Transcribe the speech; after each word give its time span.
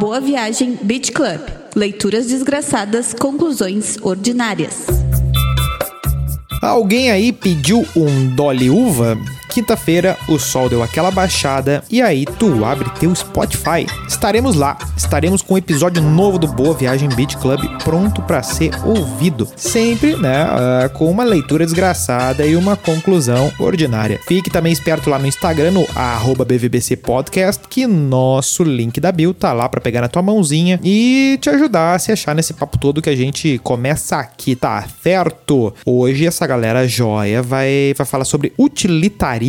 Boa 0.00 0.18
Viagem 0.18 0.78
Beach 0.80 1.12
Club. 1.12 1.42
Leituras 1.76 2.26
desgraçadas, 2.26 3.12
conclusões 3.12 3.98
ordinárias. 4.00 4.86
Alguém 6.62 7.10
aí 7.10 7.30
pediu 7.30 7.84
um 7.94 8.34
Dolly 8.34 8.70
Uva? 8.70 9.18
Quinta-feira, 9.50 10.16
o 10.28 10.38
sol 10.38 10.68
deu 10.68 10.80
aquela 10.80 11.10
baixada 11.10 11.82
e 11.90 12.00
aí 12.00 12.24
tu 12.24 12.64
abre 12.64 12.88
teu 13.00 13.12
Spotify. 13.12 13.84
Estaremos 14.06 14.54
lá, 14.54 14.78
estaremos 14.96 15.42
com 15.42 15.54
um 15.54 15.58
episódio 15.58 16.00
novo 16.00 16.38
do 16.38 16.46
Boa 16.46 16.72
Viagem 16.72 17.08
Beat 17.08 17.36
Club 17.36 17.60
pronto 17.82 18.22
para 18.22 18.44
ser 18.44 18.70
ouvido. 18.84 19.48
Sempre, 19.56 20.14
né, 20.14 20.44
uh, 20.44 20.90
com 20.90 21.10
uma 21.10 21.24
leitura 21.24 21.64
desgraçada 21.64 22.46
e 22.46 22.54
uma 22.54 22.76
conclusão 22.76 23.52
ordinária. 23.58 24.20
Fique 24.24 24.48
também 24.48 24.72
esperto 24.72 25.10
lá 25.10 25.18
no 25.18 25.26
Instagram, 25.26 25.72
no 25.72 25.86
BVBC 26.44 26.96
Podcast, 26.96 27.66
que 27.68 27.88
nosso 27.88 28.62
link 28.62 29.00
da 29.00 29.10
bio 29.10 29.34
tá 29.34 29.52
lá 29.52 29.68
para 29.68 29.80
pegar 29.80 30.00
na 30.00 30.08
tua 30.08 30.22
mãozinha 30.22 30.78
e 30.82 31.36
te 31.40 31.50
ajudar 31.50 31.96
a 31.96 31.98
se 31.98 32.12
achar 32.12 32.36
nesse 32.36 32.54
papo 32.54 32.78
todo 32.78 33.02
que 33.02 33.10
a 33.10 33.16
gente 33.16 33.58
começa 33.64 34.16
aqui, 34.16 34.54
tá 34.54 34.84
certo? 35.02 35.74
Hoje 35.84 36.24
essa 36.24 36.46
galera 36.46 36.86
joia 36.86 37.42
vai, 37.42 37.92
vai 37.96 38.06
falar 38.06 38.24
sobre 38.24 38.52
utilitarismo 38.56 39.39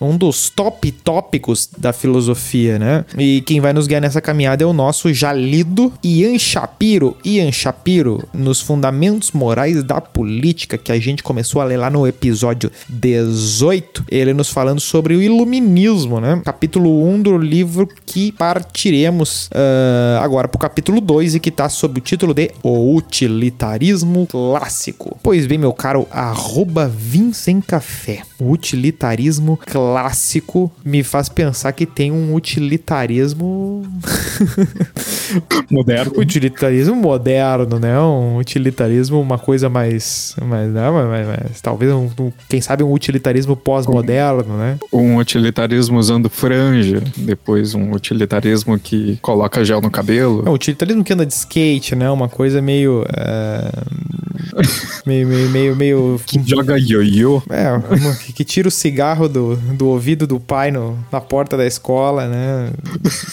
um 0.00 0.16
dos 0.16 0.48
top 0.48 0.90
tópicos 0.90 1.68
da 1.76 1.92
filosofia, 1.92 2.78
né? 2.78 3.04
E 3.18 3.42
quem 3.42 3.60
vai 3.60 3.72
nos 3.72 3.86
guiar 3.86 4.00
nessa 4.00 4.20
caminhada 4.20 4.64
é 4.64 4.66
o 4.66 4.72
nosso 4.72 5.12
já 5.12 5.32
lido 5.32 5.92
Ian 6.02 6.38
Shapiro. 6.38 7.16
Ian 7.24 7.52
Shapiro, 7.52 8.26
nos 8.32 8.60
Fundamentos 8.60 9.32
Morais 9.32 9.82
da 9.82 10.00
Política, 10.00 10.78
que 10.78 10.90
a 10.90 10.98
gente 10.98 11.22
começou 11.22 11.60
a 11.60 11.64
ler 11.64 11.76
lá 11.76 11.90
no 11.90 12.06
episódio 12.06 12.70
18, 12.88 14.04
ele 14.10 14.32
nos 14.32 14.48
falando 14.48 14.80
sobre 14.80 15.14
o 15.14 15.22
iluminismo, 15.22 16.20
né? 16.20 16.40
Capítulo 16.44 17.06
1 17.08 17.22
do 17.22 17.38
livro 17.38 17.88
que 18.06 18.32
partiremos 18.32 19.48
uh, 19.48 20.22
agora 20.22 20.48
pro 20.48 20.58
capítulo 20.58 21.00
2 21.00 21.34
e 21.34 21.40
que 21.40 21.50
tá 21.50 21.68
sob 21.68 21.98
o 21.98 22.02
título 22.02 22.32
de 22.32 22.50
O 22.62 22.94
Utilitarismo 22.96 24.26
Clássico. 24.26 25.18
Pois 25.22 25.46
bem, 25.46 25.58
meu 25.58 25.72
caro, 25.72 26.06
arroba 26.10 26.88
Vincent 26.88 27.64
Café. 27.66 28.22
O 28.38 28.50
utilitarismo 28.50 29.25
clássico 29.66 30.70
me 30.84 31.02
faz 31.02 31.28
pensar 31.28 31.72
que 31.72 31.86
tem 31.86 32.10
um 32.12 32.34
utilitarismo 32.34 33.82
moderno. 35.70 36.12
utilitarismo 36.16 36.94
moderno, 36.94 37.78
né? 37.78 37.98
Um 38.00 38.36
utilitarismo, 38.38 39.20
uma 39.20 39.38
coisa 39.38 39.68
mais, 39.68 40.34
mais, 40.42 40.70
né? 40.70 40.90
mais, 40.90 41.26
mais 41.26 41.60
talvez 41.60 41.92
um, 41.92 42.08
um, 42.18 42.32
quem 42.48 42.60
sabe 42.60 42.82
um 42.82 42.92
utilitarismo 42.92 43.56
pós-moderno, 43.56 44.56
né? 44.56 44.78
Um 44.92 45.16
utilitarismo 45.16 45.98
usando 45.98 46.28
franja, 46.28 47.02
depois 47.16 47.74
um 47.74 47.92
utilitarismo 47.92 48.78
que 48.78 49.18
coloca 49.22 49.64
gel 49.64 49.80
no 49.80 49.90
cabelo. 49.90 50.42
É, 50.46 50.50
um 50.50 50.54
utilitarismo 50.54 51.02
que 51.04 51.12
anda 51.12 51.26
de 51.26 51.32
skate, 51.32 51.94
né? 51.94 52.10
Uma 52.10 52.28
coisa 52.28 52.60
meio 52.60 53.02
uh, 53.02 54.26
meio, 55.04 55.26
meio, 55.26 55.50
meio, 55.50 55.76
meio 55.76 56.20
que 56.24 56.40
joga 56.44 56.78
ioiô. 56.78 57.42
É, 57.50 58.32
que 58.32 58.44
tira 58.44 58.68
o 58.68 58.70
cigarro 58.70 59.15
do, 59.28 59.56
do 59.56 59.88
ouvido 59.88 60.26
do 60.26 60.38
pai 60.38 60.70
no, 60.70 60.98
na 61.10 61.20
porta 61.20 61.56
da 61.56 61.66
escola, 61.66 62.26
né? 62.26 62.70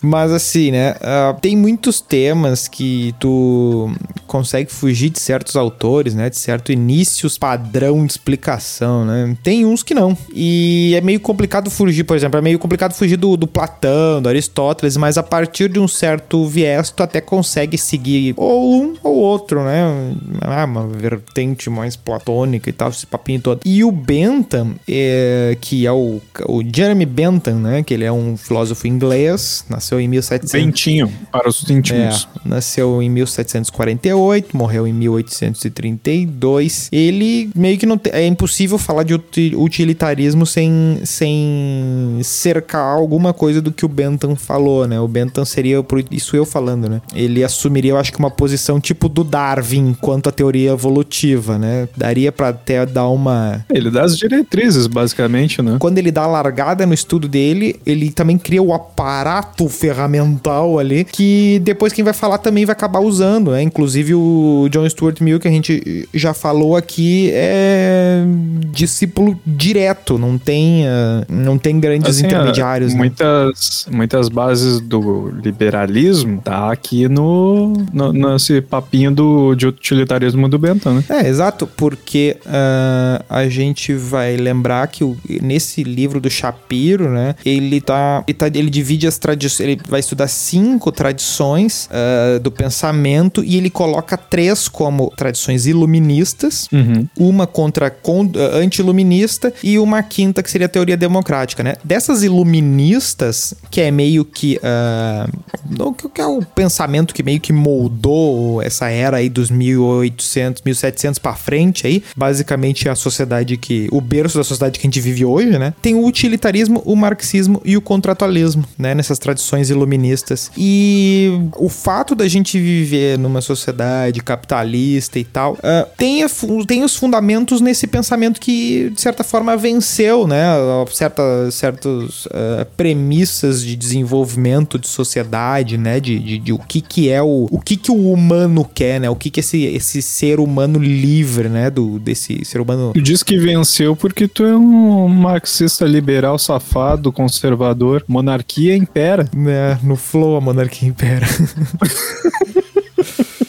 Mas 0.01 0.31
assim, 0.31 0.71
né? 0.71 0.91
Uh, 0.93 1.39
tem 1.39 1.55
muitos 1.55 1.99
temas 1.99 2.67
que 2.67 3.13
tu 3.19 3.91
consegue 4.27 4.71
fugir 4.71 5.09
de 5.09 5.19
certos 5.19 5.55
autores, 5.55 6.15
né? 6.15 6.29
De 6.29 6.37
certo 6.37 6.71
inícios 6.71 7.37
padrão 7.37 8.05
de 8.05 8.13
explicação, 8.13 9.05
né? 9.05 9.35
Tem 9.43 9.65
uns 9.65 9.83
que 9.83 9.93
não. 9.93 10.17
E 10.33 10.93
é 10.95 11.01
meio 11.01 11.19
complicado 11.19 11.69
fugir, 11.69 12.03
por 12.03 12.15
exemplo, 12.15 12.39
é 12.39 12.41
meio 12.41 12.59
complicado 12.59 12.93
fugir 12.93 13.17
do, 13.17 13.35
do 13.37 13.47
Platão, 13.47 14.21
do 14.21 14.29
Aristóteles, 14.29 14.97
mas 14.97 15.17
a 15.17 15.23
partir 15.23 15.69
de 15.69 15.79
um 15.79 15.87
certo 15.87 16.45
viés 16.47 16.89
tu 16.89 17.03
até 17.03 17.21
consegue 17.21 17.77
seguir 17.77 18.33
ou 18.37 18.73
um 18.73 18.95
ou 19.03 19.15
outro, 19.15 19.63
né? 19.63 20.15
Ah, 20.41 20.65
uma 20.65 20.87
vertente 20.87 21.69
mais 21.69 21.95
platônica 21.95 22.69
e 22.69 22.73
tal, 22.73 22.89
esse 22.89 23.05
papinho 23.05 23.41
todo. 23.41 23.61
E 23.65 23.83
o 23.83 23.91
Bentham, 23.91 24.75
é, 24.87 25.57
que 25.59 25.72
é 25.85 25.91
o, 25.91 26.21
o 26.47 26.63
Jeremy 26.63 27.05
Bentham, 27.05 27.55
né? 27.55 27.83
Que 27.83 27.93
ele 27.93 28.03
é 28.03 28.11
um 28.11 28.37
filósofo 28.37 28.87
inglês, 28.87 29.65
nasceu 29.69 29.99
em 29.99 30.07
1700... 30.07 30.51
Bentinho, 30.51 31.11
para 31.31 31.49
os 31.49 31.67
íntimos. 31.69 32.27
É, 32.45 32.47
nasceu 32.47 33.01
em 33.01 33.09
1748, 33.09 34.55
morreu 34.55 34.87
em 34.87 34.93
1832. 34.93 36.89
Ele 36.91 37.49
meio 37.55 37.77
que 37.77 37.85
não... 37.85 37.97
Te, 37.97 38.09
é 38.11 38.25
impossível 38.25 38.77
falar 38.77 39.03
de 39.03 39.13
utilitarismo 39.55 40.45
sem, 40.45 40.99
sem 41.03 42.19
cercar 42.23 42.95
alguma 42.95 43.33
coisa 43.33 43.61
do 43.61 43.71
que 43.71 43.85
o 43.85 43.89
Bentham 43.89 44.35
falou, 44.35 44.87
né? 44.87 44.99
O 44.99 45.07
Bentham 45.07 45.45
seria, 45.45 45.81
por 45.81 46.03
isso 46.11 46.35
eu 46.35 46.45
falando, 46.45 46.89
né? 46.89 47.01
Ele 47.15 47.43
assumiria, 47.43 47.91
eu 47.91 47.97
acho 47.97 48.11
que 48.11 48.19
uma 48.19 48.31
posição 48.31 48.79
tipo 48.79 49.09
do 49.09 49.23
Darwin 49.23 49.95
quanto 49.99 50.29
à 50.29 50.31
teoria 50.31 50.71
evolutiva, 50.71 51.57
né? 51.57 51.87
Daria 51.95 52.31
para 52.31 52.49
até 52.49 52.85
dar 52.85 53.07
uma... 53.07 53.65
Ele 53.69 53.89
dá 53.89 54.03
as 54.03 54.17
diretrizes, 54.17 54.87
basicamente, 54.87 55.61
né? 55.63 55.77
Quando 55.79 55.97
ele 55.97 56.11
dá 56.11 56.23
a 56.23 56.27
largada 56.27 56.85
no 56.85 56.93
estudo 56.93 57.27
dele, 57.27 57.79
ele 57.85 58.11
também 58.11 58.37
cria 58.37 58.61
o 58.61 58.73
aparato 58.73 59.67
ferramental 59.69 60.79
ali, 60.79 61.03
que 61.03 61.59
depois 61.63 61.93
quem 61.93 62.03
vai 62.03 62.13
falar 62.13 62.37
também 62.37 62.65
vai 62.65 62.73
acabar 62.73 62.99
usando, 62.99 63.51
né? 63.51 63.61
Inclusive 63.61 64.15
o 64.15 64.67
John 64.69 64.87
Stuart 64.89 65.21
Mill, 65.21 65.39
que 65.39 65.47
a 65.47 65.51
gente 65.51 66.07
já 66.13 66.33
falou 66.33 66.75
aqui, 66.75 67.29
é 67.33 68.23
discípulo 68.71 69.39
direto, 69.45 70.17
não 70.17 70.37
tem, 70.37 70.83
uh, 70.83 71.25
não 71.29 71.57
tem 71.57 71.79
grandes 71.79 72.17
assim, 72.17 72.25
intermediários. 72.25 72.93
Uh, 72.93 72.97
muitas, 72.97 73.87
né? 73.89 73.97
muitas 73.97 74.29
bases 74.29 74.79
do 74.79 75.29
liberalismo 75.43 76.41
tá 76.43 76.71
aqui 76.71 77.07
no, 77.07 77.73
no 77.93 78.11
nesse 78.13 78.61
papinho 78.61 79.11
do, 79.11 79.55
de 79.55 79.67
utilitarismo 79.67 80.47
do 80.49 80.57
Bentham, 80.57 80.95
né? 80.95 81.03
É, 81.09 81.27
exato, 81.27 81.67
porque 81.67 82.37
uh, 82.45 83.23
a 83.29 83.47
gente 83.47 83.93
vai 83.93 84.35
lembrar 84.35 84.87
que 84.87 85.03
o, 85.03 85.17
nesse 85.53 85.83
livro 85.83 86.19
do 86.19 86.29
Shapiro, 86.29 87.09
né, 87.09 87.35
ele 87.45 87.79
tá, 87.79 88.23
ele, 88.27 88.33
tá, 88.33 88.47
ele 88.47 88.69
divide 88.69 89.05
as 89.05 89.17
tradições, 89.19 89.59
ele 89.69 89.81
vai 89.87 89.99
estudar 89.99 90.27
cinco 90.27 90.91
tradições 90.91 91.87
uh, 91.91 92.39
do 92.39 92.51
pensamento 92.51 93.43
e 93.43 93.55
ele 93.57 93.69
coloca 93.69 94.17
três 94.17 94.67
como 94.67 95.11
tradições 95.15 95.67
iluministas, 95.67 96.67
uhum. 96.71 97.07
uma 97.17 97.45
contra 97.45 97.91
con, 97.91 98.25
uh, 98.25 98.55
anti-iluminista 98.55 99.53
e 99.63 99.77
uma 99.77 100.01
quinta 100.01 100.41
que 100.41 100.49
seria 100.49 100.65
a 100.65 100.69
teoria 100.69 100.97
democrática, 100.97 101.63
né? 101.63 101.75
Dessas 101.83 102.23
iluministas, 102.23 103.53
que 103.69 103.81
é 103.81 103.91
meio 103.91 104.25
que 104.25 104.59
uh, 104.63 106.09
que 106.13 106.21
é 106.21 106.25
o 106.25 106.41
pensamento 106.41 107.13
que 107.13 107.21
meio 107.21 107.39
que 107.39 107.53
moldou 107.53 108.61
essa 108.61 108.89
era 108.89 109.17
aí 109.17 109.29
dos 109.29 109.49
1800, 109.49 110.61
1700 110.63 111.19
para 111.19 111.35
frente 111.35 111.85
aí, 111.85 112.03
basicamente 112.15 112.87
é 112.87 112.91
a 112.91 112.95
sociedade 112.95 113.57
que 113.57 113.87
o 113.91 114.01
berço 114.01 114.37
da 114.37 114.43
sociedade 114.43 114.79
que 114.79 114.87
a 114.87 114.89
gente 114.89 114.99
vive 114.99 115.25
hoje 115.25 115.42
hoje, 115.47 115.59
né? 115.59 115.73
Tem 115.81 115.95
o 115.95 116.05
utilitarismo, 116.05 116.81
o 116.85 116.95
marxismo 116.95 117.61
e 117.63 117.77
o 117.77 117.81
contratualismo, 117.81 118.63
né? 118.77 118.93
Nessas 118.93 119.19
tradições 119.19 119.69
iluministas. 119.69 120.51
E 120.57 121.31
o 121.57 121.69
fato 121.69 122.15
da 122.15 122.27
gente 122.27 122.59
viver 122.59 123.17
numa 123.17 123.41
sociedade 123.41 124.21
capitalista 124.21 125.19
e 125.19 125.23
tal, 125.23 125.53
uh, 125.53 125.87
tem, 125.97 126.25
tem 126.67 126.83
os 126.83 126.95
fundamentos 126.95 127.61
nesse 127.61 127.87
pensamento 127.87 128.39
que, 128.39 128.89
de 128.89 129.01
certa 129.01 129.23
forma, 129.23 129.55
venceu, 129.57 130.27
né? 130.27 130.45
Certa, 130.91 131.51
certas 131.51 132.25
uh, 132.25 132.65
premissas 132.77 133.63
de 133.63 133.75
desenvolvimento 133.75 134.77
de 134.79 134.87
sociedade, 134.87 135.77
né? 135.77 135.99
De, 135.99 136.19
de, 136.19 136.37
de, 136.37 136.53
o 136.53 136.59
que 136.59 136.81
que 136.81 137.09
é 137.09 137.21
o... 137.21 137.47
O 137.51 137.59
que 137.59 137.75
que 137.75 137.91
o 137.91 138.11
humano 138.11 138.69
quer, 138.73 138.99
né? 138.99 139.09
O 139.09 139.15
que 139.15 139.29
que 139.29 139.39
esse, 139.39 139.63
esse 139.63 140.01
ser 140.01 140.39
humano 140.39 140.79
livre, 140.79 141.49
né? 141.49 141.69
Do, 141.69 141.99
desse 141.99 142.43
ser 142.45 142.61
humano... 142.61 142.91
Tu 142.93 143.01
diz 143.01 143.23
que 143.23 143.37
venceu 143.37 143.95
porque 143.95 144.27
tu 144.27 144.43
é 144.43 144.55
um 144.55 145.07
marxista 145.33 145.85
liberal 145.85 146.37
safado, 146.37 147.11
conservador, 147.11 148.03
monarquia 148.07 148.75
impera. 148.75 149.27
É, 149.47 149.77
no 149.81 149.95
flow 149.95 150.35
a 150.35 150.41
monarquia 150.41 150.87
impera. 150.87 151.25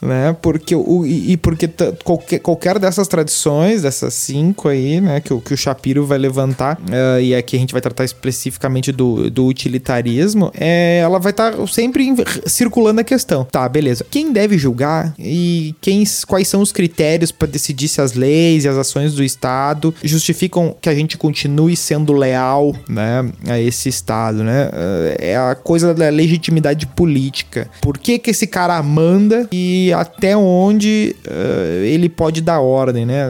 né? 0.05 0.37
Porque 0.41 0.75
o, 0.75 1.05
e, 1.07 1.37
porque 1.37 1.69
qualquer, 2.05 2.39
qualquer 2.41 2.79
dessas 2.79 3.09
tradições, 3.09 3.83
dessas 3.83 4.13
cinco 4.15 4.69
aí, 4.69 5.01
né, 5.01 5.21
que, 5.21 5.33
o, 5.33 5.41
que 5.41 5.55
o 5.55 5.57
Shapiro 5.57 6.05
vai 6.05 6.19
levantar, 6.19 6.79
uh, 6.79 7.21
e 7.21 7.35
aqui 7.35 7.57
a 7.57 7.59
gente 7.59 7.73
vai 7.73 7.81
tratar 7.81 8.05
especificamente 8.05 8.93
do, 8.93 9.31
do 9.31 9.47
utilitarismo, 9.47 10.53
é, 10.55 10.99
ela 10.99 11.19
vai 11.19 11.31
estar 11.31 11.53
tá 11.53 11.67
sempre 11.67 12.15
circulando 12.47 13.01
a 13.01 13.05
questão. 13.05 13.45
Tá, 13.45 13.69
beleza. 13.69 14.05
Quem 14.11 14.33
deve 14.33 14.59
julgar 14.59 15.15
e 15.19 15.75
quem, 15.81 16.05
quais 16.27 16.49
são 16.49 16.61
os 16.61 16.71
critérios 16.71 17.33
para 17.33 17.49
decidir 17.49 17.89
se 17.89 18.01
as 18.01 18.13
leis 18.13 18.65
e 18.65 18.69
as 18.69 18.77
ações 18.77 19.15
do 19.15 19.25
Estado 19.25 19.95
justificam 20.03 20.77
que 20.81 20.89
a 20.89 20.95
gente 20.95 21.17
continue 21.17 21.77
sendo 21.77 22.13
leal, 22.13 22.75
né, 22.89 23.27
a 23.49 23.59
esse 23.59 23.89
Estado, 23.89 24.45
né? 24.45 24.67
Uh, 24.67 25.17
é 25.19 25.37
a 25.37 25.55
coisa 25.55 25.95
da 25.95 26.09
legitimidade 26.11 26.87
política. 26.87 27.71
Por 27.81 27.97
que 27.97 28.19
que 28.19 28.31
esse 28.31 28.47
cara 28.47 28.83
manda 28.83 29.49
e 29.51 29.93
até 29.95 30.37
onde 30.37 31.17
uh, 31.27 31.85
ele 31.85 32.09
pode 32.09 32.41
dar 32.41 32.61
ordem, 32.61 33.07
né? 33.07 33.25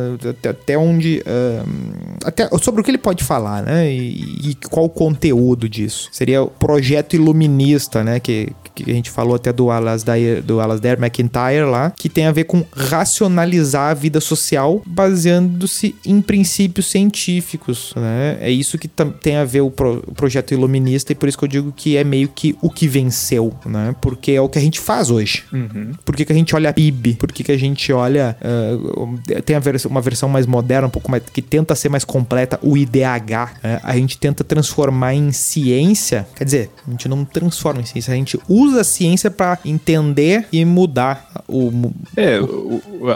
Até, 0.49 0.77
onde. 0.77 1.23
Uh, 1.27 2.17
até, 2.25 2.49
sobre 2.59 2.81
o 2.81 2.85
que 2.85 2.91
ele 2.91 2.99
pode 2.99 3.23
falar, 3.23 3.63
né? 3.63 3.91
E, 3.91 4.51
e, 4.51 4.55
qual 4.69 4.87
o 4.87 4.89
conteúdo 4.89 5.69
disso. 5.69 6.09
Seria 6.13 6.43
o 6.43 6.49
projeto 6.49 7.15
iluminista, 7.15 8.03
né? 8.03 8.19
Que, 8.19 8.53
que 8.75 8.91
a 8.91 8.95
gente 8.95 9.11
falou 9.11 9.37
até 9.37 9.53
do 9.53 9.71
Alasdair, 9.71 10.43
do 10.43 10.61
Alasdair 10.61 10.99
McIntyre 10.99 11.65
lá, 11.65 11.91
que 11.91 12.09
tem 12.09 12.27
a 12.27 12.33
ver 12.33 12.45
com 12.45 12.65
racionalizar 12.77 13.91
a 13.91 13.95
vida 13.95 14.21
social 14.21 14.83
baseando-se 14.85 15.95
em 16.05 16.21
princípios 16.21 16.87
científicos, 16.87 17.93
né? 17.97 18.37
É 18.41 18.51
isso 18.51 18.77
que 18.77 18.89
tem 18.89 19.37
a 19.37 19.45
ver 19.45 19.61
o, 19.61 19.71
pro, 19.71 20.03
o, 20.07 20.15
projeto 20.15 20.53
iluminista 20.53 21.13
e 21.13 21.15
por 21.15 21.29
isso 21.29 21.39
que 21.39 21.45
eu 21.45 21.49
digo 21.49 21.73
que 21.75 21.97
é 21.97 22.05
meio 22.05 22.29
que 22.29 22.57
o 22.61 22.71
que 22.71 22.89
venceu, 22.89 23.55
né? 23.65 23.95
Porque 24.01 24.33
é 24.33 24.41
o 24.41 24.49
que 24.49 24.59
a 24.59 24.63
gente 24.63 24.81
faz 24.81 25.11
hoje. 25.11 25.45
Uhum. 25.53 25.93
Por 26.05 26.17
que, 26.17 26.25
que 26.25 26.33
a 26.33 26.37
gente 26.37 26.55
olha 26.55 26.73
PIB? 26.73 27.15
Por 27.15 27.31
que, 27.31 27.45
que 27.45 27.53
a 27.53 27.59
gente 27.59 27.93
olha... 27.93 28.37
Uh, 28.43 29.19
tem 29.43 29.59
vers 29.61 29.85
uma 29.85 30.01
versão 30.01 30.29
mais 30.29 30.47
moderna, 30.47 30.89
um 30.89 30.91
pouco 30.91 31.11
mais... 31.11 31.23
que 31.33 31.43
tenta 31.43 31.75
ser 31.75 31.89
mais 31.89 32.05
completa, 32.05 32.59
o 32.63 32.77
IDH. 32.77 33.61
Né? 33.63 33.81
A 33.83 33.97
gente 33.97 34.19
tenta 34.19 34.43
transformar 34.43 35.15
em 35.15 35.31
ciência... 35.31 36.27
Quer 36.35 36.45
dizer, 36.45 36.71
a 36.87 36.91
gente 36.91 37.09
não 37.09 37.25
transforma 37.25 37.81
em 37.81 37.85
ciência, 37.85 38.13
a 38.13 38.17
gente 38.17 38.39
usa 38.49 38.64
usa 38.65 38.81
a 38.81 38.85
ciência 38.85 39.31
para 39.31 39.59
entender 39.65 40.47
e 40.53 40.65
mudar 40.65 41.29
o. 41.49 41.93
É, 42.17 42.39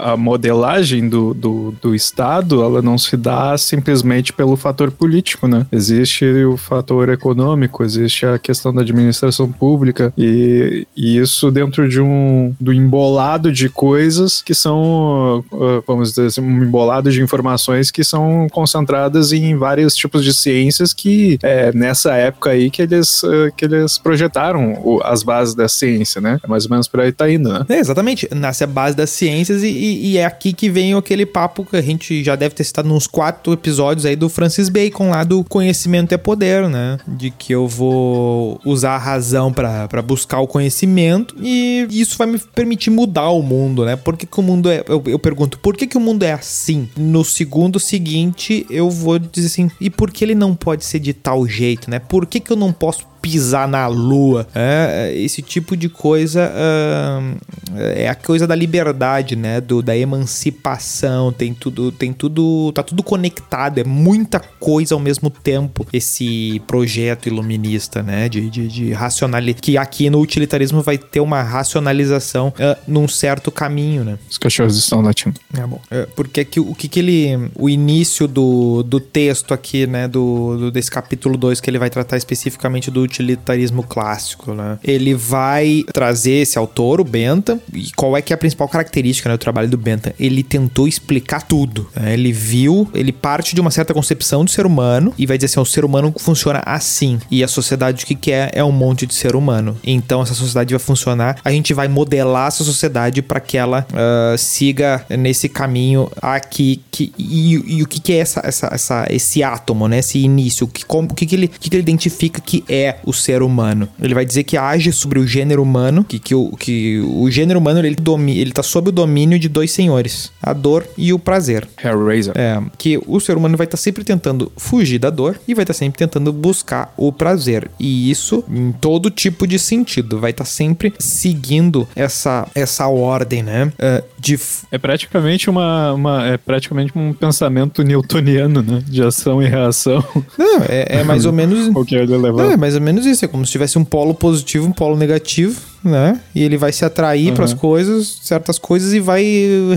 a 0.03 0.17
modelagem 0.17 1.09
do, 1.09 1.33
do, 1.35 1.75
do 1.81 1.95
Estado, 1.95 2.63
ela 2.63 2.83
não 2.83 2.99
se 2.99 3.17
dá 3.17 3.57
simplesmente 3.57 4.33
pelo 4.33 4.57
fator 4.57 4.91
político, 4.91 5.47
né? 5.47 5.67
Existe 5.73 6.25
o 6.45 6.57
fator 6.57 7.09
econômico, 7.09 7.83
existe 7.83 8.27
a 8.27 8.39
questão 8.39 8.73
da 8.75 8.83
administração 8.83 9.51
pública 9.51 10.13
e, 10.17 10.87
e 10.97 11.19
isso 11.19 11.51
dentro 11.51 11.89
de 11.89 12.01
um 12.01 12.55
do 12.61 12.73
embolado 12.73 13.51
de 13.53 13.69
coisas 13.69 14.43
que 14.43 14.55
são, 14.55 15.45
ah, 15.53 15.83
vamos 15.87 16.11
dizer 16.11 16.27
assim, 16.27 16.41
um 16.41 16.63
embolado 16.63 17.11
de 17.11 17.23
informações 17.23 17.91
que 17.91 18.05
são 18.05 18.47
concentradas 18.51 19.33
em 19.33 19.57
vários 19.57 19.95
tipos 19.95 20.25
de 20.25 20.35
ciências 20.35 20.93
que 20.93 21.39
é 21.43 21.73
nessa 21.73 22.15
época 22.15 22.51
aí 22.51 22.71
que 22.71 22.83
eles, 22.83 23.23
ah, 23.25 23.51
que 23.57 23.65
eles 23.65 23.99
projetaram 23.99 25.01
as 25.05 25.23
bases 25.23 25.38
base 25.39 25.57
da 25.57 25.69
ciência, 25.69 26.21
né? 26.21 26.41
É 26.43 26.47
mais 26.47 26.65
ou 26.65 26.71
menos 26.71 26.89
por 26.89 27.01
aí 27.01 27.13
tá 27.13 27.31
indo, 27.31 27.53
né? 27.53 27.65
É, 27.69 27.79
exatamente. 27.79 28.29
Nasce 28.35 28.65
a 28.65 28.67
base 28.67 28.97
das 28.97 29.11
ciências 29.11 29.63
e, 29.63 29.69
e, 29.69 30.13
e, 30.13 30.19
é 30.19 30.25
aqui 30.25 30.53
que 30.53 30.69
vem 30.69 30.95
aquele 30.95 31.25
papo 31.25 31.65
que 31.65 31.77
a 31.77 31.83
gente 31.83 32.25
já 32.25 32.35
deve 32.35 32.55
ter 32.55 32.65
citado 32.65 32.89
nos 32.89 33.07
quatro 33.07 33.53
episódios 33.53 34.05
aí 34.05 34.17
do 34.17 34.29
Francis 34.29 34.69
Bacon 34.69 35.11
lá 35.11 35.25
do 35.25 35.45
conhecimento 35.45 36.13
é 36.13 36.17
poder, 36.17 36.69
né? 36.69 36.99
De 37.07 37.31
que 37.31 37.53
eu 37.53 37.69
vou 37.69 38.61
usar 38.65 38.93
a 38.93 38.99
razão 38.99 39.53
para 39.53 40.03
buscar 40.03 40.41
o 40.41 40.47
conhecimento 40.47 41.37
e 41.41 41.87
isso 41.91 42.17
vai 42.19 42.27
me 42.27 42.39
permitir 42.39 42.91
mudar 42.91 43.31
o 43.31 43.43
mundo, 43.43 43.85
né? 43.85 43.97
Por 43.97 44.17
que, 44.17 44.27
que 44.27 44.41
o 44.41 44.43
mundo 44.43 44.69
é. 44.69 44.83
Eu, 44.89 45.03
eu 45.07 45.19
pergunto, 45.19 45.59
por 45.59 45.77
que, 45.77 45.87
que 45.87 45.97
o 45.97 46.01
mundo 46.01 46.25
é 46.25 46.33
assim? 46.33 46.89
No 46.97 47.25
segundo 47.25 47.79
seguinte, 47.79 48.67
eu 48.71 48.91
vou 48.91 49.19
dizer 49.19 49.47
assim, 49.47 49.71
e 49.81 49.91
por 49.91 50.11
que 50.11 50.25
ele 50.25 50.35
não 50.35 50.55
pode 50.55 50.85
ser 50.85 50.99
de 50.99 51.13
tal 51.13 51.47
jeito, 51.47 51.91
né? 51.91 51.99
Por 51.99 52.27
que, 52.27 52.41
que 52.41 52.51
eu 52.51 52.57
não 52.57 52.73
posso 52.73 53.07
pisar 53.21 53.69
na 53.69 53.87
lua. 53.87 54.47
É, 54.55 55.13
esse 55.17 55.43
tipo 55.43 55.77
de 55.77 55.89
coisa 55.89 56.51
uh, 56.51 57.39
é 57.77 58.09
a 58.09 58.15
coisa 58.15 58.47
da 58.47 58.55
liberdade, 58.55 59.37
né? 59.37 59.61
Do, 59.61 59.83
da 59.83 59.97
emancipação. 59.97 61.33
Tem 61.33 61.53
tudo, 61.53 61.93
tem 61.93 62.13
tudo, 62.13 62.73
tá 62.73 62.83
tudo 62.83 63.03
conectado. 63.03 63.79
É 63.79 63.85
muita 63.85 64.41
coisa 64.41 64.95
ao 64.95 65.01
mesmo 65.01 65.31
tempo. 65.31 65.87
Esse 65.93 66.63
projeto 66.67 67.27
iluminista, 67.27 68.03
né? 68.03 68.29
De, 68.29 68.49
de, 68.49 68.69
de 68.69 68.93
racionalidade. 68.93 69.63
Que 69.63 69.77
aqui 69.77 70.11
no 70.11 70.21
utilitarismo 70.21 70.83
vai 70.83 70.99
ter 70.99 71.21
uma 71.21 71.43
racionalização 71.43 72.49
uh, 72.49 72.77
num 72.87 73.09
certo 73.09 73.51
caminho, 73.51 74.05
né? 74.05 74.19
Os 74.31 74.39
cachorros 74.39 74.77
estão 74.77 75.01
latindo. 75.01 75.41
É 75.55 75.67
bom. 75.67 75.81
É, 75.91 76.07
porque 76.15 76.45
que, 76.45 76.61
o 76.61 76.75
que 76.75 76.89
que 76.89 77.01
ele. 77.01 77.51
O 77.55 77.69
início 77.69 78.29
do, 78.29 78.83
do 78.83 79.01
texto 79.01 79.53
aqui, 79.53 79.87
né? 79.87 80.07
Do, 80.07 80.57
do 80.57 80.71
desse 80.71 80.91
capítulo 80.91 81.37
2 81.37 81.61
que 81.61 81.71
ele 81.71 81.79
vai 81.79 81.91
tratar 81.91 82.17
especificamente 82.17 82.91
do 82.91 83.08
utilitarismo 83.09 83.83
clássico, 83.83 84.55
né? 84.55 84.79
Ele 84.83 85.15
vai 85.15 85.85
trazer 85.93 86.43
esse 86.43 86.59
autor, 86.59 87.01
o 87.01 87.05
Bentham, 87.05 87.61
e 87.73 87.91
qual 87.97 88.17
é 88.17 88.23
que 88.23 88.33
é 88.33 88.35
a 88.35 88.39
principal 88.39 88.69
característica 88.69 89.29
né, 89.29 89.37
do 89.37 89.41
trabalho 89.41 89.69
do 89.69 89.77
Bentham? 89.77 90.13
Ele 90.19 90.43
tentou 90.43 90.87
explicar 90.87 91.43
tudo. 91.43 91.89
Né? 91.95 92.15
Ele 92.15 92.33
viu, 92.33 92.89
ele 92.95 93.13
parte 93.13 93.55
de 93.55 93.61
uma 93.61 93.71
certa 93.71 93.93
concepção 93.93 94.45
do 94.45 94.51
ser 94.51 94.67
humano 94.67 95.13
e 95.19 95.27
vai 95.27 95.37
dizer 95.37 95.47
assim, 95.47 95.61
o 95.61 95.65
ser 95.65 95.85
humano 95.85 96.15
funciona 96.19 96.63
assim 96.65 97.19
e 97.31 97.43
a 97.43 97.49
sociedade 97.49 98.05
o 98.05 98.07
que 98.07 98.15
quer 98.15 98.51
é 98.53 98.63
um 98.63 98.73
monte 98.73 99.07
de 99.07 99.15
ser 99.15 99.35
humano. 99.35 99.77
Então 99.83 100.23
essa 100.23 100.35
sociedade 100.35 100.73
vai 100.73 100.79
funcionar, 100.79 101.41
a 101.45 101.51
gente 101.51 101.75
vai 101.75 101.89
modelar 101.89 102.49
essa 102.49 102.65
sociedade 102.65 103.23
para 103.23 103.41
que 103.41 103.57
ela 103.57 103.87
uh, 103.93 104.39
siga 104.39 105.05
nesse 105.11 105.49
caminho 105.49 106.11
aqui 106.21 106.83
que, 106.91 107.13
e, 107.19 107.79
e, 107.79 107.83
o 107.83 107.87
que, 107.87 108.01
que 108.01 108.13
é 108.13 108.19
essa, 108.19 108.41
essa, 108.45 108.69
essa, 108.73 109.07
esse 109.11 109.43
átomo, 109.43 109.89
né? 109.89 109.99
Esse 109.99 110.19
início, 110.19 110.67
o 110.67 110.69
que, 110.69 110.85
que, 110.85 111.27
que, 111.27 111.49
que 111.49 111.77
ele 111.77 111.83
identifica 111.83 112.41
que 112.41 112.65
é 112.69 112.97
o 113.05 113.13
ser 113.13 113.43
humano. 113.43 113.89
Ele 114.01 114.15
vai 114.15 114.25
dizer 114.25 114.45
que 114.45 114.57
age 114.57 114.93
sobre 114.93 115.19
o 115.19 115.27
gênero 115.27 115.63
humano, 115.63 116.05
que, 116.05 116.19
que, 116.19 116.35
o, 116.35 116.51
que 116.57 117.01
o 117.01 117.31
gênero 117.31 117.59
humano 117.59 117.81
ele, 117.81 117.95
domi, 117.95 118.39
ele 118.39 118.53
tá 118.53 118.63
sob 118.63 118.89
o 118.89 118.93
domínio 118.93 119.39
de 119.39 119.49
dois 119.49 119.71
senhores, 119.71 120.33
a 120.43 120.53
dor 120.53 120.87
e 120.97 121.13
o 121.13 121.19
prazer. 121.19 121.69
Hellraiser. 121.83 122.33
É, 122.37 122.61
que 122.77 123.01
o 123.07 123.21
ser 123.21 123.37
humano 123.37 123.57
vai 123.57 123.67
estar 123.67 123.77
tá 123.77 123.83
sempre 123.83 124.05
tentando 124.05 124.53
fugir 124.57 124.99
da 124.99 125.11
dor 125.11 125.39
e 125.47 125.55
vai 125.55 125.63
estar 125.63 125.75
tá 125.75 125.79
sempre 125.79 125.99
tentando 125.99 126.33
buscar 126.33 126.93
o 126.97 127.13
prazer. 127.13 127.71
E 127.79 128.11
isso 128.11 128.45
em 128.49 128.73
todo 128.73 129.11
tipo 129.11 129.47
de 129.47 129.59
sentido, 129.59 130.19
vai 130.19 130.31
estar 130.31 130.45
tá 130.45 130.51
sempre 130.51 130.93
seguindo 130.99 131.89
essa, 131.95 132.47
essa 132.55 132.87
ordem, 132.89 133.43
né? 133.43 133.73
Uh, 133.79 134.05
de... 134.19 134.39
É 134.71 134.79
praticamente 134.79 135.51
uma, 135.51 135.93
uma, 135.93 136.27
é 136.27 136.37
praticamente 136.37 136.93
um 136.97 137.13
pensamento 137.13 137.83
newtoniano, 137.83 138.63
né? 138.63 138.83
De 138.87 139.03
ação 139.03 139.43
e 139.43 139.47
reação. 139.47 140.05
Não, 140.37 140.63
é, 140.69 141.01
é 141.01 141.05
mais 141.05 141.25
ou 141.25 141.33
menos. 141.33 141.69
o 141.75 141.85
que 141.85 141.95
ele 141.95 142.17
levou. 142.17 142.51
É 142.51 142.57
mais 142.57 142.75
ou 142.75 142.81
menos 142.81 142.88
isso. 143.07 143.25
É 143.25 143.29
como 143.29 143.45
se 143.45 143.53
tivesse 143.53 143.79
um 143.79 143.85
polo 143.85 144.15
positivo, 144.15 144.67
um 144.67 144.73
polo 144.73 144.97
negativo 144.97 145.61
né? 145.83 146.21
E 146.35 146.43
ele 146.43 146.57
vai 146.57 146.73
se 146.73 146.85
atrair 146.85 147.29
uhum. 147.29 147.35
para 147.35 147.45
as 147.45 147.55
coisas, 147.55 148.19
certas 148.23 148.59
coisas, 148.59 148.93
e 148.93 149.01
vai 149.01 149.25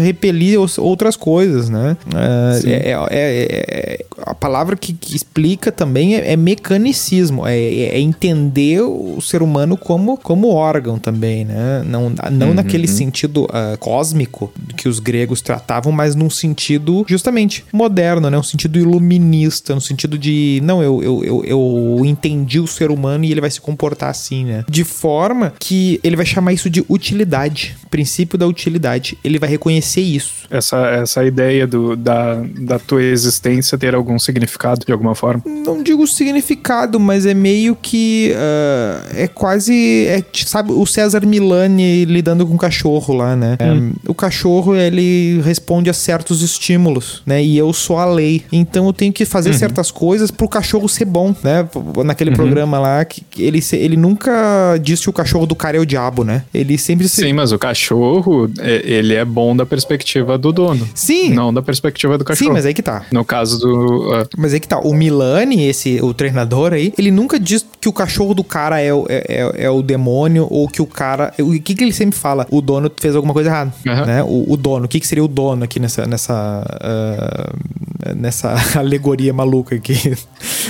repelir 0.01 0.59
outras 0.77 1.15
coisas, 1.15 1.69
né? 1.69 1.97
É, 2.15 2.69
é, 2.69 2.91
é, 2.91 2.95
é, 3.11 4.05
a 4.23 4.33
palavra 4.33 4.75
que, 4.75 4.93
que 4.93 5.15
explica 5.15 5.71
também 5.71 6.15
é, 6.15 6.35
mecanicismo, 6.35 7.45
é, 7.45 7.99
entender 7.99 8.81
o 8.81 9.19
ser 9.21 9.41
humano 9.41 9.77
como, 9.77 10.17
como 10.17 10.49
órgão 10.49 10.97
também, 10.97 11.45
né? 11.45 11.83
Não, 11.85 12.11
não 12.31 12.47
uhum. 12.49 12.53
naquele 12.53 12.87
sentido 12.87 13.45
uh, 13.45 13.77
cósmico 13.79 14.51
que 14.75 14.87
os 14.87 14.99
gregos 14.99 15.41
tratavam, 15.41 15.91
mas 15.91 16.15
num 16.15 16.29
sentido 16.29 17.05
justamente 17.07 17.63
moderno, 17.71 18.29
né? 18.29 18.37
Um 18.37 18.43
sentido 18.43 18.79
iluminista, 18.79 19.75
no 19.75 19.81
sentido 19.81 20.17
de, 20.17 20.59
não, 20.63 20.81
eu, 20.81 21.03
eu, 21.03 21.23
eu, 21.23 21.43
eu 21.45 22.05
entendi 22.05 22.59
o 22.59 22.67
ser 22.67 22.91
humano 22.91 23.25
e 23.25 23.31
ele 23.31 23.41
vai 23.41 23.51
se 23.51 23.61
comportar 23.61 24.09
assim, 24.09 24.45
né? 24.45 24.63
De 24.69 24.83
forma 24.83 25.53
que 25.59 25.90
ele 26.03 26.15
vai 26.15 26.25
chamar 26.25 26.53
isso 26.53 26.69
de 26.69 26.83
utilidade, 26.87 27.75
princípio 27.89 28.37
da 28.37 28.47
utilidade. 28.47 29.17
Ele 29.23 29.39
vai 29.39 29.49
reconhecer 29.49 30.01
isso. 30.01 30.45
Essa, 30.49 30.77
essa 30.87 31.23
ideia 31.23 31.65
do, 31.65 31.95
da, 31.95 32.41
da 32.59 32.79
tua 32.79 33.03
existência 33.03 33.77
ter 33.77 33.95
algum 33.95 34.19
significado 34.19 34.85
de 34.85 34.91
alguma 34.91 35.15
forma? 35.15 35.41
Não 35.45 35.81
digo 35.81 36.05
significado, 36.07 36.99
mas 36.99 37.25
é 37.25 37.33
meio 37.33 37.75
que. 37.75 38.33
Uh, 38.33 39.15
é 39.15 39.27
quase. 39.27 40.05
É, 40.07 40.23
sabe, 40.45 40.71
o 40.71 40.85
César 40.85 41.25
Milani 41.25 42.05
lidando 42.05 42.45
com 42.45 42.55
o 42.55 42.57
cachorro 42.57 43.13
lá, 43.13 43.35
né? 43.35 43.57
Hum. 43.61 43.93
É, 44.05 44.09
o 44.11 44.13
cachorro, 44.13 44.75
ele 44.75 45.41
responde 45.41 45.89
a 45.89 45.93
certos 45.93 46.41
estímulos, 46.41 47.21
né? 47.25 47.43
E 47.43 47.57
eu 47.57 47.71
sou 47.73 47.97
a 47.97 48.05
lei. 48.05 48.43
Então 48.51 48.85
eu 48.85 48.93
tenho 48.93 49.13
que 49.13 49.25
fazer 49.25 49.51
uhum. 49.51 49.57
certas 49.57 49.91
coisas 49.91 50.31
pro 50.31 50.47
cachorro 50.47 50.87
ser 50.87 51.05
bom, 51.05 51.35
né? 51.43 51.67
Naquele 52.05 52.31
uhum. 52.31 52.35
programa 52.35 52.79
lá, 52.79 53.05
que 53.05 53.23
ele, 53.37 53.59
ele 53.73 53.97
nunca 53.97 54.77
disse 54.81 55.03
que 55.03 55.09
o 55.09 55.13
cachorro 55.13 55.45
do 55.45 55.55
cara 55.55 55.77
é 55.77 55.79
o 55.81 55.85
diabo, 55.85 56.23
né? 56.23 56.43
Ele 56.53 56.77
sempre 56.77 57.07
se... 57.07 57.21
Sim, 57.21 57.33
mas 57.33 57.51
o 57.51 57.59
cachorro, 57.59 58.49
é, 58.59 58.81
ele 58.85 59.13
é 59.13 59.25
bom 59.25 59.55
da 59.55 59.65
perspectiva 59.65 60.37
do 60.37 60.51
dono. 60.51 60.87
Sim. 60.93 61.33
Não 61.33 61.53
da 61.53 61.61
perspectiva 61.61 62.17
do 62.17 62.23
cachorro. 62.23 62.49
Sim, 62.49 62.53
mas 62.53 62.65
aí 62.65 62.73
que 62.73 62.81
tá. 62.81 63.05
No 63.11 63.25
caso 63.25 63.59
do... 63.59 64.11
Uh... 64.11 64.27
Mas 64.37 64.53
aí 64.53 64.59
que 64.59 64.67
tá. 64.67 64.79
O 64.79 64.93
Milani, 64.93 65.65
esse, 65.67 66.01
o 66.01 66.13
treinador 66.13 66.73
aí, 66.73 66.93
ele 66.97 67.11
nunca 67.11 67.39
diz 67.39 67.65
que 67.79 67.89
o 67.89 67.93
cachorro 67.93 68.33
do 68.33 68.43
cara 68.43 68.81
é, 68.81 68.89
é, 68.89 68.93
é, 69.09 69.63
é 69.65 69.69
o 69.69 69.81
demônio 69.81 70.47
ou 70.49 70.67
que 70.67 70.81
o 70.81 70.85
cara... 70.85 71.33
O 71.39 71.51
que 71.59 71.75
que 71.75 71.83
ele 71.83 71.93
sempre 71.93 72.17
fala? 72.17 72.45
O 72.49 72.61
dono 72.61 72.91
fez 72.99 73.15
alguma 73.15 73.33
coisa 73.33 73.49
errada, 73.49 73.73
uhum. 73.85 74.05
né? 74.05 74.23
O, 74.23 74.53
o, 74.53 74.57
dono. 74.57 74.85
O 74.85 74.87
que 74.87 74.99
que 74.99 75.07
seria 75.07 75.23
o 75.23 75.27
dono 75.27 75.63
aqui 75.63 75.79
nessa... 75.79 76.05
nessa 76.05 76.63
uh, 76.83 77.91
nessa 78.15 78.55
alegoria 78.77 79.33
maluca 79.33 79.75
aqui. 79.75 79.93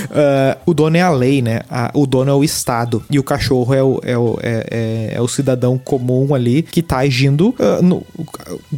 Uh, 0.04 0.58
o 0.66 0.74
dono 0.74 0.96
é 0.96 1.02
a 1.02 1.10
lei, 1.10 1.40
né? 1.40 1.60
A, 1.70 1.90
o 1.94 2.06
dono 2.06 2.30
é 2.30 2.34
o 2.34 2.44
Estado. 2.44 3.02
E 3.10 3.18
o 3.18 3.22
cachorro 3.22 3.74
é 3.74 3.82
o, 3.82 4.00
é 4.02 4.18
o, 4.18 4.38
é, 4.42 4.66
é, 4.70 5.01
é 5.10 5.20
o 5.20 5.28
cidadão 5.28 5.78
comum 5.78 6.34
ali 6.34 6.62
que 6.62 6.82
tá 6.82 6.98
agindo, 6.98 7.54
uh, 7.58 7.82
no, 7.82 8.04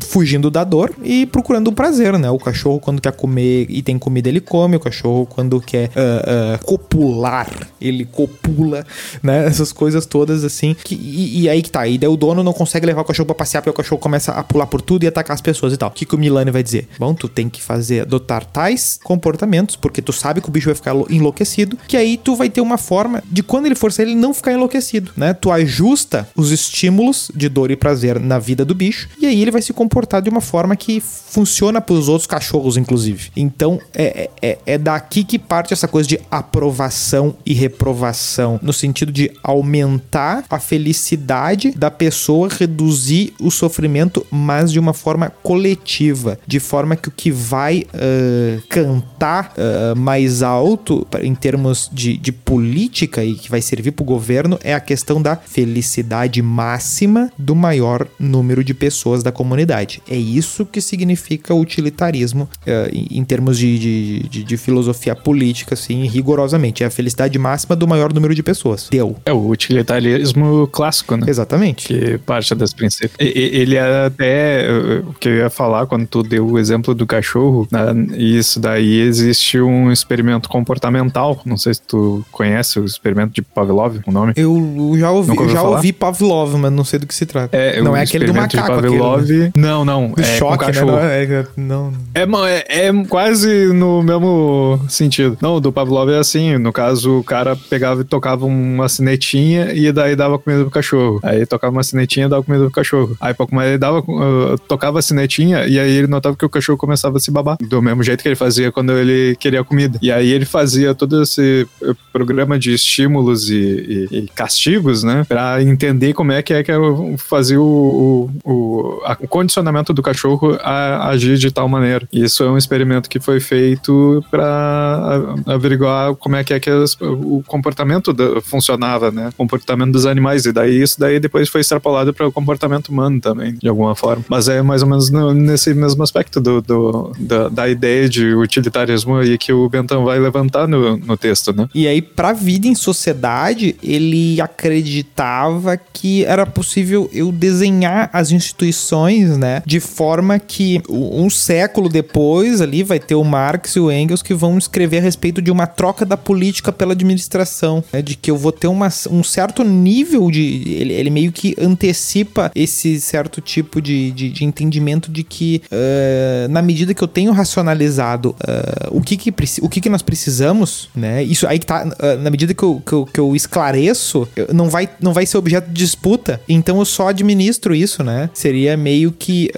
fugindo 0.01 0.51
da 0.51 0.65
dor 0.65 0.93
e 1.03 1.27
procurando 1.27 1.69
o 1.69 1.73
prazer, 1.73 2.19
né? 2.19 2.31
O 2.31 2.39
cachorro, 2.39 2.81
quando 2.81 3.01
quer 3.01 3.13
comer 3.13 3.67
e 3.69 3.83
tem 3.83 3.99
comida, 3.99 4.29
ele 4.29 4.41
come. 4.41 4.77
O 4.77 4.81
cachorro, 4.81 5.27
quando 5.27 5.61
quer 5.61 5.91
uh, 5.91 6.65
copular, 6.65 7.49
ele 7.81 8.05
copula, 8.05 8.87
né? 9.23 9.47
Essas 9.47 9.73
coisas 9.73 10.07
todas 10.07 10.45
assim. 10.45 10.75
Que, 10.85 10.95
e, 10.95 11.43
e, 11.43 11.49
aí 11.49 11.63
que 11.63 11.71
tá. 11.71 11.87
E 11.87 11.99
daí 11.99 12.09
o 12.09 12.17
dono 12.17 12.43
não 12.43 12.53
consegue 12.53 12.87
levar 12.87 13.03
o 13.03 13.05
cachorro 13.05 13.27
pra 13.27 13.35
passear 13.35 13.61
porque 13.63 13.71
o 13.71 13.83
cachorro 13.83 14.01
começa 14.01 14.33
a 14.33 14.43
pular 14.43 14.67
por 14.67 14.81
tudo 14.81 15.05
e 15.05 15.07
atacar 15.07 15.35
as 15.35 15.41
pessoas 15.41 15.73
e 15.73 15.77
tal. 15.77 15.89
O 15.89 15.93
que, 15.93 16.05
que 16.05 16.15
o 16.15 16.19
Milani 16.19 16.51
vai 16.51 16.63
dizer? 16.63 16.89
Bom, 16.99 17.15
tu 17.15 17.29
tem 17.29 17.49
que 17.49 17.63
fazer, 17.63 18.03
adotar 18.03 18.45
tais 18.45 18.99
comportamentos, 19.03 19.77
porque 19.77 20.01
tu 20.01 20.13
sabe 20.13 20.41
que 20.41 20.49
o 20.49 20.53
bicho 20.53 20.67
vai 20.67 20.75
ficar 20.75 20.95
enlouquecido, 21.11 21.79
que 21.89 21.97
aí 21.97 22.17
tu 22.17 22.37
vai 22.37 22.49
ter 22.49 22.61
uma 22.61 22.79
forma 22.79 23.23
de 23.31 23.43
quando 23.43 23.67
ele 23.67 23.75
for 23.75 23.93
sair, 23.93 24.07
ele 24.07 24.15
não 24.15 24.33
ficar 24.33 24.53
enlouquecido, 24.53 25.13
né? 25.17 25.33
Tu 25.33 25.51
ajusta 25.51 26.14
os 26.37 26.51
estímulos 26.51 27.31
de 27.35 27.49
dor 27.49 27.71
e 27.71 27.77
prazer 27.77 28.21
na 28.21 28.39
vida 28.39 28.65
do 28.65 28.75
bicho, 28.75 29.09
e 29.21 29.27
aí 29.27 29.41
ele 29.41 29.51
vai 29.51 29.63
se 29.63 29.73
comportar 29.73 30.23
de 30.23 30.31
uma 30.31 30.41
forma 30.41 30.77
que 30.77 31.01
funciona 31.01 31.81
para 31.81 31.95
os 31.95 32.09
outros 32.09 32.27
cachorros, 32.27 32.77
inclusive. 32.77 33.31
Então, 33.37 33.81
é, 33.95 34.31
é, 34.41 34.59
é 34.67 34.79
daqui 34.79 35.25
que 35.25 35.39
parte 35.39 35.73
essa 35.73 35.89
coisa 35.89 36.09
de 36.09 36.21
aprovação 36.31 37.37
e 37.45 37.53
reprovação, 37.53 38.59
no 38.63 38.73
sentido 38.73 39.11
de 39.13 39.31
aumentar 39.43 40.45
a 40.49 40.59
felicidade 40.59 41.73
da 41.73 41.91
pessoa, 41.91 42.49
reduzir 42.49 43.33
o 43.41 43.51
sofrimento, 43.51 44.27
mas 44.31 44.71
de 44.73 44.79
uma 44.79 44.93
forma 44.93 45.31
coletiva, 45.43 46.39
de 46.47 46.61
forma 46.61 46.97
que 46.97 47.09
o 47.09 47.13
que 47.13 47.31
vai 47.31 47.85
uh, 47.95 48.63
cantar 48.69 49.53
uh, 49.57 49.97
mais 49.97 50.43
alto 50.43 51.07
em 51.23 51.35
termos 51.35 51.91
de, 51.93 52.17
de 52.17 52.33
política 52.33 53.25
e 53.25 53.35
que 53.35 53.51
vai 53.51 53.61
servir 53.61 53.93
para 53.93 54.03
o 54.03 54.07
governo 54.07 54.59
é 54.63 54.75
a 54.75 54.81
questão 54.81 55.21
da 55.21 55.37
felicidade 55.37 56.04
máxima 56.43 57.31
do 57.39 57.55
maior 57.55 58.07
número 58.19 58.63
de 58.63 58.75
pessoas 58.75 59.23
da 59.23 59.33
comunidade. 59.33 60.03
É 60.09 60.17
isso 60.17 60.67
que 60.67 60.81
significa 60.81 61.55
utilitarismo 61.55 62.49
uh, 62.67 62.91
em, 62.93 63.25
termos 63.25 63.59
de, 63.59 63.79
de, 63.79 64.29
de, 64.29 64.45
de, 64.45 64.57
filosofia 64.57 65.15
política, 65.15 65.75
assim, 65.75 66.07
rigorosamente. 66.07 66.83
É 66.83 66.87
a 66.87 66.91
felicidade 66.91 67.39
máxima 67.39 67.77
do 67.77 67.87
maior 67.87 68.13
número 68.13 68.35
de 68.35 68.43
pessoas. 68.43 68.89
Deu. 68.91 69.17
É 69.25 69.33
o 69.33 69.49
utilitarismo 69.49 70.67
clássico, 70.69 71.17
né? 71.17 71.27
Exatamente. 71.29 71.89
Que 71.89 72.19
parte 72.19 72.55
desse 72.55 72.75
princípio. 72.75 73.17
Ele 73.19 73.77
é 73.77 74.07
até 74.07 74.67
o 75.07 75.13
que 75.15 75.29
eu 75.29 75.37
ia 75.37 75.51
falar 75.51 75.87
quando 75.87 76.07
tu 76.07 76.23
deu 76.23 76.47
o 76.47 76.59
exemplo 76.59 76.95
do 76.95 77.07
cachorro, 77.07 77.67
né? 77.71 77.95
isso 78.17 78.61
daí 78.61 79.01
existe 79.01 79.61
um 79.61 79.91
experimento 79.91 80.49
comportamental. 80.49 81.41
Não 81.45 81.57
sei 81.57 81.75
se 81.75 81.83
tu 81.83 82.25
conhece 82.31 82.79
o 82.79 82.85
experimento 82.85 83.35
de 83.35 83.43
Pavlov, 83.43 84.01
o 84.07 84.13
nome. 84.13 84.33
Eu 84.37 84.95
já 84.99 85.11
ouvi, 85.11 85.53
já 85.53 85.63
ouvi 85.63 85.93
Pavlov, 85.99 86.55
mas 86.57 86.73
não 86.73 86.85
sei 86.85 86.99
do 86.99 87.07
que 87.07 87.15
se 87.15 87.27
trata. 87.27 87.57
É, 87.57 87.81
não 87.81 87.97
é 87.97 88.03
aquele 88.03 88.27
do 88.27 88.35
macaco. 88.35 88.67
Pavlov. 88.67 89.23
Aquele, 89.23 89.39
né? 89.45 89.53
Não, 89.57 89.85
não. 89.85 90.09
Do 90.09 90.21
é 90.21 90.25
choque. 90.37 90.65
Né? 90.67 90.73
Não, 90.83 90.99
é, 90.99 92.27
não... 92.27 92.47
É, 92.47 92.65
é, 92.69 92.87
é, 92.89 93.05
quase 93.09 93.73
no 93.73 94.03
mesmo 94.03 94.81
sentido. 94.89 95.39
Não, 95.41 95.57
o 95.57 95.61
do 95.61 95.73
Pavlov 95.73 96.11
é 96.11 96.19
assim. 96.19 96.59
No 96.59 96.73
caso, 96.73 97.19
o 97.21 97.25
cara 97.25 97.57
pegava 97.57 98.01
e 98.03 98.05
tocava 98.05 98.45
uma 98.45 98.89
sinetinha 98.89 99.73
e 99.73 99.91
daí 99.93 100.17
dava 100.17 100.39
comida 100.39 100.63
pro 100.63 100.71
cachorro. 100.71 101.21
Aí 101.23 101.47
tocava 101.47 101.73
uma 101.73 101.83
sinetinha 101.83 102.27
e 102.27 102.29
dava 102.29 102.43
comida 102.43 102.65
pro 102.65 102.73
cachorro. 102.73 103.17
Aí 103.21 103.35
ele 103.67 103.79
dava, 103.79 104.01
uh, 104.01 104.59
tocava 104.67 104.99
a 104.99 105.03
sinetinha 105.03 105.67
e 105.67 105.79
aí 105.79 105.91
ele 105.91 106.07
notava 106.07 106.37
que 106.37 106.45
o 106.45 106.49
cachorro 106.49 106.79
começava 106.79 107.17
a 107.17 107.21
se 107.21 107.31
babar. 107.31 107.57
Do 107.61 107.81
mesmo 107.81 108.03
jeito 108.03 108.23
que 108.23 108.29
ele 108.29 108.37
fazia 108.37 108.73
quando 108.73 108.93
ele 108.93 109.37
queria 109.37 109.65
comida. 109.65 109.99
E 110.03 110.11
aí 110.11 110.31
ele 110.31 110.45
fazia 110.45 110.95
todo 110.95 111.23
esse 111.23 111.67
uh, 111.83 111.97
programa 112.13 112.59
de 112.59 112.73
estímulos 112.73 113.51
e, 113.51 114.09
e, 114.11 114.19
e 114.19 114.27
castigos, 114.35 115.03
né? 115.03 115.25
Pra 115.29 115.63
entender 115.63 115.84
como 116.15 116.33
é 116.33 116.43
que 116.43 116.53
é 116.53 116.63
que 116.63 116.73
fazia 117.19 117.61
o, 117.61 118.31
o, 118.45 118.51
o, 118.51 119.03
a, 119.05 119.17
o 119.21 119.29
condicionamento 119.29 119.93
do 119.93 120.03
cachorro 120.03 120.59
a, 120.61 121.09
agir 121.09 121.37
de 121.37 121.51
tal 121.51 121.69
maneira. 121.69 122.07
Isso 122.13 122.43
é 122.43 122.51
um 122.51 122.57
experimento 122.57 123.09
que 123.09 123.21
foi 123.21 123.41
feito 123.41 124.25
para 124.31 125.35
averiguar 125.47 126.15
como 126.17 126.37
é 126.37 126.45
que 126.45 126.55
é 126.55 126.61
que 126.61 126.71
as, 126.71 126.97
o 127.01 127.43
comportamento 127.47 128.13
da, 128.13 128.41
funcionava, 128.41 129.11
né? 129.11 129.29
O 129.29 129.33
comportamento 129.33 129.93
dos 129.93 130.07
animais. 130.07 130.47
E 130.47 130.53
daí 130.53 130.83
isso 130.83 130.99
daí 130.99 131.19
depois 131.19 131.49
foi 131.49 131.61
extrapolado 131.61 132.13
para 132.13 132.27
o 132.27 132.33
comportamento 132.33 132.89
humano 132.89 133.21
também, 133.21 133.55
de 133.55 133.69
alguma 133.69 133.95
forma. 133.95 134.25
Mas 134.29 134.49
é 134.49 134.63
mais 134.63 134.83
ou 134.83 134.89
menos 134.89 135.11
no, 135.11 135.33
nesse 135.33 135.75
mesmo 135.75 136.03
aspecto 136.03 136.41
do, 136.41 136.61
do 136.61 137.13
da, 137.19 137.49
da, 137.49 137.69
ideia 137.69 138.09
de 138.09 138.35
utilitarismo 138.35 139.17
aí 139.17 139.39
que 139.39 139.53
o 139.53 139.69
Bentham 139.69 140.05
vai 140.05 140.19
levantar 140.19 140.67
no, 140.67 140.97
no 140.97 141.17
texto, 141.17 141.53
né? 141.53 141.69
E 141.75 141.87
aí, 141.87 142.03
para 142.03 142.31
a 142.31 142.33
vida 142.33 142.67
em 142.67 142.75
sociedade, 142.75 143.77
ele 143.83 144.41
acreditava 144.41 145.74
que 145.77 146.25
era 146.25 146.47
possível 146.47 147.09
eu 147.13 147.31
desenhar 147.31 148.11
as 148.13 148.31
instituições, 148.31 149.37
né, 149.37 149.63
de 149.65 149.81
forma 149.81 150.39
que 150.39 150.81
um 150.89 151.29
século 151.31 151.89
depois 151.89 152.61
ali 152.61 152.83
vai 152.83 152.99
ter 152.99 153.15
o 153.15 153.25
Marx 153.25 153.77
e 153.77 153.81
o 153.81 153.91
Engels 153.91 154.23
que 154.23 154.35
vão 154.35 154.59
escrever 154.59 154.99
a 154.99 155.03
respeito 155.03 155.41
de 155.41 155.51
uma 155.51 155.67
troca 155.67 156.05
da 156.05 156.17
política 156.17 156.73
pela 156.73 156.93
administração, 156.93 157.83
né, 157.93 158.03
de 158.03 158.17
que 158.17 158.31
eu 158.31 158.37
vou 158.37 158.53
ter 158.53 158.69
uma, 158.69 158.89
um 159.11 159.23
certo 159.23 159.65
nível 159.65 160.31
de 160.31 160.45
ele, 160.75 160.93
ele 160.93 161.11
meio 161.11 161.33
que 161.33 161.55
antecipa 161.59 162.51
esse 162.55 163.01
certo 163.01 163.41
tipo 163.41 163.81
de, 163.81 164.11
de, 164.11 164.31
de 164.31 164.45
entendimento 164.45 165.11
de 165.11 165.23
que 165.23 165.63
uh, 165.67 166.49
na 166.49 166.63
medida 166.63 166.95
que 166.95 167.03
eu 167.03 167.09
tenho 167.09 167.33
racionalizado 167.33 168.31
uh, 168.31 168.97
o, 168.97 169.01
que, 169.01 169.17
que, 169.17 169.33
o 169.63 169.69
que, 169.69 169.81
que 169.81 169.89
nós 169.89 170.03
precisamos, 170.03 170.89
né? 170.95 171.23
Isso 171.23 171.47
aí 171.47 171.59
que 171.59 171.67
tá. 171.67 171.85
Uh, 171.85 172.23
na 172.23 172.31
medida 172.31 172.55
que 172.55 172.63
eu, 172.63 172.83
que 172.85 172.93
eu, 172.93 173.07
que 173.07 173.21
eu 173.21 173.37
esclareço, 173.37 174.29
não 174.53 174.69
vai, 174.69 174.89
não 175.01 175.13
vai 175.13 175.27
ser 175.27 175.37
objeto 175.37 175.54
de 175.61 175.73
disputa. 175.73 176.41
Então 176.49 176.79
eu 176.79 176.85
só 176.85 177.09
administro 177.09 177.75
isso, 177.75 178.03
né? 178.03 178.31
Seria 178.33 178.77
meio 178.77 179.13
que. 179.13 179.51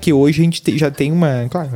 que 0.00 0.12
hoje 0.12 0.40
a 0.40 0.44
gente 0.44 0.62
te, 0.62 0.78
já 0.78 0.90
tem 0.90 1.12
uma. 1.12 1.46
Claro, 1.50 1.70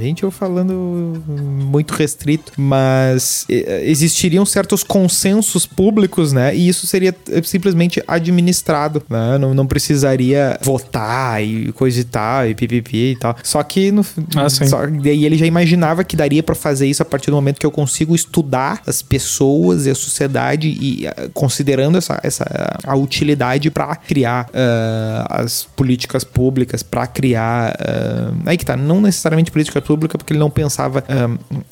gente, 0.00 0.22
eu 0.22 0.30
falando 0.30 1.22
muito 1.26 1.92
restrito, 1.92 2.52
mas 2.56 3.46
existiriam 3.48 4.44
certos 4.44 4.82
consensos 4.82 5.66
públicos, 5.66 6.32
né? 6.32 6.54
E 6.54 6.68
isso 6.68 6.86
seria 6.86 7.14
simplesmente 7.42 8.02
administrado, 8.06 9.02
né? 9.08 9.38
Não, 9.38 9.54
não 9.54 9.66
precisaria 9.66 10.58
votar 10.62 11.42
e 11.42 11.72
coisa 11.72 12.00
e 12.00 12.04
tal, 12.04 12.46
e 12.46 12.54
pipipi 12.54 13.12
e 13.12 13.16
tal. 13.16 13.36
Só 13.42 13.62
que 13.62 13.90
no 13.90 14.04
ah, 14.36 14.48
só, 14.48 14.86
daí 14.86 15.24
ele 15.24 15.36
já 15.36 15.46
imaginava 15.46 16.04
que 16.04 16.16
daria 16.16 16.42
para 16.42 16.54
fazer 16.54 16.86
isso 16.86 17.02
a 17.02 17.04
partir 17.04 17.30
do 17.30 17.36
momento 17.36 17.58
que 17.58 17.66
eu 17.66 17.70
consigo 17.70 18.14
estudar 18.14 18.82
as 18.86 19.02
pessoas 19.02 19.86
e 19.86 19.90
a 19.90 19.94
sociedade 19.94 20.68
e 20.68 21.06
uh, 21.06 21.30
considerando 21.32 21.98
essa, 21.98 22.20
essa 22.22 22.43
a 22.84 22.94
utilidade 22.94 23.70
para 23.70 23.94
criar 23.96 24.46
uh, 24.46 25.26
as 25.28 25.64
políticas 25.76 26.24
públicas, 26.24 26.82
para 26.82 27.06
criar 27.06 27.74
uh, 27.74 28.36
aí 28.46 28.56
que 28.56 28.64
tá, 28.64 28.76
não 28.76 29.00
necessariamente 29.00 29.50
política 29.50 29.80
pública 29.80 30.18
porque 30.18 30.32
ele 30.32 30.40
não 30.40 30.50
pensava 30.50 31.02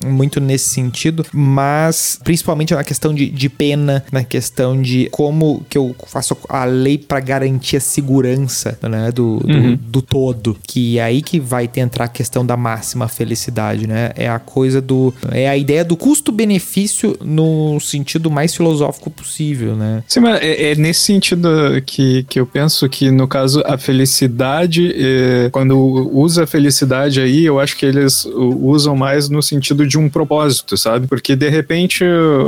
muito 0.05 0.39
nesse 0.39 0.69
sentido, 0.69 1.25
mas 1.31 2.19
principalmente 2.23 2.73
na 2.73 2.83
questão 2.83 3.13
de, 3.13 3.29
de 3.29 3.49
pena, 3.49 4.03
na 4.11 4.23
questão 4.23 4.81
de 4.81 5.07
como 5.11 5.65
que 5.69 5.77
eu 5.77 5.95
faço 6.07 6.35
a 6.49 6.65
lei 6.65 6.97
para 6.97 7.19
garantir 7.19 7.77
a 7.77 7.79
segurança 7.79 8.77
né, 8.81 9.11
do, 9.11 9.39
do, 9.39 9.53
uhum. 9.53 9.79
do, 9.81 10.01
todo. 10.01 10.57
Que 10.65 10.99
é 10.99 11.03
aí 11.03 11.21
que 11.21 11.39
vai 11.39 11.67
ter 11.67 11.81
entrar 11.83 12.05
a 12.05 12.07
questão 12.07 12.45
da 12.45 12.57
máxima 12.57 13.07
felicidade, 13.07 13.87
né? 13.87 14.11
É 14.15 14.27
a 14.27 14.39
coisa 14.39 14.81
do. 14.81 15.13
É 15.31 15.47
a 15.47 15.57
ideia 15.57 15.83
do 15.83 15.95
custo-benefício 15.95 17.17
no 17.21 17.79
sentido 17.79 18.31
mais 18.31 18.55
filosófico 18.55 19.11
possível, 19.11 19.75
né? 19.75 20.03
Sim, 20.07 20.21
mas 20.21 20.41
é, 20.41 20.62
é, 20.63 20.75
nesse 20.75 21.01
sentido 21.01 21.49
que, 21.85 22.23
que 22.23 22.39
eu 22.39 22.45
penso 22.45 22.87
que, 22.87 23.11
no 23.11 23.27
caso, 23.27 23.61
a 23.65 23.77
felicidade, 23.77 24.93
é, 24.95 25.49
quando 25.51 25.77
usa 25.77 26.43
a 26.43 26.47
felicidade 26.47 27.19
aí, 27.19 27.45
eu 27.45 27.59
acho 27.59 27.75
que 27.75 27.85
eles 27.85 28.25
usam 28.25 28.95
mais 28.95 29.29
no 29.29 29.41
sentido 29.41 29.85
de 29.85 29.97
um 29.97 30.09
propósito, 30.09 30.77
sabe? 30.77 31.07
Porque 31.07 31.35
de 31.35 31.49
repente, 31.49 32.03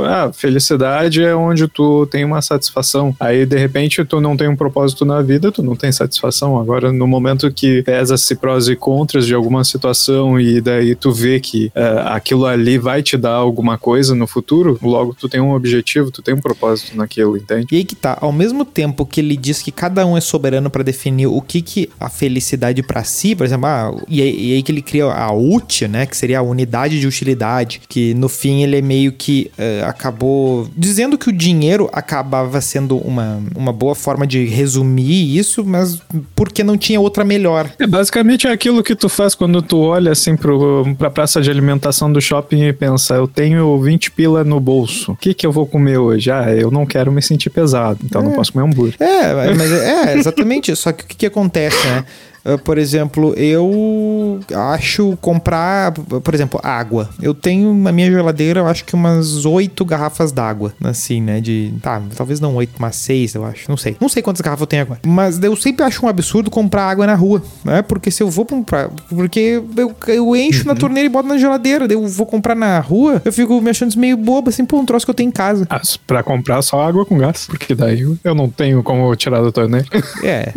a 0.06 0.24
ah, 0.24 0.32
felicidade 0.32 1.22
é 1.22 1.34
onde 1.34 1.68
tu 1.68 2.06
tem 2.06 2.24
uma 2.24 2.40
satisfação. 2.40 3.14
Aí, 3.20 3.44
de 3.44 3.58
repente, 3.58 4.04
tu 4.04 4.20
não 4.20 4.36
tem 4.36 4.48
um 4.48 4.56
propósito 4.56 5.04
na 5.04 5.20
vida, 5.20 5.52
tu 5.52 5.62
não 5.62 5.76
tem 5.76 5.92
satisfação. 5.92 6.58
Agora, 6.58 6.92
no 6.92 7.06
momento 7.06 7.50
que 7.50 7.82
pesa-se 7.82 8.34
prós 8.36 8.68
e 8.68 8.76
contras 8.76 9.26
de 9.26 9.34
alguma 9.34 9.64
situação 9.64 10.40
e 10.40 10.60
daí 10.60 10.94
tu 10.94 11.12
vê 11.12 11.40
que 11.40 11.66
uh, 11.66 12.08
aquilo 12.08 12.46
ali 12.46 12.78
vai 12.78 13.02
te 13.02 13.16
dar 13.16 13.34
alguma 13.34 13.76
coisa 13.76 14.14
no 14.14 14.26
futuro, 14.26 14.78
logo 14.82 15.14
tu 15.14 15.28
tem 15.28 15.40
um 15.40 15.52
objetivo, 15.52 16.10
tu 16.10 16.22
tem 16.22 16.34
um 16.34 16.40
propósito 16.40 16.96
naquilo, 16.96 17.36
entende? 17.36 17.66
E 17.72 17.76
aí 17.76 17.84
que 17.84 17.94
tá, 17.94 18.05
ao 18.12 18.32
mesmo 18.32 18.64
tempo 18.64 19.06
que 19.06 19.20
ele 19.20 19.36
diz 19.36 19.62
que 19.62 19.70
cada 19.70 20.06
um 20.06 20.16
é 20.16 20.20
soberano 20.20 20.70
para 20.70 20.82
definir 20.82 21.26
o 21.26 21.40
que 21.40 21.62
que 21.62 21.88
a 21.98 22.08
felicidade 22.08 22.82
para 22.82 23.04
si, 23.04 23.34
por 23.34 23.44
exemplo, 23.44 23.66
ah, 23.66 23.94
e, 24.08 24.22
aí, 24.22 24.46
e, 24.50 24.54
aí, 24.54 24.62
que 24.62 24.72
ele 24.72 24.82
cria 24.82 25.06
a 25.06 25.32
UT, 25.32 25.88
né, 25.88 26.06
que 26.06 26.16
seria 26.16 26.38
a 26.38 26.42
unidade 26.42 27.00
de 27.00 27.06
utilidade, 27.06 27.80
que 27.88 28.14
no 28.14 28.28
fim 28.28 28.62
ele 28.62 28.78
é 28.78 28.82
meio 28.82 29.12
que 29.12 29.50
uh, 29.58 29.86
acabou 29.86 30.68
dizendo 30.76 31.18
que 31.18 31.28
o 31.28 31.32
dinheiro 31.32 31.88
acabava 31.92 32.60
sendo 32.60 32.96
uma, 32.98 33.42
uma 33.54 33.72
boa 33.72 33.94
forma 33.94 34.26
de 34.26 34.44
resumir 34.46 35.36
isso, 35.36 35.64
mas 35.64 36.00
porque 36.34 36.62
não 36.62 36.76
tinha 36.76 37.00
outra 37.00 37.24
melhor. 37.24 37.70
É 37.78 37.86
basicamente 37.86 38.46
aquilo 38.46 38.82
que 38.82 38.94
tu 38.94 39.08
faz 39.08 39.34
quando 39.34 39.62
tu 39.62 39.78
olha 39.78 40.12
assim 40.12 40.36
pro, 40.36 40.94
pra 40.98 41.10
praça 41.10 41.40
de 41.40 41.50
alimentação 41.50 42.12
do 42.12 42.20
shopping 42.20 42.64
e 42.64 42.72
pensa, 42.72 43.14
eu 43.14 43.26
tenho 43.26 43.78
20 43.80 44.10
pila 44.10 44.44
no 44.44 44.60
bolso. 44.60 45.12
O 45.12 45.16
que 45.16 45.34
que 45.34 45.46
eu 45.46 45.52
vou 45.52 45.66
comer 45.66 45.98
hoje? 45.98 46.30
Ah, 46.30 46.52
eu 46.52 46.70
não 46.70 46.86
quero 46.86 47.12
me 47.12 47.22
sentir 47.22 47.50
pesado, 47.50 47.95
então 48.04 48.20
É. 48.20 48.24
não 48.24 48.32
posso 48.32 48.52
comer 48.52 48.64
hambúrguer. 48.66 48.96
É, 49.00 49.54
mas 49.54 49.72
é, 49.72 50.12
é, 50.12 50.18
exatamente. 50.18 50.74
Só 50.76 50.92
que 50.92 51.04
o 51.04 51.06
que, 51.06 51.16
que 51.16 51.26
acontece, 51.26 51.76
né? 51.86 52.04
Uh, 52.46 52.58
Por 52.58 52.78
exemplo, 52.78 53.34
eu 53.36 54.40
acho 54.54 55.16
comprar, 55.20 55.92
por 55.92 56.34
exemplo, 56.34 56.60
água. 56.62 57.08
Eu 57.20 57.34
tenho 57.34 57.74
na 57.74 57.90
minha 57.90 58.10
geladeira, 58.10 58.60
eu 58.60 58.66
acho 58.66 58.84
que 58.84 58.94
umas 58.94 59.44
oito 59.44 59.84
garrafas 59.84 60.32
d'água, 60.32 60.72
assim, 60.84 61.20
né? 61.20 61.40
De. 61.40 61.74
Tá, 61.82 62.00
talvez 62.16 62.40
não 62.40 62.54
oito, 62.56 62.74
mas 62.78 62.96
seis, 62.96 63.34
eu 63.34 63.44
acho. 63.44 63.68
Não 63.68 63.76
sei. 63.76 63.96
Não 64.00 64.08
sei 64.08 64.22
quantas 64.22 64.40
garrafas 64.40 64.62
eu 64.62 64.66
tenho 64.66 64.82
agora. 64.82 65.00
Mas 65.04 65.42
eu 65.42 65.56
sempre 65.56 65.84
acho 65.84 66.04
um 66.04 66.08
absurdo 66.08 66.50
comprar 66.50 66.84
água 66.84 67.06
na 67.06 67.14
rua, 67.14 67.42
né? 67.64 67.82
Porque 67.82 68.10
se 68.10 68.22
eu 68.22 68.30
vou 68.30 68.44
comprar. 68.44 68.90
Porque 69.08 69.62
eu, 69.76 69.94
eu 70.06 70.36
encho 70.36 70.66
na 70.66 70.74
torneira 70.74 71.06
e 71.06 71.10
boto 71.10 71.28
na 71.28 71.38
geladeira. 71.38 71.86
Eu 71.90 72.06
vou 72.06 72.26
comprar 72.26 72.54
na 72.54 72.78
rua, 72.80 73.20
eu 73.24 73.32
fico 73.32 73.60
me 73.60 73.70
achando 73.70 73.96
meio 73.96 74.16
bobo, 74.16 74.50
assim, 74.50 74.64
por 74.64 74.78
um 74.78 74.84
troço 74.84 75.06
que 75.06 75.10
eu 75.10 75.14
tenho 75.14 75.28
em 75.28 75.32
casa. 75.32 75.66
Ah, 75.70 75.80
pra 76.06 76.22
comprar 76.22 76.62
só 76.62 76.80
água 76.82 77.04
com 77.04 77.16
gás, 77.18 77.46
porque 77.46 77.74
daí 77.74 78.00
eu 78.22 78.34
não 78.34 78.48
tenho 78.48 78.82
como 78.82 79.14
tirar 79.16 79.42
da 79.42 79.50
torneira. 79.50 79.86
É, 80.22 80.52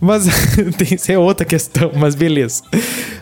mas 0.00 0.26
tem, 0.76 1.14
é 1.14 1.18
outra 1.26 1.44
questão, 1.46 1.90
mas 1.96 2.14
beleza. 2.14 2.62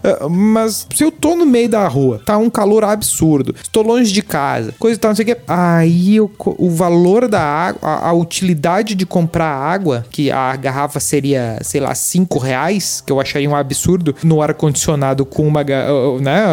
Ah, 0.02 0.28
Mas 0.28 0.86
se 0.94 1.02
eu 1.04 1.10
tô 1.10 1.34
no 1.36 1.46
meio 1.46 1.68
da 1.68 1.86
rua, 1.88 2.20
tá 2.24 2.36
um 2.38 2.50
calor 2.50 2.84
absurdo, 2.84 3.54
estou 3.62 3.82
longe 3.82 4.12
de 4.12 4.22
casa, 4.22 4.74
coisa 4.78 4.96
e 4.96 4.98
tal, 5.00 5.10
não 5.10 5.16
sei 5.16 5.24
o 5.24 5.26
que, 5.26 5.36
aí 5.46 6.16
eu 6.16 6.30
o 6.58 6.70
valor 6.70 7.26
da 7.28 7.40
água, 7.42 7.80
a, 7.82 8.08
a 8.10 8.12
utilidade 8.12 8.94
de 8.94 9.06
comprar 9.06 9.46
água, 9.48 10.04
que 10.10 10.30
a 10.30 10.54
garrafa 10.56 11.00
seria, 11.00 11.58
sei 11.62 11.80
lá, 11.80 11.94
5 11.94 12.38
reais, 12.38 13.02
que 13.04 13.12
eu 13.12 13.20
acharia 13.20 13.48
um 13.48 13.56
absurdo, 13.56 14.14
no 14.22 14.42
ar-condicionado 14.42 15.24
com 15.24 15.46
uma, 15.46 15.62
né, 15.64 16.44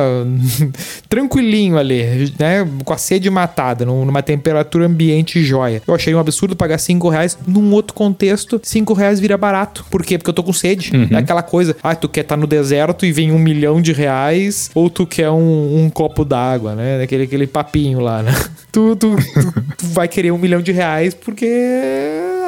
tranquilinho 1.10 1.78
ali, 1.78 2.34
né, 2.40 2.68
com 2.84 2.94
a 2.94 2.98
sede 2.98 3.30
matada, 3.30 3.86
num- 3.86 4.06
numa 4.06 4.22
temperatura 4.22 4.86
ambiente 4.86 5.44
joia. 5.44 5.82
Eu 5.88 5.94
achei 5.96 6.14
um 6.14 6.20
absurdo 6.20 6.56
pagar 6.56 6.78
5 6.78 7.10
reais. 7.10 7.38
Num 7.46 7.72
outro 7.74 7.94
contexto, 7.94 8.60
5 8.64 8.94
reais 8.94 9.20
vira 9.20 9.38
barato. 9.38 9.86
Por 9.90 10.04
quê? 10.04 10.18
Porque 10.18 10.30
eu 10.30 10.34
tô 10.34 10.44
com 10.44 10.54
sede. 10.54 10.92
É 11.12 11.18
aquela 11.18 11.41
coisa, 11.42 11.76
ah, 11.84 11.96
tu 11.96 12.08
quer 12.10 12.22
estar 12.22 12.38
no 12.38 12.48
deserto 12.48 13.06
e 13.06 13.12
vem 13.12 13.32
um 13.32 13.40
milhão 13.40 13.82
de 13.82 13.92
reais, 13.94 14.70
ou 14.76 14.90
tu 14.90 15.06
quer 15.06 15.30
um, 15.30 15.84
um 15.86 15.90
copo 15.90 16.24
d'água, 16.26 16.76
né? 16.76 17.02
Aquele, 17.04 17.24
aquele 17.24 17.48
papinho 17.48 18.00
lá, 18.00 18.22
né? 18.24 18.34
Tu, 18.72 18.96
tu, 18.98 19.16
tu- 19.16 19.62
tu 19.78 19.86
vai 19.88 20.08
querer 20.08 20.32
um 20.32 20.38
milhão 20.38 20.62
de 20.62 20.72
reais 20.72 21.14
porque 21.14 21.48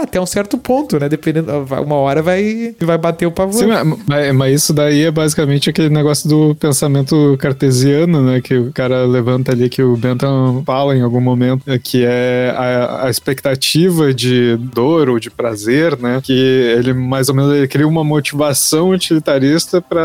até 0.02 0.20
um 0.20 0.26
certo 0.26 0.58
ponto, 0.58 1.00
né? 1.00 1.08
Dependendo, 1.08 1.52
uma 1.86 1.96
hora 1.96 2.22
vai, 2.22 2.76
vai 2.82 2.98
bater 2.98 3.26
o 3.26 3.32
pavor. 3.32 3.54
Sim, 3.54 3.68
mas, 4.08 4.34
mas- 4.36 4.54
isso 4.54 4.74
daí 4.74 5.04
é 5.06 5.12
basicamente 5.12 5.70
aquele 5.70 5.90
negócio 5.90 6.30
do 6.30 6.56
pensamento 6.56 7.36
cartesiano, 7.40 8.22
né? 8.24 8.42
Que 8.42 8.56
o 8.58 8.72
cara 8.72 9.06
levanta 9.06 9.52
ali, 9.52 9.70
que 9.70 9.82
o 9.82 9.96
Bentham 9.98 10.62
fala 10.66 10.96
em 10.96 11.02
algum 11.02 11.22
momento, 11.22 11.64
é 11.68 11.78
que 11.80 12.04
é 12.06 12.54
a, 12.56 13.06
a 13.08 13.10
expectativa 13.10 14.14
de 14.14 14.58
dor 14.58 15.10
ou 15.10 15.20
de 15.20 15.30
prazer, 15.30 15.98
né? 15.98 16.20
Que 16.24 16.34
ele 16.34 16.94
mais 16.94 17.30
ou 17.30 17.36
menos 17.36 17.54
ele 17.54 17.68
cria 17.68 17.88
uma 17.88 18.04
motivação 18.04 18.73
utilitarista 18.82 19.82
pra, 19.82 20.04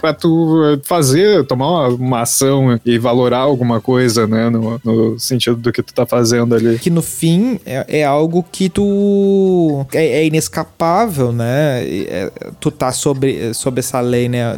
pra 0.00 0.14
tu 0.14 0.80
fazer, 0.84 1.44
tomar 1.46 1.68
uma, 1.68 1.88
uma 1.88 2.20
ação 2.22 2.78
e 2.84 2.98
valorar 2.98 3.38
alguma 3.38 3.80
coisa, 3.80 4.26
né? 4.26 4.50
No, 4.50 4.80
no 4.84 5.18
sentido 5.18 5.56
do 5.56 5.72
que 5.72 5.82
tu 5.82 5.92
tá 5.92 6.06
fazendo 6.06 6.54
ali. 6.54 6.78
que 6.78 6.90
no 6.90 7.02
fim 7.02 7.58
é, 7.64 8.00
é 8.00 8.04
algo 8.04 8.44
que 8.50 8.68
tu 8.68 9.86
é, 9.92 10.20
é 10.20 10.26
inescapável, 10.26 11.32
né? 11.32 11.82
É, 11.84 12.30
tu 12.60 12.70
tá 12.70 12.92
sobre, 12.92 13.54
sobre 13.54 13.80
essa 13.80 14.00
lei, 14.00 14.28
né? 14.28 14.56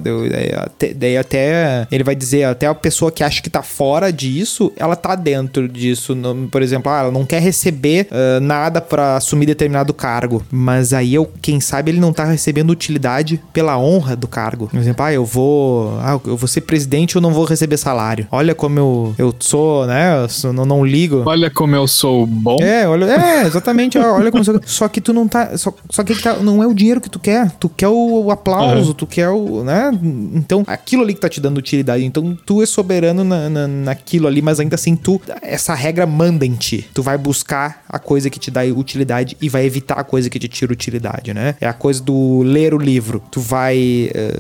Daí 0.97 1.17
até 1.17 1.87
ele 1.91 2.05
vai 2.05 2.15
dizer 2.15 2.45
até 2.45 2.67
a 2.67 2.75
pessoa 2.75 3.11
que 3.11 3.23
acha 3.23 3.43
que 3.43 3.51
tá 3.51 3.63
fora 3.63 4.13
disso, 4.13 4.73
ela 4.77 4.97
tá 4.97 5.15
dentro 5.15 5.69
disso. 5.69 6.17
Por 6.51 6.63
exemplo, 6.63 6.91
ah, 6.91 7.01
ela 7.01 7.11
não 7.11 7.25
quer 7.25 7.41
receber 7.41 8.09
ah, 8.11 8.41
nada 8.41 8.81
pra 8.81 9.17
assumir 9.17 9.47
determinado 9.47 9.93
cargo, 9.93 10.43
mas 10.51 10.93
aí 10.93 11.15
eu, 11.15 11.31
quem 11.41 11.61
sabe 11.61 11.91
ele 11.91 12.01
não 12.01 12.13
tá 12.13 12.25
recebendo 12.25 12.71
utilidade 12.71 13.43
pela 13.53 13.79
honra 13.79 14.17
do 14.17 14.27
cargo. 14.29 14.69
Por 14.69 14.79
exemplo, 14.79 15.05
ah, 15.05 15.13
eu 15.13 15.25
vou, 15.25 15.99
ah, 16.01 16.19
eu 16.27 16.37
vou 16.37 16.49
ser 16.49 16.63
presidente, 16.63 17.17
eu 17.17 17.21
não 17.23 17.33
vou 17.33 17.45
receber 17.45 17.77
salário. 17.77 18.27
Olha 18.31 18.55
como 18.55 18.79
eu, 18.79 19.15
eu 19.19 19.35
sou, 19.39 19.87
né? 19.87 20.23
Eu 20.23 20.29
sou- 20.29 20.53
não, 20.53 20.65
não 20.65 20.85
ligo. 20.85 21.23
Olha 21.27 21.51
como 21.51 21.75
eu 21.77 21.87
sou 21.87 22.27
bom. 22.27 22.59
É, 22.61 22.87
olha, 22.89 23.05
é, 23.07 23.43
exatamente. 23.47 23.99
Olha 23.99 24.31
como 24.31 24.45
só, 24.45 24.53
só 24.65 24.89
que 24.89 25.01
tu 25.01 25.13
não 25.13 25.27
tá. 25.29 25.57
Só, 25.57 25.73
só 25.91 26.03
que 26.05 26.15
tá- 26.21 26.37
não 26.37 26.63
é 26.63 26.67
o 26.67 26.75
dinheiro 26.75 27.01
que 27.01 27.11
tu 27.11 27.19
quer. 27.19 27.51
Tu 27.53 27.69
quer 27.69 27.89
o, 27.89 28.25
o 28.25 28.31
aplauso, 28.31 28.95
tu 28.95 29.07
quer 29.07 29.29
o. 29.29 29.63
né? 29.65 29.91
Então, 30.35 30.63
aquilo 30.67 31.03
ali 31.03 31.15
que 31.15 31.21
tá 31.21 31.29
te 31.29 31.41
dando 31.41 31.59
utilidade. 31.59 32.05
Então, 32.05 32.37
tu 32.47 32.63
é 32.63 32.67
soberano 32.67 33.25
na, 33.25 33.49
na- 33.49 33.69
naquilo 33.69 34.27
ali, 34.27 34.41
mas 34.43 34.61
ainda 34.61 34.75
assim, 34.75 34.97
tu. 34.97 35.21
Essa 35.43 35.75
regra 35.75 36.07
manda 36.07 36.45
em 36.47 36.55
ti. 36.55 36.89
Tu 36.95 37.03
vai 37.03 37.17
buscar 37.19 37.83
a 37.89 37.99
coisa 37.99 38.29
que 38.31 38.39
te 38.39 38.51
dá 38.51 38.63
utilidade 38.65 39.37
e 39.41 39.49
vai 39.49 39.65
evitar 39.65 39.95
a 39.95 40.05
coisa 40.05 40.29
que 40.31 40.39
te 40.39 40.49
tira 40.49 40.73
utilidade, 40.73 41.33
né? 41.35 41.55
É 41.61 41.67
a 41.67 41.73
coisa 41.73 42.03
do 42.03 42.43
ler 42.43 42.75
o 42.75 42.79
livro. 42.79 43.23
Tu 43.35 43.41
vai. 43.41 44.11
eh, 44.15 44.33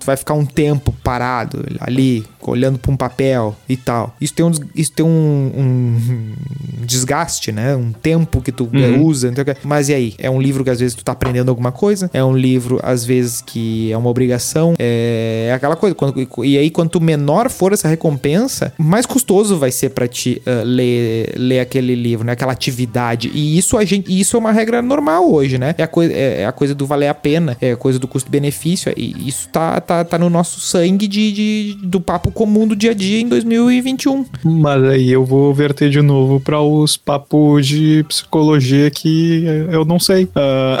tu 0.00 0.06
vai 0.06 0.16
ficar 0.16 0.32
um 0.32 0.46
tempo 0.46 0.90
parado 1.04 1.62
ali, 1.80 2.24
olhando 2.40 2.78
pra 2.78 2.90
um 2.90 2.96
papel 2.96 3.54
e 3.68 3.76
tal. 3.76 4.16
Isso 4.18 4.32
tem 4.32 4.46
um, 4.46 4.50
isso 4.74 4.90
tem 4.92 5.04
um, 5.04 5.52
um 5.54 6.32
desgaste, 6.86 7.52
né? 7.52 7.76
Um 7.76 7.92
tempo 7.92 8.40
que 8.40 8.50
tu 8.50 8.68
eh, 8.72 8.98
usa. 8.98 9.28
então, 9.28 9.44
Mas 9.62 9.90
e 9.90 9.94
aí? 9.94 10.14
É 10.18 10.30
um 10.30 10.40
livro 10.40 10.64
que 10.64 10.70
às 10.70 10.80
vezes 10.80 10.94
tu 10.96 11.04
tá 11.04 11.12
aprendendo 11.12 11.50
alguma 11.50 11.70
coisa. 11.70 12.10
É 12.14 12.24
um 12.24 12.34
livro, 12.34 12.80
às 12.82 13.04
vezes, 13.04 13.42
que 13.42 13.92
é 13.92 13.96
uma 13.98 14.08
obrigação. 14.08 14.74
É 14.78 15.52
aquela 15.54 15.76
coisa. 15.76 15.94
Quando- 15.94 16.14
e 16.42 16.56
aí, 16.56 16.70
quanto 16.70 17.00
menor 17.02 17.50
for 17.50 17.74
essa 17.74 17.86
recompensa, 17.86 18.72
mais 18.78 19.04
custoso 19.04 19.58
vai 19.58 19.70
ser 19.70 19.90
pra 19.90 20.08
ti 20.08 20.40
eh, 20.46 20.62
ler, 20.64 21.34
ler 21.36 21.60
aquele 21.60 21.94
livro, 21.94 22.24
né? 22.24 22.32
Aquela 22.32 22.52
atividade. 22.52 23.30
E 23.34 23.58
isso 23.58 23.76
a 23.76 23.84
gente. 23.84 24.08
Isso 24.18 24.36
é 24.36 24.40
uma 24.40 24.52
regra 24.52 24.80
normal 24.80 25.30
hoje, 25.30 25.58
né? 25.58 25.74
É 25.76 25.82
a, 25.82 25.86
coisa, 25.88 26.14
é, 26.14 26.40
é 26.42 26.46
a 26.46 26.52
coisa 26.52 26.74
do 26.74 26.86
valer 26.86 27.08
a 27.08 27.14
pena, 27.14 27.56
é 27.60 27.72
a 27.72 27.76
coisa 27.76 27.98
do 27.98 28.08
custo-benefício. 28.38 28.92
E 28.96 29.28
isso 29.28 29.48
tá, 29.48 29.80
tá, 29.80 30.04
tá 30.04 30.18
no 30.18 30.30
nosso 30.30 30.60
sangue 30.60 31.06
de, 31.06 31.32
de- 31.32 31.78
do 31.86 32.00
papo 32.00 32.30
comum 32.30 32.66
do 32.66 32.74
dia 32.76 32.92
a 32.92 32.94
dia 32.94 33.20
em 33.20 33.28
2021. 33.28 34.24
Mas 34.44 34.82
aí 34.84 35.10
eu 35.10 35.24
vou 35.24 35.52
verter 35.52 35.90
de 35.90 36.00
novo 36.00 36.40
para 36.40 36.60
os 36.60 36.96
papos 36.96 37.66
de 37.66 38.04
psicologia 38.08 38.90
que 38.90 39.44
eu 39.70 39.84
não 39.84 39.98
sei. 39.98 40.28
Ah, 40.34 40.80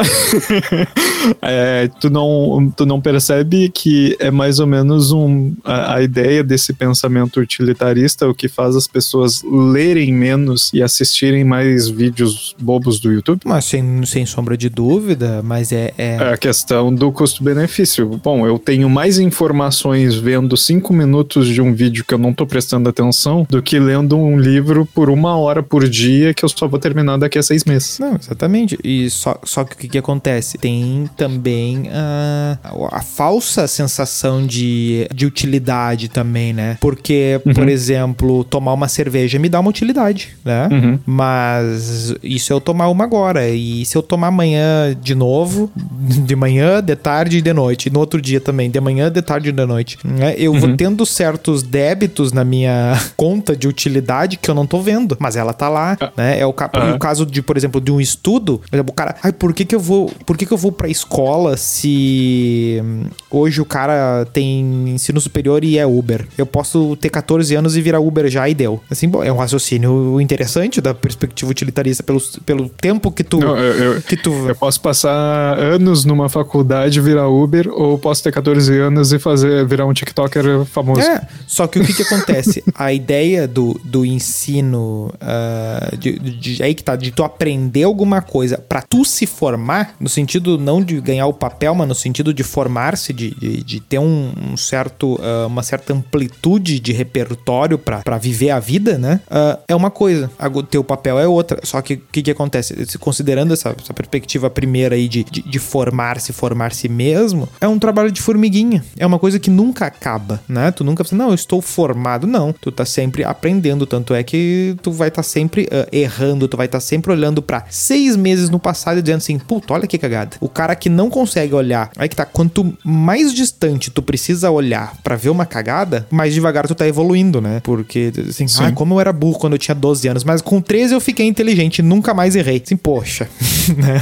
é, 1.42 1.88
tu, 2.00 2.10
não, 2.10 2.72
tu 2.76 2.86
não 2.86 3.00
percebe 3.00 3.68
que 3.68 4.16
é 4.20 4.30
mais 4.30 4.58
ou 4.60 4.66
menos 4.66 5.10
um, 5.12 5.52
a, 5.64 5.96
a 5.96 6.02
ideia 6.02 6.42
desse 6.42 6.72
pensamento 6.72 7.40
utilitarista 7.40 8.28
o 8.28 8.34
que 8.34 8.48
faz 8.48 8.76
as 8.76 8.86
pessoas 8.86 9.42
lerem 9.42 10.12
menos 10.12 10.70
e 10.72 10.82
assistirem 10.82 11.44
mais 11.44 11.88
vídeos 11.88 12.54
bobos 12.60 13.00
do 13.00 13.12
YouTube? 13.12 13.40
Mas 13.44 13.64
sem, 13.64 14.04
sem 14.04 14.26
sombra 14.26 14.56
de 14.56 14.68
dúvida, 14.68 15.42
mas 15.42 15.72
é. 15.72 15.92
é- 15.96 16.16
É 16.18 16.32
a 16.32 16.36
questão 16.36 16.92
do 16.94 17.12
custo-benefício. 17.48 18.06
Bom, 18.22 18.46
eu 18.46 18.58
tenho 18.58 18.88
mais 18.88 19.18
informações 19.18 20.14
vendo 20.14 20.56
cinco 20.56 20.92
minutos 20.92 21.46
de 21.46 21.60
um 21.60 21.72
vídeo 21.72 22.04
que 22.04 22.14
eu 22.14 22.18
não 22.18 22.32
tô 22.32 22.46
prestando 22.46 22.88
atenção 22.88 23.46
do 23.48 23.62
que 23.62 23.78
lendo 23.78 24.16
um 24.18 24.38
livro 24.38 24.86
por 24.86 25.08
uma 25.08 25.36
hora 25.36 25.62
por 25.62 25.88
dia 25.88 26.34
que 26.34 26.44
eu 26.44 26.48
só 26.48 26.68
vou 26.68 26.78
terminar 26.78 27.16
daqui 27.16 27.38
a 27.38 27.42
seis 27.42 27.64
meses. 27.64 27.98
Não, 27.98 28.16
exatamente. 28.16 28.78
E 28.84 29.08
só, 29.10 29.38
só 29.44 29.64
que 29.64 29.74
o 29.74 29.78
que, 29.78 29.88
que 29.88 29.98
acontece? 29.98 30.58
Tem 30.58 31.08
também 31.16 31.88
a, 31.92 32.58
a 32.92 33.02
falsa 33.02 33.66
sensação 33.66 34.46
de, 34.46 35.08
de 35.14 35.26
utilidade 35.26 36.08
também, 36.08 36.52
né? 36.52 36.76
Porque, 36.80 37.40
por 37.54 37.68
exemplo, 37.68 38.44
tomar 38.44 38.72
uma 38.72 38.88
cerveja 38.88 39.38
me 39.38 39.48
dá 39.48 39.60
uma 39.60 39.70
utilidade, 39.70 40.30
né? 40.44 40.68
Uhum. 40.70 40.98
Mas 41.06 42.14
isso 42.22 42.52
eu 42.52 42.60
tomar 42.60 42.88
uma 42.88 43.04
agora. 43.04 43.48
E 43.48 43.84
se 43.84 43.96
eu 43.96 44.02
tomar 44.02 44.28
amanhã 44.28 44.96
de 45.00 45.14
novo, 45.14 45.70
de 45.76 46.36
manhã, 46.36 46.82
de 46.82 46.96
tarde 46.96 47.37
e 47.38 47.42
de 47.42 47.52
noite, 47.52 47.86
e 47.86 47.90
no 47.90 47.98
outro 48.00 48.20
dia 48.20 48.40
também, 48.40 48.70
de 48.70 48.80
manhã, 48.80 49.10
de 49.10 49.22
tarde 49.22 49.48
e 49.48 49.52
de 49.52 49.66
noite, 49.66 49.98
né? 50.04 50.34
Eu 50.38 50.52
vou 50.54 50.76
tendo 50.76 51.04
certos 51.06 51.62
débitos 51.62 52.32
na 52.32 52.44
minha 52.44 52.98
conta 53.16 53.56
de 53.56 53.66
utilidade 53.68 54.36
que 54.36 54.50
eu 54.50 54.54
não 54.54 54.66
tô 54.66 54.80
vendo, 54.80 55.16
mas 55.20 55.36
ela 55.36 55.52
tá 55.52 55.68
lá, 55.68 55.96
né? 56.16 56.38
É 56.40 56.46
o, 56.46 56.52
ca- 56.52 56.70
Aham. 56.74 56.94
o 56.94 56.98
caso 56.98 57.24
de, 57.26 57.40
por 57.42 57.56
exemplo, 57.56 57.80
de 57.80 57.90
um 57.92 58.00
estudo, 58.00 58.58
por 58.70 58.76
exemplo, 58.76 58.92
o 58.92 58.94
cara, 58.94 59.16
ai, 59.22 59.32
por 59.32 59.52
que 59.52 59.64
que 59.64 59.74
eu 59.74 59.80
vou, 59.80 60.10
por 60.26 60.36
que 60.36 60.44
que 60.46 60.52
eu 60.52 60.58
vou 60.58 60.72
pra 60.72 60.88
escola 60.88 61.56
se 61.56 62.82
hoje 63.30 63.60
o 63.60 63.64
cara 63.64 64.26
tem 64.32 64.88
ensino 64.90 65.20
superior 65.20 65.64
e 65.64 65.78
é 65.78 65.86
Uber? 65.86 66.26
Eu 66.36 66.46
posso 66.46 66.96
ter 66.96 67.08
14 67.10 67.54
anos 67.54 67.76
e 67.76 67.80
virar 67.82 68.00
Uber 68.00 68.28
já 68.28 68.48
e 68.48 68.54
deu. 68.54 68.80
Assim, 68.90 69.08
bom, 69.08 69.22
é 69.22 69.32
um 69.32 69.36
raciocínio 69.36 70.20
interessante 70.20 70.80
da 70.80 70.94
perspectiva 70.94 71.50
utilitarista 71.50 72.02
pelo, 72.02 72.20
pelo 72.44 72.68
tempo 72.68 73.10
que 73.10 73.24
tu 73.24 73.38
Não, 73.38 73.56
eu, 73.56 73.94
eu- 73.94 74.02
que 74.02 74.16
tu 74.16 74.32
eu 74.48 74.54
posso 74.54 74.80
passar 74.80 75.58
anos 75.58 76.04
numa 76.04 76.28
faculdade, 76.28 77.00
virar 77.00 77.27
Uber, 77.28 77.68
ou 77.68 77.98
posso 77.98 78.22
ter 78.22 78.32
14 78.32 78.78
anos 78.78 79.12
e 79.12 79.18
fazer 79.18 79.66
virar 79.66 79.86
um 79.86 79.92
TikToker 79.92 80.64
famoso. 80.64 81.00
É, 81.00 81.26
só 81.46 81.66
que 81.66 81.78
o 81.78 81.84
que 81.84 81.94
que 81.94 82.02
acontece? 82.02 82.62
A 82.74 82.92
ideia 82.92 83.46
do, 83.46 83.80
do 83.84 84.04
ensino, 84.04 85.12
uh, 85.14 85.96
de, 85.96 86.18
de, 86.18 86.62
aí 86.62 86.74
que 86.74 86.82
tá, 86.82 86.96
de 86.96 87.10
tu 87.10 87.24
aprender 87.24 87.84
alguma 87.84 88.22
coisa 88.22 88.58
para 88.58 88.82
tu 88.82 89.04
se 89.04 89.26
formar, 89.26 89.94
no 90.00 90.08
sentido 90.08 90.58
não 90.58 90.82
de 90.82 91.00
ganhar 91.00 91.26
o 91.26 91.32
papel, 91.32 91.74
mas 91.74 91.88
no 91.88 91.94
sentido 91.94 92.32
de 92.32 92.42
formar-se, 92.42 93.12
de, 93.12 93.34
de, 93.34 93.62
de, 93.62 93.80
ter 93.80 93.98
um, 93.98 94.32
um 94.52 94.56
certo, 94.56 95.14
uh, 95.14 95.46
uma 95.46 95.62
certa 95.62 95.92
amplitude 95.92 96.80
de 96.80 96.92
repertório 96.92 97.78
para 97.78 98.18
viver 98.18 98.50
a 98.50 98.60
vida, 98.60 98.98
né? 98.98 99.20
Uh, 99.26 99.58
é 99.68 99.74
uma 99.74 99.90
coisa, 99.90 100.30
o 100.54 100.62
teu 100.62 100.84
papel 100.84 101.18
é 101.18 101.26
outra. 101.26 101.60
Só 101.64 101.80
que 101.82 101.94
o 101.94 102.02
que, 102.12 102.22
que 102.22 102.30
acontece? 102.30 102.98
Considerando 102.98 103.52
essa, 103.52 103.74
essa 103.80 103.94
perspectiva 103.94 104.48
primeira 104.50 104.94
aí 104.94 105.08
de, 105.08 105.24
de, 105.24 105.42
de 105.42 105.58
formar-se, 105.58 106.32
formar-se 106.32 106.88
mesmo, 106.88 107.17
é 107.60 107.68
um 107.68 107.78
trabalho 107.78 108.10
de 108.10 108.20
formiguinha. 108.20 108.84
É 108.98 109.06
uma 109.06 109.18
coisa 109.18 109.38
que 109.38 109.50
nunca 109.50 109.86
acaba, 109.86 110.40
né? 110.48 110.70
Tu 110.70 110.84
nunca 110.84 111.04
pensa, 111.04 111.16
não, 111.16 111.28
eu 111.28 111.34
estou 111.34 111.60
formado. 111.60 112.26
Não, 112.26 112.52
tu 112.52 112.70
tá 112.70 112.84
sempre 112.84 113.24
aprendendo. 113.24 113.86
Tanto 113.86 114.14
é 114.14 114.22
que 114.22 114.76
tu 114.82 114.92
vai 114.92 115.08
estar 115.08 115.22
tá 115.22 115.28
sempre 115.28 115.64
uh, 115.64 115.88
errando, 115.92 116.48
tu 116.48 116.56
vai 116.56 116.66
estar 116.66 116.78
tá 116.78 116.82
sempre 116.82 117.12
olhando 117.12 117.42
para 117.42 117.64
seis 117.70 118.16
meses 118.16 118.50
no 118.50 118.58
passado 118.58 118.98
e 118.98 119.02
dizendo 119.02 119.18
assim, 119.18 119.38
puta, 119.38 119.74
olha 119.74 119.86
que 119.86 119.98
cagada. 119.98 120.36
O 120.40 120.48
cara 120.48 120.74
que 120.74 120.88
não 120.88 121.10
consegue 121.10 121.54
olhar, 121.54 121.90
aí 121.96 122.08
que 122.08 122.16
tá, 122.16 122.24
quanto 122.24 122.76
mais 122.84 123.32
distante 123.32 123.90
tu 123.90 124.02
precisa 124.02 124.50
olhar 124.50 124.94
para 125.02 125.16
ver 125.16 125.30
uma 125.30 125.46
cagada, 125.46 126.06
mais 126.10 126.34
devagar 126.34 126.66
tu 126.66 126.74
tá 126.74 126.86
evoluindo, 126.86 127.40
né? 127.40 127.60
Porque, 127.62 128.12
assim, 128.28 128.46
ah, 128.60 128.72
como 128.72 128.94
eu 128.94 129.00
era 129.00 129.12
burro 129.12 129.38
quando 129.38 129.54
eu 129.54 129.58
tinha 129.58 129.74
12 129.74 130.08
anos, 130.08 130.24
mas 130.24 130.42
com 130.42 130.60
13 130.60 130.94
eu 130.94 131.00
fiquei 131.00 131.26
inteligente, 131.26 131.82
nunca 131.82 132.14
mais 132.14 132.36
errei. 132.36 132.62
Assim, 132.64 132.76
poxa, 132.76 133.28
né? 133.76 134.00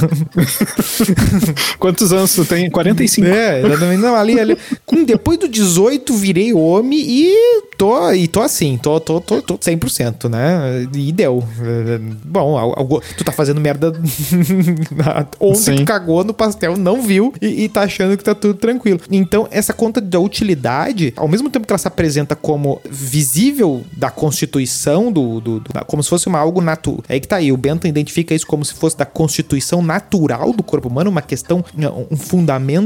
Quantos 1.79 2.13
anos 2.13 2.35
tu 2.35 2.45
tem? 2.45 2.71
45. 2.97 3.27
É, 3.27 3.61
exatamente. 3.61 4.01
Não, 4.01 4.15
ali, 4.15 4.41
ali. 4.41 4.59
Com, 4.85 5.05
depois 5.05 5.39
do 5.39 5.49
18, 5.49 6.15
virei 6.15 6.53
homem 6.53 6.99
e 6.99 7.63
tô, 7.77 8.11
e 8.13 8.27
tô 8.27 8.41
assim, 8.41 8.79
tô, 8.79 8.99
tô, 8.99 9.21
tô, 9.21 9.43
tô 9.43 9.59
100%, 9.59 10.29
né? 10.29 10.87
E 10.95 11.13
deu. 11.13 11.43
Bom, 12.25 12.59
algo, 12.59 13.03
tu 13.17 13.25
tá 13.25 13.33
fazendo 13.33 13.61
merda 13.61 13.93
ontem 15.39 15.79
Sim. 15.79 15.85
cagou 15.85 16.25
no 16.25 16.35
pastel, 16.35 16.77
não 16.77 17.03
viu 17.03 17.33
e, 17.41 17.65
e 17.65 17.69
tá 17.69 17.83
achando 17.83 18.17
que 18.17 18.25
tá 18.25 18.35
tudo 18.35 18.55
tranquilo. 18.55 19.01
Então, 19.11 19.47
essa 19.51 19.73
conta 19.73 20.01
da 20.01 20.19
utilidade, 20.19 21.13
ao 21.17 21.29
mesmo 21.29 21.51
tempo 21.51 21.67
que 21.67 21.73
ela 21.73 21.79
se 21.79 21.89
apresenta 21.89 22.35
como 22.35 22.81
visível 22.89 23.85
da 23.93 24.11
Constituição, 24.11 25.13
do, 25.13 25.41
do, 25.41 25.61
do 25.61 25.71
como 25.87 26.03
se 26.03 26.09
fosse 26.09 26.27
uma 26.27 26.39
algo 26.39 26.61
natural. 26.61 27.05
É 27.09 27.21
que 27.21 27.29
tá 27.29 27.37
aí, 27.37 27.53
o 27.53 27.57
Bentham 27.57 27.89
identifica 27.89 28.35
isso 28.35 28.47
como 28.47 28.65
se 28.65 28.75
fosse 28.75 28.97
da 28.97 29.05
Constituição 29.05 29.83
natural 29.83 30.53
do 30.53 30.63
corpo 30.63 30.89
humano, 30.89 31.11
uma 31.11 31.23
questão, 31.23 31.65
um 32.11 32.17
fundamento, 32.17 32.86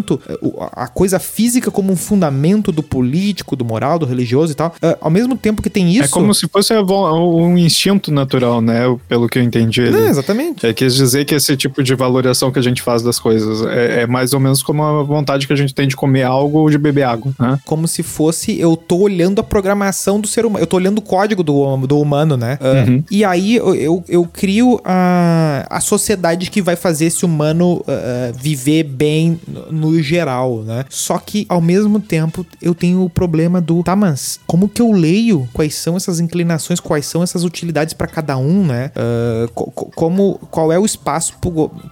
a 0.73 0.89
coisa 0.89 1.19
física 1.19 1.71
como 1.71 1.93
um 1.93 1.97
fundamento 1.97 2.73
do 2.73 2.83
político, 2.83 3.57
do 3.57 3.65
moral, 3.65 3.99
do 3.99 4.07
religioso 4.07 4.53
e 4.53 4.55
tal. 4.55 4.69
Uh, 4.83 4.97
ao 5.01 5.11
mesmo 5.11 5.37
tempo 5.37 5.63
que 5.63 5.71
tem 5.71 5.87
é 5.87 5.91
isso. 5.91 6.05
É 6.05 6.09
como 6.09 6.35
se 6.35 6.49
fosse 6.49 6.73
um 6.75 7.57
instinto 7.59 8.13
natural, 8.13 8.61
né? 8.61 8.81
Pelo 9.09 9.29
que 9.29 9.39
eu 9.39 9.43
entendi. 9.43 9.83
É, 9.83 10.09
exatamente. 10.09 10.67
É, 10.67 10.73
quis 10.73 10.95
dizer 10.95 11.25
que 11.25 11.35
esse 11.35 11.57
tipo 11.57 11.83
de 11.83 11.95
valoração 11.95 12.51
que 12.51 12.59
a 12.59 12.63
gente 12.63 12.83
faz 12.83 13.03
das 13.03 13.19
coisas 13.19 13.63
é, 13.67 14.03
é, 14.03 14.07
mais 14.07 14.33
ou 14.33 14.41
menos 14.41 14.63
como 14.63 14.83
a 14.83 15.03
vontade 15.03 15.47
que 15.47 15.53
a 15.53 15.57
gente 15.57 15.75
tem 15.75 15.87
de 15.87 15.97
comer 15.97 16.23
algo 16.23 16.59
ou 16.59 16.71
de 16.71 16.79
beber 16.79 17.05
água. 17.05 17.33
Né? 17.39 17.59
Como 17.65 17.87
se 17.87 18.03
fosse 18.03 18.59
eu 18.59 18.77
tô 18.77 18.99
olhando 18.99 19.41
a 19.41 19.43
programação 19.43 20.21
do 20.21 20.29
ser 20.29 20.45
humano, 20.45 20.63
eu 20.63 20.67
tô 20.67 20.77
olhando 20.77 20.99
o 20.99 21.03
código 21.03 21.43
do, 21.43 21.77
do 21.87 22.01
humano, 22.01 22.37
né? 22.37 22.59
Uh, 22.61 22.91
uhum. 22.91 23.05
E 23.11 23.25
aí 23.25 23.57
eu, 23.57 23.75
eu, 23.75 24.05
eu, 24.09 24.25
crio 24.25 24.81
a, 24.85 25.67
a 25.69 25.81
sociedade 25.81 26.51
que 26.51 26.63
vai 26.63 26.77
fazer 26.77 27.07
esse 27.07 27.25
humano 27.25 27.79
uh, 27.79 28.33
viver 28.35 28.85
bem 28.85 29.41
no, 29.71 29.90
no 29.91 30.03
geral, 30.03 30.63
né? 30.63 30.85
Só 30.89 31.19
que 31.19 31.45
ao 31.49 31.61
mesmo 31.61 32.01
tempo 32.01 32.47
eu 32.63 32.75
tenho 32.75 33.05
o 33.05 33.11
problema 33.11 33.61
do, 33.61 33.83
tá, 33.83 33.97
mas 33.97 34.39
como 34.47 34.69
que 34.69 34.81
eu 34.81 34.93
leio 34.93 35.49
quais 35.53 35.75
são 35.75 35.97
essas 35.97 36.21
inclinações, 36.21 36.81
quais 36.81 37.07
são 37.07 37.23
essas 37.23 37.45
utilidades 37.45 37.95
para 37.95 38.07
cada 38.07 38.37
um, 38.37 38.65
né? 38.65 38.93
Uh, 38.97 39.49
co 39.53 39.71
como, 39.95 40.39
qual 40.51 40.73
é 40.73 40.79
o 40.79 40.85
espaço, 40.85 41.35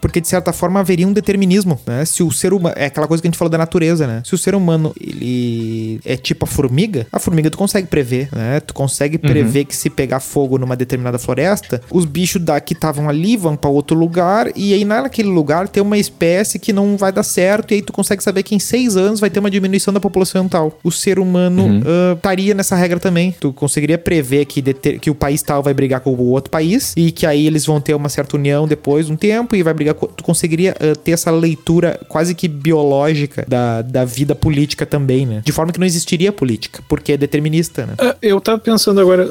porque 0.00 0.20
de 0.20 0.28
certa 0.28 0.52
forma 0.52 0.80
haveria 0.80 1.06
um 1.06 1.12
determinismo, 1.12 1.78
né? 1.86 2.04
Se 2.04 2.22
o 2.22 2.30
ser 2.30 2.52
humano, 2.52 2.74
é 2.78 2.86
aquela 2.86 3.06
coisa 3.06 3.20
que 3.20 3.28
a 3.28 3.30
gente 3.30 3.38
falou 3.38 3.50
da 3.50 3.58
natureza, 3.58 4.06
né? 4.06 4.22
Se 4.24 4.34
o 4.34 4.38
ser 4.38 4.54
humano, 4.54 4.94
ele 5.00 6.00
é 6.04 6.16
tipo 6.16 6.44
a 6.44 6.48
formiga, 6.48 7.06
a 7.12 7.18
formiga 7.18 7.50
tu 7.50 7.58
consegue 7.58 7.86
prever, 7.86 8.28
né? 8.32 8.60
Tu 8.60 8.72
consegue 8.72 9.16
uhum. 9.16 9.22
prever 9.22 9.60
uhum. 9.60 9.64
que 9.66 9.76
se 9.76 9.90
pegar 9.90 10.20
fogo 10.20 10.58
numa 10.58 10.76
determinada 10.76 11.18
floresta, 11.18 11.82
os 11.90 12.04
bichos 12.04 12.42
daqui 12.42 12.74
estavam 12.74 13.08
ali 13.08 13.36
vão 13.36 13.56
para 13.56 13.70
outro 13.70 13.96
lugar 13.96 14.50
e 14.54 14.72
aí 14.72 14.84
naquele 14.84 15.28
lugar 15.28 15.68
tem 15.68 15.82
uma 15.82 15.98
espécie 15.98 16.58
que 16.58 16.72
não 16.72 16.96
vai 16.96 17.12
dar 17.12 17.22
certo 17.22 17.72
e 17.72 17.76
aí 17.76 17.82
tu 17.88 17.92
consegue 17.92 18.22
saber 18.22 18.42
que 18.42 18.54
em 18.54 18.58
seis 18.58 18.98
anos 18.98 19.18
vai 19.18 19.30
ter 19.30 19.40
uma 19.40 19.50
diminuição 19.50 19.94
da 19.94 19.98
população 19.98 20.46
tal. 20.46 20.78
O 20.84 20.92
ser 20.92 21.18
humano 21.18 21.62
uhum. 21.62 21.78
uh, 21.80 22.16
estaria 22.16 22.52
nessa 22.52 22.76
regra 22.76 23.00
também. 23.00 23.34
Tu 23.40 23.50
conseguiria 23.54 23.96
prever 23.96 24.44
que, 24.44 24.62
que 24.98 25.10
o 25.10 25.14
país 25.14 25.40
tal 25.40 25.62
vai 25.62 25.72
brigar 25.72 26.00
com 26.00 26.10
o 26.10 26.28
outro 26.28 26.50
país 26.50 26.92
e 26.96 27.10
que 27.10 27.24
aí 27.24 27.46
eles 27.46 27.64
vão 27.64 27.80
ter 27.80 27.94
uma 27.94 28.10
certa 28.10 28.36
união 28.36 28.68
depois 28.68 29.06
de 29.06 29.12
um 29.12 29.16
tempo 29.16 29.56
e 29.56 29.62
vai 29.62 29.72
brigar 29.72 29.94
com... 29.94 30.06
Tu 30.06 30.22
conseguiria 30.22 30.76
uh, 30.78 30.96
ter 30.98 31.12
essa 31.12 31.30
leitura 31.30 31.98
quase 32.08 32.34
que 32.34 32.46
biológica 32.46 33.46
da, 33.48 33.80
da 33.80 34.04
vida 34.04 34.34
política 34.34 34.84
também, 34.84 35.24
né? 35.24 35.40
De 35.42 35.50
forma 35.50 35.72
que 35.72 35.80
não 35.80 35.86
existiria 35.86 36.30
política, 36.30 36.82
porque 36.86 37.12
é 37.12 37.16
determinista, 37.16 37.86
né? 37.86 37.94
Uh, 37.94 38.14
eu 38.20 38.38
tava 38.38 38.58
pensando 38.58 39.00
agora, 39.00 39.26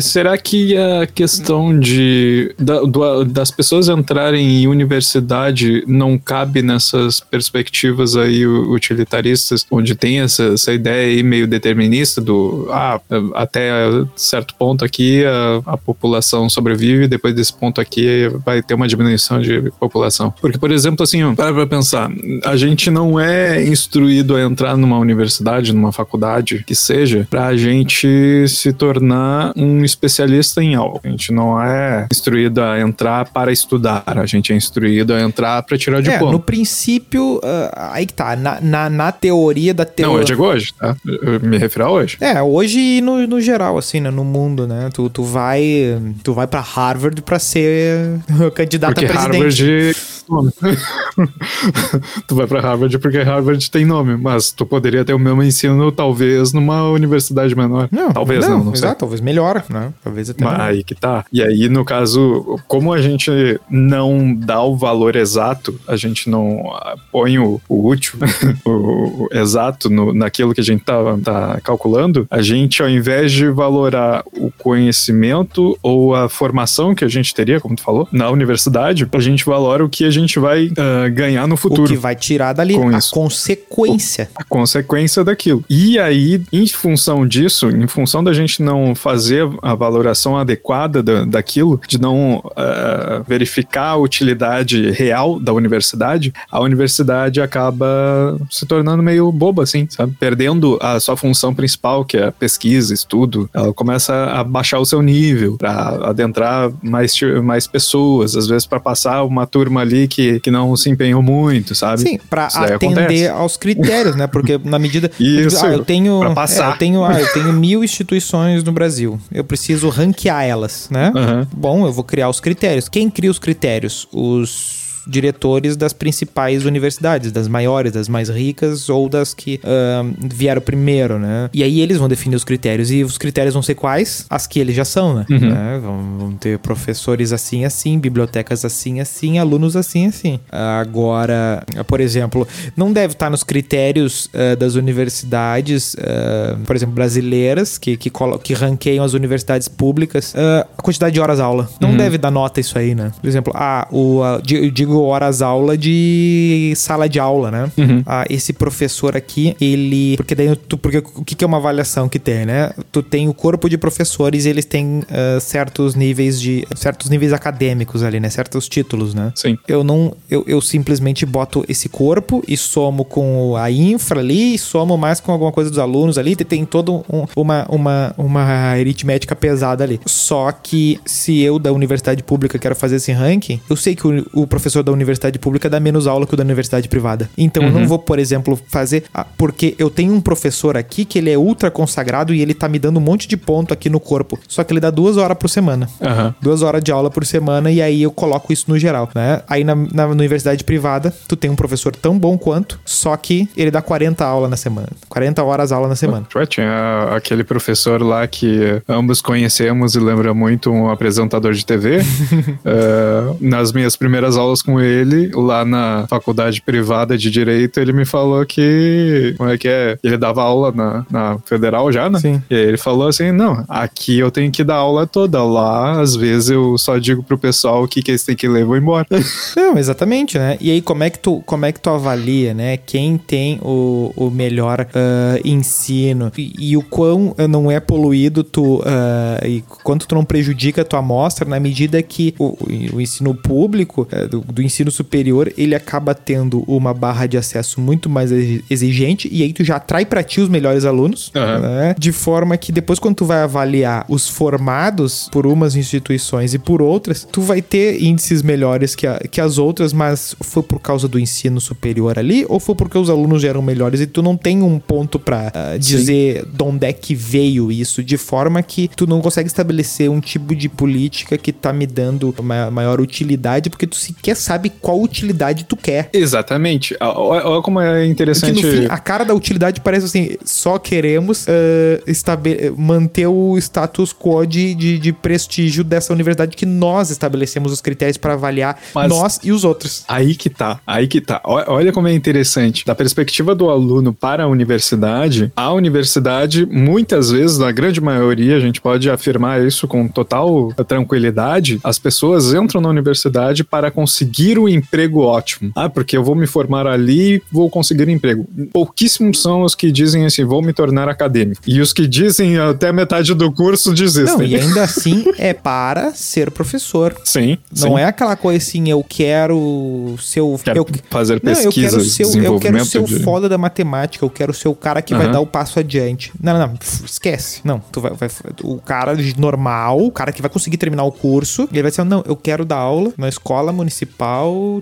será 0.00 0.36
que 0.36 0.76
a 0.76 1.06
questão 1.06 1.78
de 1.78 2.52
da, 2.58 2.80
do, 2.80 3.24
das 3.24 3.52
pessoas 3.52 3.88
entrarem 3.88 4.62
em 4.62 4.66
universidade 4.66 5.84
não 5.86 6.18
cabe 6.18 6.60
nessas 6.60 7.20
perspectivas 7.20 7.83
aí 8.20 8.46
utilitaristas, 8.46 9.66
onde 9.70 9.94
tem 9.94 10.20
essa, 10.20 10.44
essa 10.54 10.72
ideia 10.72 11.08
aí 11.08 11.22
meio 11.22 11.46
determinista 11.46 12.20
do 12.20 12.68
ah, 12.70 13.00
até 13.34 13.70
certo 14.16 14.54
ponto 14.54 14.84
aqui 14.84 15.24
a, 15.24 15.72
a 15.72 15.76
população 15.76 16.48
sobrevive, 16.48 17.08
depois 17.08 17.34
desse 17.34 17.52
ponto 17.52 17.80
aqui 17.80 18.28
vai 18.44 18.62
ter 18.62 18.74
uma 18.74 18.88
diminuição 18.88 19.40
de 19.40 19.70
população. 19.78 20.32
Porque, 20.40 20.58
por 20.58 20.70
exemplo, 20.70 21.02
assim, 21.02 21.34
para 21.34 21.52
pra 21.52 21.66
pensar, 21.66 22.10
a 22.44 22.56
gente 22.56 22.90
não 22.90 23.18
é 23.18 23.62
instruído 23.64 24.36
a 24.36 24.42
entrar 24.42 24.76
numa 24.76 24.98
universidade, 24.98 25.72
numa 25.72 25.92
faculdade, 25.92 26.64
que 26.66 26.74
seja, 26.74 27.26
pra 27.28 27.56
gente 27.56 28.46
se 28.48 28.72
tornar 28.72 29.52
um 29.56 29.84
especialista 29.84 30.62
em 30.62 30.74
algo. 30.74 31.00
A 31.04 31.08
gente 31.08 31.32
não 31.32 31.60
é 31.60 32.06
instruído 32.10 32.62
a 32.62 32.80
entrar 32.80 33.30
para 33.30 33.52
estudar, 33.52 34.02
a 34.06 34.26
gente 34.26 34.52
é 34.52 34.56
instruído 34.56 35.14
a 35.14 35.20
entrar 35.20 35.62
para 35.62 35.76
tirar 35.76 36.02
o 36.02 36.10
é, 36.10 36.18
no 36.18 36.40
princípio, 36.40 37.36
uh, 37.36 37.40
aí 37.76 38.06
que 38.06 38.14
tá, 38.14 38.36
na, 38.36 38.60
na, 38.60 38.90
na 38.90 39.12
teoria 39.12 39.74
da 39.74 39.84
teoria... 39.84 40.12
Não, 40.14 40.20
eu 40.20 40.24
digo 40.24 40.44
hoje, 40.44 40.72
tá? 40.78 40.96
Eu 41.04 41.40
me 41.40 41.58
refiro 41.58 41.84
a 41.84 41.90
hoje. 41.90 42.16
É, 42.20 42.42
hoje 42.42 42.78
e 42.78 43.00
no, 43.00 43.26
no 43.26 43.40
geral, 43.40 43.76
assim, 43.76 44.00
né, 44.00 44.10
no 44.10 44.24
mundo, 44.24 44.66
né? 44.66 44.90
Tu, 44.92 45.08
tu 45.10 45.22
vai 45.22 45.98
tu 46.22 46.32
vai 46.32 46.46
para 46.46 46.60
Harvard 46.60 47.20
para 47.22 47.38
ser 47.38 48.20
candidato 48.54 48.94
Porque 48.94 49.06
a 49.06 49.08
presidente. 49.08 49.62
Harvard 49.62 49.96
nome. 50.32 50.52
tu 52.26 52.34
vai 52.34 52.46
para 52.46 52.60
Harvard 52.60 52.98
porque 52.98 53.18
Harvard 53.22 53.70
tem 53.70 53.84
nome, 53.84 54.16
mas 54.16 54.52
tu 54.52 54.66
poderia 54.66 55.04
ter 55.04 55.14
o 55.14 55.18
mesmo 55.18 55.42
ensino 55.42 55.90
talvez 55.92 56.52
numa 56.52 56.88
universidade 56.90 57.54
menor. 57.54 57.88
Não, 57.90 58.12
talvez 58.12 58.46
não, 58.46 58.58
não, 58.58 58.64
não 58.66 58.72
exato, 58.72 58.92
sei. 58.92 58.98
talvez 59.00 59.20
melhor, 59.20 59.64
né? 59.68 59.92
Talvez 60.02 60.30
até. 60.30 60.44
Mas 60.44 60.60
aí 60.60 60.84
que 60.84 60.94
tá. 60.94 61.24
E 61.32 61.42
aí 61.42 61.68
no 61.68 61.84
caso, 61.84 62.58
como 62.66 62.92
a 62.92 63.00
gente 63.00 63.30
não 63.68 64.34
dá 64.34 64.62
o 64.62 64.76
valor 64.76 65.16
exato, 65.16 65.78
a 65.86 65.96
gente 65.96 66.28
não 66.28 66.72
põe 67.10 67.38
o, 67.38 67.60
o 67.68 67.88
útil, 67.88 68.18
o, 68.64 68.70
o, 68.70 69.28
exato 69.32 69.88
no, 69.90 70.12
naquilo 70.12 70.54
que 70.54 70.60
a 70.60 70.64
gente 70.64 70.84
tá, 70.84 70.94
tá 71.22 71.60
calculando, 71.62 72.26
a 72.30 72.42
gente 72.42 72.82
ao 72.82 72.88
invés 72.88 73.32
de 73.32 73.48
valorar 73.48 74.24
o 74.36 74.50
conhecimento 74.58 75.78
ou 75.82 76.14
a 76.14 76.28
formação 76.28 76.94
que 76.94 77.04
a 77.04 77.08
gente 77.08 77.34
teria, 77.34 77.60
como 77.60 77.76
tu 77.76 77.82
falou, 77.82 78.08
na 78.10 78.30
universidade, 78.30 79.08
a 79.10 79.20
gente 79.20 79.44
valora 79.44 79.84
o 79.84 79.88
que 79.88 80.04
a 80.04 80.10
gente 80.14 80.38
vai 80.38 80.66
uh, 80.66 81.12
ganhar 81.12 81.46
no 81.46 81.56
futuro. 81.56 81.84
O 81.84 81.86
que 81.88 81.96
vai 81.96 82.14
tirar 82.14 82.52
dali 82.52 82.76
a 82.76 82.98
isso. 82.98 83.12
consequência. 83.12 84.28
a 84.34 84.44
consequência 84.44 85.24
daquilo. 85.24 85.64
E 85.68 85.98
aí, 85.98 86.42
em 86.52 86.66
função 86.66 87.26
disso, 87.26 87.68
em 87.68 87.86
função 87.86 88.22
da 88.22 88.32
gente 88.32 88.62
não 88.62 88.94
fazer 88.94 89.48
a 89.62 89.74
valoração 89.74 90.36
adequada 90.36 91.02
da, 91.02 91.24
daquilo, 91.24 91.80
de 91.86 92.00
não 92.00 92.36
uh, 92.36 93.24
verificar 93.26 93.90
a 93.90 93.96
utilidade 93.96 94.90
real 94.90 95.38
da 95.38 95.52
universidade, 95.52 96.32
a 96.50 96.60
universidade 96.60 97.40
acaba 97.40 98.38
se 98.50 98.66
tornando 98.66 99.02
meio 99.02 99.30
boba, 99.30 99.62
assim, 99.62 99.86
sabe? 99.90 100.14
Perdendo 100.18 100.78
a 100.80 100.98
sua 101.00 101.16
função 101.16 101.54
principal, 101.54 102.04
que 102.04 102.16
é 102.16 102.30
pesquisa, 102.30 102.94
estudo. 102.94 103.48
Ela 103.52 103.72
começa 103.72 104.14
a 104.26 104.44
baixar 104.44 104.78
o 104.78 104.86
seu 104.86 105.02
nível 105.02 105.56
para 105.56 106.08
adentrar 106.08 106.70
mais, 106.82 107.14
mais 107.42 107.66
pessoas, 107.66 108.36
às 108.36 108.46
vezes 108.46 108.66
para 108.66 108.80
passar 108.80 109.24
uma 109.24 109.46
turma 109.46 109.80
ali 109.80 110.03
que, 110.08 110.40
que 110.40 110.50
não 110.50 110.76
se 110.76 110.90
empenhou 110.90 111.22
muito, 111.22 111.74
sabe? 111.74 112.02
Sim, 112.02 112.18
para 112.30 112.46
atender 112.46 113.30
aos 113.30 113.56
critérios, 113.56 114.16
né? 114.16 114.26
Porque 114.26 114.60
na 114.62 114.78
medida. 114.78 115.10
Isso, 115.18 115.64
ah, 115.64 115.70
eu 115.70 115.84
tenho. 115.84 116.20
Pra 116.20 116.30
passar. 116.30 116.70
É, 116.70 116.74
eu, 116.74 116.78
tenho, 116.78 117.04
ah, 117.04 117.20
eu 117.20 117.32
tenho 117.32 117.52
mil 117.52 117.84
instituições 117.84 118.62
no 118.64 118.72
Brasil. 118.72 119.18
Eu 119.32 119.44
preciso 119.44 119.88
ranquear 119.88 120.44
elas, 120.44 120.88
né? 120.90 121.12
Uhum. 121.14 121.46
Bom, 121.56 121.86
eu 121.86 121.92
vou 121.92 122.04
criar 122.04 122.28
os 122.28 122.40
critérios. 122.40 122.88
Quem 122.88 123.10
cria 123.10 123.30
os 123.30 123.38
critérios? 123.38 124.08
Os 124.12 124.83
diretores 125.06 125.76
das 125.76 125.92
principais 125.92 126.64
universidades, 126.64 127.32
das 127.32 127.48
maiores, 127.48 127.92
das 127.92 128.08
mais 128.08 128.28
ricas 128.28 128.88
ou 128.88 129.08
das 129.08 129.34
que 129.34 129.60
uh, 129.64 130.14
vieram 130.20 130.60
primeiro, 130.60 131.18
né? 131.18 131.50
E 131.52 131.62
aí 131.62 131.80
eles 131.80 131.98
vão 131.98 132.08
definir 132.08 132.36
os 132.36 132.44
critérios. 132.44 132.90
E 132.90 133.02
os 133.04 133.18
critérios 133.18 133.54
vão 133.54 133.62
ser 133.62 133.74
quais? 133.74 134.26
As 134.28 134.46
que 134.46 134.58
eles 134.58 134.74
já 134.74 134.84
são, 134.84 135.14
né? 135.14 135.26
Uhum. 135.30 135.38
né? 135.38 135.80
Vão, 135.82 136.18
vão 136.18 136.32
ter 136.32 136.58
professores 136.58 137.32
assim, 137.32 137.64
assim, 137.64 137.98
bibliotecas 137.98 138.64
assim, 138.64 139.00
assim, 139.00 139.38
alunos 139.38 139.76
assim, 139.76 140.06
assim. 140.06 140.40
Agora, 140.50 141.62
por 141.86 142.00
exemplo, 142.00 142.46
não 142.76 142.92
deve 142.92 143.12
estar 143.14 143.30
nos 143.30 143.42
critérios 143.42 144.26
uh, 144.26 144.56
das 144.56 144.74
universidades, 144.74 145.94
uh, 145.94 146.56
por 146.64 146.76
exemplo, 146.76 146.94
brasileiras, 146.94 147.78
que, 147.78 147.96
que, 147.96 148.10
que 148.42 148.54
ranqueiam 148.54 149.04
as 149.04 149.12
universidades 149.12 149.68
públicas, 149.68 150.34
uh, 150.34 150.66
a 150.76 150.82
quantidade 150.82 151.14
de 151.14 151.20
horas 151.20 151.40
aula. 151.40 151.68
Não 151.80 151.90
uhum. 151.90 151.96
deve 151.96 152.18
dar 152.18 152.30
nota 152.30 152.60
isso 152.60 152.78
aí, 152.78 152.94
né? 152.94 153.12
Por 153.20 153.28
exemplo, 153.28 153.52
ah, 153.56 153.86
o, 153.90 154.20
eu 154.48 154.70
digo 154.70 154.93
horas 155.00 155.42
aula 155.42 155.76
de 155.76 156.72
sala 156.76 157.08
de 157.08 157.18
aula, 157.18 157.50
né? 157.50 157.72
Uhum. 157.76 158.02
Ah, 158.06 158.24
esse 158.28 158.52
professor 158.52 159.16
aqui, 159.16 159.56
ele. 159.60 160.16
Porque 160.16 160.34
daí, 160.34 160.54
tu, 160.56 160.76
porque 160.76 160.98
o 160.98 161.24
que, 161.24 161.34
que 161.34 161.44
é 161.44 161.46
uma 161.46 161.58
avaliação 161.58 162.08
que 162.08 162.18
tem, 162.18 162.44
né? 162.44 162.72
Tu 162.92 163.02
tem 163.02 163.28
o 163.28 163.34
corpo 163.34 163.68
de 163.68 163.78
professores 163.78 164.44
e 164.44 164.48
eles 164.48 164.64
têm 164.64 165.02
certos 165.40 165.94
níveis 165.94 166.40
de. 166.40 166.66
certos 166.74 167.10
níveis 167.10 167.32
acadêmicos 167.32 168.02
ali, 168.02 168.20
né? 168.20 168.30
Certos 168.30 168.68
títulos, 168.68 169.14
né? 169.14 169.32
Sim. 169.34 169.58
Eu 169.66 169.82
não. 169.82 170.14
Eu, 170.30 170.44
eu 170.46 170.60
simplesmente 170.60 171.26
boto 171.26 171.64
esse 171.68 171.88
corpo 171.88 172.42
e 172.46 172.56
somo 172.56 173.04
com 173.04 173.56
a 173.56 173.70
infra 173.70 174.20
ali, 174.20 174.54
e 174.54 174.58
somo 174.58 174.96
mais 174.96 175.20
com 175.20 175.32
alguma 175.32 175.52
coisa 175.52 175.70
dos 175.70 175.78
alunos 175.78 176.18
ali, 176.18 176.36
tem 176.36 176.64
todo 176.64 177.04
um, 177.10 177.24
uma, 177.36 177.66
uma, 177.68 178.14
uma 178.16 178.42
aritmética 178.42 179.34
pesada 179.34 179.82
ali. 179.82 180.00
Só 180.06 180.52
que 180.52 181.00
se 181.04 181.40
eu 181.40 181.58
da 181.58 181.72
universidade 181.72 182.22
pública 182.22 182.58
quero 182.58 182.76
fazer 182.76 182.96
esse 182.96 183.12
ranking, 183.12 183.60
eu 183.68 183.76
sei 183.76 183.96
que 183.96 184.06
o, 184.06 184.26
o 184.32 184.46
professor 184.46 184.82
da 184.84 184.92
universidade 184.92 185.38
pública 185.38 185.68
dá 185.68 185.80
menos 185.80 186.06
aula 186.06 186.26
que 186.26 186.34
o 186.34 186.36
da 186.36 186.44
universidade 186.44 186.88
privada. 186.88 187.28
Então 187.36 187.62
uhum. 187.62 187.68
eu 187.68 187.74
não 187.74 187.80
uhum. 187.82 187.88
vou, 187.88 187.98
por 187.98 188.18
exemplo, 188.18 188.58
fazer. 188.68 189.04
Porque 189.36 189.74
eu 189.78 189.90
tenho 189.90 190.12
um 190.12 190.20
professor 190.20 190.76
aqui 190.76 191.04
que 191.04 191.18
ele 191.18 191.30
é 191.30 191.38
ultra 191.38 191.70
consagrado 191.70 192.34
e 192.34 192.40
ele 192.40 192.54
tá 192.54 192.68
me 192.68 192.78
dando 192.78 192.98
um 192.98 193.00
monte 193.00 193.26
de 193.26 193.36
ponto 193.36 193.72
aqui 193.72 193.88
no 193.88 194.00
corpo. 194.00 194.38
Só 194.48 194.62
que 194.62 194.72
ele 194.72 194.80
dá 194.80 194.90
duas 194.90 195.16
horas 195.16 195.36
por 195.36 195.48
semana. 195.48 195.88
Uhum. 196.00 196.34
Duas 196.40 196.62
horas 196.62 196.82
de 196.82 196.92
aula 196.92 197.10
por 197.10 197.24
semana 197.24 197.70
e 197.70 197.80
aí 197.80 198.02
eu 198.02 198.10
coloco 198.10 198.52
isso 198.52 198.66
no 198.68 198.78
geral, 198.78 199.08
né? 199.14 199.42
Aí 199.48 199.64
na, 199.64 199.74
na, 199.74 200.06
universidade 200.06 200.62
privada, 200.64 201.12
tu 201.26 201.36
tem 201.36 201.50
um 201.50 201.56
professor 201.56 201.94
tão 201.94 202.18
bom 202.18 202.36
quanto, 202.38 202.78
só 202.84 203.16
que 203.16 203.48
ele 203.56 203.70
dá 203.70 203.82
40 203.82 204.24
aulas 204.24 204.50
na 204.50 204.56
semana. 204.56 204.88
40 205.08 205.42
horas 205.42 205.72
aula 205.72 205.88
na 205.88 205.96
semana. 205.96 206.26
Ué, 206.34 206.46
tinha 206.46 207.08
aquele 207.16 207.42
professor 207.44 208.02
lá 208.02 208.26
que 208.26 208.82
ambos 208.88 209.20
conhecemos 209.20 209.94
e 209.94 210.00
lembra 210.00 210.34
muito 210.34 210.70
um 210.70 210.90
apresentador 210.90 211.52
de 211.52 211.64
TV. 211.64 211.98
uh, 211.98 212.04
eh, 212.64 213.36
nas 213.40 213.72
minhas 213.72 213.96
primeiras 213.96 214.36
aulas 214.36 214.62
com 214.62 214.73
ele, 214.80 215.30
lá 215.34 215.64
na 215.64 216.06
faculdade 216.08 216.62
privada 216.62 217.16
de 217.16 217.30
Direito, 217.30 217.80
ele 217.80 217.92
me 217.92 218.04
falou 218.04 218.44
que. 218.46 219.34
Como 219.36 219.50
é 219.50 219.58
que 219.58 219.68
é? 219.68 219.98
Ele 220.02 220.16
dava 220.16 220.42
aula 220.42 220.72
na, 220.72 221.06
na 221.10 221.38
federal 221.44 221.90
já, 221.92 222.08
né? 222.08 222.18
Sim. 222.18 222.42
E 222.50 222.54
aí 222.54 222.62
ele 222.62 222.76
falou 222.76 223.08
assim: 223.08 223.32
não, 223.32 223.64
aqui 223.68 224.18
eu 224.18 224.30
tenho 224.30 224.50
que 224.50 224.64
dar 224.64 224.76
aula 224.76 225.06
toda. 225.06 225.42
Lá, 225.44 226.00
às 226.00 226.16
vezes, 226.16 226.50
eu 226.50 226.78
só 226.78 226.98
digo 226.98 227.22
pro 227.22 227.36
pessoal 227.36 227.84
o 227.84 227.88
que, 227.88 228.02
que 228.02 228.10
eles 228.10 228.24
têm 228.24 228.36
que 228.36 228.48
ler 228.48 228.62
e 228.62 228.64
vou 228.64 228.76
embora. 228.76 229.06
Não, 229.56 229.76
exatamente, 229.76 230.38
né? 230.38 230.56
E 230.60 230.70
aí, 230.70 230.80
como 230.80 231.04
é 231.04 231.10
que 231.10 231.18
tu, 231.18 231.42
como 231.44 231.66
é 231.66 231.72
que 231.72 231.80
tu 231.80 231.90
avalia, 231.90 232.54
né? 232.54 232.76
Quem 232.76 233.18
tem 233.18 233.58
o, 233.62 234.12
o 234.16 234.30
melhor 234.30 234.80
uh, 234.80 235.40
ensino 235.44 236.32
e, 236.36 236.52
e, 236.58 236.76
o 236.76 236.82
quão 236.82 237.34
não 237.48 237.70
é 237.70 237.80
poluído 237.80 238.42
tu 238.42 238.78
uh, 238.78 239.46
e 239.46 239.62
quanto 239.82 240.06
tu 240.06 240.14
não 240.14 240.24
prejudica 240.24 240.82
a 240.82 240.84
tua 240.84 240.98
amostra 240.98 241.48
na 241.48 241.60
medida 241.60 242.02
que 242.02 242.34
o, 242.38 242.56
o 242.94 243.00
ensino 243.00 243.34
público 243.34 244.08
uh, 244.12 244.28
do, 244.28 244.40
do, 244.40 244.62
ensino 244.64 244.90
superior 244.90 245.52
ele 245.56 245.74
acaba 245.74 246.14
tendo 246.14 246.62
uma 246.66 246.94
barra 246.94 247.26
de 247.26 247.36
acesso 247.36 247.80
muito 247.80 248.08
mais 248.08 248.30
exigente 248.70 249.28
e 249.30 249.42
aí 249.42 249.52
tu 249.52 249.64
já 249.64 249.76
atrai 249.76 250.04
para 250.06 250.22
ti 250.22 250.40
os 250.40 250.48
melhores 250.48 250.84
alunos, 250.84 251.32
uhum. 251.34 251.60
né? 251.60 251.94
De 251.98 252.12
forma 252.12 252.56
que 252.56 252.72
depois 252.72 252.98
quando 252.98 253.16
tu 253.16 253.24
vai 253.24 253.38
avaliar 253.38 254.04
os 254.08 254.28
formados 254.28 255.28
por 255.30 255.46
umas 255.46 255.76
instituições 255.76 256.54
e 256.54 256.58
por 256.58 256.82
outras, 256.82 257.26
tu 257.30 257.40
vai 257.40 257.62
ter 257.62 258.02
índices 258.02 258.42
melhores 258.42 258.94
que, 258.94 259.06
a, 259.06 259.18
que 259.30 259.40
as 259.40 259.58
outras, 259.58 259.92
mas 259.92 260.34
foi 260.40 260.62
por 260.62 260.80
causa 260.80 261.08
do 261.08 261.18
ensino 261.18 261.60
superior 261.60 262.18
ali 262.18 262.44
ou 262.48 262.60
foi 262.60 262.74
porque 262.74 262.98
os 262.98 263.10
alunos 263.10 263.44
eram 263.44 263.62
melhores 263.62 264.00
e 264.00 264.06
tu 264.06 264.22
não 264.22 264.36
tem 264.36 264.62
um 264.62 264.78
ponto 264.78 265.18
para 265.18 265.52
uh, 265.54 265.78
dizer 265.78 266.42
Sim. 266.42 266.50
de 266.52 266.62
onde 266.62 266.86
é 266.86 266.92
que 266.92 267.14
veio 267.14 267.70
isso, 267.70 268.02
de 268.02 268.16
forma 268.16 268.62
que 268.62 268.88
tu 268.94 269.06
não 269.06 269.20
consegue 269.20 269.48
estabelecer 269.48 270.10
um 270.10 270.20
tipo 270.20 270.54
de 270.54 270.68
política 270.68 271.36
que 271.36 271.52
tá 271.52 271.72
me 271.72 271.86
dando 271.86 272.34
uma 272.38 272.70
maior 272.70 273.00
utilidade, 273.00 273.70
porque 273.70 273.86
tu 273.86 273.96
sequer 273.96 274.36
sabe 274.36 274.53
qual 274.80 275.00
utilidade 275.00 275.64
tu 275.64 275.76
quer. 275.76 276.08
Exatamente. 276.12 276.96
Olha 277.00 277.62
como 277.62 277.80
é 277.80 278.06
interessante. 278.06 278.62
No 278.62 278.70
fim, 278.70 278.86
a 278.88 278.98
cara 278.98 279.24
da 279.24 279.34
utilidade 279.34 279.80
parece 279.80 280.06
assim: 280.06 280.36
só 280.44 280.78
queremos 280.78 281.46
uh, 281.46 282.74
manter 282.76 283.26
o 283.26 283.56
status 283.58 284.12
quo 284.12 284.44
de, 284.46 284.74
de, 284.74 284.98
de, 284.98 285.12
prestígio 285.12 285.84
dessa 285.84 286.12
universidade 286.12 286.56
que 286.56 286.66
nós 286.66 287.10
estabelecemos 287.10 287.72
os 287.72 287.80
critérios 287.80 288.16
para 288.16 288.34
avaliar 288.34 288.78
Mas 288.94 289.08
nós 289.08 289.40
e 289.42 289.52
os 289.52 289.64
outros. 289.64 290.04
Aí 290.08 290.34
que 290.34 290.50
tá, 290.50 290.80
aí 290.86 291.06
que 291.06 291.20
tá. 291.20 291.40
Olha 291.44 291.92
como 291.92 292.08
é 292.08 292.12
interessante. 292.12 292.84
Da 292.84 292.94
perspectiva 292.94 293.54
do 293.54 293.70
aluno 293.70 294.12
para 294.12 294.44
a 294.44 294.46
universidade, 294.46 295.52
a 295.54 295.72
universidade, 295.72 296.66
muitas 296.66 297.30
vezes, 297.30 297.58
na 297.58 297.70
grande 297.70 298.00
maioria, 298.00 298.56
a 298.56 298.60
gente 298.60 298.80
pode 298.80 299.08
afirmar 299.10 299.62
isso 299.62 299.86
com 299.86 300.08
total 300.08 300.72
tranquilidade, 300.86 301.80
as 301.82 301.98
pessoas 301.98 302.52
entram 302.52 302.80
na 302.80 302.88
universidade 302.88 303.62
para 303.64 303.90
conseguir 303.90 304.33
um 304.58 304.68
emprego 304.68 305.20
ótimo. 305.20 305.72
Ah, 305.74 305.88
porque 305.88 306.16
eu 306.16 306.24
vou 306.24 306.34
me 306.34 306.46
formar 306.46 306.86
ali 306.86 307.42
vou 307.50 307.70
conseguir 307.70 308.08
um 308.08 308.10
emprego. 308.10 308.46
Pouquíssimos 308.72 309.40
são 309.40 309.62
os 309.62 309.74
que 309.74 309.90
dizem 309.90 310.24
assim, 310.24 310.44
vou 310.44 310.62
me 310.62 310.72
tornar 310.72 311.08
acadêmico. 311.08 311.62
E 311.66 311.80
os 311.80 311.92
que 311.92 312.06
dizem 312.06 312.58
até 312.58 312.92
metade 312.92 313.32
do 313.34 313.52
curso 313.52 313.92
desistem. 313.94 314.36
Não, 314.36 314.44
e 314.44 314.56
ainda 314.56 314.82
assim 314.84 315.24
é 315.38 315.52
para 315.52 316.12
ser 316.12 316.50
professor. 316.50 317.14
Sim. 317.24 317.58
Não 317.70 317.96
sim. 317.96 318.00
é 318.00 318.04
aquela 318.04 318.36
coisa 318.36 318.58
assim, 318.58 318.88
eu 318.88 319.04
quero 319.06 320.16
ser 320.20 320.40
o. 320.40 320.58
Quero 320.58 320.78
eu, 320.78 320.86
fazer 321.10 321.40
pesquisa, 321.40 321.98
não, 321.98 322.04
eu 322.04 322.10
quero 322.10 322.10
ser, 322.10 322.46
eu 322.46 322.58
quero 322.58 322.84
ser 322.84 322.98
o 322.98 323.04
de... 323.04 323.20
foda 323.20 323.48
da 323.48 323.58
matemática, 323.58 324.24
eu 324.24 324.30
quero 324.30 324.52
ser 324.52 324.68
o 324.68 324.74
cara 324.74 325.00
que 325.00 325.12
uhum. 325.12 325.20
vai 325.20 325.30
dar 325.30 325.40
o 325.40 325.46
passo 325.46 325.78
adiante. 325.78 326.32
Não, 326.42 326.58
não, 326.58 326.66
não, 326.66 326.78
esquece. 327.04 327.60
Não, 327.64 327.78
tu 327.78 328.00
vai, 328.00 328.12
vai, 328.12 328.28
o 328.62 328.78
cara 328.78 329.14
normal, 329.36 330.04
o 330.04 330.10
cara 330.10 330.32
que 330.32 330.42
vai 330.42 330.50
conseguir 330.50 330.76
terminar 330.76 331.04
o 331.04 331.12
curso, 331.12 331.68
ele 331.72 331.82
vai 331.82 331.90
dizer, 331.90 332.04
não, 332.04 332.22
eu 332.26 332.36
quero 332.36 332.64
dar 332.64 332.76
aula 332.76 333.12
na 333.16 333.28
escola 333.28 333.72
municipal, 333.72 334.23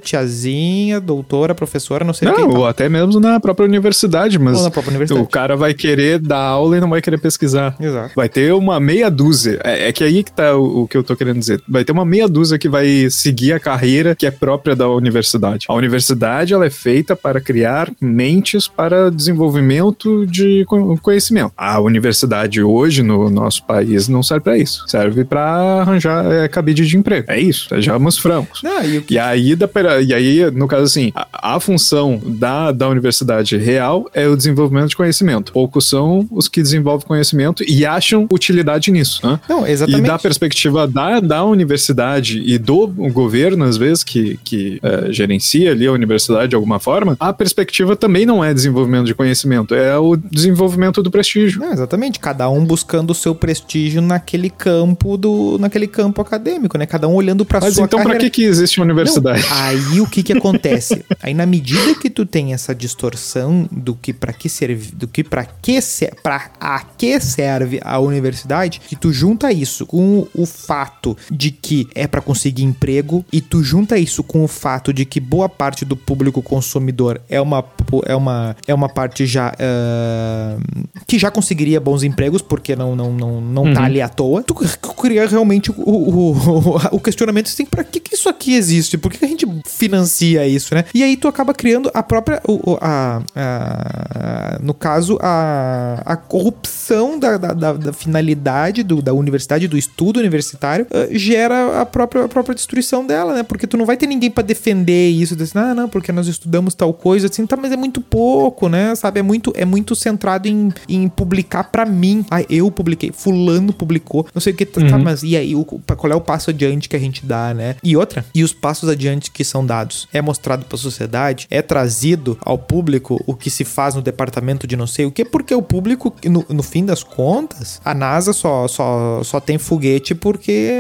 tiazinha, 0.03 1.01
doutora, 1.01 1.55
professora, 1.55 2.05
não 2.05 2.15
sei 2.15 2.29
não, 2.29 2.35
quem. 2.35 2.45
Ou 2.45 2.67
até 2.67 2.89
mesmo 2.89 3.21
na 3.21 3.41
própria 3.41 3.67
universidade, 3.67 4.39
mas 4.39 4.59
ou 4.59 4.65
na 4.65 4.71
própria 4.71 4.91
universidade. 4.91 5.25
o 5.25 5.29
cara 5.29 5.57
vai 5.57 5.75
querer 5.75 6.19
dar 6.19 6.39
aula 6.39 6.77
e 6.77 6.81
não 6.81 6.91
vai 6.91 7.01
querer 7.01 7.19
pesquisar. 7.19 7.77
Exato. 7.81 8.13
Vai 8.15 8.29
ter 8.29 8.53
uma 8.53 8.79
meia 8.81 9.11
dúzia. 9.11 9.61
É, 9.65 9.89
é 9.89 9.93
que 9.93 10.05
aí 10.05 10.23
que 10.23 10.33
tá 10.33 10.57
o, 10.57 10.83
o, 10.83 10.89
que 10.89 10.97
eu 10.97 11.03
tô 11.03 11.17
querendo 11.17 11.39
dizer. 11.39 11.63
Vai 11.69 11.85
ter 11.85 11.93
uma 11.93 12.05
meia 12.05 12.29
dúzia 12.29 12.59
que 12.59 12.69
vai 12.69 13.09
seguir 13.11 13.53
a 13.53 13.61
carreira 13.61 14.15
que 14.15 14.27
é 14.27 14.31
própria 14.31 14.75
da 14.75 14.89
universidade. 14.89 15.67
A 15.69 15.75
universidade, 15.75 16.55
ela 16.55 16.67
é 16.67 16.71
feita 16.71 17.15
para 17.17 17.41
criar 17.41 17.91
mentes 18.01 18.69
para 18.69 19.11
desenvolvimento 19.11 20.27
de 20.27 20.65
conhecimento. 21.01 21.53
A 21.57 21.81
universidade 21.81 22.63
hoje 22.63 23.03
no 23.03 23.31
nosso 23.31 23.65
país 23.65 24.09
não 24.09 24.23
serve 24.23 24.45
para 24.45 24.59
isso. 24.59 24.85
Serve 24.87 25.25
para 25.25 25.43
arranjar 25.81 26.25
é, 26.31 26.49
cabide 26.49 26.87
de 26.87 26.97
emprego. 26.97 27.31
É 27.31 27.39
isso, 27.39 27.69
sejamos 27.69 28.19
francos. 28.19 28.63
Ah, 28.65 28.85
e, 28.85 29.05
e, 29.11 29.19
aí, 29.19 29.32
da, 29.57 30.01
e 30.01 30.13
aí, 30.13 30.51
no 30.51 30.67
caso 30.67 30.85
assim, 30.85 31.13
a, 31.15 31.55
a, 31.55 31.61
função 31.61 32.21
da, 32.25 32.73
da 32.73 32.89
universidade 32.89 33.57
real 33.57 34.09
é 34.15 34.27
o 34.27 34.37
desenvolvimento 34.37 34.91
de 34.91 34.97
conhecimento. 34.97 35.53
Poucos 35.53 35.89
são 35.89 36.27
os 36.31 36.49
que 36.49 36.63
desenvolvem 36.63 37.07
conhecimento 37.07 37.65
e 37.67 37.85
acham 37.87 38.27
utilidade 38.31 38.91
nisso. 38.91 39.27
Né? 39.27 39.41
Não, 39.49 39.67
exatamente. 39.67 40.05
E 40.05 40.07
da 40.07 40.19
perspectiva 40.19 40.87
da, 40.87 41.21
da 41.21 41.45
universidade 41.45 42.43
e 42.45 42.59
do 42.59 42.87
governo, 42.87 43.65
às 43.65 43.77
vezes, 43.77 44.05
que, 44.05 44.39
que 44.45 44.81
é, 44.83 45.13
gerencia 45.13 45.73
ali 45.73 45.87
a 45.87 45.93
universidade 45.93 46.51
de 46.51 46.57
alguma 46.57 46.79
forma, 46.79 47.17
a 47.19 47.33
perspectiva 47.33 47.97
também 47.97 48.27
não 48.27 48.45
é 48.45 48.53
desenvolvimento 48.53 49.07
de 49.07 49.15
conhecimento, 49.15 49.75
é 49.75 49.97
o 49.99 50.17
desenvolvimento 50.17 51.03
do 51.03 51.11
prestígio. 51.11 51.63
É, 51.65 51.73
exatamente, 51.73 52.19
cada 52.19 52.49
um 52.49 52.65
buscando 52.65 53.11
o 53.11 53.15
seu 53.15 53.35
prestígio 53.35 54.03
naquele 54.03 54.51
campo 54.51 55.17
do 55.17 55.59
naquele 55.59 55.87
campo 55.87 56.21
acadêmico, 56.21 56.77
né? 56.77 56.87
Cada 56.87 57.09
um 57.09 57.15
olhando 57.15 57.45
para 57.45 57.61
sua 57.61 57.69
Mas 57.69 57.79
então 57.79 58.03
para 58.03 58.17
que 58.17 58.31
que 58.31 58.45
existe 58.45 58.79
uma 58.79 58.85
universidade? 58.85 59.22
Não, 59.23 59.33
aí 59.51 60.01
o 60.01 60.07
que 60.07 60.23
que 60.23 60.33
acontece? 60.33 61.05
aí 61.23 61.35
na 61.35 61.47
medida 61.47 61.95
que 61.95 62.11
tu 62.11 62.27
tem 62.27 62.53
essa 62.53 62.75
distorção 62.75 63.69
do 63.71 63.95
que 63.95 64.13
para 64.13 64.33
que 64.33 64.49
serve, 64.49 64.93
do 64.93 65.07
que 65.07 65.23
para 65.23 65.45
que 65.45 65.79
para 66.23 66.51
a 66.61 66.81
que 66.81 67.21
serve 67.21 67.81
a 67.83 67.99
universidade, 67.99 68.81
que 68.81 68.97
tu 68.97 69.13
junta 69.13 69.53
isso 69.53 69.87
com 69.87 70.27
o 70.35 70.47
fato 70.47 71.17
de 71.31 71.51
que 71.51 71.89
é 71.95 72.07
para 72.07 72.21
conseguir 72.21 72.65
emprego 72.65 73.25
e 73.33 73.41
tu 73.41 73.63
junta 73.63 73.99
isso 73.99 74.23
com 74.23 74.45
o 74.45 74.49
fato 74.49 74.93
de 74.93 75.05
que 75.05 75.21
boa 75.21 75.49
parte 75.49 75.85
do 75.85 75.97
público 75.97 76.43
consumidor 76.43 77.21
é 77.29 77.41
uma 77.41 77.65
é 78.07 78.15
uma 78.15 78.57
é 78.67 78.75
uma 78.75 78.89
parte 78.89 79.27
já 79.27 79.53
uh, 79.53 80.89
que 81.07 81.19
já 81.19 81.31
conseguiria 81.31 81.81
bons 81.81 82.03
empregos 82.03 82.43
porque 82.43 82.75
não 82.75 82.97
não 82.97 83.13
não, 83.13 83.41
não 83.41 83.63
tá 83.65 83.69
uhum. 83.69 83.75
tá 83.75 83.85
ali 83.85 84.01
à 84.01 84.09
toa. 84.09 84.43
Tu 84.43 84.55
cria 84.55 85.27
realmente 85.27 85.71
o, 85.71 85.75
o, 85.77 86.33
o, 86.33 86.77
o 86.93 87.01
questionamento 87.01 87.47
assim, 87.47 87.65
para 87.65 87.85
que 87.85 88.01
que 88.01 88.15
isso 88.15 88.29
aqui 88.29 88.55
existe? 88.55 88.97
Por 88.97 89.12
que, 89.13 89.19
que 89.19 89.25
a 89.25 89.29
gente 89.29 89.47
financia 89.67 90.47
isso, 90.47 90.75
né? 90.75 90.85
E 90.95 91.03
aí 91.03 91.17
tu 91.17 91.29
acaba 91.29 91.53
criando 91.55 91.91
a 91.95 92.03
própria, 92.03 92.41
o, 92.47 92.73
o- 92.73 92.79
a, 92.81 93.23
a- 93.35 94.59
no 94.63 94.75
caso, 94.75 95.19
a, 95.21 96.03
a 96.05 96.17
corrupção 96.17 97.19
da, 97.19 97.37
da, 97.37 97.53
da- 97.53 97.73
da 97.73 97.93
finalidade 97.93 98.83
do, 98.83 99.01
da 99.03 99.13
universidade, 99.13 99.69
do 99.69 99.77
estudo 99.77 100.19
universitário, 100.21 100.87
eh, 100.91 101.09
gera 101.13 101.81
a 101.81 101.87
própria, 101.87 102.25
a 102.25 102.29
própria 102.29 102.55
destruição 102.55 103.07
dela, 103.07 103.35
né? 103.35 103.43
Porque 103.43 103.67
tu 103.67 103.77
não 103.77 103.85
vai 103.87 103.97
ter 103.97 104.07
ninguém 104.07 104.31
pra 104.31 104.43
defender 104.43 105.11
isso, 105.11 105.35
desse, 105.37 105.57
ah, 105.59 105.75
não, 105.75 105.89
porque 105.89 106.13
nós 106.13 106.27
estudamos 106.27 106.75
tal 106.75 106.93
coisa, 106.93 107.27
assim, 107.27 107.47
tá, 107.47 107.57
mas 107.57 107.73
é 107.73 107.77
muito 107.77 108.01
pouco, 108.01 108.69
né? 108.69 108.95
Sabe? 108.95 109.21
É 109.21 109.23
muito, 109.23 109.53
é 109.57 109.65
muito 109.65 109.95
centrado 109.95 110.49
em, 110.49 110.71
em 110.89 111.09
publicar 111.09 111.65
pra 111.65 111.85
mim. 111.85 112.25
Ah, 112.31 112.43
eu 112.49 112.71
publiquei, 112.71 113.11
fulano 113.13 113.73
publicou, 113.73 114.27
não 114.35 114.41
sei 114.41 114.53
o 114.53 114.57
que, 114.57 114.65
tá, 114.67 114.81
tá, 114.87 114.99
mas 114.99 115.23
e 115.23 115.37
aí, 115.37 115.55
o, 115.55 115.65
qual 115.65 116.13
é 116.13 116.17
o 116.17 116.21
passo 116.21 116.51
adiante 116.51 116.89
que 116.89 116.97
a 116.97 116.99
gente 116.99 117.25
dá, 117.27 117.53
né? 117.55 117.77
E 117.83 117.97
outra, 117.97 118.25
e 118.35 118.43
os 118.43 118.53
passos 118.53 118.89
adiante 118.89 119.02
que 119.33 119.45
são 119.45 119.65
dados? 119.65 120.09
É 120.13 120.21
mostrado 120.21 120.65
pra 120.65 120.79
sociedade? 120.79 121.47
É 121.51 121.63
trazido 121.63 122.39
ao 122.41 122.59
público 122.59 123.23
o 123.27 123.35
que 123.35 123.51
se 123.51 123.65
faz 123.65 123.95
no 123.95 124.03
departamento 124.03 124.67
de 124.67 124.77
não 124.77 124.87
sei 124.87 125.05
o 125.05 125.13
que? 125.13 125.25
Porque 125.25 125.55
o 125.55 125.63
público, 125.63 126.15
no, 126.25 126.45
no 126.49 126.63
fim 126.63 126.85
das 126.85 127.03
contas, 127.03 127.81
a 127.85 127.95
NASA 127.95 128.33
só, 128.33 128.67
só, 128.69 129.23
só 129.23 129.41
tem 129.41 129.59
foguete 129.59 130.15
porque 130.15 130.71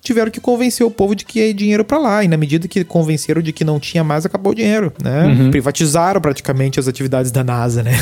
tiveram 0.00 0.30
que 0.30 0.40
convencer 0.40 0.86
o 0.86 0.90
povo 0.90 1.14
de 1.14 1.24
que 1.24 1.40
é 1.40 1.52
dinheiro 1.52 1.84
pra 1.84 1.98
lá. 1.98 2.24
E 2.24 2.28
na 2.28 2.36
medida 2.36 2.66
que 2.68 2.84
convenceram 2.84 3.40
de 3.42 3.52
que 3.52 3.64
não 3.64 3.78
tinha 3.80 4.02
mais, 4.04 4.24
acabou 4.26 4.52
o 4.52 4.54
dinheiro, 4.54 4.92
né? 5.02 5.48
Privatizaram 5.50 6.20
praticamente 6.20 6.78
as 6.80 6.86
atividades 6.88 7.30
da 7.30 7.42
NASA, 7.44 7.82
né? 7.82 7.92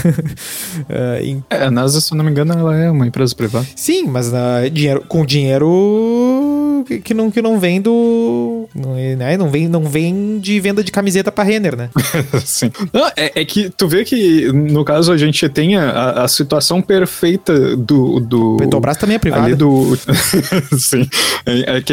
Eh, 0.88 1.20
em- 1.24 1.44
É, 1.50 1.64
a 1.64 1.70
NASA, 1.70 2.00
se 2.00 2.12
eu 2.12 2.16
não 2.18 2.24
me 2.24 2.30
engano, 2.30 2.52
ela 2.54 2.76
é 2.76 2.90
uma 2.90 3.06
empresa 3.06 3.34
privada. 3.34 3.66
Sim, 3.76 4.04
mas 4.06 4.32
ah, 4.34 4.68
dinheiro, 4.70 5.04
com 5.08 5.24
dinheiro 5.24 6.84
que, 6.86 6.98
que 7.00 7.14
não, 7.14 7.30
que 7.30 7.42
não 7.42 7.58
vem 7.58 7.80
do. 7.80 8.68
Não, 8.74 8.96
é, 8.96 9.16
né? 9.16 9.36
não, 9.36 9.48
vem, 9.50 9.68
não 9.68 9.84
vem 9.84 10.38
de 10.38 10.58
venda 10.60 10.82
de 10.82 10.90
camiseta 10.92 11.30
pra 11.32 11.44
Renner, 11.44 11.76
né? 11.76 11.90
Sim. 12.44 12.70
Não, 12.92 13.06
é, 13.16 13.40
é 13.40 13.44
que 13.44 13.70
tu 13.70 13.88
vê 13.88 14.04
que, 14.04 14.50
no 14.52 14.84
caso, 14.84 15.12
a 15.12 15.16
gente 15.16 15.48
tem 15.48 15.76
a, 15.76 15.90
a- 15.90 16.24
a 16.24 16.28
situação 16.28 16.80
perfeita 16.80 17.76
do. 17.76 18.20
do 18.20 18.56
Petrobras 18.58 18.96
também 18.96 19.16
é 19.16 19.18
privada. 19.18 19.54
Do. 19.56 19.96
Sim. 20.78 21.08
É, 21.46 21.77
é 21.78 21.80
que 21.82 21.92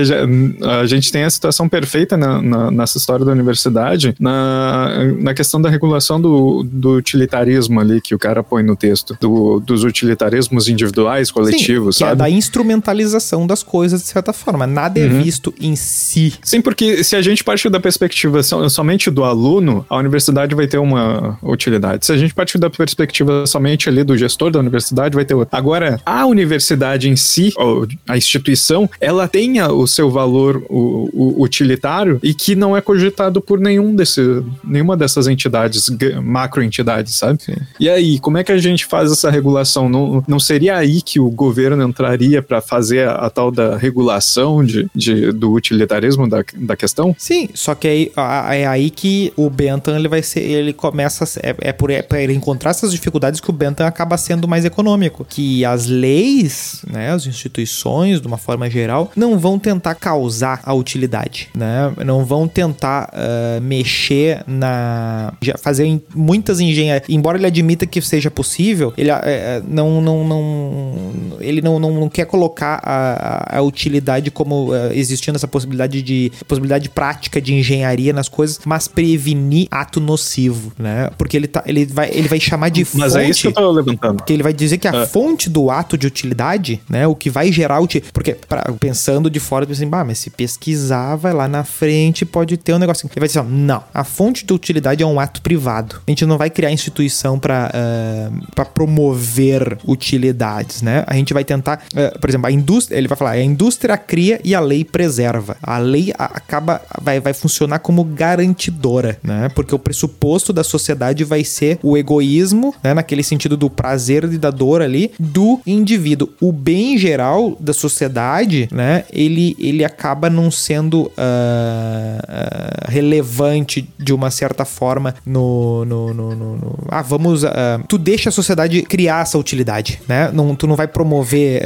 a 0.81 0.85
gente 0.85 1.11
tem 1.11 1.23
a 1.23 1.29
situação 1.29 1.67
perfeita 1.69 2.15
na- 2.17 2.41
na- 2.41 2.71
nessa 2.71 2.97
história 2.97 3.25
da 3.25 3.31
universidade 3.31 4.15
na, 4.19 4.89
na 5.19 5.33
questão 5.33 5.61
da 5.61 5.69
regulação 5.69 6.19
do, 6.19 6.63
do 6.63 6.93
utilitarismo 6.95 7.79
ali 7.79 8.01
que 8.01 8.13
o 8.13 8.19
cara 8.19 8.43
põe 8.43 8.63
no 8.63 8.75
texto. 8.75 9.17
Do, 9.19 9.59
dos 9.59 9.83
utilitarismos 9.83 10.67
individuais, 10.67 11.31
coletivos, 11.31 11.95
Sim, 11.95 11.99
que 11.99 12.03
é 12.05 12.07
sabe? 12.09 12.19
da 12.19 12.29
instrumentalização 12.29 13.47
das 13.47 13.63
coisas, 13.63 14.01
de 14.01 14.07
certa 14.07 14.33
forma. 14.33 14.67
Nada 14.67 14.99
é 14.99 15.07
visto 15.07 15.53
em 15.59 15.75
si. 15.75 16.33
Sim, 16.43 16.61
porque 16.61 17.03
se 17.03 17.15
a 17.15 17.21
gente 17.21 17.43
partir 17.43 17.69
da 17.69 17.79
perspectiva 17.79 18.41
so- 18.43 18.69
somente 18.69 19.09
do 19.09 19.23
aluno, 19.23 19.85
a 19.89 19.97
universidade 19.97 20.53
vai 20.55 20.67
ter 20.67 20.77
uma 20.77 21.37
utilidade. 21.41 22.05
Se 22.05 22.11
a 22.11 22.17
gente 22.17 22.33
partir 22.33 22.57
da 22.57 22.69
perspectiva 22.69 23.45
somente 23.45 23.87
ali 23.89 24.03
do 24.03 24.17
gestor 24.17 24.51
da 24.51 24.59
universidade, 24.59 25.15
vai 25.15 25.25
ter 25.25 25.33
outra. 25.33 25.57
Agora, 25.57 25.99
a 26.05 26.25
universidade 26.25 27.09
em 27.09 27.15
si, 27.15 27.53
ou 27.55 27.87
a 28.07 28.17
instituição, 28.17 28.89
ela 28.99 29.27
tenha 29.27 29.71
o 29.81 29.87
seu 29.87 30.09
valor 30.09 30.63
o, 30.69 31.09
o- 31.13 31.41
utilitário 31.43 32.19
e 32.23 32.33
que 32.33 32.55
não 32.55 32.75
é 32.75 32.81
cogitado 32.81 33.41
por 33.41 33.59
nenhum 33.59 33.95
desse, 33.95 34.21
nenhuma 34.63 34.95
dessas 34.97 35.27
entidades, 35.27 35.89
macro-entidades, 36.23 37.15
sabe? 37.15 37.39
E 37.79 37.89
aí, 37.89 38.19
como 38.19 38.37
é 38.37 38.43
que 38.43 38.51
a 38.51 38.57
gente 38.57 38.85
faz 38.85 39.11
essa 39.11 39.29
regulação? 39.29 39.89
Não, 39.89 40.23
não 40.27 40.39
seria 40.39 40.77
aí 40.77 41.01
que 41.01 41.19
o 41.19 41.29
governo 41.29 41.83
entraria 41.87 42.41
para 42.41 42.61
fazer 42.61 43.07
a, 43.07 43.13
a 43.15 43.29
tal 43.29 43.51
da 43.51 43.77
regulação 43.77 44.63
de, 44.63 44.87
de- 44.95 45.31
do 45.31 45.51
utilitarismo 45.53 46.27
da, 46.29 46.43
da 46.55 46.75
questão? 46.75 47.15
Sim, 47.17 47.49
só 47.53 47.73
que 47.75 47.87
aí, 47.87 48.11
é 48.51 48.67
aí 48.67 48.89
que 48.89 49.31
o 49.35 49.49
Bentham 49.49 49.95
ele 49.97 50.07
vai 50.07 50.21
ser, 50.21 50.41
ele 50.41 50.73
começa, 50.73 51.23
é, 51.41 51.55
é 51.59 51.71
por 51.71 51.89
é 51.89 52.05
ele 52.13 52.33
encontrar 52.33 52.71
essas 52.71 52.91
dificuldades 52.91 53.39
que 53.39 53.49
o 53.49 53.53
Bentham 53.53 53.85
acaba 53.87 54.17
sendo 54.17 54.47
mais 54.47 54.65
econômico, 54.65 55.25
que 55.27 55.63
as 55.65 55.87
leis, 55.87 56.81
né, 56.89 57.11
as 57.11 57.25
instituições, 57.25 58.21
de 58.21 58.27
uma 58.27 58.37
forma 58.37 58.69
geral, 58.69 59.11
não 59.15 59.37
vão 59.39 59.57
tentar 59.65 59.95
causar 59.95 60.61
a 60.63 60.73
utilidade, 60.73 61.49
né, 61.55 61.91
não 62.05 62.23
vão 62.23 62.47
tentar 62.47 63.09
ah, 63.11 63.59
mexer 63.61 64.43
na, 64.47 65.33
fazer 65.59 65.99
muitas 66.13 66.59
engenharias, 66.59 67.07
embora 67.09 67.37
ele 67.37 67.47
admita 67.47 67.85
que 67.87 67.99
seja 68.01 68.29
possível, 68.29 68.93
ele 68.95 69.09
é, 69.09 69.61
não, 69.67 69.99
não, 70.01 70.23
não, 70.27 71.37
ele 71.39 71.61
não, 71.61 71.79
não, 71.79 71.91
não 72.01 72.09
quer 72.09 72.25
colocar 72.25 72.79
a, 72.83 73.57
a- 73.57 73.61
utilidade 73.61 74.29
como 74.29 74.71
ah, 74.71 74.93
existindo 74.93 75.35
essa 75.35 75.47
possibilidade 75.47 76.01
de 76.03 76.31
possibilidade 76.47 76.89
prática 76.89 77.41
de 77.41 77.53
engenharia 77.55 78.13
nas 78.13 78.29
coisas, 78.29 78.59
mas 78.65 78.87
prevenir 78.87 79.67
ato 79.71 79.99
nocivo, 79.99 80.71
né? 80.77 81.09
Porque 81.17 81.35
ele 81.35 81.47
tá, 81.47 81.63
ele 81.65 81.85
vai, 81.85 82.09
ele 82.11 82.27
vai 82.27 82.39
chamar 82.39 82.69
de 82.69 82.85
fonte. 82.85 82.99
Mas 83.01 83.15
é 83.15 83.27
isso 83.27 83.41
que 83.41 83.47
eu 83.47 83.53
tô 83.53 83.71
levantando. 83.71 84.17
Porque 84.17 84.31
ele 84.33 84.43
vai 84.43 84.53
dizer 84.53 84.77
que 84.77 84.87
a 84.87 84.93
É. 84.95 85.05
fonte 85.07 85.49
do 85.49 85.71
ato 85.71 85.97
de 85.97 86.05
utilidade, 86.05 86.79
né? 86.89 87.07
O 87.07 87.15
que 87.15 87.29
vai 87.29 87.51
gerar. 87.51 87.75
Porque, 88.13 88.33
pra- 88.47 88.71
pensando 88.79 89.29
de 89.29 89.39
fora, 89.45 89.69
assim, 89.69 89.87
bah, 89.87 90.03
mas 90.03 90.19
se 90.19 90.29
pesquisar, 90.29 91.15
vai 91.15 91.33
lá 91.33 91.47
na 91.47 91.63
frente, 91.63 92.25
pode 92.25 92.57
ter 92.57 92.73
um 92.73 92.79
negócio. 92.79 93.05
Ele 93.05 93.19
vai 93.19 93.27
dizer, 93.27 93.39
ó, 93.39 93.43
não, 93.43 93.83
a 93.93 94.03
fonte 94.03 94.45
de 94.45 94.53
utilidade 94.53 95.03
é 95.03 95.05
um 95.05 95.19
ato 95.19 95.41
privado. 95.41 96.01
A 96.07 96.11
gente 96.11 96.25
não 96.25 96.37
vai 96.37 96.49
criar 96.49 96.71
instituição 96.71 97.39
pra 97.39 97.71
ah, 97.73 98.31
pra 98.53 98.65
promover 98.65 99.77
utilidades, 99.87 100.81
né? 100.81 101.03
A 101.07 101.15
gente 101.15 101.33
vai 101.33 101.43
tentar, 101.43 101.81
ah, 101.95 102.17
por 102.19 102.29
exemplo, 102.29 102.47
a 102.47 102.51
indústria, 102.51 102.97
ele 102.97 103.07
vai 103.07 103.17
falar, 103.17 103.31
a 103.31 103.43
indústria 103.43 103.97
cria 103.97 104.39
e 104.43 104.55
a 104.55 104.59
lei 104.59 104.83
preserva. 104.83 105.57
A 105.61 105.77
lei 105.77 106.13
acaba, 106.17 106.81
vai, 107.01 107.19
vai 107.19 107.33
funcionar 107.33 107.79
como 107.79 108.03
garantidora, 108.03 109.17
né? 109.23 109.49
Porque 109.53 109.73
o 109.73 109.79
pressuposto 109.79 110.51
da 110.53 110.63
sociedade 110.63 111.23
vai 111.23 111.43
ser 111.43 111.79
o 111.83 111.97
egoísmo, 111.97 112.73
né? 112.83 112.93
Naquele 112.93 113.23
sentido 113.23 113.57
do 113.57 113.69
prazer 113.69 114.23
e 114.25 114.37
da 114.37 114.51
dor 114.51 114.81
ali, 114.81 115.11
do 115.19 115.59
indivíduo. 115.65 116.29
O 116.41 116.51
bem 116.51 116.97
geral 116.97 117.57
da 117.59 117.73
sociedade, 117.73 118.67
né? 118.71 119.03
Ele, 119.11 119.34
ele 119.59 119.83
acaba 119.83 120.29
não 120.29 120.49
sendo 120.51 121.11
ah, 121.17 122.17
ah, 122.27 122.91
relevante 122.91 123.87
de 123.97 124.13
uma 124.13 124.31
certa 124.31 124.65
forma 124.65 125.15
no. 125.25 125.83
no, 125.85 126.13
no, 126.13 126.35
no- 126.35 126.55
no- 126.57 126.75
ah, 126.89 127.01
vamos. 127.01 127.43
ah, 127.43 127.79
tu 127.87 127.97
deixa 127.97 128.29
a 128.29 128.31
sociedade 128.31 128.81
criar 128.83 129.21
essa 129.23 129.37
utilidade, 129.37 129.99
né? 130.07 130.29
Não, 130.33 130.55
tu 130.55 130.67
não 130.67 130.75
vai 130.75 130.87
promover. 130.87 131.61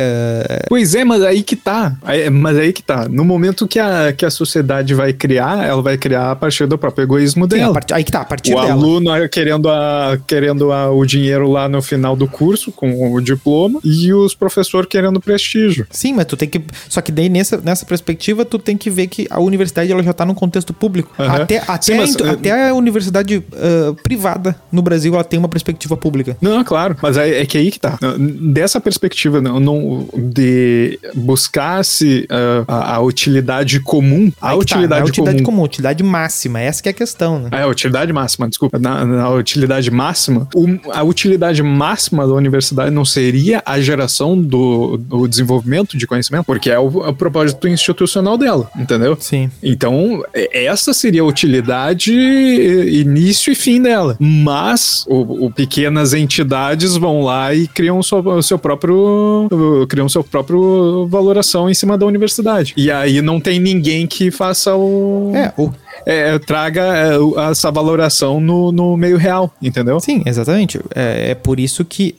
Pois 0.68 0.96
é, 0.96 1.04
mas 1.04 1.22
aí 1.24 1.44
que 1.44 1.56
tá. 1.56 1.96
Aí- 2.04 2.30
mas 2.30 2.58
aí 2.58 2.74
que 2.74 2.82
tá. 2.84 3.08
No 3.10 3.24
momento 3.26 3.68
que 3.68 3.80
a, 3.80 4.14
que 4.14 4.26
a 4.26 4.30
sociedade 4.32 4.94
vai 4.94 5.14
criar, 5.14 5.66
ela 5.68 5.82
vai 5.82 5.98
criar 5.98 6.32
a 6.32 6.36
partir 6.36 6.66
do 6.68 6.78
próprio 6.78 7.04
egoísmo 7.04 7.46
sim, 7.46 7.50
dela. 7.58 7.74
part- 7.74 7.92
aí 7.94 8.04
que 8.04 8.12
tá, 8.12 8.22
a 8.22 8.26
partir 8.26 8.54
o 8.54 8.60
dela. 8.62 8.72
aluno 8.74 9.14
é 9.16 9.28
querendo, 9.28 9.70
a, 9.70 10.18
querendo 10.28 10.72
a, 10.72 10.92
o 10.92 11.06
dinheiro 11.06 11.50
lá 11.50 11.68
no 11.68 11.82
final 11.82 12.16
do 12.16 12.28
curso, 12.28 12.72
com 12.72 13.14
o 13.14 13.22
diploma, 13.22 13.80
e 13.84 14.14
os 14.14 14.34
professores 14.36 14.88
querendo 14.90 15.20
prestígio. 15.20 15.86
Sim, 15.92 16.14
mas 16.14 16.26
tu 16.26 16.38
tem 16.38 16.48
que. 16.50 16.62
Só 16.88 17.02
que 17.02 17.12
daí 17.12 17.30
nessa, 17.30 17.58
nessa 17.64 17.86
perspectiva, 17.86 18.46
tu 18.46 18.58
tem 18.60 18.78
que 18.78 18.90
ver 18.90 19.08
que 19.08 19.28
a 19.30 19.40
universidade 19.40 19.92
ela 19.92 20.02
já 20.04 20.14
tá 20.14 20.26
num 20.26 20.34
contexto 20.34 20.74
público. 20.74 21.12
Aham. 21.20 21.42
Até, 21.44 21.58
até, 21.68 21.82
Sim, 21.82 21.94
a 21.94 21.98
mas, 21.98 22.10
intu- 22.12 22.26
eh, 22.26 22.30
até 22.32 22.70
a 22.70 22.74
universidade 22.74 23.44
ah, 23.54 23.94
privada 24.04 24.56
no 24.72 24.82
Brasil 24.82 25.14
ela 25.14 25.24
tem 25.24 25.40
uma 25.40 25.48
perspectiva 25.50 25.96
pública. 25.98 26.38
Não, 26.42 26.64
claro, 26.64 26.96
mas 27.02 27.18
é, 27.18 27.42
é 27.42 27.46
que 27.46 27.58
aí 27.58 27.72
que 27.72 27.80
tá. 27.80 27.98
Dessa 28.18 28.80
perspectiva 28.80 29.42
não, 29.42 29.60
não- 29.60 30.08
de 30.16 31.00
buscar-se 31.16 32.28
ah, 32.30 32.64
a, 32.68 32.96
a 32.96 33.00
utilidade 33.02 33.80
comum, 33.80 34.32
a 34.42 34.48
tá, 34.48 34.52
não 34.54 34.60
utilidade, 34.60 35.02
é 35.02 35.06
utilidade 35.06 35.38
comum. 35.44 35.56
comum, 35.58 35.64
utilidade 35.64 36.04
máxima. 36.04 36.60
Essa 36.60 36.84
que 36.84 36.90
é 36.90 36.92
a 36.92 36.96
questão, 36.96 37.40
né? 37.40 37.50
É, 37.52 37.62
a 37.62 37.68
utilidade 37.68 38.12
máxima, 38.14 38.48
desculpa. 38.48 38.78
Na, 38.80 39.06
na 39.06 39.30
utilidade 39.32 39.90
máxima, 39.92 40.48
o- 40.56 40.78
a 40.92 41.04
utilidade 41.04 41.62
máxima 41.64 42.28
da 42.28 42.34
universidade 42.34 42.92
não 42.92 43.06
seria 43.06 43.62
a 43.66 43.80
geração 43.80 44.40
do, 44.40 44.98
do 44.98 45.28
desenvolvimento 45.28 45.98
de 45.98 46.06
conhecimento, 46.06 46.46
porque 46.46 46.70
é 46.70 46.80
o, 46.80 47.06
é 47.06 47.10
o 47.10 47.14
propósito 47.14 47.49
institucional 47.68 48.38
dela, 48.38 48.70
entendeu? 48.78 49.18
Sim. 49.20 49.50
Então, 49.62 50.24
é- 50.34 50.66
essa 50.66 50.94
seria 50.94 51.22
a 51.22 51.26
utilidade, 51.26 52.12
início 52.12 53.52
e 53.52 53.56
fim 53.56 53.82
dela. 53.82 54.16
Mas 54.20 55.06
o, 55.08 55.46
o 55.46 55.52
pequenas 55.52 56.14
entidades 56.14 56.96
vão 56.96 57.22
lá 57.22 57.54
e 57.54 57.68
criam 57.68 58.00
o 58.00 58.04
seu, 58.04 58.20
o 58.20 58.42
seu 58.42 58.60
próprio. 58.60 59.48
criam 59.90 60.10
seu 60.10 60.24
próprio 60.24 61.08
valoração 61.08 61.70
em 61.70 61.74
cima 61.74 61.98
da 61.98 62.06
universidade. 62.06 62.74
E 62.76 62.92
aí 62.92 63.22
não 63.22 63.40
tem 63.40 63.60
ninguém 63.60 64.08
que 64.08 64.32
faça 64.32 64.76
o. 64.76 65.32
É, 65.36 65.54
o, 65.58 65.72
é, 66.06 66.38
traga 66.40 66.82
é, 66.82 67.50
essa 67.52 67.72
valoração 67.72 68.40
no, 68.40 68.72
no 68.72 68.98
meio 68.98 69.18
real, 69.18 69.54
entendeu? 69.62 70.00
Sim, 70.00 70.24
exatamente. 70.26 70.80
É, 70.96 71.32
é 71.32 71.36
por 71.36 71.60
isso 71.60 71.84
que 71.86 72.16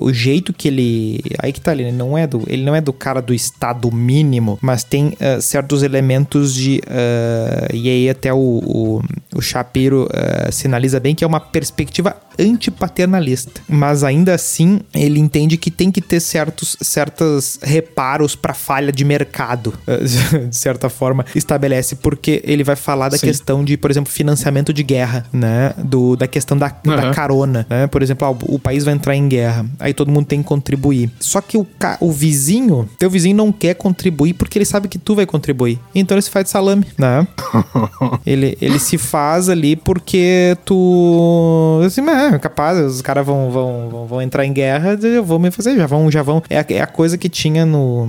o 0.00 0.12
jeito 0.12 0.52
que 0.52 0.68
ele. 0.68 1.20
Aí 1.38 1.52
que 1.52 1.60
tá 1.60 1.70
ali, 1.70 1.84
né? 1.84 1.92
não 1.92 2.16
é 2.16 2.26
do, 2.26 2.42
ele 2.46 2.64
não 2.64 2.74
é 2.74 2.80
do 2.80 2.92
cara 2.92 3.20
do 3.20 3.34
estado 3.34 3.90
mínimo, 3.92 4.58
mas 4.62 4.84
tem 4.84 5.08
uh, 5.08 5.40
certos 5.40 5.82
elementos 5.82 6.54
de. 6.54 6.80
Uh, 6.86 7.74
e 7.74 7.88
aí 7.88 8.08
até 8.08 8.32
o, 8.32 8.36
o, 8.36 9.02
o 9.34 9.40
Shapiro 9.40 10.04
uh, 10.04 10.52
sinaliza 10.52 11.00
bem 11.00 11.14
que 11.14 11.24
é 11.24 11.26
uma 11.26 11.40
perspectiva 11.40 12.16
antipaternalista. 12.38 13.60
Mas 13.68 14.04
ainda 14.04 14.34
assim, 14.34 14.80
ele 14.94 15.18
entende 15.18 15.56
que 15.56 15.70
tem 15.70 15.90
que 15.90 16.00
ter 16.00 16.20
certos 16.20 16.76
certos 16.80 17.58
reparos 17.62 18.36
para 18.36 18.54
falha 18.54 18.92
de 18.92 19.04
mercado, 19.04 19.74
de 20.48 20.56
certa 20.56 20.88
forma, 20.88 21.24
estabelece, 21.34 21.96
porque 21.96 22.37
ele 22.44 22.64
vai 22.64 22.76
falar 22.76 23.08
da 23.08 23.18
Sim. 23.18 23.26
questão 23.26 23.64
de, 23.64 23.76
por 23.76 23.90
exemplo, 23.90 24.12
financiamento 24.12 24.72
de 24.72 24.82
guerra, 24.82 25.26
né? 25.32 25.72
Do, 25.78 26.16
da 26.16 26.26
questão 26.26 26.56
da, 26.56 26.72
uhum. 26.86 26.96
da 26.96 27.10
carona, 27.10 27.66
né? 27.68 27.86
Por 27.86 28.02
exemplo, 28.02 28.28
ó, 28.28 28.52
o 28.52 28.58
país 28.58 28.84
vai 28.84 28.94
entrar 28.94 29.14
em 29.14 29.28
guerra, 29.28 29.66
aí 29.78 29.92
todo 29.94 30.10
mundo 30.10 30.26
tem 30.26 30.42
que 30.42 30.48
contribuir. 30.48 31.10
Só 31.20 31.40
que 31.40 31.56
o, 31.56 31.66
o 32.00 32.12
vizinho, 32.12 32.88
teu 32.98 33.10
vizinho 33.10 33.36
não 33.36 33.52
quer 33.52 33.74
contribuir 33.74 34.34
porque 34.34 34.58
ele 34.58 34.64
sabe 34.64 34.88
que 34.88 34.98
tu 34.98 35.14
vai 35.14 35.26
contribuir. 35.26 35.78
Então 35.94 36.14
ele 36.16 36.22
se 36.22 36.30
faz 36.30 36.44
de 36.44 36.50
salame, 36.50 36.86
né? 36.96 37.26
ele, 38.26 38.56
ele 38.60 38.78
se 38.78 38.98
faz 38.98 39.48
ali 39.48 39.76
porque 39.76 40.56
tu. 40.64 41.80
Assim, 41.84 42.02
é 42.08 42.38
capaz, 42.38 42.78
os 42.78 43.02
caras 43.02 43.24
vão, 43.24 43.50
vão, 43.50 43.88
vão, 43.90 44.06
vão, 44.06 44.22
entrar 44.22 44.44
em 44.44 44.52
guerra, 44.52 44.98
eu 45.02 45.24
vou 45.24 45.38
me 45.38 45.50
fazer, 45.50 45.76
já 45.76 45.86
vão, 45.86 46.10
já 46.10 46.22
vão. 46.22 46.42
É 46.48 46.58
a, 46.58 46.66
é 46.68 46.80
a 46.80 46.86
coisa 46.86 47.16
que 47.16 47.28
tinha 47.28 47.64
no, 47.64 48.08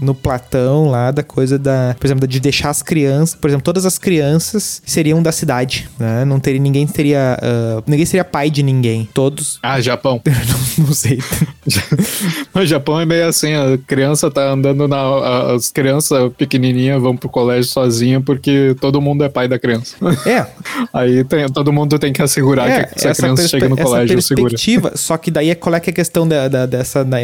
no 0.00 0.14
Platão 0.14 0.90
lá, 0.90 1.10
da 1.10 1.22
coisa 1.22 1.58
da, 1.58 1.94
por 1.98 2.06
exemplo, 2.06 2.26
de 2.26 2.40
deixar 2.40 2.70
as 2.70 2.82
crianças, 2.82 3.37
por 3.40 3.48
exemplo, 3.48 3.64
todas 3.64 3.86
as 3.86 3.98
crianças 3.98 4.82
seriam 4.84 5.22
da 5.22 5.32
cidade, 5.32 5.88
né? 5.98 6.24
Não 6.24 6.38
teria, 6.38 6.60
ninguém 6.60 6.86
teria, 6.86 7.38
uh, 7.42 7.82
ninguém 7.86 8.06
seria 8.06 8.24
pai 8.24 8.50
de 8.50 8.62
ninguém. 8.62 9.08
Todos. 9.12 9.58
Ah, 9.62 9.80
Japão. 9.80 10.20
não, 10.26 10.86
não 10.86 10.92
sei. 10.92 11.18
o 12.54 12.64
Japão 12.64 13.00
é 13.00 13.06
meio 13.06 13.28
assim, 13.28 13.54
a 13.54 13.78
criança 13.86 14.30
tá 14.30 14.52
andando 14.52 14.86
na. 14.86 15.54
As 15.54 15.70
crianças 15.70 16.32
pequenininhas 16.36 17.00
vão 17.00 17.16
pro 17.16 17.28
colégio 17.28 17.70
sozinha 17.70 18.20
porque 18.20 18.76
todo 18.80 19.00
mundo 19.00 19.24
é 19.24 19.28
pai 19.28 19.48
da 19.48 19.58
criança. 19.58 19.96
É. 20.26 20.46
Aí 20.92 21.24
tem, 21.24 21.48
todo 21.48 21.72
mundo 21.72 21.98
tem 21.98 22.12
que 22.12 22.22
assegurar 22.22 22.68
é, 22.68 22.84
que 22.84 22.98
essa, 22.98 23.08
essa 23.08 23.22
criança 23.22 23.48
chega 23.48 23.68
no 23.68 23.76
colégio 23.76 24.20
segura. 24.22 24.56
Só 24.94 25.16
que 25.16 25.30
daí 25.30 25.50
é 25.50 25.54
qual 25.54 25.74
é 25.74 25.80
que 25.80 25.90
é 25.90 25.92
a 25.92 25.94
questão 25.94 26.26
da, 26.26 26.48
da 26.48 26.66
dessa, 26.66 27.04
da, 27.04 27.18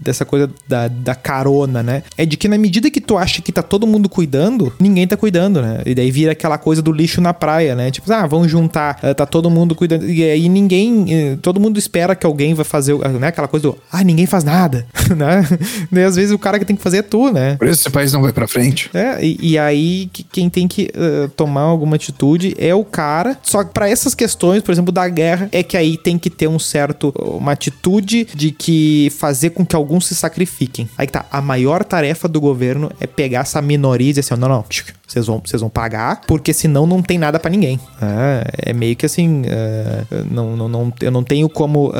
dessa 0.00 0.24
coisa 0.24 0.50
da, 0.66 0.88
da 0.88 1.14
carona, 1.14 1.82
né? 1.82 2.02
É 2.16 2.24
de 2.24 2.36
que 2.36 2.48
na 2.48 2.58
medida 2.58 2.90
que 2.90 3.00
tu 3.00 3.18
acha 3.18 3.42
que 3.42 3.52
tá 3.52 3.62
todo 3.62 3.86
mundo 3.86 4.08
cuidando, 4.08 4.72
ninguém 4.80 5.06
tá 5.06 5.16
cuidando, 5.16 5.60
né? 5.60 5.82
E 5.84 5.94
daí 5.94 6.10
vira 6.10 6.32
aquela 6.32 6.58
coisa 6.58 6.80
do 6.80 6.92
lixo 6.92 7.20
na 7.20 7.34
praia, 7.34 7.74
né? 7.74 7.90
Tipo, 7.90 8.12
ah, 8.12 8.26
vamos 8.26 8.50
juntar, 8.50 8.98
eh, 9.02 9.14
tá 9.14 9.26
todo 9.26 9.50
mundo 9.50 9.74
cuidando. 9.74 10.08
E 10.08 10.22
aí 10.22 10.48
ninguém, 10.48 11.06
eh, 11.08 11.38
todo 11.42 11.60
mundo 11.60 11.78
espera 11.78 12.14
que 12.14 12.26
alguém 12.26 12.54
vai 12.54 12.64
fazer, 12.64 12.96
né? 13.18 13.28
Aquela 13.28 13.48
coisa 13.48 13.68
do, 13.68 13.78
ah, 13.92 14.02
ninguém 14.02 14.26
faz 14.26 14.44
nada, 14.44 14.86
né? 15.16 15.46
E 15.92 16.00
às 16.00 16.16
vezes 16.16 16.32
o 16.32 16.38
cara 16.38 16.58
que 16.58 16.64
tem 16.64 16.76
que 16.76 16.82
fazer 16.82 16.98
é 16.98 17.02
tu, 17.02 17.30
né? 17.30 17.56
Por 17.56 17.66
isso 17.66 17.80
esse 17.80 17.90
país 17.90 18.12
não 18.12 18.22
vai 18.22 18.32
pra 18.32 18.48
frente. 18.48 18.90
É, 18.94 19.24
e, 19.24 19.52
e 19.52 19.58
aí 19.58 20.10
quem 20.32 20.48
tem 20.48 20.66
que 20.66 20.90
uh, 20.94 21.28
tomar 21.30 21.62
alguma 21.62 21.96
atitude 21.96 22.54
é 22.58 22.74
o 22.74 22.84
cara. 22.84 23.36
Só 23.42 23.64
que 23.64 23.72
pra 23.72 23.88
essas 23.88 24.14
questões, 24.14 24.62
por 24.62 24.72
exemplo, 24.72 24.92
da 24.92 25.08
guerra, 25.08 25.48
é 25.52 25.62
que 25.62 25.76
aí 25.76 25.96
tem 25.96 26.18
que 26.18 26.30
ter 26.30 26.48
um 26.48 26.58
certo, 26.58 27.12
uma 27.18 27.52
atitude 27.52 28.26
de 28.34 28.50
que 28.50 29.12
fazer 29.18 29.50
com 29.50 29.64
que 29.64 29.76
alguns 29.90 30.06
se 30.06 30.14
sacrifiquem. 30.14 30.88
Aí 30.96 31.06
que 31.06 31.12
tá, 31.12 31.26
a 31.30 31.42
maior 31.42 31.82
tarefa 31.82 32.28
do 32.28 32.40
governo 32.40 32.92
é 33.00 33.06
pegar 33.06 33.40
essa 33.40 33.60
minoria 33.60 34.10
e 34.10 34.12
dizer 34.12 34.20
assim, 34.20 34.40
não, 34.40 34.48
não, 34.48 34.64
vocês 35.10 35.26
vão, 35.26 35.42
vocês 35.44 35.60
vão 35.60 35.68
pagar, 35.68 36.20
porque 36.26 36.52
senão 36.52 36.86
não 36.86 37.02
tem 37.02 37.18
nada 37.18 37.38
para 37.40 37.50
ninguém. 37.50 37.80
É, 38.00 38.70
é, 38.70 38.72
meio 38.72 38.94
que 38.94 39.04
assim, 39.04 39.42
uh, 39.42 40.24
não, 40.30 40.56
não, 40.56 40.68
não, 40.68 40.92
eu 41.00 41.10
não 41.10 41.24
tenho 41.24 41.48
como 41.48 41.88
uh, 41.88 41.92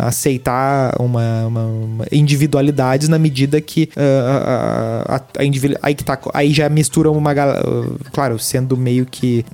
aceitar 0.00 0.94
uma, 1.00 1.46
uma, 1.46 1.64
uma, 1.64 2.06
individualidades 2.12 3.08
na 3.08 3.18
medida 3.18 3.58
que 3.60 3.88
uh, 3.96 4.00
a, 5.08 5.14
a, 5.14 5.16
a 5.16 5.20
aí 5.82 5.94
que 5.94 6.04
tá, 6.04 6.18
aí 6.34 6.52
já 6.52 6.68
mistura 6.68 7.10
uma 7.10 7.30
claro, 8.12 8.38
sendo 8.38 8.76
meio 8.76 9.06
que 9.06 9.44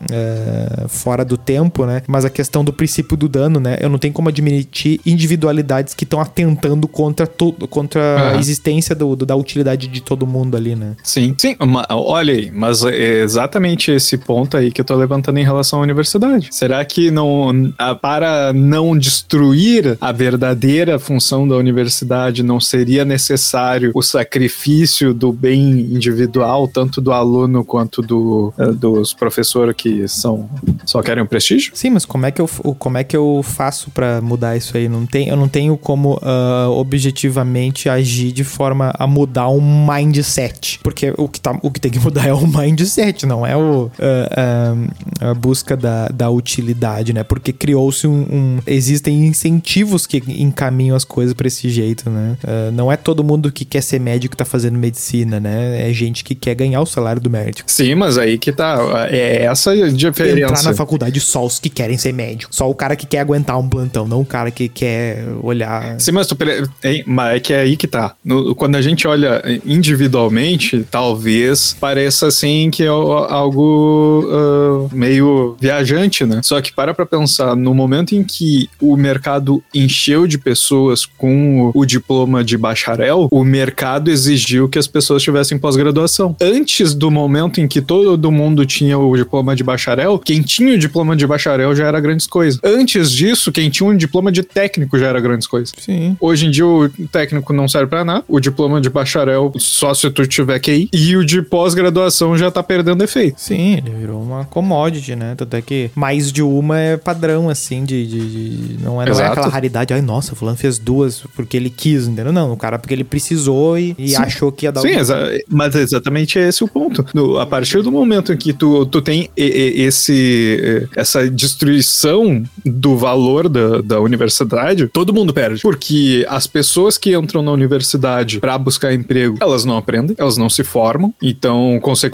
fora 0.88 1.24
do 1.24 1.36
tempo, 1.36 1.84
né? 1.84 2.02
Mas 2.06 2.24
a 2.24 2.30
questão 2.30 2.64
do 2.64 2.72
princípio 2.72 3.16
do 3.16 3.28
dano, 3.28 3.60
né? 3.60 3.76
Eu 3.80 3.88
não 3.88 3.98
tenho 3.98 4.12
como 4.12 4.28
admitir 4.28 5.00
individualidades 5.04 5.94
que 5.94 6.04
estão 6.04 6.20
atentando 6.20 6.88
contra 6.88 7.26
todo, 7.26 7.68
contra 7.68 8.00
uhum. 8.00 8.36
a 8.36 8.40
existência 8.40 8.94
do, 8.94 9.14
do, 9.14 9.26
da 9.26 9.36
utilidade 9.36 9.86
de 9.86 10.00
todo 10.00 10.26
mundo 10.26 10.56
ali, 10.56 10.74
né? 10.74 10.96
Sim, 11.04 11.34
sim. 11.38 11.54
Olha 11.90 12.32
aí, 12.32 12.50
mas 12.57 12.84
é 12.84 13.22
exatamente 13.22 13.90
esse 13.90 14.16
ponto 14.16 14.57
aí 14.57 14.72
que 14.72 14.80
eu 14.80 14.84
tô 14.84 14.94
levantando 14.94 15.38
em 15.38 15.44
relação 15.44 15.80
à 15.80 15.82
universidade. 15.82 16.48
Será 16.50 16.84
que 16.84 17.11
não, 17.11 17.72
para 18.00 18.52
não 18.52 18.96
destruir 18.96 19.96
a 20.00 20.12
verdadeira 20.12 20.98
função 20.98 21.46
da 21.46 21.57
universidade, 21.57 22.42
não 22.42 22.59
seria 22.59 23.04
necessário 23.04 23.90
o 23.94 24.02
sacrifício 24.02 25.12
do 25.12 25.32
bem 25.32 25.80
individual, 25.80 26.68
tanto 26.68 27.00
do 27.00 27.12
aluno 27.12 27.64
quanto 27.64 28.02
do, 28.02 28.52
eh, 28.59 28.72
dos 28.72 29.12
professores 29.12 29.74
que 29.76 30.09
são 30.09 30.48
só 30.84 31.02
querem 31.02 31.22
o 31.22 31.26
prestígio? 31.26 31.72
Sim, 31.74 31.90
mas 31.90 32.04
como 32.04 32.26
é 32.26 32.30
que 32.30 32.40
eu, 32.40 32.48
como 32.78 32.98
é 32.98 33.04
que 33.04 33.16
eu 33.16 33.40
faço 33.42 33.90
para 33.90 34.20
mudar 34.20 34.57
isso 34.57 34.76
aí? 34.76 34.88
Não 34.88 35.04
tem, 35.04 35.28
eu 35.28 35.36
não 35.36 35.48
tenho 35.48 35.76
como 35.76 36.14
uh, 36.14 36.70
objetivamente 36.70 37.88
agir 37.88 38.32
de 38.32 38.44
forma 38.44 38.92
a 38.98 39.07
mudar 39.07 39.48
um 39.48 39.86
mindset, 39.86 40.78
porque 40.82 41.12
o 41.16 41.28
que, 41.28 41.40
tá, 41.40 41.59
o 41.62 41.70
que 41.70 41.80
tem 41.80 41.90
que 41.90 41.98
mudar 41.98 42.26
é 42.26 42.32
o 42.32 42.45
mindset, 42.47 43.26
não 43.26 43.47
é 43.47 43.57
o, 43.57 43.84
uh, 43.84 43.88
uh, 43.88 45.30
a 45.30 45.34
busca 45.34 45.76
da, 45.76 46.09
da 46.09 46.30
utilidade, 46.30 47.12
né? 47.12 47.22
Porque 47.22 47.53
criou-se 47.53 48.07
um, 48.07 48.26
um, 48.30 48.59
Existem 48.66 49.26
incentivos 49.26 50.07
que 50.07 50.22
encaminham 50.26 50.97
as 50.97 51.05
coisas 51.05 51.34
para 51.34 51.47
esse 51.47 51.68
jeito, 51.68 52.11
né? 52.11 52.36
Uh, 52.42 52.72
não 52.72 52.90
é 52.90 52.97
todo 52.97 53.22
mundo 53.22 53.51
que 53.53 53.64
quer 53.64 53.82
ser 53.82 54.01
médico 54.01 54.32
que 54.32 54.36
tá 54.36 54.44
fazendo 54.44 54.78
medicina, 54.78 55.38
né? 55.40 55.88
É 55.88 55.92
gente 55.92 56.24
que 56.24 56.34
quer 56.34 56.55
ganhar 56.55 56.80
o 56.80 56.86
salário 56.86 57.20
do 57.20 57.30
médico. 57.30 57.70
Sim, 57.70 57.94
mas 57.94 58.18
aí 58.18 58.38
que 58.38 58.53
tá. 58.53 58.78
É 59.11 59.44
essa 59.44 59.70
a 59.70 59.88
diferença. 59.88 60.53
Entrar 60.53 60.62
na 60.62 60.74
faculdade 60.74 61.20
só 61.20 61.44
os 61.44 61.59
que 61.59 61.68
querem 61.68 61.97
ser 61.97 62.12
médico. 62.12 62.55
Só 62.55 62.68
o 62.68 62.74
cara 62.74 62.97
que 62.97 63.07
quer 63.07 63.20
aguentar 63.20 63.59
um 63.59 63.68
plantão, 63.68 64.07
não 64.07 64.20
o 64.20 64.26
cara 64.26 64.51
que 64.51 64.68
quer 64.68 65.24
olhar. 65.42 66.01
Sim, 66.01 66.12
mas, 66.12 66.26
tu, 66.26 66.36
é, 66.82 67.03
mas 67.07 67.36
é 67.36 67.40
que 67.40 67.53
é 67.53 67.61
aí 67.61 67.76
que 67.76 67.86
tá. 67.86 68.14
No, 68.24 68.55
quando 68.55 68.76
a 68.76 68.82
gente 68.82 69.07
olha 69.07 69.42
individualmente, 69.64 70.86
talvez 70.90 71.74
pareça 71.78 72.30
assim 72.37 72.70
que 72.70 72.82
é 72.82 72.89
algo 72.89 74.24
uh, 74.26 74.95
meio 74.95 75.57
viajante, 75.59 76.24
né? 76.24 76.41
Só 76.43 76.61
que 76.61 76.72
para 76.72 76.93
pra 76.93 77.07
pensar, 77.07 77.57
no 77.57 77.74
momento 77.74 78.14
em 78.14 78.22
que 78.22 78.68
o 78.80 78.97
mercado 78.97 79.62
encheu 79.74 80.26
de 80.26 80.37
pessoas 80.37 81.07
com 81.07 81.70
o, 81.74 81.80
o 81.80 81.87
diploma 81.87 82.45
de 82.45 82.59
bacharel, 82.59 83.28
o 83.30 83.43
mercado 83.43 84.11
exigiu 84.11 84.68
que 84.68 84.78
as 84.78 84.87
pessoas 84.87 85.22
tivessem 85.22 85.59
pós-graduação. 85.59 86.37
Antes 86.41 86.95
do 86.95 87.11
momento 87.11 87.61
em 87.61 87.66
que 87.66 87.80
todo 87.80 88.30
mundo 88.30 88.66
tinha 88.66 88.99
o 88.99 89.16
diploma 89.16 89.57
de 89.57 89.64
bacharel, 89.64 90.18
quem 90.18 90.43
tinha 90.43 90.74
o 90.74 90.78
diploma 90.78 91.16
de 91.16 91.26
bacharel 91.26 91.74
já 91.74 91.87
era 91.87 92.01
grandes 92.01 92.26
coisas. 92.26 92.61
Antes 92.62 93.11
disso, 93.11 93.51
quem 93.51 93.70
tinha 93.70 93.89
um 93.89 93.97
diploma 93.97 94.30
de 94.30 94.43
técnico 94.43 94.99
já 94.99 95.07
era 95.07 95.20
grandes 95.20 95.47
coisas. 95.47 95.72
Sim. 95.78 96.16
Hoje 96.20 96.47
em 96.47 96.51
dia 96.51 96.66
o 96.66 96.89
técnico 97.11 97.53
não 97.53 97.66
serve 97.66 97.87
para 97.87 98.05
nada, 98.05 98.24
o 98.28 98.41
diploma 98.41 98.80
de 98.80 98.91
bacharel 98.91 99.53
só 99.57 99.95
se 99.95 100.11
tu 100.11 100.26
tiver 100.26 100.59
QI, 100.59 100.89
e 100.93 101.16
o 101.16 101.24
de 101.24 101.41
pós-graduação 101.41 102.15
já 102.36 102.50
tá 102.50 102.62
perdendo 102.62 103.02
efeito. 103.02 103.40
Sim, 103.40 103.76
ele 103.76 103.90
virou 103.90 104.22
uma 104.22 104.44
commodity, 104.44 105.14
né? 105.16 105.34
Tanto 105.36 105.54
é 105.54 105.62
que 105.62 105.90
mais 105.94 106.32
de 106.32 106.42
uma 106.42 106.78
é 106.78 106.96
padrão, 106.96 107.48
assim, 107.48 107.84
de. 107.84 108.06
de, 108.06 108.28
de 108.76 108.82
não, 108.82 109.00
é, 109.00 109.06
não 109.06 109.20
é 109.20 109.26
aquela 109.26 109.48
raridade, 109.48 109.92
ai, 109.92 110.00
nossa, 110.00 110.32
o 110.32 110.36
fulano 110.36 110.56
fez 110.56 110.78
duas 110.78 111.22
porque 111.34 111.56
ele 111.56 111.70
quis, 111.70 112.06
entendeu? 112.06 112.32
Não, 112.32 112.52
o 112.52 112.56
cara 112.56 112.78
porque 112.78 112.94
ele 112.94 113.04
precisou 113.04 113.78
e, 113.78 113.94
e 113.98 114.16
achou 114.16 114.50
que 114.50 114.66
ia 114.66 114.72
dar 114.72 114.80
Sim, 114.80 114.96
exa 114.96 115.16
mas 115.48 115.74
exatamente 115.74 116.38
esse 116.38 116.62
é 116.62 116.66
o 116.66 116.68
ponto. 116.68 117.04
No, 117.14 117.38
a 117.38 117.46
partir 117.46 117.82
do 117.82 117.90
momento 117.90 118.32
em 118.32 118.36
que 118.36 118.52
tu, 118.52 118.86
tu 118.86 119.00
tem 119.02 119.30
esse, 119.36 120.88
essa 120.94 121.28
destruição 121.30 122.42
do 122.64 122.96
valor 122.96 123.48
da, 123.48 123.80
da 123.80 124.00
universidade, 124.00 124.88
todo 124.88 125.12
mundo 125.12 125.32
perde. 125.32 125.62
Porque 125.62 126.26
as 126.28 126.46
pessoas 126.46 126.98
que 126.98 127.16
entram 127.16 127.42
na 127.42 127.52
universidade 127.52 128.40
para 128.40 128.56
buscar 128.58 128.92
emprego, 128.92 129.36
elas 129.40 129.64
não 129.64 129.76
aprendem, 129.76 130.16
elas 130.18 130.36
não 130.36 130.48
se 130.48 130.64
formam, 130.64 131.14
então, 131.22 131.78
consequentemente, 131.80 132.05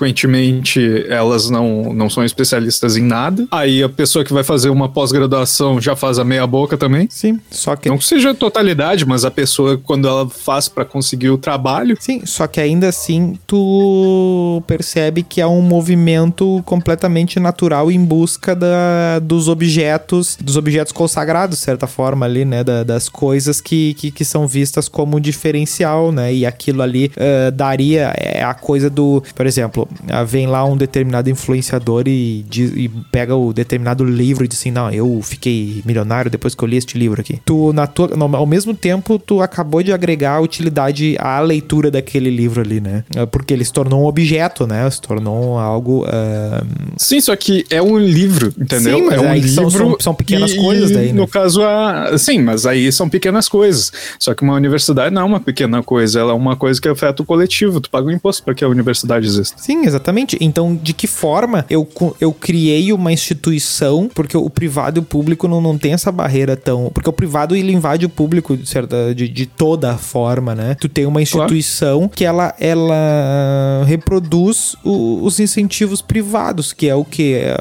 elas 1.09 1.51
não, 1.51 1.93
não 1.93 2.09
são 2.09 2.24
especialistas 2.24 2.97
em 2.97 3.03
nada. 3.03 3.47
Aí 3.51 3.82
a 3.82 3.88
pessoa 3.88 4.24
que 4.24 4.32
vai 4.32 4.45
fazer 4.45 4.70
uma 4.70 4.88
pós-graduação 4.88 5.80
já 5.80 5.95
faz 5.97 6.18
a 6.18 6.24
meia 6.24 6.47
boca 6.47 6.76
também. 6.76 7.09
Sim, 7.11 7.40
só 7.51 7.76
que. 7.76 7.88
Não 7.88 7.99
que 7.99 8.05
seja 8.05 8.34
totalidade, 8.34 9.05
mas 9.07 9.24
a 9.24 9.30
pessoa, 9.30 9.78
quando 9.78 10.09
ela 10.09 10.28
faz 10.28 10.68
para 10.68 10.84
conseguir 10.84 11.30
o 11.30 11.38
trabalho. 11.38 11.97
Sim, 12.01 12.22
só 12.24 12.47
que 12.47 12.61
ainda 12.61 12.88
assim 12.88 13.38
tu 13.47 14.62
percebe 14.66 15.22
que 15.22 15.40
é 15.40 15.47
um 15.47 15.62
movimento 15.62 16.62
completamente 16.64 17.38
natural 17.38 17.90
em 17.90 18.05
busca 18.05 18.55
da, 18.55 19.18
dos 19.20 19.49
objetos, 19.49 20.36
dos 20.40 20.57
objetos 20.57 20.93
consagrados, 20.93 21.59
de 21.59 21.64
certa 21.64 21.86
forma, 21.86 22.26
ali, 22.26 22.45
né? 22.45 22.64
Da, 22.64 22.82
das 22.82 23.09
coisas 23.09 23.61
que, 23.61 23.95
que, 23.95 24.11
que, 24.11 24.24
são 24.24 24.47
vistas 24.47 24.88
como 24.88 25.20
diferencial, 25.20 26.12
né? 26.12 26.32
E 26.32 26.47
aquilo 26.47 26.82
ali 26.82 27.11
uh, 27.16 27.51
daria 27.53 28.12
é 28.16 28.43
a 28.43 28.55
coisa 28.55 28.88
do. 28.88 29.22
Por 29.34 29.47
exemplo, 29.47 29.82
ah, 30.11 30.24
vem 30.24 30.47
lá 30.47 30.64
um 30.64 30.76
determinado 30.76 31.28
influenciador 31.30 32.05
e, 32.07 32.45
diz- 32.49 32.72
e 32.74 32.89
pega 33.11 33.35
o 33.37 33.53
determinado 33.53 34.05
livro 34.05 34.45
e 34.45 34.49
diz 34.49 34.59
assim, 34.59 34.70
não, 34.70 34.91
eu 34.91 35.20
fiquei 35.22 35.83
milionário 35.85 36.30
depois 36.30 36.55
que 36.55 36.62
eu 36.62 36.68
li 36.68 36.76
este 36.76 36.97
livro 36.99 37.20
aqui. 37.20 37.41
Tu, 37.45 37.72
na 37.72 37.87
tua, 37.87 38.11
ao 38.37 38.47
mesmo 38.47 38.74
tempo, 38.74 39.18
tu 39.18 39.41
acabou 39.41 39.83
de 39.83 39.93
agregar 39.93 40.41
utilidade 40.41 41.16
à 41.18 41.41
leitura 41.41 41.91
daquele 41.91 42.30
livro 42.30 42.61
ali, 42.61 42.80
né? 42.80 43.05
Ah, 43.16 43.26
Porque 43.26 43.53
ele 43.53 43.64
se 43.64 43.72
tornou 43.72 44.03
um 44.03 44.07
objeto, 44.07 44.66
né? 44.66 44.89
Se 44.91 45.01
tornou 45.01 45.59
algo... 45.59 46.05
ah, 46.09 46.62
Sim, 46.97 47.20
só 47.20 47.35
que 47.37 47.64
é 47.70 47.80
um 47.83 47.99
livro, 47.99 48.53
entendeu? 48.59 48.99
Sim, 48.99 49.09
é 49.14 49.20
um 49.20 49.30
aí 49.30 49.41
livro. 49.41 49.55
são- 49.55 49.70
são- 49.70 49.97
são 50.01 50.14
pequenas 50.14 50.53
coisas 50.55 50.91
daí, 50.91 51.09
né? 51.12 51.20
No 51.20 51.26
caso, 51.28 51.62
a... 51.62 52.16
sim, 52.18 52.41
mas 52.41 52.66
aí 52.66 52.91
são 52.93 53.09
pequenas 53.09 53.49
coisas. 53.49 53.93
Só 54.18 54.35
que 54.35 54.43
uma 54.43 54.55
universidade 54.55 55.14
não 55.14 55.22
é 55.22 55.24
uma 55.24 55.41
pequena 55.41 55.83
coisa, 55.83 56.20
ela 56.20 56.33
é 56.33 56.35
uma 56.35 56.57
coisa 56.57 56.80
que 56.80 56.89
afeta 56.89 57.22
o 57.22 57.26
coletivo. 57.26 57.80
Tu 57.80 57.91
paga 57.91 58.07
um 58.07 58.11
imposto 58.11 58.43
para 58.43 58.55
que 58.55 58.64
a 58.64 58.68
universidade 58.68 59.26
exista. 59.26 59.57
Sim, 59.61 59.72
exatamente. 59.85 60.37
Então, 60.41 60.75
de 60.75 60.93
que 60.93 61.07
forma 61.07 61.64
eu, 61.68 61.89
eu 62.20 62.33
criei 62.33 62.93
uma 62.93 63.12
instituição, 63.12 64.09
porque 64.14 64.37
o 64.37 64.49
privado 64.51 64.99
e 64.99 65.01
o 65.01 65.03
público 65.03 65.49
não, 65.49 65.61
não 65.61 65.77
tem 65.79 65.93
essa 65.93 66.12
barreira 66.12 66.57
tão. 66.57 66.91
Porque 66.93 67.09
o 67.09 67.12
privado 67.12 67.55
ele 67.57 67.73
invade 67.73 68.07
o 68.07 68.09
público 68.09 68.57
de, 68.57 68.68
certa, 68.68 69.14
de, 69.14 69.29
de 69.29 69.47
toda 69.47 69.97
forma, 69.97 70.55
né? 70.55 70.75
Tu 70.81 70.89
tem 70.89 71.07
uma 71.07 71.20
instituição 71.23 72.09
que 72.09 72.25
ela, 72.25 72.55
ela 72.61 73.85
reproduz 73.87 74.77
o- 74.85 75.25
os 75.25 75.39
incentivos 75.41 76.01
privados, 76.03 76.73
que 76.73 76.89
é 76.89 76.95
o 76.95 77.05
que? 77.05 77.35
É, 77.35 77.57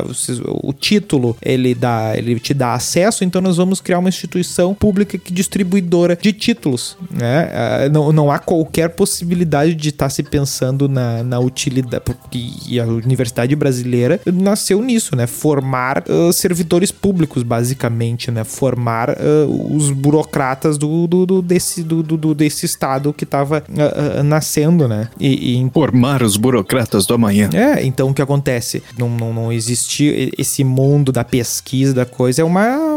o 0.64 0.74
título 0.74 1.36
ele 1.42 1.74
dá, 1.74 2.14
ele 2.16 2.40
te 2.40 2.54
dá 2.54 2.74
acesso, 2.74 3.24
então 3.24 3.42
nós 3.42 3.58
vamos 3.58 3.82
criar 3.82 4.00
uma 4.00 4.10
instituição 4.10 4.74
pública 4.74 5.18
que 5.18 5.34
distribuidora 5.34 6.16
de 6.16 6.34
títulos, 6.34 6.98
né? 7.10 7.50
Ah, 7.54 7.90
não, 7.90 8.12
não 8.12 8.32
há 8.32 8.40
qualquer 8.40 8.90
possibilidade 8.90 9.74
de 9.76 9.90
estar 9.90 10.10
se 10.10 10.24
pensando 10.24 10.88
na, 10.88 11.24
na 11.24 11.40
utilidade, 11.40 12.01
porque 12.04 12.80
a 12.80 12.86
Universidade 12.86 13.56
Brasileira 13.56 14.20
nasceu 14.34 14.82
nisso, 14.82 15.16
né? 15.16 15.28
Formar 15.28 16.04
ah, 16.08 16.32
servidores 16.34 16.92
públicos, 16.92 17.44
basicamente, 17.44 18.30
né? 18.32 18.44
Formar 18.44 19.10
ah, 19.12 19.16
os 19.70 19.90
burocratas 19.92 20.78
do, 20.78 21.08
do, 21.08 21.26
do- 21.26 21.42
desse, 21.42 21.84
do, 21.84 22.02
do- 22.04 22.36
desse 22.36 22.66
estado 22.66 23.14
que 23.14 23.24
estava 23.24 23.64
nascendo, 24.24 24.88
né? 24.88 25.08
E, 25.20 25.58
e 25.62 25.70
Formar 25.72 26.22
os 26.24 26.38
burocratas 26.38 27.06
do 27.06 27.14
amanhã. 27.14 27.50
é, 27.54 27.86
então 27.86 28.10
o 28.10 28.14
que 28.14 28.22
acontece? 28.22 28.84
Não, 28.98 29.10
não, 29.10 29.34
não 29.34 29.52
existia 29.52 30.30
esse 30.38 30.64
mundo 30.64 31.12
da 31.12 31.24
pesquisa, 31.24 31.94
da 31.94 32.06
coisa, 32.06 32.42
é 32.42 32.46
uma 32.46 32.91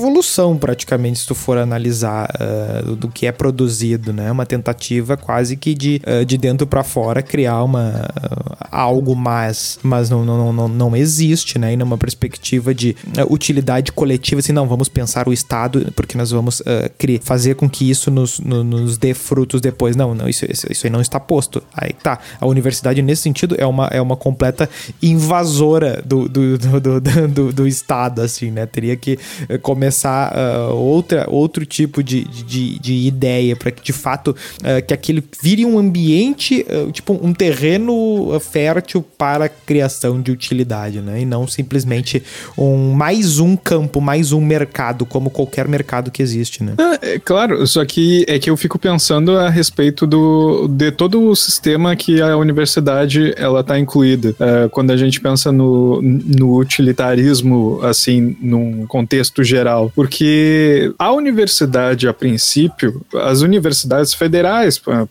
evolução 0.00 0.56
praticamente, 0.56 1.18
se 1.20 1.26
tu 1.26 1.34
for 1.34 1.58
analisar 1.58 2.28
ah, 2.40 2.82
do, 2.96 3.08
que 3.08 3.26
é 3.26 3.32
produzido, 3.32 4.12
né? 4.12 4.30
Uma 4.30 4.46
tentativa 4.46 5.16
quase 5.16 5.56
que 5.56 5.74
de, 5.74 6.00
ah, 6.06 6.24
de 6.24 6.36
dentro 6.38 6.66
para 6.66 6.82
fora 6.82 7.22
criar 7.22 7.62
uma, 7.62 8.08
ah, 8.16 8.68
algo 8.70 9.14
mais, 9.14 9.78
mas 9.82 10.08
não, 10.08 10.24
não, 10.24 10.52
não, 10.52 10.68
não, 10.68 10.96
existe, 10.96 11.58
né? 11.58 11.72
E 11.74 11.76
numa 11.76 11.98
perspectiva 11.98 12.74
de 12.74 12.96
utilidade 13.28 13.92
coletiva, 13.92 14.40
assim, 14.40 14.52
não, 14.52 14.66
vamos 14.66 14.88
pensar 14.88 15.28
o 15.28 15.32
Estado, 15.32 15.92
porque 15.94 16.16
nós 16.16 16.30
vamos 16.30 16.62
ah, 16.66 16.90
cri- 16.98 17.20
fazer 17.22 17.54
com 17.54 17.68
que 17.68 17.88
isso 17.90 18.10
nos, 18.10 18.40
no- 18.40 18.64
nos 18.64 18.96
dê 18.96 19.12
frutos 19.14 19.60
depois. 19.60 19.94
Não, 19.96 20.14
não, 20.14 20.28
isso, 20.28 20.46
isso, 20.50 20.66
aí 20.86 20.90
não 20.90 21.00
está 21.00 21.20
posto. 21.20 21.62
Aí 21.74 21.92
tá. 21.92 22.18
A 22.40 22.46
universidade, 22.46 23.02
nesse 23.02 23.22
sentido, 23.22 23.54
é 23.58 23.66
uma, 23.66 23.86
é 23.88 24.00
uma 24.00 24.16
completa 24.16 24.68
invasora 25.02 26.02
do, 26.04 26.28
do, 26.28 26.58
do, 26.58 26.80
do, 26.80 27.00
do- 27.28 27.52
do 27.52 27.66
Estado, 27.66 28.22
assim, 28.22 28.50
né? 28.50 28.64
Teria 28.66 28.96
que 28.96 29.18
eh, 29.48 29.58
começar 29.90 30.32
ah, 30.34 30.72
outra, 30.72 31.26
outro 31.28 31.66
tipo 31.66 32.02
de, 32.02 32.22
de, 32.24 32.78
de 32.78 32.94
ideia 33.06 33.56
para 33.56 33.70
que, 33.72 33.82
de 33.82 33.92
fato, 33.92 34.36
ah, 34.62 34.80
que 34.80 34.94
aquilo 34.94 35.22
vire 35.42 35.64
um 35.66 35.78
ambiente, 35.78 36.64
ah, 36.68 36.90
tipo, 36.92 37.18
um 37.20 37.32
terreno 37.32 38.38
fértil 38.40 39.04
para 39.18 39.46
a 39.46 39.48
criação 39.48 40.20
de 40.20 40.30
utilidade, 40.30 41.00
né? 41.00 41.22
E 41.22 41.24
não 41.24 41.46
simplesmente 41.48 42.22
um 42.56 42.92
mais 42.92 43.40
um 43.40 43.56
campo, 43.56 44.00
mais 44.00 44.32
um 44.32 44.40
mercado, 44.40 45.04
como 45.04 45.28
qualquer 45.28 45.66
mercado 45.66 46.10
que 46.10 46.22
existe, 46.22 46.62
né? 46.62 46.74
É 47.02 47.18
claro, 47.18 47.66
só 47.66 47.84
que 47.84 48.24
é 48.28 48.38
que 48.38 48.48
eu 48.48 48.56
fico 48.56 48.78
pensando 48.78 49.36
a 49.36 49.48
respeito 49.48 50.06
do, 50.06 50.68
de 50.68 50.92
todo 50.92 51.22
o 51.22 51.34
sistema 51.34 51.96
que 51.96 52.20
a 52.20 52.36
universidade 52.36 53.34
ela 53.36 53.64
tá 53.64 53.78
incluída. 53.78 54.34
Ah, 54.38 54.68
quando 54.70 54.92
a 54.92 54.96
gente 54.96 55.20
pensa 55.20 55.50
no, 55.50 56.00
no 56.00 56.56
utilitarismo, 56.56 57.80
assim, 57.82 58.36
num 58.40 58.86
contexto 58.86 59.42
geral. 59.42 59.79
Porque 59.88 60.92
a 60.98 61.12
universidade, 61.12 62.06
a 62.08 62.12
princípio, 62.12 63.02
as 63.14 63.40
universidades 63.40 64.12
federais, 64.14 64.80
ah, 64.88 65.06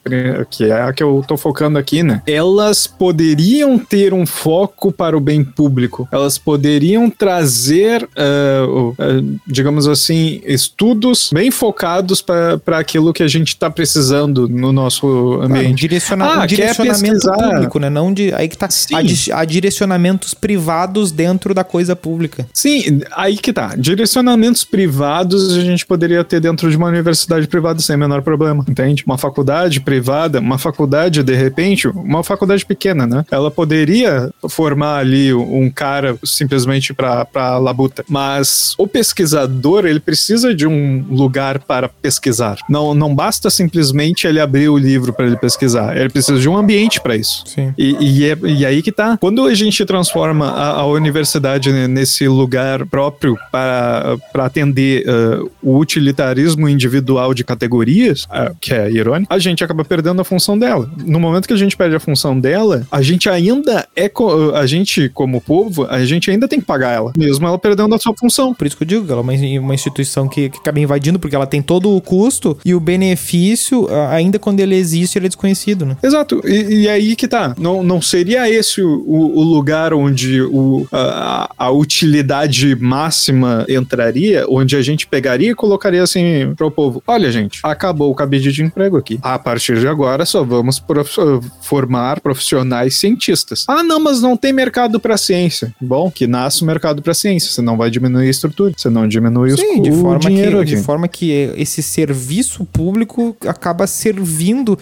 que 0.50 0.66
é 0.66 0.82
a 0.82 0.94
que 0.94 1.02
eu 1.04 1.24
tô 1.28 1.38
focando 1.38 1.78
aqui, 1.80 2.04
né? 2.04 2.22
Elas 2.28 2.86
poderiam 2.88 3.78
ter 3.80 4.14
um 4.14 4.26
foco 4.26 4.92
para 4.92 5.18
o 5.18 5.20
bem 5.20 5.44
público. 5.44 6.08
Elas 6.12 6.38
poderiam 6.38 7.10
trazer, 7.10 8.08
ah, 8.16 8.66
o- 8.68 8.96
ah, 9.00 9.22
digamos 9.48 9.88
assim, 9.88 10.42
estudos 10.46 11.30
bem 11.34 11.50
focados 11.52 12.22
para 12.22 12.78
aquilo 12.78 13.14
que 13.14 13.24
a 13.24 13.28
gente 13.28 13.50
está 13.50 13.70
precisando 13.70 14.48
no 14.48 14.72
nosso 14.72 15.00
Claro, 15.08 15.40
um, 15.40 15.44
ambiente. 15.44 15.80
direciona- 15.80 16.26
Ah, 16.26 16.44
um 16.44 16.48
direcionamento 16.48 17.32
público, 17.32 17.80
né? 17.80 17.90
Não 17.90 18.14
de. 18.14 18.34
Aí 18.34 18.48
que 18.48 18.58
tá. 18.58 18.70
Sim. 18.70 18.96
Há, 18.96 19.02
di- 19.02 19.32
há 19.32 19.46
direcionamentos 19.46 20.34
privados 20.34 21.12
dentro 21.12 21.54
da 21.54 21.64
coisa 21.64 21.96
pública. 21.96 22.48
Sim, 22.54 23.02
aí 23.16 23.38
que 23.38 23.52
tá. 23.54 23.76
Direcionamentos 23.78 24.59
privados 24.64 25.56
a 25.58 25.62
gente 25.62 25.86
poderia 25.86 26.24
ter 26.24 26.40
dentro 26.40 26.70
de 26.70 26.78
uma 26.78 26.88
universidade 26.88 27.48
privada 27.48 27.80
sem 27.80 27.96
o 27.96 28.00
menor 28.00 28.22
problema, 28.22 28.64
entende? 28.68 29.04
Uma 29.06 29.18
faculdade 29.18 29.80
privada, 29.80 30.40
uma 30.40 30.58
faculdade, 30.58 31.24
de 31.24 31.36
repente, 31.36 31.88
uma 31.88 32.24
faculdade 32.24 32.66
pequena, 32.66 33.06
né? 33.06 33.26
Ela 33.32 33.52
poderia 33.52 34.32
formar 34.50 34.98
ali 34.98 35.34
um 35.34 35.70
cara 35.70 36.18
simplesmente 36.24 36.94
pra 36.94 37.58
labuta. 37.58 38.04
Mas 38.08 38.74
o 38.78 38.88
pesquisador, 38.88 39.86
ele 39.86 40.00
precisa 40.00 40.54
de 40.54 40.68
um 40.68 41.06
lugar 41.10 41.60
para 41.60 41.90
pesquisar. 41.90 42.58
Não, 42.70 42.94
não 42.94 43.14
basta 43.14 43.50
simplesmente 43.50 44.28
ele 44.28 44.40
abrir 44.40 44.70
o 44.70 44.78
livro 44.78 45.14
para 45.14 45.26
ele 45.26 45.38
pesquisar. 45.38 45.96
Ele 45.98 46.10
precisa 46.10 46.40
de 46.40 46.48
um 46.50 46.58
ambiente 46.58 47.02
para 47.02 47.16
isso. 47.16 47.44
Sim. 47.48 47.74
E, 47.78 47.96
e, 48.00 48.26
é- 48.30 48.38
e 48.44 48.66
aí 48.66 48.82
que 48.82 48.92
tá. 48.92 49.18
Quando 49.20 49.46
a 49.46 49.54
gente 49.54 49.86
transforma 49.86 50.50
a, 50.50 50.70
a 50.80 50.86
universidade 50.86 51.72
nesse 51.88 52.28
lugar 52.28 52.86
próprio 52.86 53.38
para, 53.52 54.18
para 54.32 54.49
atender 54.50 55.04
ah, 55.08 55.44
o 55.62 55.78
utilitarismo 55.78 56.68
individual 56.68 57.34
de 57.34 57.44
categorias, 57.44 58.26
ah, 58.30 58.52
que 58.60 58.74
é 58.74 58.90
irônico, 58.92 59.32
a 59.34 59.40
gente 59.40 59.64
acaba 59.64 59.84
perdendo 59.86 60.22
a 60.22 60.24
função 60.26 60.58
dela. 60.58 60.90
No 61.06 61.20
momento 61.20 61.48
que 61.48 61.54
a 61.54 61.58
gente 61.58 61.78
perde 61.78 61.96
a 61.96 62.00
função 62.00 62.40
dela, 62.40 62.86
a 62.92 63.02
gente 63.02 63.30
ainda 63.30 63.88
é. 63.96 64.10
co- 64.10 64.52
A 64.56 64.66
gente, 64.66 65.10
como 65.10 65.40
povo, 65.42 65.86
a 65.90 66.04
gente 66.06 66.30
ainda 66.32 66.48
tem 66.48 66.60
que 66.60 66.66
pagar 66.66 66.92
ela, 66.92 67.12
mesmo 67.18 67.48
ela 67.48 67.58
perdendo 67.58 67.94
a 67.96 68.00
sua 68.00 68.14
função. 68.16 68.54
Por 68.54 68.66
isso 68.68 68.76
que 68.78 68.84
eu 68.84 68.88
digo 68.88 69.06
que 69.06 69.12
ela 69.12 69.22
é 69.22 69.24
uma, 69.24 69.34
uma 69.62 69.74
instituição 69.76 70.28
que, 70.28 70.50
que 70.50 70.58
acaba 70.58 70.80
invadindo, 70.80 71.20
porque 71.20 71.36
ela 71.36 71.46
tem 71.48 71.62
todo 71.62 71.96
o 71.96 72.02
custo 72.02 72.58
e 72.66 72.74
o 72.74 72.80
benefício, 72.80 73.88
ah, 73.90 74.12
ainda 74.14 74.40
quando 74.40 74.60
ele 74.60 74.76
existe, 74.76 75.18
ele 75.18 75.26
é 75.28 75.30
desconhecido, 75.30 75.86
né? 75.86 75.96
Exato, 76.04 76.42
e, 76.46 76.82
e 76.84 76.90
aí 76.90 77.16
que 77.16 77.28
tá. 77.28 77.56
Não, 77.58 77.84
não 77.84 78.02
seria 78.02 78.50
esse 78.50 78.82
o, 78.82 79.04
o- 79.06 79.40
o 79.40 79.44
lugar 79.44 79.94
onde 79.94 80.42
o, 80.42 80.88
a, 80.92 81.50
a 81.58 81.72
utilidade 81.72 82.76
máxima 82.76 83.66
entraria, 83.70 84.39
onde 84.48 84.76
a 84.76 84.82
gente 84.82 85.08
pegaria 85.08 85.52
e 85.52 85.56
colocaria 85.56 86.02
assim 86.04 86.54
pro 86.56 86.70
povo: 86.72 87.02
olha, 87.08 87.32
gente, 87.32 87.60
acabou 87.64 88.12
o 88.12 88.16
cabide 88.16 88.52
de 88.52 88.64
emprego 88.64 88.98
aqui. 88.98 89.20
A 89.22 89.38
partir 89.40 89.80
de 89.80 89.88
agora 89.88 90.26
só 90.26 90.44
vamos 90.44 90.80
prof- 90.80 91.18
formar 91.62 92.20
profissionais 92.22 92.96
cientistas. 92.98 93.66
Ah, 93.68 93.84
não, 93.84 94.00
mas 94.00 94.22
não 94.22 94.36
tem 94.38 94.54
mercado 94.54 95.00
pra 95.00 95.18
ciência. 95.18 95.74
Bom, 95.82 96.10
que 96.12 96.28
nasce 96.28 96.64
o 96.64 96.66
mercado 96.66 97.02
pra 97.02 97.14
ciência. 97.14 97.52
Você 97.52 97.62
não 97.62 97.78
vai 97.78 97.90
diminuir 97.90 98.28
a 98.28 98.30
estrutura, 98.30 98.74
você 98.76 98.90
não 98.90 99.08
diminui 99.08 99.52
os, 99.54 99.60
Sim, 99.60 99.82
de 99.82 99.90
o 99.92 99.96
forma, 100.02 100.20
dinheiro 100.20 100.58
que, 100.58 100.64
aqui. 100.64 100.76
de 100.76 100.82
forma 100.84 101.08
que 101.08 101.32
esse 101.58 101.82
serviço 101.82 102.66
público 102.66 103.36
acaba 103.48 103.88
servindo 103.88 104.78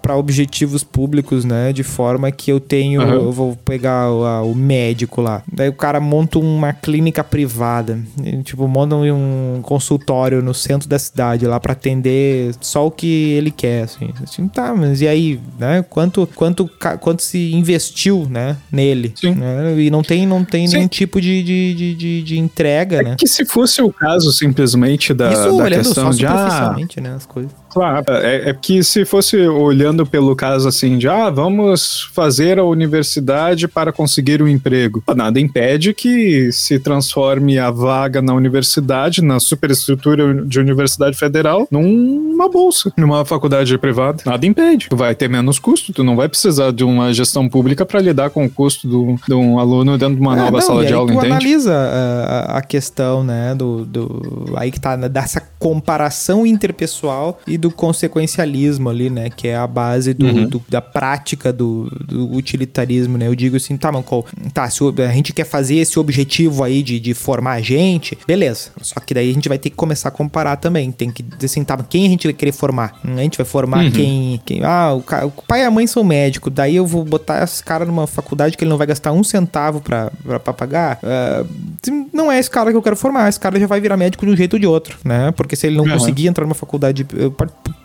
para 0.00 0.16
objetivos 0.16 0.82
públicos, 0.84 1.44
né? 1.44 1.72
De 1.72 1.82
forma 1.82 2.30
que 2.30 2.50
eu 2.50 2.60
tenho, 2.60 3.00
Aham. 3.00 3.14
eu 3.14 3.32
vou 3.32 3.56
pegar 3.56 4.10
o, 4.10 4.24
a- 4.24 4.42
o 4.42 4.54
médico 4.54 5.20
lá, 5.20 5.42
daí 5.52 5.68
o 5.68 5.72
cara 5.72 6.00
monta 6.00 6.38
uma 6.38 6.72
clínica 6.72 7.22
privada, 7.24 7.98
tipo, 8.42 8.66
monta 8.68 8.96
um 8.96 9.60
consultório 9.62 10.42
no 10.42 10.54
centro 10.54 10.88
da 10.88 10.98
cidade 10.98 11.46
lá 11.46 11.58
para 11.58 11.72
atender 11.72 12.54
só 12.60 12.86
o 12.86 12.90
que 12.90 13.32
ele 13.32 13.50
quer, 13.50 13.84
assim. 13.84 14.10
Assim, 14.22 14.48
tá, 14.48 14.74
mas 14.74 15.00
e 15.00 15.08
aí, 15.08 15.40
né? 15.58 15.84
Quanto, 15.88 16.28
quanto, 16.34 16.70
quanto 17.00 17.22
se 17.22 17.52
investiu, 17.52 18.26
né? 18.28 18.56
Nele, 18.70 19.12
Sim. 19.16 19.34
né? 19.34 19.80
E 19.80 19.90
não 19.90 20.02
tem, 20.02 20.26
não 20.26 20.44
tem 20.44 20.66
Sim. 20.66 20.76
nenhum 20.76 20.88
tipo 20.88 21.20
de, 21.20 21.42
de, 21.42 21.74
de, 21.74 21.94
de, 21.94 22.22
de 22.22 22.38
entrega, 22.38 23.02
né? 23.02 23.16
Que 23.18 23.26
se 23.26 23.44
fosse 23.44 23.82
o 23.82 23.92
caso 23.92 24.32
simplesmente 24.32 25.14
da, 25.14 25.32
Isso 25.32 25.56
da 25.56 25.70
questão 25.70 26.10
de 26.10 26.26
ah, 26.26 26.76
né, 27.00 27.14
as 27.14 27.26
coisas. 27.26 27.52
Claro, 27.70 28.04
é, 28.08 28.50
é, 28.50 28.54
que 28.54 28.82
se 28.82 29.04
fosse 29.04 29.36
olhando 29.36 30.04
pelo 30.04 30.34
caso 30.34 30.68
assim 30.68 30.98
de 30.98 31.08
ah, 31.08 31.30
vamos 31.30 32.10
fazer 32.12 32.58
a 32.58 32.64
universidade 32.64 33.68
para 33.68 33.92
conseguir 33.92 34.42
um 34.42 34.48
emprego, 34.48 35.02
nada 35.14 35.38
impede 35.40 35.94
que 35.94 36.50
se 36.52 36.78
transforme 36.78 37.58
a 37.58 37.70
vaga 37.70 38.20
na 38.20 38.34
universidade, 38.34 39.22
na 39.22 39.38
superestrutura 39.38 40.34
de 40.44 40.58
universidade 40.58 41.16
federal, 41.16 41.66
numa 41.70 42.48
bolsa, 42.48 42.92
numa 42.96 43.24
faculdade 43.24 43.76
privada. 43.78 44.22
Nada 44.26 44.44
impede. 44.46 44.88
Tu 44.88 44.96
vai 44.96 45.14
ter 45.14 45.28
menos 45.28 45.58
custo, 45.58 45.92
tu 45.92 46.02
não 46.02 46.16
vai 46.16 46.28
precisar 46.28 46.72
de 46.72 46.84
uma 46.84 47.12
gestão 47.12 47.48
pública 47.48 47.86
para 47.86 48.00
lidar 48.00 48.30
com 48.30 48.44
o 48.44 48.50
custo 48.50 48.88
do, 48.88 49.16
de 49.26 49.34
um 49.34 49.58
aluno 49.58 49.96
dentro 49.96 50.16
de 50.16 50.20
uma 50.20 50.34
é, 50.34 50.40
nova 50.40 50.52
não, 50.52 50.60
sala 50.60 50.84
de 50.84 50.92
aula, 50.92 51.08
tu 51.08 51.14
entende? 51.14 51.32
analisa 51.32 51.74
a, 51.74 52.58
a 52.58 52.62
questão, 52.62 53.22
né, 53.22 53.54
do, 53.54 53.84
do 53.84 54.54
aí 54.56 54.70
que 54.70 54.80
tá 54.80 54.96
dessa 54.96 55.40
comparação 55.58 56.46
interpessoal 56.46 57.38
e 57.46 57.58
do 57.60 57.70
consequencialismo 57.70 58.88
ali, 58.88 59.10
né? 59.10 59.30
Que 59.30 59.48
é 59.48 59.56
a 59.56 59.66
base 59.66 60.14
do, 60.14 60.26
uhum. 60.26 60.48
do 60.48 60.62
da 60.68 60.80
prática 60.80 61.52
do, 61.52 61.90
do, 62.04 62.34
utilitarismo, 62.34 63.18
né? 63.18 63.26
Eu 63.26 63.34
digo 63.34 63.56
assim, 63.56 63.76
tá, 63.76 63.92
Manco, 63.92 64.24
tá, 64.52 64.68
se 64.68 64.82
a 64.82 65.12
gente 65.12 65.32
quer 65.32 65.44
fazer 65.44 65.76
esse 65.76 65.98
objetivo 65.98 66.64
aí 66.64 66.82
de, 66.82 66.98
de 66.98 67.14
formar 67.14 67.52
a 67.52 67.60
gente, 67.60 68.16
beleza. 68.26 68.70
Só 68.80 68.98
que 69.00 69.14
daí 69.14 69.30
a 69.30 69.32
gente 69.32 69.48
vai 69.48 69.58
ter 69.58 69.70
que 69.70 69.76
começar 69.76 70.08
a 70.08 70.12
comparar 70.12 70.56
também. 70.56 70.90
Tem 70.90 71.10
que 71.10 71.22
dizer 71.22 71.46
assim, 71.46 71.62
tá, 71.62 71.76
quem 71.88 72.06
a 72.06 72.08
gente 72.08 72.26
vai 72.26 72.34
querer 72.34 72.52
formar? 72.52 72.98
A 73.04 73.20
gente 73.20 73.36
vai 73.36 73.46
formar 73.46 73.84
uhum. 73.84 73.90
quem, 73.90 74.40
quem. 74.44 74.64
Ah, 74.64 74.94
o, 74.94 75.04
o, 75.26 75.42
pai 75.46 75.62
e 75.62 75.64
a 75.64 75.70
mãe 75.70 75.86
são 75.86 76.02
médicos, 76.02 76.52
daí 76.52 76.76
eu 76.76 76.86
vou 76.86 77.04
botar 77.04 77.44
esse 77.44 77.62
cara 77.62 77.84
numa 77.84 78.06
faculdade 78.06 78.56
que 78.56 78.64
ele 78.64 78.70
não 78.70 78.78
vai 78.78 78.86
gastar 78.86 79.12
um 79.12 79.22
centavo 79.22 79.80
pra, 79.80 80.10
pra, 80.24 80.40
pra 80.40 80.52
pagar. 80.52 80.98
Uh, 81.02 82.06
não 82.12 82.30
é 82.30 82.38
esse 82.38 82.50
cara 82.50 82.70
que 82.70 82.76
eu 82.76 82.82
quero 82.82 82.96
formar, 82.96 83.28
esse 83.28 83.38
cara 83.38 83.58
já 83.58 83.66
vai 83.66 83.80
virar 83.80 83.96
médico 83.96 84.24
de 84.24 84.32
um 84.32 84.36
jeito 84.36 84.54
ou 84.54 84.58
de 84.58 84.66
outro, 84.66 84.98
né? 85.04 85.32
Porque 85.32 85.56
se 85.56 85.66
ele 85.66 85.76
não 85.76 85.84
uhum. 85.84 85.92
conseguir 85.92 86.26
entrar 86.26 86.44
numa 86.44 86.54
faculdade 86.54 87.06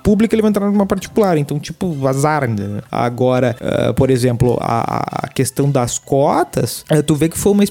pública, 0.05 0.35
ele 0.35 0.43
vai 0.43 0.49
entrar 0.49 0.69
numa 0.69 0.85
particular. 0.85 1.35
Então, 1.35 1.59
tipo, 1.59 2.07
azar. 2.07 2.47
Né? 2.47 2.81
Agora, 2.91 3.55
uh, 3.59 3.93
por 3.95 4.11
exemplo, 4.11 4.55
a, 4.61 5.23
a, 5.23 5.27
questão 5.29 5.71
das 5.71 5.97
cotas, 5.97 6.85
uh, 6.91 7.01
tu 7.01 7.15
vê 7.15 7.27
que 7.27 7.37
foi 7.37 7.51
uma. 7.51 7.63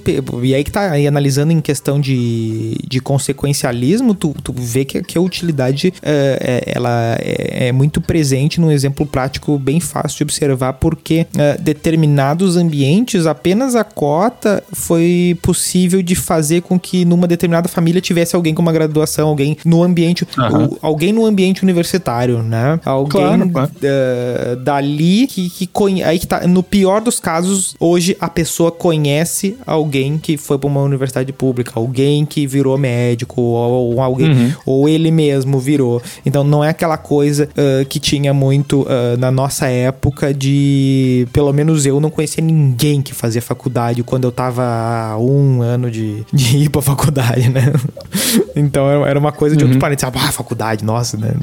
E 0.43 0.53
aí 0.53 0.65
que 0.65 0.73
tá 0.73 0.91
aí 0.91 1.07
analisando 1.07 1.53
em 1.53 1.61
questão 1.61 2.01
de, 2.01 2.77
de 2.85 2.99
consequencialismo, 2.99 4.15
tu, 4.17 4.35
tu 4.43 4.53
vê 4.53 4.85
que, 4.85 5.01
que 5.03 5.17
a 5.17 5.21
utilidade 5.21 5.89
uh, 5.89 6.01
é, 6.03 6.65
ela 6.67 7.17
é, 7.21 7.69
é, 7.69 7.73
muito 7.73 8.01
presente 8.01 8.61
num 8.61 8.73
exemplo 8.73 9.07
prático 9.07 9.57
bem 9.57 9.79
fácil 9.79 10.19
de 10.19 10.23
observar, 10.25 10.73
porque 10.75 11.27
determinados 11.61 12.57
ambientes, 12.57 13.27
apenas 13.27 13.77
a 13.77 13.85
cota 13.85 14.63
foi 14.73 15.39
possível 15.43 16.03
de 16.03 16.15
fazer 16.15 16.63
com 16.63 16.79
que 16.79 17.05
numa 17.05 17.27
determinada 17.27 17.69
família 17.69 18.01
tivesse 18.01 18.35
alguém 18.35 18.55
com 18.55 18.63
uma 18.63 18.73
graduação, 18.73 19.29
alguém 19.29 19.57
no 19.65 19.83
ambiente, 19.83 20.27
uhum. 20.37 20.65
o, 20.65 20.79
alguém 20.81 21.13
no 21.13 21.25
ambiente 21.25 21.63
universitário 21.63 22.24
né? 22.33 22.81
Alguém 22.85 23.21
claro, 23.21 23.51
claro. 23.51 23.71
Uh, 23.77 24.57
dali 24.57 25.27
que, 25.27 25.51
que 25.51 25.67
conhece. 25.67 26.09
Aí 26.09 26.19
que 26.19 26.27
tá. 26.27 26.47
No 26.47 26.63
pior 26.63 27.01
dos 27.01 27.21
casos, 27.21 27.75
hoje 27.79 28.17
a 28.21 28.29
pessoa 28.29 28.71
conhece 28.71 29.57
alguém 29.67 30.19
que 30.19 30.37
foi 30.37 30.59
para 30.59 30.69
uma 30.69 30.83
universidade 30.83 31.33
pública, 31.33 31.73
alguém 31.75 32.25
que 32.25 32.47
virou 32.47 32.77
médico, 32.79 33.41
ou, 33.41 33.95
ou 33.95 34.01
alguém, 34.01 34.31
uhum. 34.31 34.53
ou 34.67 34.89
ele 34.89 35.11
mesmo 35.11 35.59
virou. 35.59 36.03
Então 36.25 36.45
não 36.45 36.63
é 36.63 36.71
aquela 36.71 36.97
coisa 36.97 37.49
uh, 37.51 37.85
que 37.87 37.99
tinha 37.99 38.33
muito 38.33 38.83
uh, 38.83 39.17
na 39.19 39.31
nossa 39.31 39.69
época 39.69 40.33
de. 40.33 41.27
Pelo 41.33 41.53
menos 41.53 41.87
eu 41.87 42.01
não 42.01 42.11
conhecia 42.11 42.43
ninguém 42.43 43.03
que 43.03 43.15
fazia 43.15 43.43
faculdade 43.43 44.03
quando 44.03 44.25
eu 44.25 44.33
tava 44.33 44.63
há 44.65 45.19
um 45.19 45.63
ano 45.63 45.91
de, 45.91 46.25
de 46.33 46.59
ir 46.59 46.69
pra 46.69 46.83
faculdade, 46.83 47.49
né? 47.49 47.73
então 48.55 49.07
era 49.07 49.19
uma 49.19 49.33
coisa 49.33 49.57
de 49.57 49.65
uhum. 49.65 49.71
outro 49.71 49.81
planeta. 49.81 50.11
Ah, 50.15 50.33
faculdade, 50.33 50.85
nossa, 50.85 51.17
né? 51.17 51.35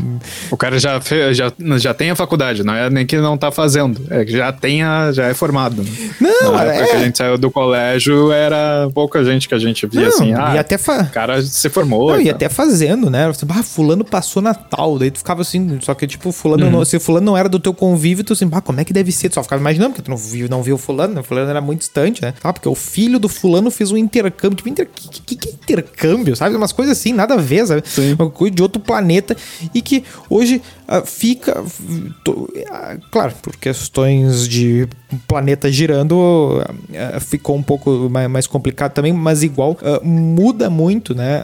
O 0.49 0.57
cara 0.57 0.70
já, 0.79 0.99
já, 1.31 1.51
já 1.77 1.93
tem 1.93 2.11
a 2.11 2.15
faculdade, 2.15 2.63
não 2.63 2.73
é 2.73 2.89
nem 2.89 3.05
que 3.05 3.17
não 3.17 3.37
tá 3.37 3.51
fazendo, 3.51 4.01
é 4.09 4.25
que 4.25 4.31
já 4.31 4.51
tem 4.51 4.83
a, 4.83 5.11
já 5.11 5.27
é 5.27 5.33
formado. 5.33 5.85
Não, 6.19 6.53
Na 6.53 6.65
é... 6.65 6.85
que 6.85 6.95
a 6.95 6.99
gente 6.99 7.17
saiu 7.17 7.37
do 7.37 7.49
colégio, 7.51 8.31
era 8.31 8.89
pouca 8.93 9.23
gente 9.23 9.47
que 9.47 9.55
a 9.55 9.59
gente 9.59 9.85
via 9.87 10.01
não, 10.01 10.07
assim, 10.09 10.33
ah, 10.33 10.55
e 10.55 10.57
até 10.59 10.77
fa... 10.77 11.05
cara 11.05 11.41
se 11.41 11.69
formou. 11.69 12.11
Não, 12.11 12.21
e, 12.21 12.29
até 12.29 12.49
fazendo, 12.49 13.09
né? 13.09 13.31
Ah, 13.49 13.63
fulano 13.63 14.03
passou 14.03 14.41
Natal, 14.41 14.97
daí 14.97 15.11
tu 15.11 15.19
ficava 15.19 15.41
assim, 15.41 15.79
só 15.81 15.93
que 15.93 16.07
tipo, 16.07 16.31
fulano, 16.31 16.65
uhum. 16.65 16.71
não, 16.71 16.85
se 16.85 16.99
fulano 16.99 17.25
não 17.25 17.37
era 17.37 17.49
do 17.49 17.59
teu 17.59 17.73
convívio, 17.73 18.23
tu 18.23 18.33
assim, 18.33 18.49
ah, 18.51 18.61
como 18.61 18.79
é 18.79 18.85
que 18.85 18.93
deve 18.93 19.11
ser? 19.11 19.29
Tu 19.29 19.35
só 19.35 19.43
ficava 19.43 19.61
imaginando, 19.61 19.91
porque 19.91 20.03
tu 20.03 20.09
não 20.09 20.17
viu, 20.17 20.49
não 20.49 20.63
viu 20.63 20.77
fulano, 20.77 21.13
né? 21.13 21.23
Fulano 21.23 21.49
era 21.49 21.61
muito 21.61 21.79
distante, 21.79 22.21
né? 22.21 22.33
Ah, 22.43 22.53
porque 22.53 22.67
o 22.67 22.75
filho 22.75 23.19
do 23.19 23.29
fulano 23.29 23.69
fez 23.71 23.91
um 23.91 23.97
intercâmbio, 23.97 24.57
tipo, 24.57 24.69
inter... 24.69 24.87
que, 24.93 25.21
que, 25.21 25.35
que 25.35 25.49
é 25.49 25.51
intercâmbio, 25.51 26.35
sabe? 26.35 26.55
Umas 26.55 26.71
coisas 26.71 26.97
assim, 26.97 27.13
nada 27.13 27.35
a 27.35 27.37
ver, 27.37 27.65
sabe? 27.65 27.83
Sim. 27.85 28.13
Uma 28.13 28.29
coisa 28.29 28.55
de 28.55 28.61
outro 28.61 28.81
planeta 28.81 29.35
e 29.73 29.81
que 29.81 30.03
hoje 30.29 30.60
hoje 30.61 30.81
uh, 30.91 31.05
fica. 31.05 31.61
uh, 31.61 33.01
claro, 33.09 33.33
por 33.41 33.55
questões 33.55 34.47
de 34.47 34.87
planeta 35.27 35.71
girando, 35.71 36.15
uh, 36.15 37.19
ficou 37.19 37.55
um 37.55 37.63
pouco 37.63 38.09
mais, 38.09 38.29
mais, 38.29 38.47
complicado 38.47 38.93
também, 38.93 39.13
mas 39.13 39.43
igual 39.43 39.77
muda 40.03 40.69
muito, 40.69 41.15
né? 41.15 41.43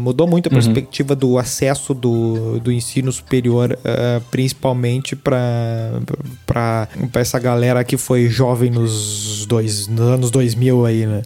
mudou 0.00 0.26
muito 0.26 0.48
a 0.48 0.50
uhum. 0.50 0.54
perspectiva 0.54 1.16
do 1.16 1.38
acesso 1.38 1.94
do, 1.94 2.60
do 2.60 2.70
ensino 2.70 3.10
superior, 3.10 3.78
principalmente 4.30 5.16
para 5.16 6.00
essa 7.14 7.38
galera 7.38 7.82
que 7.82 7.96
foi 7.96 8.28
jovem 8.28 8.70
nos, 8.70 9.46
dois, 9.46 9.88
nos 9.88 10.00
anos 10.00 10.30
2000 10.30 10.86
aí, 10.86 11.06
né? 11.06 11.22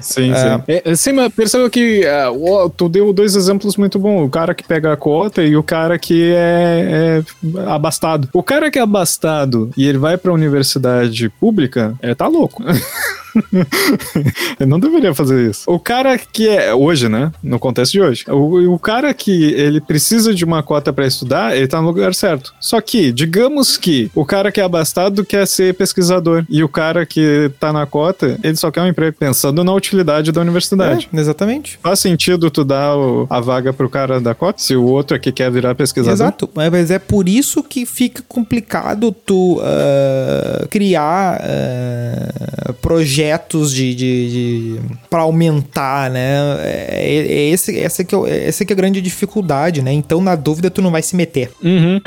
Sim, 0.00 0.32
sim. 0.34 0.80
É, 0.84 0.94
sim, 0.94 1.12
mas 1.12 1.32
perceba 1.32 1.68
que 1.68 2.02
uh, 2.04 2.70
tu 2.70 2.88
deu 2.88 3.12
dois 3.12 3.34
exemplos 3.34 3.76
muito 3.76 3.98
bons. 3.98 4.24
O 4.24 4.28
cara 4.28 4.54
que 4.54 4.64
pega 4.64 4.92
a 4.92 4.96
cota 4.96 5.42
e 5.42 5.56
o 5.56 5.62
cara 5.62 5.98
que 5.98 6.32
é, 6.32 6.77
é 6.78 7.22
abastado. 7.68 8.28
O 8.32 8.42
cara 8.42 8.70
que 8.70 8.78
é 8.78 8.82
abastado 8.82 9.70
e 9.76 9.86
ele 9.86 9.98
vai 9.98 10.16
pra 10.16 10.32
universidade 10.32 11.28
pública, 11.28 11.94
é, 12.00 12.14
tá 12.14 12.26
louco. 12.26 12.62
eu 14.58 14.66
não 14.66 14.78
deveria 14.78 15.14
fazer 15.14 15.50
isso. 15.50 15.62
O 15.66 15.78
cara 15.78 16.18
que 16.18 16.48
é 16.48 16.74
hoje, 16.74 17.08
né? 17.08 17.32
No 17.42 17.58
contexto 17.58 17.92
de 17.92 18.00
hoje, 18.00 18.24
o, 18.28 18.74
o 18.74 18.78
cara 18.78 19.12
que 19.14 19.52
ele 19.52 19.80
precisa 19.80 20.34
de 20.34 20.44
uma 20.44 20.62
cota 20.62 20.92
para 20.92 21.06
estudar, 21.06 21.56
ele 21.56 21.66
tá 21.66 21.80
no 21.80 21.88
lugar 21.88 22.14
certo. 22.14 22.54
Só 22.60 22.80
que, 22.80 23.12
digamos 23.12 23.76
que 23.76 24.10
o 24.14 24.24
cara 24.24 24.50
que 24.50 24.60
é 24.60 24.64
abastado 24.64 25.24
quer 25.24 25.46
ser 25.46 25.74
pesquisador 25.74 26.44
e 26.48 26.62
o 26.62 26.68
cara 26.68 27.04
que 27.04 27.50
tá 27.58 27.72
na 27.72 27.86
cota, 27.86 28.38
ele 28.42 28.56
só 28.56 28.70
quer 28.70 28.82
um 28.82 28.88
emprego 28.88 29.16
pensando 29.18 29.62
na 29.62 29.72
utilidade 29.72 30.32
da 30.32 30.40
universidade. 30.40 31.08
É, 31.12 31.20
exatamente. 31.20 31.78
Faz 31.82 32.00
sentido 32.00 32.50
tu 32.50 32.64
dar 32.64 32.96
o, 32.96 33.26
a 33.28 33.40
vaga 33.40 33.72
pro 33.72 33.88
cara 33.88 34.20
da 34.20 34.34
cota 34.34 34.60
se 34.60 34.74
o 34.76 34.84
outro 34.84 35.16
aqui 35.16 35.32
quer 35.32 35.50
virar 35.50 35.74
pesquisador? 35.74 36.14
Exato. 36.14 36.50
Mas 36.54 36.90
é 36.90 36.98
por 36.98 37.28
isso 37.28 37.62
que 37.62 37.86
fica 37.86 38.22
complicado 38.28 39.12
tu 39.12 39.58
uh, 39.58 40.68
criar 40.68 41.40
uh, 41.40 42.72
projetos 42.74 43.17
projetos 43.18 43.74
de, 43.74 43.94
de, 43.94 44.30
de 44.30 44.80
para 45.10 45.22
aumentar, 45.22 46.08
né? 46.08 46.38
É, 46.60 47.26
é 47.28 47.50
esse, 47.50 47.76
essa, 47.76 48.04
que 48.04 48.14
é, 48.14 48.46
essa 48.46 48.64
que 48.64 48.72
é 48.72 48.74
a 48.74 48.76
grande 48.76 49.00
dificuldade, 49.00 49.82
né? 49.82 49.92
Então, 49.92 50.20
na 50.20 50.36
dúvida, 50.36 50.70
tu 50.70 50.80
não 50.80 50.90
vai 50.90 51.02
se 51.02 51.16
meter. 51.16 51.50
Uhum. 51.62 52.00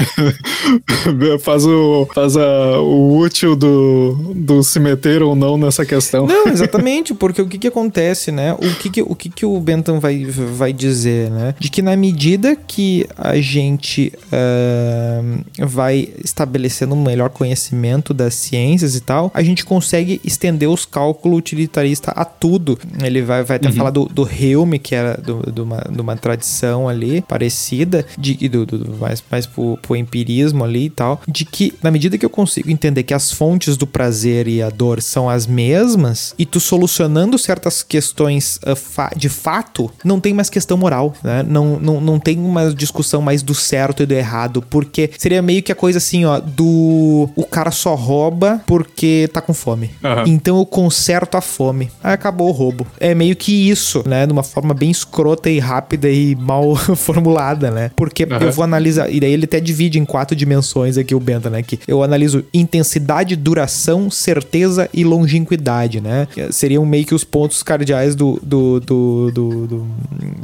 faz 1.43 1.65
o, 1.65 2.07
faz 2.13 2.37
a, 2.37 2.79
o 2.79 3.17
útil 3.17 3.55
do, 3.57 4.33
do 4.35 4.63
se 4.63 4.79
meter 4.79 5.21
ou 5.21 5.35
não 5.35 5.57
nessa 5.57 5.85
questão. 5.85 6.25
Não, 6.25 6.47
exatamente, 6.47 7.13
porque 7.13 7.41
o 7.41 7.47
que 7.47 7.57
que 7.57 7.67
acontece, 7.67 8.31
né? 8.31 8.53
O 8.53 8.75
que 8.75 8.89
que 8.89 9.01
o, 9.01 9.15
que 9.15 9.29
que 9.29 9.45
o 9.45 9.59
Bentham 9.59 9.99
vai, 9.99 10.25
vai 10.25 10.71
dizer, 10.71 11.29
né? 11.29 11.55
De 11.59 11.69
que 11.69 11.81
na 11.81 11.95
medida 11.97 12.55
que 12.55 13.05
a 13.17 13.35
gente 13.37 14.13
uh, 14.27 15.67
vai 15.67 16.09
estabelecendo 16.23 16.95
um 16.95 17.03
melhor 17.03 17.29
conhecimento 17.29 18.13
das 18.13 18.33
ciências 18.35 18.95
e 18.95 19.01
tal, 19.01 19.29
a 19.33 19.43
gente 19.43 19.65
consegue 19.65 20.21
estender 20.23 20.69
os 20.69 20.85
cálculos 20.85 21.00
cálculo 21.01 21.35
utilitarista 21.35 22.11
a 22.11 22.23
tudo. 22.23 22.77
Ele 23.03 23.23
vai, 23.23 23.43
vai 23.43 23.57
até 23.57 23.69
uhum. 23.69 23.73
falar 23.73 23.89
do, 23.89 24.05
do 24.05 24.29
Helm, 24.29 24.73
que 24.73 24.93
era 24.93 25.17
do, 25.17 25.51
de, 25.51 25.61
uma, 25.61 25.77
de 25.89 25.99
uma 25.99 26.15
tradição 26.15 26.87
ali 26.87 27.21
parecida, 27.21 28.05
de, 28.17 28.47
do, 28.47 28.65
do, 28.65 28.97
mais, 28.97 29.23
mais 29.31 29.47
pro, 29.47 29.77
pro 29.81 29.95
empirismo 29.95 30.63
ali 30.63 30.85
e 30.85 30.89
tal, 30.89 31.19
de 31.27 31.43
que 31.43 31.73
na 31.81 31.89
medida 31.89 32.17
que 32.17 32.25
eu 32.25 32.29
consigo 32.29 32.69
entender 32.69 33.01
que 33.01 33.15
as 33.15 33.31
fontes 33.31 33.75
do 33.75 33.87
prazer 33.87 34.47
e 34.47 34.61
a 34.61 34.69
dor 34.69 35.01
são 35.01 35.27
as 35.27 35.47
mesmas, 35.47 36.35
e 36.37 36.45
tu 36.45 36.59
solucionando 36.59 37.37
certas 37.37 37.81
questões 37.81 38.59
uh, 38.67 38.75
fa 38.75 39.11
de 39.15 39.29
fato, 39.29 39.89
não 40.05 40.19
tem 40.19 40.33
mais 40.33 40.49
questão 40.49 40.77
moral, 40.77 41.13
né? 41.23 41.43
Não, 41.47 41.79
não, 41.79 41.99
não 41.99 42.19
tem 42.19 42.37
uma 42.37 42.71
discussão 42.73 43.21
mais 43.21 43.41
do 43.41 43.55
certo 43.55 44.03
e 44.03 44.05
do 44.05 44.13
errado, 44.13 44.63
porque 44.69 45.09
seria 45.17 45.41
meio 45.41 45.63
que 45.63 45.71
a 45.71 45.75
coisa 45.75 45.97
assim, 45.97 46.25
ó, 46.25 46.39
do 46.39 47.29
o 47.35 47.45
cara 47.45 47.71
só 47.71 47.95
rouba 47.95 48.61
porque 48.67 49.29
tá 49.33 49.41
com 49.41 49.53
fome. 49.53 49.89
Uhum. 50.03 50.23
Então 50.27 50.59
eu 50.59 50.65
consigo 50.65 50.90
conserto 50.91 51.35
a 51.35 51.41
fome. 51.41 51.89
Aí 52.03 52.13
acabou 52.13 52.49
o 52.49 52.51
roubo. 52.51 52.85
É 52.99 53.15
meio 53.15 53.33
que 53.33 53.69
isso, 53.69 54.03
né? 54.05 54.25
De 54.27 54.33
uma 54.33 54.43
forma 54.43 54.73
bem 54.73 54.91
escrota 54.91 55.49
e 55.49 55.57
rápida 55.57 56.09
e 56.09 56.35
mal 56.35 56.75
formulada, 56.97 57.71
né? 57.71 57.91
Porque 57.95 58.25
uhum. 58.25 58.37
eu 58.37 58.51
vou 58.51 58.63
analisar. 58.63 59.09
E 59.09 59.19
daí 59.21 59.31
ele 59.31 59.45
até 59.45 59.61
divide 59.61 59.97
em 59.97 60.03
quatro 60.03 60.35
dimensões 60.35 60.97
aqui 60.97 61.15
o 61.15 61.19
Benta, 61.19 61.49
né? 61.49 61.63
Que 61.63 61.79
eu 61.87 62.03
analiso 62.03 62.43
intensidade, 62.53 63.37
duração, 63.37 64.11
certeza 64.11 64.89
e 64.93 65.05
longínquidade, 65.05 66.01
né? 66.01 66.27
Seriam 66.51 66.85
meio 66.85 67.05
que 67.05 67.15
os 67.15 67.23
pontos 67.23 67.63
cardeais 67.63 68.13
do, 68.13 68.37
do, 68.43 68.81
do, 68.81 69.31
do, 69.31 69.67
do 69.67 69.87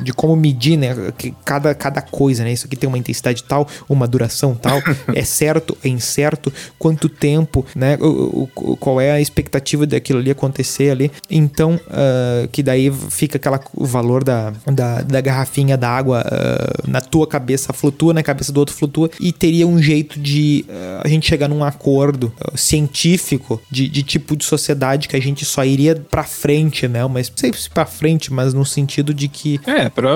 de 0.01 0.13
como 0.13 0.35
medir, 0.35 0.77
né? 0.77 0.95
Cada, 1.43 1.75
cada 1.75 2.01
coisa, 2.01 2.45
né? 2.45 2.53
Isso 2.53 2.67
aqui 2.67 2.77
tem 2.77 2.87
uma 2.87 2.97
intensidade 2.97 3.43
tal, 3.43 3.67
uma 3.89 4.07
duração 4.07 4.55
tal, 4.55 4.81
é 5.13 5.23
certo, 5.23 5.77
é 5.83 5.89
incerto, 5.89 6.53
quanto 6.79 7.09
tempo, 7.09 7.65
né? 7.75 7.97
O, 7.99 8.47
o, 8.55 8.77
qual 8.77 9.01
é 9.01 9.11
a 9.11 9.19
expectativa 9.19 9.85
daquilo 9.85 10.19
ali 10.19 10.31
acontecer 10.37 10.91
ali. 10.91 11.11
Então, 11.29 11.75
uh, 11.87 12.47
que 12.49 12.63
daí 12.63 12.91
fica 13.09 13.37
aquela, 13.37 13.59
o 13.73 13.85
valor 13.85 14.23
da, 14.23 14.53
da, 14.65 15.01
da 15.01 15.21
garrafinha 15.21 15.77
d'água 15.77 16.23
uh, 16.25 16.89
na 16.89 17.01
tua 17.01 17.27
cabeça 17.27 17.73
flutua, 17.73 18.13
na 18.13 18.23
cabeça 18.23 18.51
do 18.51 18.59
outro 18.59 18.75
flutua, 18.75 19.09
e 19.19 19.31
teria 19.31 19.67
um 19.67 19.81
jeito 19.81 20.19
de 20.19 20.65
uh, 20.69 21.01
a 21.03 21.07
gente 21.07 21.27
chegar 21.27 21.47
num 21.47 21.63
acordo 21.63 22.31
científico 22.55 23.61
de, 23.69 23.89
de 23.89 24.03
tipo 24.03 24.35
de 24.35 24.45
sociedade 24.45 25.07
que 25.07 25.15
a 25.15 25.21
gente 25.21 25.45
só 25.45 25.65
iria 25.65 25.95
pra 25.95 26.23
frente, 26.23 26.87
né? 26.87 27.05
Mas 27.07 27.29
não 27.29 27.37
sei 27.37 27.51
se 27.53 27.69
pra 27.69 27.85
frente, 27.85 28.31
mas 28.31 28.53
no 28.53 28.65
sentido 28.65 29.13
de 29.13 29.27
que. 29.27 29.59
É, 29.65 29.89
pra, 29.89 30.09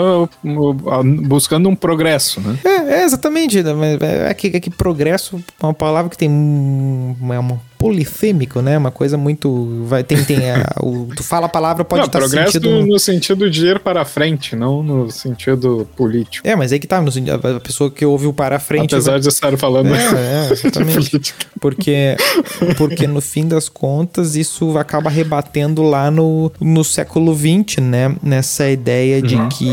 buscando 1.23 1.67
um 1.69 1.75
progresso, 1.75 2.39
né? 2.41 2.57
É, 2.63 3.01
é 3.01 3.03
exatamente. 3.03 3.61
Né? 3.61 3.71
É, 4.01 4.29
é, 4.29 4.33
que, 4.33 4.47
é 4.47 4.59
que 4.59 4.69
progresso 4.69 5.43
é 5.61 5.65
uma 5.65 5.73
palavra 5.73 6.09
que 6.09 6.17
tem 6.17 6.29
é 6.29 7.39
uma 7.39 7.59
polissêmico, 7.81 8.61
né? 8.61 8.77
Uma 8.77 8.91
coisa 8.91 9.17
muito. 9.17 9.85
Vai, 9.85 10.03
tem, 10.03 10.23
tem 10.23 10.51
a, 10.51 10.75
o, 10.79 11.07
tu 11.15 11.23
fala 11.23 11.47
a 11.47 11.49
palavra, 11.49 11.83
pode 11.83 12.05
estar 12.05 12.19
progresso 12.19 12.51
sentido... 12.51 12.85
no 12.85 12.99
sentido 12.99 13.49
de 13.49 13.65
ir 13.65 13.79
para 13.79 14.05
frente, 14.05 14.55
não 14.55 14.83
no 14.83 15.09
sentido 15.09 15.87
político. 15.97 16.47
É, 16.47 16.55
mas 16.55 16.71
aí 16.71 16.79
que 16.79 16.85
tá, 16.85 16.99
a 16.99 17.59
pessoa 17.59 17.89
que 17.89 18.05
ouve 18.05 18.27
o 18.27 18.33
para 18.33 18.59
frente. 18.59 18.93
Apesar 18.93 19.13
vai... 19.13 19.21
de 19.21 19.27
estar 19.27 19.57
falando. 19.57 19.95
É, 19.95 20.49
é 20.49 20.53
exatamente. 20.53 21.33
porque, 21.59 22.15
porque 22.77 23.07
no 23.07 23.19
fim 23.19 23.47
das 23.47 23.67
contas, 23.67 24.35
isso 24.35 24.77
acaba 24.77 25.09
rebatendo 25.09 25.81
lá 25.81 26.11
no, 26.11 26.51
no 26.61 26.83
século 26.83 27.35
XX, 27.35 27.77
né? 27.81 28.15
Nessa 28.21 28.69
ideia 28.69 29.19
de 29.23 29.35
uhum. 29.35 29.49
que. 29.49 29.71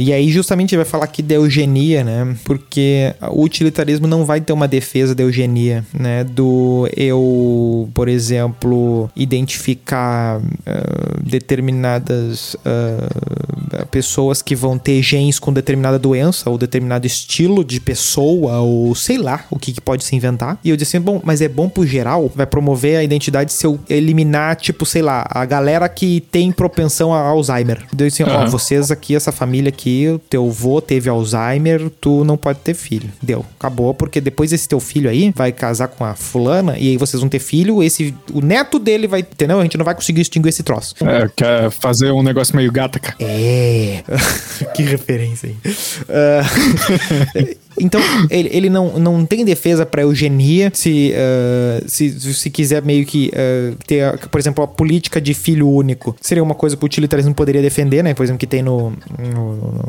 E 0.00 0.12
aí, 0.12 0.30
justamente, 0.30 0.76
vai 0.76 0.84
falar 0.84 1.04
aqui 1.04 1.22
de 1.22 1.34
eugenia, 1.34 2.04
né? 2.04 2.36
Porque 2.44 3.14
o 3.30 3.42
utilitarismo 3.42 4.06
não 4.06 4.26
vai 4.26 4.42
ter 4.42 4.52
uma 4.52 4.68
defesa 4.68 5.14
da 5.14 5.22
eugenia, 5.22 5.82
né? 5.98 6.24
Do 6.24 6.89
eu, 6.96 7.88
por 7.94 8.08
exemplo, 8.08 9.10
identificar 9.14 10.38
uh, 10.38 11.22
determinadas 11.22 12.54
uh, 12.54 13.86
pessoas 13.90 14.42
que 14.42 14.54
vão 14.54 14.78
ter 14.78 15.02
genes 15.02 15.38
com 15.38 15.52
determinada 15.52 15.98
doença 15.98 16.48
ou 16.50 16.58
determinado 16.58 17.06
estilo 17.06 17.64
de 17.64 17.80
pessoa 17.80 18.60
ou 18.60 18.94
sei 18.94 19.18
lá 19.18 19.44
o 19.50 19.58
que, 19.58 19.72
que 19.72 19.80
pode 19.80 20.04
se 20.04 20.14
inventar. 20.14 20.58
E 20.64 20.70
eu 20.70 20.76
disse 20.76 20.96
assim, 20.96 21.04
bom, 21.04 21.20
mas 21.24 21.40
é 21.40 21.48
bom 21.48 21.68
pro 21.68 21.86
geral? 21.86 22.30
Vai 22.34 22.46
promover 22.46 22.96
a 22.96 23.04
identidade 23.04 23.52
se 23.52 23.66
eu 23.66 23.78
eliminar, 23.88 24.56
tipo, 24.56 24.84
sei 24.84 25.02
lá, 25.02 25.26
a 25.28 25.44
galera 25.44 25.88
que 25.88 26.20
tem 26.30 26.52
propensão 26.52 27.12
a 27.12 27.20
Alzheimer. 27.20 27.82
Eu 27.90 28.06
disse 28.06 28.22
assim, 28.22 28.32
ó, 28.32 28.46
vocês 28.46 28.90
aqui, 28.90 29.14
essa 29.14 29.32
família 29.32 29.68
aqui, 29.68 30.20
teu 30.28 30.46
avô 30.46 30.80
teve 30.80 31.08
Alzheimer, 31.08 31.90
tu 32.00 32.24
não 32.24 32.36
pode 32.36 32.60
ter 32.60 32.74
filho. 32.74 33.10
Deu, 33.22 33.44
acabou, 33.58 33.94
porque 33.94 34.20
depois 34.20 34.52
esse 34.52 34.68
teu 34.68 34.80
filho 34.80 35.08
aí 35.08 35.32
vai 35.34 35.52
casar 35.52 35.88
com 35.88 36.04
a 36.04 36.14
fulana 36.14 36.78
e 36.80 36.88
aí 36.88 36.96
vocês 36.96 37.20
vão 37.20 37.28
ter 37.28 37.38
filho, 37.38 37.82
esse 37.82 38.14
o 38.32 38.40
neto 38.40 38.78
dele 38.78 39.06
vai, 39.06 39.20
entendeu? 39.20 39.60
A 39.60 39.62
gente 39.62 39.76
não 39.76 39.84
vai 39.84 39.94
conseguir 39.94 40.22
extinguir 40.22 40.48
esse 40.48 40.62
troço. 40.62 40.94
É, 41.04 41.28
quer 41.36 41.70
fazer 41.70 42.10
um 42.10 42.22
negócio 42.22 42.56
meio 42.56 42.72
gataca. 42.72 43.14
É. 43.20 44.02
que 44.74 44.82
referência 44.82 45.50
aí. 45.50 45.56
Uh, 46.10 47.56
Então, 47.80 48.00
ele, 48.30 48.48
ele 48.52 48.70
não, 48.70 48.98
não 48.98 49.26
tem 49.26 49.44
defesa 49.44 49.84
para 49.86 50.02
eugenia 50.02 50.70
se, 50.74 51.12
uh, 51.14 51.88
se, 51.88 52.34
se 52.34 52.50
quiser 52.50 52.82
meio 52.82 53.04
que 53.06 53.30
uh, 53.30 53.76
ter, 53.86 54.18
por 54.28 54.38
exemplo, 54.38 54.62
a 54.62 54.68
política 54.68 55.20
de 55.20 55.34
filho 55.34 55.68
único. 55.68 56.16
Seria 56.20 56.42
uma 56.42 56.54
coisa 56.54 56.76
que 56.76 56.82
o 56.82 56.86
utilitarismo 56.86 57.34
poderia 57.34 57.62
defender, 57.62 58.02
né? 58.02 58.14
Por 58.14 58.22
exemplo, 58.22 58.38
que 58.38 58.46
tem 58.46 58.62
no, 58.62 58.90
no 59.18 59.84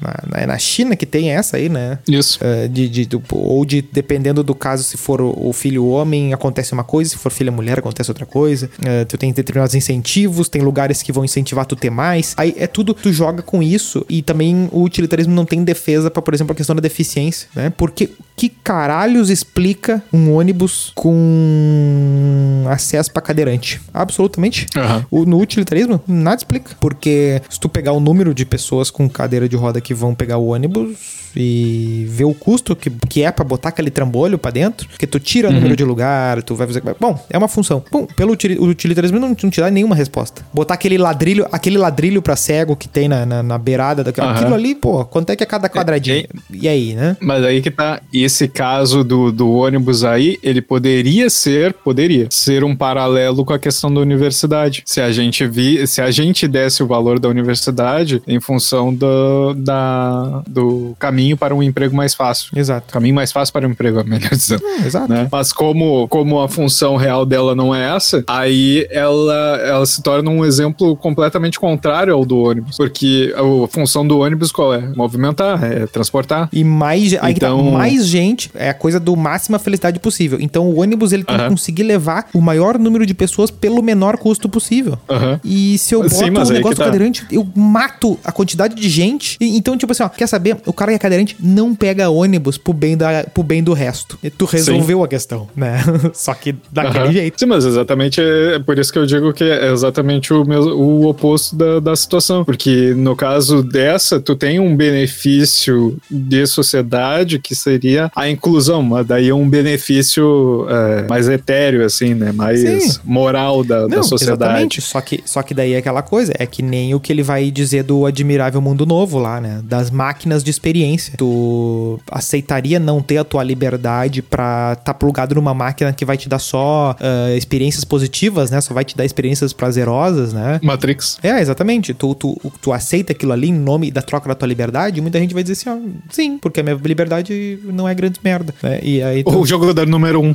na, 0.00 0.46
na, 0.46 0.58
China 0.58 0.94
que 0.94 1.06
tem 1.06 1.30
essa 1.30 1.56
aí, 1.56 1.68
né? 1.68 1.98
Isso. 2.06 2.38
Uh, 2.42 2.68
de, 2.68 2.88
de, 2.88 3.06
do, 3.06 3.22
ou 3.32 3.64
de, 3.64 3.82
dependendo 3.82 4.42
do 4.42 4.54
caso, 4.54 4.84
se 4.84 4.96
for 4.96 5.20
o, 5.20 5.48
o, 5.48 5.52
filho 5.52 5.86
homem, 5.86 6.32
acontece 6.32 6.72
uma 6.72 6.84
coisa, 6.84 7.10
se 7.10 7.16
for 7.16 7.30
filha 7.30 7.50
mulher, 7.50 7.78
acontece 7.78 8.10
outra 8.10 8.26
coisa. 8.26 8.70
tu 9.08 9.16
tem 9.16 9.32
determinados 9.32 9.74
incentivos, 9.74 10.48
tem 10.48 10.62
lugares 10.62 11.02
que 11.02 11.12
vão 11.12 11.24
incentivar 11.24 11.66
tu 11.66 11.76
ter 11.76 11.90
mais. 11.90 12.34
Aí 12.36 12.54
é 12.56 12.66
tudo, 12.66 12.94
tu 12.94 13.12
joga 13.12 13.42
com 13.42 13.62
isso 13.62 14.04
e 14.08 14.22
também 14.22 14.68
o 14.72 14.82
utilitarismo 14.82 15.34
não 15.34 15.44
tem 15.44 15.62
defesa 15.64 16.10
para, 16.10 16.22
por 16.22 16.34
exemplo, 16.34 16.52
a 16.52 16.56
questão 16.56 16.74
da 16.74 16.80
deficiência 16.80 17.29
né? 17.54 17.70
Porque 17.70 18.10
que 18.40 18.48
caralhos 18.48 19.28
explica 19.28 20.02
um 20.10 20.32
ônibus 20.32 20.92
com 20.94 22.64
acesso 22.70 23.12
para 23.12 23.20
cadeirante? 23.20 23.82
Absolutamente. 23.92 24.66
Uhum. 24.74 25.04
O, 25.10 25.26
no 25.26 25.38
utilitarismo, 25.38 26.00
nada 26.08 26.38
explica. 26.38 26.74
Porque 26.80 27.42
se 27.50 27.60
tu 27.60 27.68
pegar 27.68 27.92
o 27.92 28.00
número 28.00 28.32
de 28.32 28.46
pessoas 28.46 28.90
com 28.90 29.06
cadeira 29.10 29.46
de 29.46 29.56
roda 29.56 29.78
que 29.78 29.92
vão 29.92 30.14
pegar 30.14 30.38
o 30.38 30.46
ônibus 30.46 31.20
e 31.36 32.06
ver 32.08 32.24
o 32.24 32.32
custo 32.32 32.74
que, 32.74 32.90
que 33.08 33.22
é 33.22 33.30
para 33.30 33.44
botar 33.44 33.68
aquele 33.68 33.90
trambolho 33.90 34.38
para 34.38 34.52
dentro, 34.52 34.88
que 34.98 35.06
tu 35.06 35.20
tira 35.20 35.48
o 35.48 35.50
uhum. 35.50 35.56
número 35.56 35.76
de 35.76 35.84
lugar, 35.84 36.42
tu 36.42 36.54
vai 36.54 36.66
fazer. 36.66 36.82
Bom, 36.98 37.22
é 37.28 37.36
uma 37.36 37.46
função. 37.46 37.84
Bom, 37.92 38.06
pelo 38.06 38.32
utilitarismo 38.32 39.20
não, 39.20 39.28
não 39.28 39.50
te 39.50 39.60
dá 39.60 39.70
nenhuma 39.70 39.94
resposta. 39.94 40.42
Botar 40.50 40.74
aquele 40.74 40.96
ladrilho, 40.96 41.46
aquele 41.52 41.76
ladrilho 41.76 42.22
para 42.22 42.36
cego 42.36 42.74
que 42.74 42.88
tem 42.88 43.06
na, 43.06 43.26
na, 43.26 43.42
na 43.42 43.58
beirada 43.58 44.02
daquilo. 44.02 44.28
Uhum. 44.28 44.32
Aquilo 44.32 44.54
ali, 44.54 44.74
pô, 44.74 45.04
quanto 45.04 45.28
é 45.28 45.36
que 45.36 45.42
é 45.42 45.46
cada 45.46 45.68
quadradinho? 45.68 46.16
É, 46.16 46.20
é, 46.20 46.26
e 46.50 46.68
aí, 46.68 46.94
né? 46.94 47.18
Mas 47.20 47.44
aí 47.44 47.60
que 47.60 47.70
tá. 47.70 48.00
Esse 48.30 48.46
caso 48.46 49.02
do, 49.02 49.32
do 49.32 49.50
ônibus 49.50 50.04
aí, 50.04 50.38
ele 50.40 50.62
poderia 50.62 51.28
ser, 51.28 51.74
poderia 51.74 52.28
ser 52.30 52.62
um 52.62 52.76
paralelo 52.76 53.44
com 53.44 53.52
a 53.52 53.58
questão 53.58 53.92
da 53.92 54.00
universidade. 54.00 54.84
Se 54.86 55.00
a 55.00 55.10
gente 55.10 55.44
vi, 55.48 55.84
se 55.84 56.00
a 56.00 56.12
gente 56.12 56.46
desse 56.46 56.80
o 56.80 56.86
valor 56.86 57.18
da 57.18 57.28
universidade 57.28 58.22
em 58.28 58.38
função 58.38 58.94
do, 58.94 59.52
da, 59.54 60.44
do 60.46 60.94
caminho 60.96 61.36
para 61.36 61.52
um 61.52 61.60
emprego 61.60 61.92
mais 61.92 62.14
fácil. 62.14 62.52
Exato. 62.54 62.92
Caminho 62.92 63.16
mais 63.16 63.32
fácil 63.32 63.52
para 63.52 63.66
um 63.66 63.72
emprego, 63.72 64.04
melhor 64.06 64.30
dizendo. 64.30 64.62
É, 64.64 64.86
exato. 64.86 65.12
Né? 65.12 65.26
Mas 65.28 65.52
como, 65.52 66.06
como 66.06 66.38
a 66.38 66.48
função 66.48 66.94
real 66.94 67.26
dela 67.26 67.56
não 67.56 67.74
é 67.74 67.96
essa, 67.96 68.22
aí 68.28 68.86
ela, 68.92 69.60
ela 69.64 69.86
se 69.86 70.00
torna 70.04 70.30
um 70.30 70.44
exemplo 70.44 70.94
completamente 70.94 71.58
contrário 71.58 72.14
ao 72.14 72.24
do 72.24 72.38
ônibus. 72.38 72.76
Porque 72.76 73.34
a 73.34 73.66
função 73.66 74.06
do 74.06 74.20
ônibus 74.20 74.52
qual 74.52 74.72
é? 74.72 74.88
Movimentar, 74.94 75.64
é 75.64 75.84
transportar. 75.88 76.48
E 76.52 76.62
mais, 76.62 77.12
tá, 77.12 77.28
então... 77.28 77.72
tá, 77.72 77.78
mais 77.78 78.06
gente 78.20 78.50
é 78.54 78.70
a 78.70 78.74
coisa 78.74 79.00
do 79.00 79.16
máxima 79.16 79.58
felicidade 79.58 79.98
possível. 79.98 80.38
Então 80.40 80.68
o 80.68 80.80
ônibus 80.80 81.12
ele 81.12 81.24
tem 81.24 81.36
que 81.36 81.48
conseguir 81.48 81.82
levar 81.82 82.28
o 82.34 82.40
maior 82.40 82.78
número 82.78 83.04
de 83.04 83.14
pessoas 83.14 83.50
pelo 83.50 83.82
menor 83.82 84.16
custo 84.16 84.48
possível. 84.48 84.98
E 85.44 85.78
se 85.78 85.94
eu 85.94 86.02
boto 86.02 86.14
Sim, 86.14 86.30
um 86.30 86.44
negócio 86.52 86.76
tá. 86.76 86.84
cadeirante, 86.84 87.26
eu 87.30 87.46
mato 87.54 88.18
a 88.24 88.32
quantidade 88.32 88.74
de 88.74 88.88
gente. 88.88 89.36
E, 89.40 89.56
então, 89.56 89.76
tipo 89.76 89.92
assim, 89.92 90.02
ó, 90.02 90.08
quer 90.08 90.26
saber? 90.26 90.56
O 90.66 90.72
cara 90.72 90.92
quer 90.92 90.98
cadeirante 90.98 91.36
não 91.40 91.74
pega 91.74 92.10
ônibus 92.10 92.56
pro 92.58 92.72
bem, 92.72 92.96
da, 92.96 93.24
pro 93.24 93.42
bem 93.42 93.62
do 93.62 93.72
resto. 93.72 94.18
E 94.22 94.30
tu 94.30 94.44
resolveu 94.44 94.98
Sim. 94.98 95.04
a 95.04 95.08
questão, 95.08 95.48
né? 95.56 95.82
Só 96.14 96.34
que 96.34 96.54
daquele 96.70 97.06
uhum. 97.06 97.12
jeito. 97.12 97.40
Sim, 97.40 97.46
mas 97.46 97.64
exatamente 97.64 98.20
é 98.20 98.58
por 98.58 98.78
isso 98.78 98.92
que 98.92 98.98
eu 98.98 99.06
digo 99.06 99.32
que 99.32 99.44
é 99.44 99.70
exatamente 99.72 100.32
o, 100.32 100.44
meu, 100.44 100.62
o 100.78 101.06
oposto 101.06 101.56
da, 101.56 101.80
da 101.80 101.96
situação. 101.96 102.44
Porque 102.44 102.94
no 102.94 103.16
caso 103.16 103.62
dessa, 103.62 104.20
tu 104.20 104.34
tem 104.34 104.60
um 104.60 104.76
benefício 104.76 105.96
de 106.10 106.46
sociedade 106.46 107.38
que 107.38 107.54
seria 107.54 107.99
a 108.14 108.28
inclusão, 108.28 108.82
mas 108.82 109.06
daí 109.06 109.28
é 109.28 109.34
um 109.34 109.48
benefício 109.48 110.66
é, 110.68 111.06
mais 111.08 111.28
etéreo, 111.28 111.84
assim, 111.84 112.14
né? 112.14 112.32
Mais 112.32 112.60
Sim. 112.60 113.00
moral 113.04 113.64
da, 113.64 113.82
não, 113.82 113.88
da 113.88 114.02
sociedade. 114.02 114.42
Exatamente. 114.42 114.80
Só 114.80 115.00
que, 115.00 115.22
só 115.24 115.42
que 115.42 115.54
daí 115.54 115.72
é 115.72 115.78
aquela 115.78 116.02
coisa, 116.02 116.32
é 116.38 116.46
que 116.46 116.62
nem 116.62 116.94
o 116.94 117.00
que 117.00 117.12
ele 117.12 117.22
vai 117.22 117.50
dizer 117.50 117.82
do 117.82 118.06
admirável 118.06 118.60
mundo 118.60 118.86
novo 118.86 119.18
lá, 119.18 119.40
né? 119.40 119.60
Das 119.64 119.90
máquinas 119.90 120.42
de 120.44 120.50
experiência. 120.50 121.14
Tu 121.16 121.98
aceitaria 122.10 122.78
não 122.78 123.02
ter 123.02 123.18
a 123.18 123.24
tua 123.24 123.42
liberdade 123.42 124.22
pra 124.22 124.72
estar 124.72 124.92
tá 124.92 124.94
plugado 124.94 125.34
numa 125.34 125.54
máquina 125.54 125.92
que 125.92 126.04
vai 126.04 126.16
te 126.16 126.28
dar 126.28 126.38
só 126.38 126.96
uh, 127.00 127.36
experiências 127.36 127.84
positivas, 127.84 128.50
né? 128.50 128.60
Só 128.60 128.74
vai 128.74 128.84
te 128.84 128.96
dar 128.96 129.04
experiências 129.04 129.52
prazerosas, 129.52 130.32
né? 130.32 130.60
Matrix. 130.62 131.18
É, 131.22 131.40
exatamente. 131.40 131.94
Tu, 131.94 132.14
tu, 132.14 132.52
tu 132.60 132.72
aceita 132.72 133.12
aquilo 133.12 133.32
ali 133.32 133.48
em 133.48 133.58
nome 133.58 133.90
da 133.90 134.02
troca 134.02 134.28
da 134.28 134.34
tua 134.34 134.48
liberdade, 134.48 135.00
muita 135.00 135.18
gente 135.18 135.34
vai 135.34 135.42
dizer 135.42 135.52
assim, 135.52 135.70
ó, 135.70 135.78
sim, 136.10 136.38
porque 136.38 136.60
a 136.60 136.62
minha 136.62 136.78
liberdade 136.82 137.58
não 137.64 137.88
é 137.88 137.89
grande 137.94 138.20
merda, 138.22 138.54
né? 138.62 138.80
E 138.82 139.02
aí 139.02 139.24
tu... 139.24 139.38
O 139.38 139.46
jogador 139.46 139.86
número 139.86 140.20
um. 140.20 140.34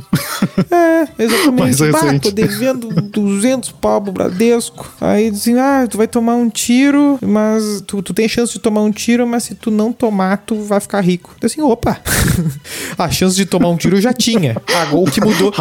é, 0.70 1.08
exatamente. 1.22 1.80
Mais 1.80 1.92
bah, 1.92 2.18
tô 2.20 2.30
devendo 2.30 2.88
200 2.88 3.72
pau 3.72 4.00
pro 4.00 4.12
Bradesco. 4.12 4.90
Aí 5.00 5.28
assim, 5.28 5.58
ah, 5.58 5.86
tu 5.88 5.96
vai 5.96 6.06
tomar 6.06 6.34
um 6.34 6.48
tiro, 6.48 7.18
mas 7.22 7.82
tu, 7.86 8.02
tu 8.02 8.14
tem 8.14 8.28
chance 8.28 8.52
de 8.52 8.58
tomar 8.58 8.82
um 8.82 8.90
tiro, 8.90 9.26
mas 9.26 9.44
se 9.44 9.54
tu 9.54 9.70
não 9.70 9.92
tomar, 9.92 10.38
tu 10.38 10.62
vai 10.62 10.80
ficar 10.80 11.00
rico. 11.00 11.34
Eu 11.40 11.46
assim, 11.46 11.62
opa, 11.62 12.00
a 12.98 13.10
chance 13.10 13.36
de 13.36 13.46
tomar 13.46 13.68
um 13.68 13.76
tiro 13.76 13.96
eu 13.96 14.00
já 14.00 14.12
tinha. 14.12 14.56
Agora, 14.74 15.02
o 15.02 15.10
que 15.10 15.20
mudou, 15.20 15.52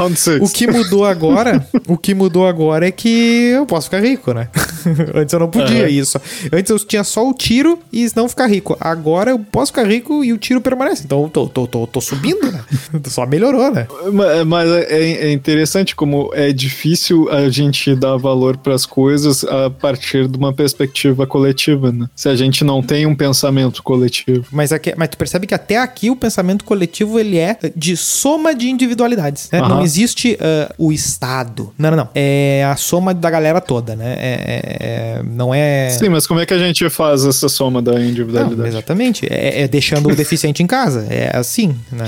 o 0.42 0.50
que 0.50 0.68
mudou 0.68 1.06
agora, 1.06 1.68
o 1.88 1.98
que 1.98 2.14
mudou 2.14 2.48
agora 2.48 2.88
é 2.88 2.92
que 2.92 3.52
eu 3.56 3.66
posso 3.66 3.88
ficar 3.88 4.02
rico, 4.02 4.34
né? 4.34 4.50
Antes 5.16 5.34
eu 5.34 5.40
não 5.40 5.50
podia 5.50 5.82
Aham. 5.84 5.90
isso. 5.90 6.20
Antes 6.52 6.70
eu 6.70 6.80
tinha 6.80 7.04
só 7.04 7.28
o 7.28 7.34
tiro 7.34 7.80
e 7.92 8.08
não 8.16 8.28
ficar 8.30 8.48
rico. 8.48 8.78
Agora 8.80 9.32
eu 9.32 9.40
posso 9.40 9.72
ficar 9.72 9.88
rico 9.88 10.24
e 10.24 10.32
o 10.34 10.38
tiro 10.38 10.62
permanece. 10.62 11.04
Então 11.06 11.24
eu 11.24 11.30
tô, 11.30 11.48
tô, 11.48 11.68
tô, 11.68 11.88
tô 11.88 12.02
subindo, 12.02 12.52
né? 12.52 12.62
Só 13.08 13.26
melhorou, 13.26 13.72
né? 13.72 13.88
Ma- 14.12 14.46
Mas 14.46 14.70
é, 14.70 15.28
é 15.28 15.32
interessante 15.32 15.96
como 15.96 16.30
é 16.34 16.52
difícil 16.52 17.30
a 17.32 17.50
gente 17.50 17.96
dar 17.96 18.18
valor 18.18 18.58
para 18.58 18.74
as 18.74 18.86
coisas 18.86 19.44
a 19.44 19.70
partir 19.70 20.28
de 20.28 20.38
uma 20.38 20.54
perspectiva 20.54 21.26
coletiva, 21.28 21.92
né? 21.92 22.08
Se 22.16 22.30
a 22.30 22.36
gente 22.36 22.64
não 22.64 22.82
tem 22.82 23.06
um 23.06 23.16
pensamento 23.16 23.82
coletivo. 23.84 24.46
Mas, 24.52 24.72
aqui, 24.72 24.94
mas 24.98 25.10
tu 25.10 25.18
percebe 25.18 25.48
que 25.48 25.54
até 25.54 25.78
aqui 25.78 26.10
o 26.10 26.16
pensamento 26.16 26.64
coletivo 26.64 27.20
ele 27.20 27.38
é 27.38 27.58
de 27.76 27.96
soma 27.98 28.54
de 28.56 28.70
individualidades. 28.70 29.50
né? 29.52 29.60
Não 29.62 29.82
existe 29.82 30.38
ah, 30.42 30.74
o 30.78 30.92
Estado. 30.92 31.74
Não, 31.78 31.90
não, 31.92 31.98
não. 31.98 32.10
É 32.14 32.64
a 32.70 32.76
soma 32.76 33.14
da 33.14 33.30
galera 33.30 33.60
toda, 33.62 33.96
né? 33.96 34.16
É, 34.18 34.34
é- 34.34 34.75
é- 34.80 35.22
não 35.24 35.54
é. 35.54 35.90
Sim, 35.90 36.10
mas 36.10 36.26
como 36.28 36.40
é 36.40 36.46
que 36.46 36.54
a 36.54 36.58
gente 36.58 36.90
faz 36.90 37.26
essa 37.26 37.48
soma 37.50 37.82
da 37.82 37.94
Não, 37.94 38.02
individualidade? 38.02 38.70
exatamente. 38.70 39.26
É, 39.30 39.62
é 39.64 39.68
deixando 39.68 40.10
o 40.10 40.16
deficiente 40.16 40.62
em 40.64 40.68
casa. 40.68 41.06
É 41.10 41.36
assim, 41.36 41.76
né? 41.92 42.06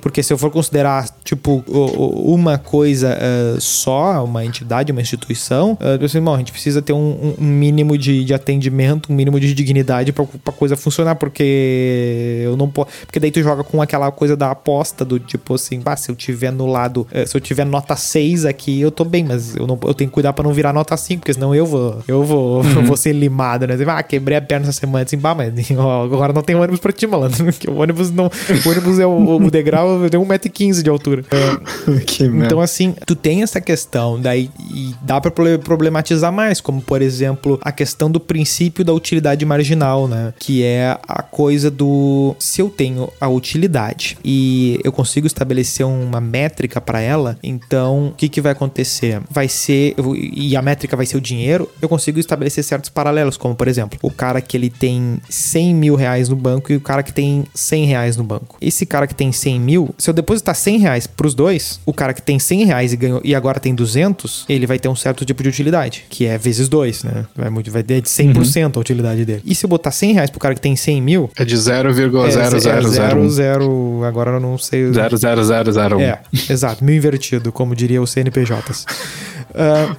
Porque 0.00 0.22
se 0.22 0.32
eu 0.32 0.38
for 0.38 0.50
considerar, 0.50 1.08
tipo, 1.24 1.62
uma 1.68 2.58
coisa 2.58 3.16
ah, 3.20 3.56
só, 3.60 4.24
uma 4.24 4.44
entidade, 4.44 4.92
uma 4.92 5.00
instituição, 5.00 5.76
ah, 5.80 5.98
eu 6.00 6.08
sei, 6.08 6.20
bom, 6.20 6.34
a 6.34 6.38
gente 6.38 6.52
precisa 6.52 6.80
ter 6.82 6.92
um, 6.92 7.34
um 7.38 7.44
mínimo 7.44 7.96
de, 7.98 8.24
de 8.24 8.34
atendimento, 8.34 9.12
um 9.12 9.16
mínimo 9.16 9.38
de 9.40 9.52
dignidade 9.54 10.12
pra, 10.12 10.24
pra 10.44 10.52
coisa 10.52 10.76
funcionar, 10.76 11.16
porque 11.16 12.42
eu 12.44 12.56
não 12.56 12.68
posso. 12.68 12.90
Porque 13.06 13.18
daí 13.20 13.30
tu 13.30 13.42
joga 13.42 13.64
com 13.64 13.80
aquela 13.82 14.10
coisa 14.10 14.36
da 14.36 14.50
aposta 14.50 15.04
do 15.04 15.18
tipo 15.18 15.54
assim, 15.54 15.80
bah, 15.80 15.96
se 15.96 16.10
eu 16.10 16.14
tiver 16.14 16.50
no 16.52 16.66
lado, 16.66 17.06
eh, 17.12 17.26
se 17.26 17.36
eu 17.36 17.40
tiver 17.40 17.64
nota 17.64 17.96
6 17.96 18.44
aqui, 18.44 18.80
eu 18.80 18.90
tô 18.90 19.04
bem, 19.04 19.24
mas 19.24 19.56
eu, 19.56 19.66
não, 19.66 19.78
eu 19.84 19.94
tenho 19.94 20.08
que 20.10 20.14
cuidar 20.14 20.32
pra 20.32 20.44
não 20.44 20.52
virar 20.52 20.72
nota 20.72 20.96
5, 20.96 21.20
porque 21.20 21.32
senão 21.34 21.54
eu 21.54 21.61
vou, 21.66 22.02
eu 22.06 22.22
vou, 22.24 22.64
eu 22.64 22.82
vou 22.82 22.96
ser 22.96 23.12
limado, 23.12 23.66
né? 23.66 23.76
Ah, 23.86 24.02
quebrei 24.02 24.36
a 24.36 24.42
perna 24.42 24.68
essa 24.68 24.80
semana, 24.80 25.04
assim, 25.04 25.18
bah, 25.18 25.34
mas 25.34 25.52
agora 25.70 26.32
não 26.32 26.42
tem 26.42 26.56
ônibus 26.56 26.80
pra 26.80 26.92
ti, 26.92 27.06
malandro. 27.06 27.52
Que 27.62 27.68
o 27.68 27.76
ônibus 27.76 28.10
não. 28.10 28.26
O 28.26 28.68
ônibus 28.68 28.98
é 28.98 29.06
o, 29.06 29.36
o 29.36 29.50
degrau, 29.50 30.08
tem 30.08 30.18
1,15m 30.18 30.82
de 30.82 30.90
altura. 30.90 31.24
É, 31.30 32.24
então, 32.44 32.60
assim, 32.60 32.94
tu 33.06 33.14
tem 33.14 33.42
essa 33.42 33.60
questão, 33.60 34.20
daí 34.20 34.50
e 34.72 34.94
dá 35.02 35.20
pra 35.20 35.30
problematizar 35.58 36.32
mais, 36.32 36.60
como 36.60 36.80
por 36.80 37.02
exemplo, 37.02 37.58
a 37.62 37.70
questão 37.70 38.10
do 38.10 38.18
princípio 38.18 38.84
da 38.84 38.92
utilidade 38.92 39.44
marginal, 39.44 40.08
né? 40.08 40.32
Que 40.38 40.64
é 40.64 40.98
a 41.06 41.22
coisa 41.22 41.70
do 41.70 42.34
se 42.38 42.60
eu 42.60 42.68
tenho 42.68 43.08
a 43.20 43.28
utilidade 43.28 44.18
e 44.24 44.80
eu 44.82 44.92
consigo 44.92 45.26
estabelecer 45.26 45.86
uma 45.86 46.20
métrica 46.20 46.80
pra 46.80 47.00
ela, 47.00 47.38
então 47.42 48.08
o 48.08 48.12
que, 48.12 48.28
que 48.28 48.40
vai 48.40 48.52
acontecer? 48.52 49.20
Vai 49.30 49.48
ser, 49.48 49.94
eu 49.96 50.14
e 50.16 50.56
a 50.56 50.62
métrica 50.62 50.96
vai 50.96 51.06
ser 51.06 51.16
o 51.16 51.20
dinheiro, 51.20 51.41
eu 51.80 51.88
consigo 51.88 52.18
estabelecer 52.18 52.62
certos 52.64 52.90
paralelos, 52.90 53.36
como 53.36 53.54
por 53.54 53.68
exemplo, 53.68 53.98
o 54.02 54.10
cara 54.10 54.40
que 54.40 54.56
ele 54.56 54.70
tem 54.70 55.18
100 55.28 55.74
mil 55.74 55.94
reais 55.94 56.28
no 56.28 56.36
banco 56.36 56.72
e 56.72 56.76
o 56.76 56.80
cara 56.80 57.02
que 57.02 57.12
tem 57.12 57.44
100 57.54 57.84
reais 57.86 58.16
no 58.16 58.24
banco. 58.24 58.56
Esse 58.60 58.84
cara 58.86 59.06
que 59.06 59.14
tem 59.14 59.32
100 59.32 59.60
mil, 59.60 59.94
se 59.98 60.08
eu 60.10 60.14
depositar 60.14 60.54
100 60.54 60.78
reais 60.78 61.06
pros 61.06 61.34
dois, 61.34 61.80
o 61.86 61.92
cara 61.92 62.12
que 62.12 62.22
tem 62.22 62.38
100 62.38 62.64
reais 62.64 62.92
e, 62.92 62.96
ganhou, 62.96 63.20
e 63.24 63.34
agora 63.34 63.58
tem 63.60 63.74
200, 63.74 64.44
ele 64.48 64.66
vai 64.66 64.78
ter 64.78 64.88
um 64.88 64.96
certo 64.96 65.24
tipo 65.24 65.42
de 65.42 65.48
utilidade, 65.48 66.04
que 66.08 66.26
é 66.26 66.36
vezes 66.38 66.68
dois, 66.68 67.02
né? 67.04 67.26
Vai, 67.36 67.50
muito, 67.50 67.70
vai 67.70 67.82
ter 67.82 68.00
de 68.00 68.08
100% 68.08 68.76
a 68.76 68.80
utilidade 68.80 69.24
dele. 69.24 69.42
E 69.44 69.54
se 69.54 69.64
eu 69.64 69.68
botar 69.68 69.90
100 69.90 70.12
reais 70.14 70.30
pro 70.30 70.40
cara 70.40 70.54
que 70.54 70.60
tem 70.60 70.76
100 70.76 71.00
mil, 71.02 71.30
É 71.36 71.44
de 71.44 71.54
é, 71.54 71.56
é 71.56 71.60
0, 71.60 72.60
0,0001. 72.60 73.28
0, 73.30 74.04
agora 74.04 74.30
eu 74.32 74.40
não 74.40 74.56
sei. 74.58 74.86
o- 74.86 74.92
00001. 74.92 76.00
é, 76.00 76.20
exato, 76.50 76.84
meio 76.84 76.96
invertido, 76.96 77.52
como 77.52 77.74
diria 77.74 78.00
o 78.00 78.06
CNPJs. 78.06 78.86
Ah, 79.54 79.94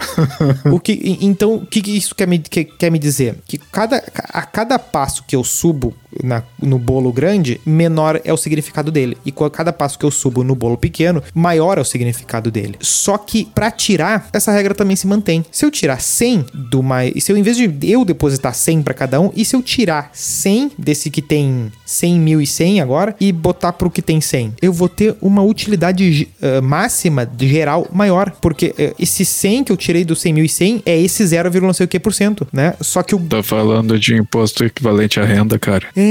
o 0.71 0.79
que, 0.79 1.17
então, 1.21 1.55
o 1.55 1.65
que, 1.65 1.79
isso 1.91 2.15
quer 2.15 2.27
me, 2.27 2.39
que- 2.39 2.65
quer 2.65 2.91
me 2.91 2.97
dizer? 2.99 3.35
Que 3.47 3.57
cada, 3.57 4.03
a 4.29 4.41
cada 4.43 4.79
passo 4.79 5.23
que 5.27 5.35
eu 5.35 5.43
subo 5.43 5.93
na- 6.23 6.43
no 6.61 6.77
bolo 6.77 7.11
grande, 7.11 7.59
menor 7.65 8.19
é 8.23 8.33
o 8.33 8.37
significado 8.37 8.91
dele. 8.91 9.17
E 9.25 9.31
com 9.31 9.49
cada 9.49 9.71
passo 9.73 9.97
que 9.97 10.05
eu 10.05 10.11
subo 10.11 10.43
no 10.43 10.55
bolo 10.55 10.77
pequeno, 10.77 11.21
maior 11.33 11.77
é 11.77 11.81
o 11.81 11.85
significado 11.85 12.51
dele. 12.51 12.75
Só 12.81 13.17
que, 13.17 13.45
pra 13.53 13.71
tirar, 13.71 14.27
essa 14.33 14.51
regra 14.51 14.73
também 14.75 14.95
se 14.95 15.07
mantém. 15.07 15.45
Se 15.51 15.65
eu 15.65 15.71
tirar 15.71 16.01
100 16.01 16.45
do 16.53 16.81
mais. 16.83 17.23
Se 17.23 17.31
eu, 17.31 17.37
em 17.37 17.41
vez 17.41 17.57
de 17.57 17.71
eu 17.83 18.03
depositar 18.05 18.53
100 18.53 18.81
pra 18.81 18.93
cada 18.93 19.19
um, 19.19 19.31
e 19.35 19.45
se 19.45 19.55
eu 19.55 19.61
tirar 19.61 20.09
100 20.13 20.71
desse 20.77 21.09
que 21.09 21.21
tem 21.21 21.71
100 21.85 22.19
mil 22.19 22.41
e 22.41 22.47
100 22.47 22.81
agora, 22.81 23.15
e 23.19 23.31
botar 23.31 23.73
pro 23.73 23.89
que 23.91 24.01
tem 24.01 24.19
100, 24.21 24.53
eu 24.61 24.73
vou 24.73 24.89
ter 24.89 25.15
uma 25.21 25.41
utilidade 25.43 26.27
eh, 26.41 26.61
máxima 26.61 27.29
geral 27.39 27.87
maior. 27.91 28.31
Porque 28.41 28.73
eh, 28.77 28.93
esse 28.99 29.23
100 29.25 29.63
que 29.65 29.71
eu 29.71 29.77
tirei 29.77 30.03
do 30.03 30.15
100 30.15 30.33
mil 30.33 30.45
e 30.45 30.49
100 30.49 30.81
é 30.85 30.99
esse 30.99 31.25
0, 31.25 31.49
não 31.61 31.73
sei 31.73 31.85
o 31.85 31.89
que 31.89 31.99
por 31.99 32.13
cento, 32.13 32.47
né? 32.51 32.73
Só 32.81 33.01
que 33.03 33.15
o. 33.15 33.19
Tá 33.19 33.41
falando 33.43 33.97
de 33.99 34.15
imposto 34.15 34.63
equivalente 34.63 35.19
à 35.19 35.25
renda, 35.25 35.57
cara. 35.57 35.87
É. 35.95 36.02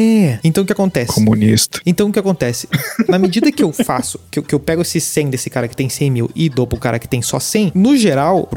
Então 0.45 0.63
o 0.65 0.67
que 0.67 0.73
acontece? 0.73 1.13
Comunista. 1.13 1.81
Então 1.85 2.09
o 2.09 2.13
que 2.13 2.19
acontece? 2.19 2.69
Na 3.09 3.19
medida 3.19 3.51
que 3.51 3.63
eu 3.63 3.73
faço, 3.73 4.19
que 4.31 4.39
eu, 4.39 4.43
que 4.43 4.55
eu 4.55 4.61
pego 4.61 4.83
esse 4.83 5.01
100 5.01 5.31
desse 5.31 5.51
cara 5.51 5.69
que 5.69 5.77
tem 5.77 5.89
100 5.89 6.11
mil 6.11 6.31
e 6.35 6.49
dou 6.49 6.67
pro 6.67 6.79
cara 6.79 6.99
que 6.99 7.09
tem 7.09 7.23
só 7.23 7.39
100, 7.39 7.73
no 7.75 7.97
geral, 7.97 8.49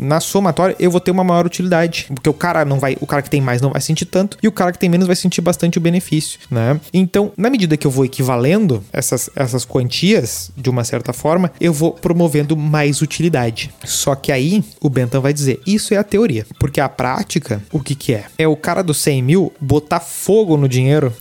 na 0.00 0.20
somatória, 0.20 0.76
eu 0.78 0.90
vou 0.90 1.00
ter 1.00 1.10
uma 1.10 1.24
maior 1.24 1.46
utilidade. 1.46 2.06
Porque 2.08 2.28
o 2.28 2.34
cara 2.34 2.64
não 2.64 2.78
vai, 2.78 2.96
o 3.00 3.06
cara 3.06 3.22
que 3.22 3.30
tem 3.30 3.40
mais 3.40 3.60
não 3.60 3.70
vai 3.70 3.80
sentir 3.80 4.06
tanto 4.06 4.36
e 4.42 4.48
o 4.48 4.52
cara 4.52 4.72
que 4.72 4.78
tem 4.78 4.88
menos 4.88 5.06
vai 5.06 5.16
sentir 5.16 5.40
bastante 5.40 5.78
o 5.78 5.80
benefício, 5.80 6.40
né? 6.50 6.80
Então, 6.92 7.32
na 7.36 7.50
medida 7.50 7.76
que 7.76 7.86
eu 7.86 7.90
vou 7.90 8.04
equivalendo 8.04 8.82
essas, 8.92 9.30
essas 9.36 9.64
quantias, 9.64 10.50
de 10.56 10.70
uma 10.70 10.84
certa 10.84 11.12
forma, 11.12 11.52
eu 11.60 11.72
vou 11.72 11.92
promovendo 11.92 12.56
mais 12.56 13.02
utilidade. 13.02 13.70
Só 13.84 14.14
que 14.14 14.32
aí, 14.32 14.64
o 14.80 14.88
Bentham 14.88 15.20
vai 15.20 15.32
dizer, 15.32 15.60
isso 15.66 15.94
é 15.94 15.96
a 15.96 16.04
teoria. 16.04 16.46
Porque 16.58 16.80
a 16.80 16.88
prática, 16.88 17.62
o 17.72 17.80
que 17.80 17.94
que 17.94 18.14
é? 18.14 18.24
É 18.38 18.48
o 18.48 18.56
cara 18.56 18.82
dos 18.82 18.98
100 18.98 19.22
mil 19.22 19.52
botar 19.60 20.00
fogo 20.00 20.56
no 20.56 20.68
dinheiro 20.72 21.12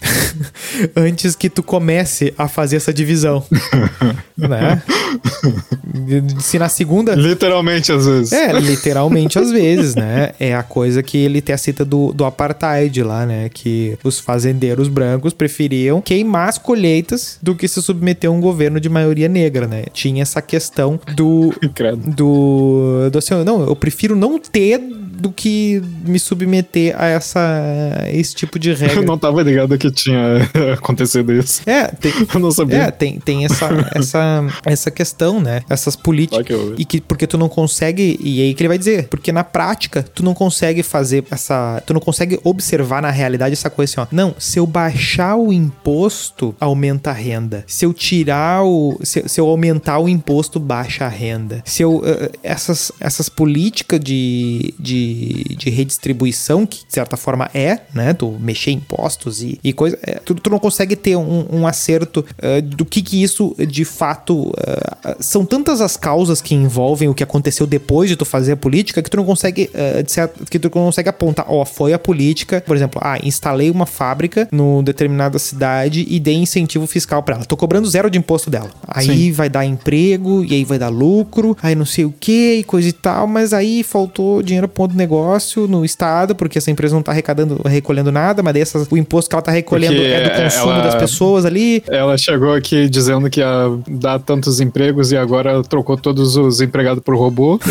antes 0.95 1.35
que 1.35 1.49
tu 1.49 1.61
comece 1.61 2.33
a 2.37 2.47
fazer 2.47 2.77
essa 2.77 2.93
divisão. 2.93 3.43
né? 4.37 4.81
Se 6.39 6.57
na 6.57 6.69
segunda. 6.69 7.13
Literalmente, 7.13 7.91
às 7.91 8.05
vezes. 8.05 8.31
É, 8.31 8.53
literalmente 8.59 9.37
às 9.37 9.51
vezes, 9.51 9.95
né? 9.95 10.31
É 10.39 10.55
a 10.55 10.63
coisa 10.63 11.03
que 11.03 11.17
ele 11.17 11.41
tem 11.41 11.53
a 11.53 11.57
cita 11.57 11.83
do, 11.83 12.13
do 12.13 12.25
apartheid 12.25 13.03
lá, 13.03 13.25
né? 13.25 13.49
Que 13.49 13.97
os 14.03 14.19
fazendeiros 14.19 14.87
brancos 14.87 15.33
preferiam 15.33 16.01
queimar 16.01 16.49
as 16.49 16.57
colheitas 16.57 17.37
do 17.41 17.55
que 17.55 17.67
se 17.67 17.81
submeter 17.81 18.29
a 18.29 18.33
um 18.33 18.39
governo 18.39 18.79
de 18.79 18.89
maioria 18.89 19.27
negra, 19.27 19.67
né? 19.67 19.83
Tinha 19.93 20.21
essa 20.21 20.41
questão 20.41 20.99
do. 21.15 21.53
Credo. 21.75 22.09
Do, 22.11 23.09
do 23.11 23.17
assim, 23.17 23.35
não, 23.43 23.67
eu 23.67 23.75
prefiro 23.75 24.15
não 24.15 24.39
ter 24.39 24.79
do 25.21 25.31
que 25.31 25.81
me 26.05 26.19
submeter 26.19 26.95
a 26.99 27.05
essa 27.07 27.39
a 28.01 28.11
esse 28.11 28.33
tipo 28.35 28.57
de 28.57 28.73
regra. 28.75 28.97
Eu 28.97 29.03
não 29.03 29.17
tava 29.17 29.41
ligado 29.43 29.77
que 29.77 29.91
tinha 29.91 30.49
acontecido 30.73 31.31
isso. 31.31 31.61
É, 31.65 31.87
tem, 31.87 32.11
Eu 32.33 32.39
não 32.39 32.51
sabia. 32.51 32.77
é, 32.83 32.91
tem, 32.91 33.19
tem 33.19 33.45
essa, 33.45 33.69
essa, 33.95 34.43
essa 34.65 34.91
questão, 34.91 35.39
né? 35.39 35.61
Essas 35.69 35.95
políticas. 35.95 36.57
E 36.77 36.85
que 36.85 36.99
porque 37.01 37.27
tu 37.27 37.37
não 37.37 37.47
consegue. 37.49 38.17
E 38.21 38.41
aí 38.41 38.53
que 38.53 38.61
ele 38.63 38.67
vai 38.69 38.77
dizer. 38.77 39.07
Porque 39.07 39.31
na 39.31 39.43
prática, 39.43 40.03
tu 40.03 40.23
não 40.23 40.33
consegue 40.33 40.83
fazer 40.83 41.23
essa. 41.29 41.81
Tu 41.85 41.93
não 41.93 42.01
consegue 42.01 42.39
observar 42.43 43.01
na 43.01 43.11
realidade 43.11 43.53
essa 43.53 43.69
coisa 43.69 43.91
assim, 43.91 44.01
ó. 44.01 44.15
Não, 44.15 44.35
se 44.39 44.57
eu 44.59 44.65
baixar 44.65 45.35
o 45.35 45.51
imposto, 45.51 46.55
aumenta 46.59 47.09
a 47.11 47.13
renda. 47.13 47.63
Se 47.67 47.85
eu 47.85 47.93
tirar 47.93 48.63
o. 48.63 48.99
Se, 49.03 49.23
se 49.27 49.39
eu 49.39 49.47
aumentar 49.47 49.99
o 49.99 50.07
imposto, 50.09 50.59
baixa 50.59 51.05
a 51.05 51.09
renda. 51.09 51.61
Se 51.65 51.83
eu. 51.83 52.01
eh, 52.05 52.31
essas, 52.43 52.91
essas 52.99 53.29
políticas 53.29 53.99
de, 53.99 54.73
de, 54.79 55.10
de 55.13 55.69
redistribuição, 55.69 56.65
que 56.65 56.79
de 56.87 56.93
certa 56.93 57.15
forma 57.17 57.49
é, 57.53 57.79
né? 57.93 58.13
Tu 58.13 58.29
mexer 58.39 58.71
impostos 58.71 59.41
e, 59.41 59.59
e 59.63 59.71
coisa. 59.73 59.97
é, 60.03 60.15
tu, 60.19 60.35
tu 60.35 60.49
não 60.49 60.59
consegue 60.59 60.95
ter 60.95 61.15
um, 61.15 61.45
um 61.51 61.67
acerto 61.67 62.25
eh, 62.37 62.61
do 62.61 62.85
que 62.85 63.01
que 63.01 63.21
isso 63.21 63.55
de 63.67 63.85
fato. 63.85 64.51
eh, 64.67 65.15
são 65.19 65.45
tantas 65.45 65.81
as 65.81 65.95
causas 65.97 66.41
que 66.41 66.55
envolvem 66.55 67.07
o 67.09 67.13
que 67.13 67.23
aconteceu 67.23 67.65
depois 67.67 68.09
de 68.09 68.15
tu 68.15 68.25
fazer 68.25 68.53
a 68.53 68.57
política 68.57 69.01
que 69.01 69.09
tu 69.09 69.17
não 69.17 69.25
consegue. 69.25 69.69
eh, 69.73 70.03
de 70.03 70.11
certo- 70.11 70.45
que 70.49 70.59
tu 70.59 70.65
não 70.75 70.85
consegue 70.85 71.09
apontar, 71.09 71.45
ó, 71.47 71.63
foi 71.65 71.93
a 71.93 71.99
política. 71.99 72.61
Por 72.65 72.75
exemplo, 72.75 72.99
ah, 73.03 73.17
instalei 73.23 73.69
uma 73.69 73.85
fábrica 73.85 74.47
no 74.51 74.81
determinada 74.83 75.37
cidade 75.39 76.05
e 76.09 76.19
dei 76.19 76.35
incentivo 76.35 76.87
fiscal 76.87 77.21
pra 77.23 77.35
ela. 77.35 77.45
Tô 77.45 77.55
cobrando 77.57 77.87
zero 77.89 78.09
de 78.09 78.17
imposto 78.17 78.49
dela. 78.49 78.69
Aí 78.87 79.31
vai 79.31 79.49
dar 79.49 79.65
emprego, 79.65 80.43
e 80.43 80.53
aí 80.53 80.63
vai 80.63 80.77
dar 80.79 80.89
lucro, 80.89 81.57
aí 81.61 81.75
não 81.75 81.85
sei 81.85 82.05
o 82.05 82.13
que, 82.19 82.55
e 82.59 82.63
coisa 82.63 82.87
e 82.89 82.93
tal, 82.93 83.27
mas 83.27 83.53
aí 83.53 83.83
faltou 83.83 84.41
dinheiro 84.41 84.67
pro 84.67 84.83
negócio 84.97 85.67
no 85.67 85.83
estado, 85.85 86.35
porque 86.35 86.57
essa 86.57 86.69
empresa 86.71 86.95
não 86.95 87.01
tá 87.03 87.11
arrecadando, 87.11 87.59
recolhendo 87.65 88.11
nada, 88.11 88.41
mas 88.43 88.53
daí 88.53 88.61
essas- 88.61 88.87
o 88.89 88.97
imposto 88.97 89.29
que 89.29 89.35
ela 89.35 89.41
tá 89.41 89.51
recolhendo 89.51 89.95
Porque 89.95 90.07
é 90.07 90.23
do 90.29 90.43
consumo 90.43 90.71
ela- 90.73 90.83
das 90.83 90.95
pessoas 90.95 91.45
ali. 91.45 91.83
Ela 91.87 92.17
chegou 92.17 92.53
aqui 92.53 92.89
dizendo 92.89 93.29
que 93.29 93.39
ia 93.39 93.49
dar 93.87 94.19
tantos 94.19 94.59
empregos 94.59 95.11
e 95.11 95.17
agora 95.17 95.61
trocou 95.63 95.97
todos 95.97 96.35
os 96.35 96.61
empregados 96.61 97.03
por 97.03 97.15
robô. 97.15 97.59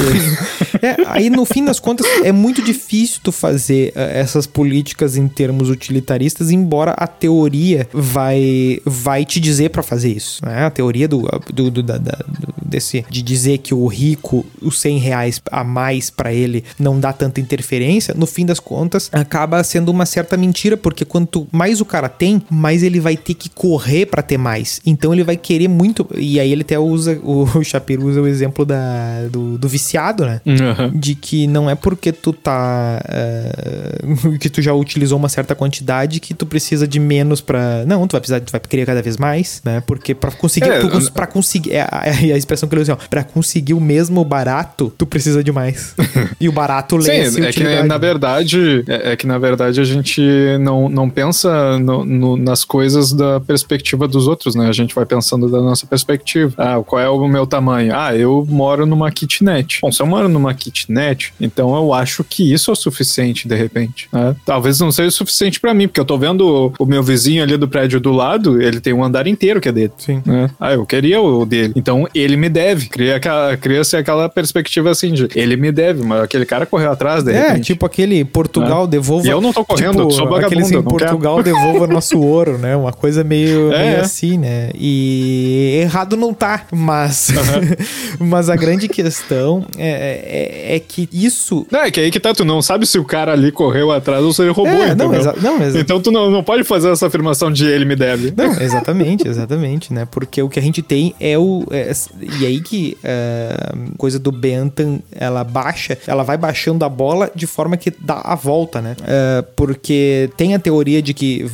É, 0.83 0.97
aí 1.09 1.29
no 1.29 1.45
fim 1.45 1.63
das 1.63 1.79
contas 1.79 2.07
é 2.25 2.33
muito 2.33 2.63
difícil 2.63 3.21
tu 3.23 3.31
fazer 3.31 3.91
uh, 3.91 3.99
essas 4.01 4.47
políticas 4.47 5.15
em 5.15 5.29
termos 5.29 5.69
utilitaristas, 5.69 6.51
embora 6.51 6.93
a 6.93 7.07
teoria 7.07 7.87
vai 7.93 8.81
vai 8.87 9.27
te 9.27 9.39
dizer 9.41 9.69
para 9.71 9.83
fazer 9.83 10.09
isso. 10.11 10.43
Né? 10.45 10.65
A 10.65 10.71
teoria 10.71 11.07
do, 11.07 11.29
do, 11.53 11.71
do, 11.71 11.83
da, 11.83 11.99
da, 11.99 12.19
desse 12.65 13.05
de 13.11 13.21
dizer 13.21 13.59
que 13.59 13.75
o 13.75 13.87
rico 13.87 14.47
os 14.63 14.81
100 14.81 14.99
reais 14.99 15.43
a 15.51 15.63
mais 15.63 16.09
para 16.09 16.33
ele 16.33 16.65
não 16.79 16.99
dá 16.99 17.10
tanta 17.13 17.41
interferência, 17.41 18.15
no 18.17 18.27
fim 18.27 18.47
das 18.47 18.61
contas 18.61 19.09
acaba 19.13 19.63
sendo 19.63 19.91
uma 19.91 20.07
certa 20.07 20.37
mentira, 20.37 20.77
porque 20.77 21.05
quanto 21.05 21.47
mais 21.53 21.81
o 21.81 21.85
cara 21.85 22.09
tem, 22.09 22.43
mais 22.51 22.83
ele 22.83 23.01
vai 23.01 23.17
ter 23.17 23.35
que 23.35 23.49
correr 23.49 24.07
para 24.07 24.23
ter 24.23 24.39
mais. 24.39 24.81
Então 24.85 25.13
ele 25.13 25.25
vai 25.25 25.37
querer 25.37 25.69
muito. 25.69 26.07
E 26.17 26.39
aí 26.41 26.53
ele 26.53 26.63
até 26.63 26.79
usa, 26.79 27.19
o, 27.23 27.45
o 27.59 27.65
Shapiro 27.65 28.07
usa 28.07 28.21
o 28.21 28.27
exemplo 28.27 28.65
da, 28.65 29.27
do, 29.31 29.59
do 29.59 29.69
viciado, 29.69 30.25
né? 30.25 30.41
Uhum. 30.47 30.99
De 30.99 31.15
que 31.15 31.47
não 31.47 31.69
é 31.69 31.75
porque 31.75 32.13
tu 32.13 32.33
tá. 32.33 33.01
Uh, 33.05 34.39
que 34.39 34.49
tu 34.49 34.63
já 34.63 34.73
utilizou 34.75 35.19
uma 35.19 35.29
certa 35.29 35.55
quantidade 35.55 36.21
que 36.21 36.35
tu 36.35 36.47
precisa 36.47 36.87
de 36.87 36.99
menos 36.99 37.41
para 37.41 37.85
Não, 37.87 38.07
tu 38.07 38.13
vai 38.13 38.21
precisar, 38.21 38.41
tu 38.41 38.51
vai 38.51 38.61
querer 38.61 38.87
cada 38.87 39.03
vez 39.03 39.17
mais, 39.17 39.61
né? 39.65 39.83
Porque 39.87 40.15
para 40.15 40.31
conseguir. 40.31 40.71
É, 40.71 40.81
pra 41.13 41.27
conseguir. 41.27 41.73
É 41.73 41.83
a, 41.83 42.03
é 42.05 42.33
a 42.33 42.37
expressão 42.37 42.69
que 42.69 42.75
ele 42.75 42.83
usa, 42.83 42.93
assim, 42.95 43.03
ó, 43.03 43.09
pra 43.09 43.25
conseguir 43.25 43.75
o 43.75 43.81
mesmo 43.81 44.25
barato, 44.25 44.93
tu 44.97 45.07
precisa 45.07 45.43
de 45.43 45.53
mais. 45.53 45.95
e 46.41 46.49
o 46.49 46.53
barato 46.53 46.97
Sim, 47.03 47.43
é 47.43 47.53
que 47.53 47.83
na 47.83 47.99
verdade. 47.99 48.85
É, 48.87 49.13
é, 49.13 49.17
que 49.17 49.27
na 49.27 49.39
verdade 49.39 49.81
a 49.81 49.85
gente 49.85 50.23
não, 50.61 50.89
não 50.89 51.09
pensa 51.09 51.79
no, 51.79 52.05
no, 52.05 52.37
nas 52.37 52.65
coisas 52.65 53.13
da 53.13 53.41
perspectiva 53.41 54.07
dos 54.07 54.27
outros, 54.27 54.55
né? 54.55 54.69
A 54.69 54.73
gente 54.73 54.95
vai 54.95 55.07
pensando 55.07 55.49
da 55.49 55.61
nossa 55.61 55.87
perspectiva. 55.87 56.53
Ah, 56.57 56.81
qual 56.85 57.01
é 57.01 57.09
o 57.09 57.29
meu 57.29 57.47
tamanho? 57.47 57.93
Ah, 57.95 58.17
eu 58.17 58.47
moro 58.49 58.87
numa 58.87 59.11
kitnet. 59.11 59.81
Bom, 59.83 59.93
se 59.93 60.03
eu 60.03 60.07
moro 60.07 60.29
numa 60.29 60.55
kitnet, 60.55 61.33
então 61.41 61.75
eu 61.77 61.93
acho 61.93 62.25
que 62.25 62.53
isso 62.53 62.71
é 62.71 62.73
o 62.73 62.77
suficiente, 62.77 63.49
de 63.49 63.55
repente. 63.55 64.09
Né? 64.13 64.35
Talvez 64.45 64.79
não 64.81 64.93
seja 64.93 65.09
o 65.09 65.13
suficiente 65.13 65.61
para 65.61 65.75
mim, 65.75 65.87
porque 65.87 66.01
eu 66.01 66.05
tô 66.05 66.19
vendo 66.19 66.47
o, 66.47 66.73
o, 66.79 66.87
meu 66.87 67.03
vizinho 67.03 67.43
ali 67.43 67.57
do 67.57 67.69
prédio 67.69 68.01
do 68.01 68.13
lado, 68.13 68.61
ele 68.61 68.81
tem 68.81 68.93
um 68.93 69.05
andar 69.05 69.27
inteiro 69.27 69.61
que 69.61 69.69
é 69.69 69.73
dele. 69.73 69.93
Sim. 69.99 70.23
Né? 70.25 70.51
Ah, 70.59 70.73
eu 70.73 70.85
queria 70.87 71.21
o 71.21 71.45
dele. 71.45 71.73
Então 71.77 72.09
ele 72.15 72.37
me 72.37 72.49
deve. 72.49 72.89
Cria 72.89 73.17
aquela, 73.17 73.57
cria-se 73.57 73.97
aquela 73.97 74.29
perspectiva 74.29 74.91
assim 74.91 75.13
de 75.13 75.29
ele 75.35 75.57
me 75.57 75.71
deve, 75.73 76.03
mas 76.05 76.23
aquele 76.23 76.45
cara 76.45 76.67
correu 76.67 76.90
atrás 76.91 77.25
dele. 77.25 77.39
É, 77.39 77.59
tipo 77.59 77.87
aquele 77.87 78.25
Portugal 78.25 78.85
né? 78.85 78.91
devolva. 78.91 79.27
E 79.27 79.31
eu 79.31 79.41
não 79.41 79.53
tô 79.53 79.65
correndo, 79.65 79.99
tipo, 79.99 80.11
sou 80.13 80.29
vagabundo. 80.29 80.47
Aqueles 80.47 80.71
em 80.71 80.83
Portugal 80.83 81.43
devolva 81.43 81.87
nosso 81.87 82.21
ouro, 82.21 82.59
né? 82.59 82.77
Uma 82.77 82.93
coisa 82.93 83.25
meio, 83.25 83.73
é, 83.73 83.79
meio 83.79 83.97
é. 83.97 84.01
assim, 84.01 84.39
né? 84.39 84.71
E 84.75 85.81
errado 85.83 86.17
não 86.17 86.33
tá, 86.33 86.65
mas, 86.71 87.29
uhum. 87.31 88.27
mas 88.27 88.49
a 88.49 88.57
grande 88.57 88.89
questão 88.89 89.65
é, 89.77 90.73
é, 90.73 90.77
é, 90.77 90.81
que 90.81 91.09
isso. 91.13 91.67
Não, 91.71 91.81
é 91.81 91.91
que 91.91 92.01
aí 92.01 92.11
que 92.11 92.21
tá, 92.21 92.35
tu 92.35 92.45
não 92.45 92.63
sabe 92.63 92.87
se 92.87 92.99
o 92.99 93.05
cara 93.05 93.33
ali 93.33 93.53
correu 93.53 93.91
atrás 93.93 94.25
ou 94.25 94.33
se 94.33 94.43
ele 94.43 94.51
roubou, 94.51 94.83
é, 94.83 94.95
não, 94.95 95.15
exa 95.15 95.35
não, 95.41 95.63
exa 95.63 95.81
Então 95.81 96.01
tu 96.01 96.11
não, 96.11 96.31
não 96.31 96.43
pode 96.43 96.65
fazer 96.65 96.91
essa 96.91 97.07
afirmação 97.07 97.51
de 97.51 97.67
ele 97.67 97.85
me 97.85 97.97
deve. 97.97 98.33
Não, 98.37 98.61
exatamente, 98.61 99.27
exatamente, 99.27 99.93
né? 99.93 100.07
Porque 100.11 100.43
o 100.43 100.49
que 100.49 100.59
a 100.59 100.63
gente 100.63 100.83
tem 100.83 101.15
é 101.21 101.39
o. 101.39 101.65
É, 101.71 101.93
e 102.41 102.47
aí 102.47 102.61
que 102.61 102.97
a 103.05 103.77
uh, 103.77 103.97
coisa 103.97 104.19
do 104.19 104.33
Bentham, 104.33 105.01
ela 105.13 105.45
baixa, 105.45 105.97
ela 106.07 106.23
vai 106.23 106.37
baixando 106.37 106.80
a 106.85 106.89
bola 106.89 107.31
de 107.35 107.47
forma 107.47 107.77
que 107.77 107.91
dá 107.91 108.21
a 108.25 108.35
volta, 108.35 108.81
né? 108.81 108.97
Uh, 109.01 109.47
porque 109.57 110.31
tem 110.37 110.55
a 110.55 110.59
teoria 110.59 111.03
de 111.03 111.15
que 111.15 111.45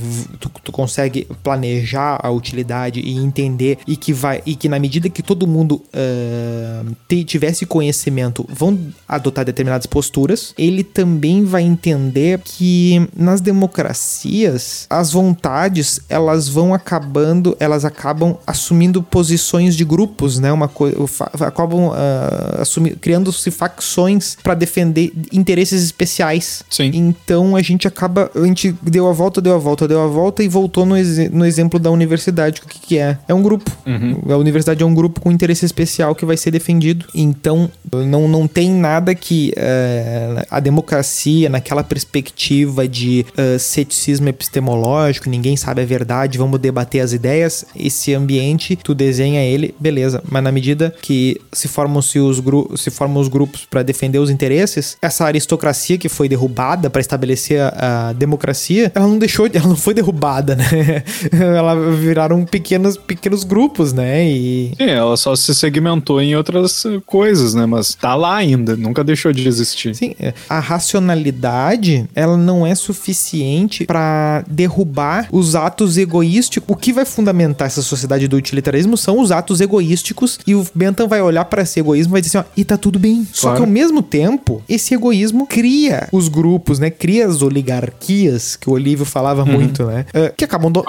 tu, 0.41 0.51
tu 0.63 0.73
consegue 0.73 1.27
planejar 1.43 2.19
a 2.23 2.31
utilidade 2.31 3.01
e 3.01 3.17
entender 3.17 3.79
e 3.87 3.97
que 3.97 4.13
vai 4.13 4.43
e 4.45 4.55
que 4.55 4.69
na 4.69 4.79
medida 4.79 5.09
que 5.09 5.23
todo 5.23 5.47
mundo 5.47 5.83
uh, 5.95 7.25
tivesse 7.25 7.67
conhecimento 7.67 8.47
vão 8.49 8.79
adotar 9.09 9.45
determinadas 9.45 9.87
posturas 9.87 10.55
ele 10.59 10.85
também 10.85 11.45
vai 11.45 11.63
entender 11.63 12.41
que 12.45 13.09
nas 13.17 13.41
democracias 13.41 14.87
as 14.91 15.13
vontades 15.13 16.01
elas 16.09 16.49
vão 16.49 16.75
acabando 16.75 17.57
elas 17.59 17.85
acabam 17.85 18.37
assumindo 18.47 19.03
posições 19.03 19.77
de 19.77 19.85
grupos 19.85 20.39
né 20.39 20.53
uma 20.53 20.69
coisa 20.69 20.97
acabam 21.41 21.89
uh, 21.89 22.97
criando-se 23.01 23.51
facções 23.51 24.37
para 24.43 24.55
defender 24.55 25.13
interesses 25.33 25.83
especiais. 25.83 26.63
Sim. 26.69 26.91
então 26.95 27.57
a 27.57 27.63
gente 27.63 27.89
acaba 27.89 28.31
a 28.35 28.45
gente 28.45 28.75
deu 28.83 29.09
a 29.09 29.13
volta 29.13 29.41
deu 29.41 29.55
a 29.55 29.59
volta 29.59 29.89
deu 29.89 30.01
a 30.01 30.07
volta 30.07 30.43
e 30.43 30.49
voltou 30.49 30.85
no, 30.85 30.97
ex 30.97 31.31
no 31.31 31.45
exemplo 31.45 31.79
da 31.79 31.91
universidade 31.91 32.61
o 32.61 32.69
que, 32.69 32.79
que 32.79 32.99
é. 32.99 33.19
É 33.27 33.35
um 33.35 33.43
grupo. 33.43 33.71
Uhum. 33.87 34.21
a 34.33 34.37
universidade 34.37 34.83
é 34.83 34.87
um 34.87 34.95
grupo 34.95 35.21
com 35.21 35.31
interesse 35.31 35.65
especial 35.65 36.15
que 36.15 36.25
vai 36.25 36.37
ser 36.37 36.51
defendido. 36.51 37.07
Então 37.15 37.71
não, 37.93 38.29
não 38.29 38.47
tem 38.47 38.71
nada 38.71 39.15
que 39.15 39.53
uh, 39.57 40.47
a 40.51 40.61
democracia 40.61 41.49
naquela 41.49 41.83
perspectiva 41.83 42.87
de 42.87 43.25
uh, 43.33 43.59
ceticismo 43.59 44.29
epistemológico 44.29 45.29
ninguém 45.29 45.57
sabe 45.57 45.83
a 45.83 45.85
verdade 45.85 46.39
vamos 46.39 46.61
debater 46.61 47.01
as 47.01 47.13
ideias 47.13 47.65
esse 47.75 48.13
ambiente 48.15 48.77
tu 48.77 48.95
desenha 48.95 49.43
ele 49.43 49.75
beleza. 49.81 50.23
Mas 50.29 50.43
na 50.43 50.53
medida 50.53 50.95
que 51.01 51.41
se 51.53 51.69
formam 51.69 52.03
se 52.03 52.19
os 52.19 52.41
grupos 52.41 52.81
se 52.81 52.91
formam 52.91 53.21
os 53.21 53.29
grupos 53.29 53.67
para 53.69 53.83
defender 53.83 54.19
os 54.19 54.31
interesses 54.31 54.97
essa 55.07 55.25
aristocracia 55.25 55.99
que 55.99 56.09
foi 56.09 56.29
derrubada 56.29 56.91
para 56.91 57.01
estabelecer 57.01 57.61
a, 57.61 58.09
a 58.09 58.13
democracia 58.13 58.93
ela 58.95 59.07
não 59.07 59.19
deixou 59.19 59.49
ela 59.53 59.69
não 59.69 59.77
foi 59.77 59.95
derrubada 59.95 60.55
né 60.55 61.03
ela 61.33 61.75
viraram 61.93 62.45
pequenos 62.45 62.97
pequenos 62.97 63.45
grupos 63.45 63.93
né 63.93 64.25
e 64.29 64.73
Sim, 64.77 64.85
ela 64.91 65.17
só 65.17 65.35
se 65.35 65.55
segmentou 65.55 66.21
em 66.21 66.37
outras 66.37 66.85
coisas 67.05 67.55
né 67.55 67.67
mas 67.67 67.95
tá 67.95 68.15
lá 68.15 68.37
ainda 68.37 68.77
nunca 68.77 69.03
deixou 69.03 69.33
de 69.33 69.47
existir 69.47 69.95
Sim, 69.95 70.15
é. 70.19 70.35
a 70.49 70.59
racionalidade 70.59 72.09
ela 72.15 72.37
não 72.37 72.67
é 72.67 72.75
suficiente 72.75 73.85
para 73.87 74.45
derrubar 74.49 75.29
os 75.33 75.55
atos 75.55 75.97
egoísticos 75.97 76.69
o 76.69 76.77
que 76.77 76.93
vai 76.93 77.05
fundamentar 77.05 77.67
essa 77.67 77.83
sociedade 77.83 78.29
do 78.29 78.37
utilitarismo 78.37 78.97
são 78.97 79.21
os 79.21 79.31
atos 79.31 79.61
egoísticos 79.61 80.39
e 80.47 80.55
o 80.55 80.67
Bentham 80.75 81.09
vai 81.09 81.23
olhar 81.23 81.45
para 81.45 81.63
esse 81.63 81.81
egoísmo 81.81 82.11
e 82.11 82.15
vai 82.15 82.21
dizer 82.21 82.39
assim, 82.39 82.49
ó, 82.49 82.53
e 82.57 82.65
tá 82.65 82.77
tudo 82.77 82.99
bem. 82.99 83.17
Claro. 83.17 83.29
Só 83.33 83.55
que 83.55 83.61
ao 83.61 83.67
mesmo 83.67 84.03
tempo, 84.03 84.63
esse 84.69 84.95
egoísmo 84.97 85.47
cria 85.47 86.09
os 86.13 86.29
grupos, 86.29 86.79
né? 86.79 86.91
Cria 86.91 87.27
as 87.27 87.43
oligarquias, 87.43 88.57
que 88.57 88.69
o 88.69 88.73
Olívio 88.73 89.05
falava 89.05 89.43
uhum. 89.43 89.53
muito, 89.53 89.85
né? 89.85 90.07
Uh, 90.15 90.35
que 90.37 90.45
acabam, 90.45 90.71
do... 90.71 90.83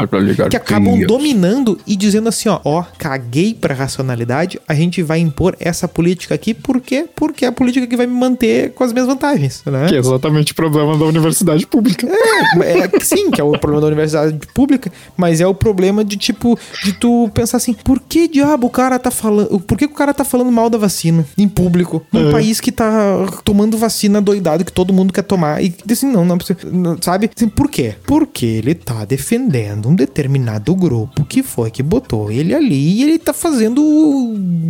que 0.50 0.58
acabam 0.58 1.00
dominando 1.06 1.80
e 1.86 1.96
dizendo 1.96 2.30
assim, 2.30 2.50
ó, 2.50 2.60
ó, 2.64 2.84
caguei 2.98 3.54
pra 3.54 3.74
racionalidade, 3.74 4.60
a 4.68 4.74
gente 4.74 5.02
vai 5.04 5.20
impor 5.20 5.56
essa 5.60 5.88
política 5.88 6.36
aqui, 6.36 6.54
por 6.54 6.82
quê? 6.82 7.06
Porque 7.16 7.46
é 7.46 7.48
a 7.48 7.52
política 7.52 7.86
que 7.86 7.96
vai 7.96 8.08
me 8.08 8.14
manter 8.14 8.72
com 8.74 8.84
as 8.84 8.94
minhas 8.94 9.08
vantagens, 9.08 9.62
né? 9.66 9.88
Que 9.88 9.96
é 9.96 10.00
exatamente 10.00 10.52
o 10.52 10.56
problema 10.56 10.98
da 10.98 11.06
universidade 11.06 11.66
pública. 11.66 12.08
É, 12.08 12.80
é 12.80 13.00
sim, 13.00 13.30
que 13.32 13.42
é 13.42 13.44
o 13.44 13.52
problema 13.52 13.82
da 13.82 13.88
universidade 13.88 14.38
pública, 14.54 14.92
mas 15.16 15.42
é 15.42 15.48
o 15.48 15.54
problema 15.54 16.04
de, 16.04 16.18
tipo, 16.18 16.58
de 16.84 16.94
tu 16.94 17.30
pensar 17.34 17.58
assim, 17.58 17.74
por 17.74 18.00
que 18.00 18.28
diabo 18.28 18.68
o 18.68 18.70
cara 18.70 18.98
tá 18.98 19.12
falando, 19.12 19.60
por 19.60 19.78
que 19.78 19.86
o 19.86 19.90
cara 19.90 20.14
tá 20.14 20.24
falando 20.24 20.52
mal 20.52 20.70
da 20.70 20.78
vacina 20.78 21.26
em 21.38 21.48
público? 21.48 22.06
Num 22.12 22.30
é. 22.30 22.32
país 22.32 22.60
que 22.60 22.72
tá 22.72 23.26
tomando 23.44 23.78
vacina 23.78 23.97
doidado 24.22 24.64
que 24.64 24.72
todo 24.72 24.94
mundo 24.94 25.12
quer 25.14 25.24
tomar 25.24 25.64
e 25.64 25.74
assim, 25.90 26.12
não, 26.12 26.24
não 26.24 26.36
é 26.36 26.38
possível, 26.38 26.98
sabe? 27.02 27.30
Assim, 27.36 27.48
por 27.48 27.70
quê? 27.70 27.96
Porque 28.06 28.46
ele 28.46 28.76
tá 28.76 29.06
defendendo 29.06 29.90
um 29.90 29.96
determinado 29.96 30.76
grupo 30.76 31.26
que 31.26 31.42
foi 31.42 31.72
que 31.72 31.82
botou 31.82 32.32
ele 32.32 32.54
ali 32.54 33.00
e 33.00 33.04
ele 33.04 33.20
tá 33.20 33.34
fazendo. 33.34 33.82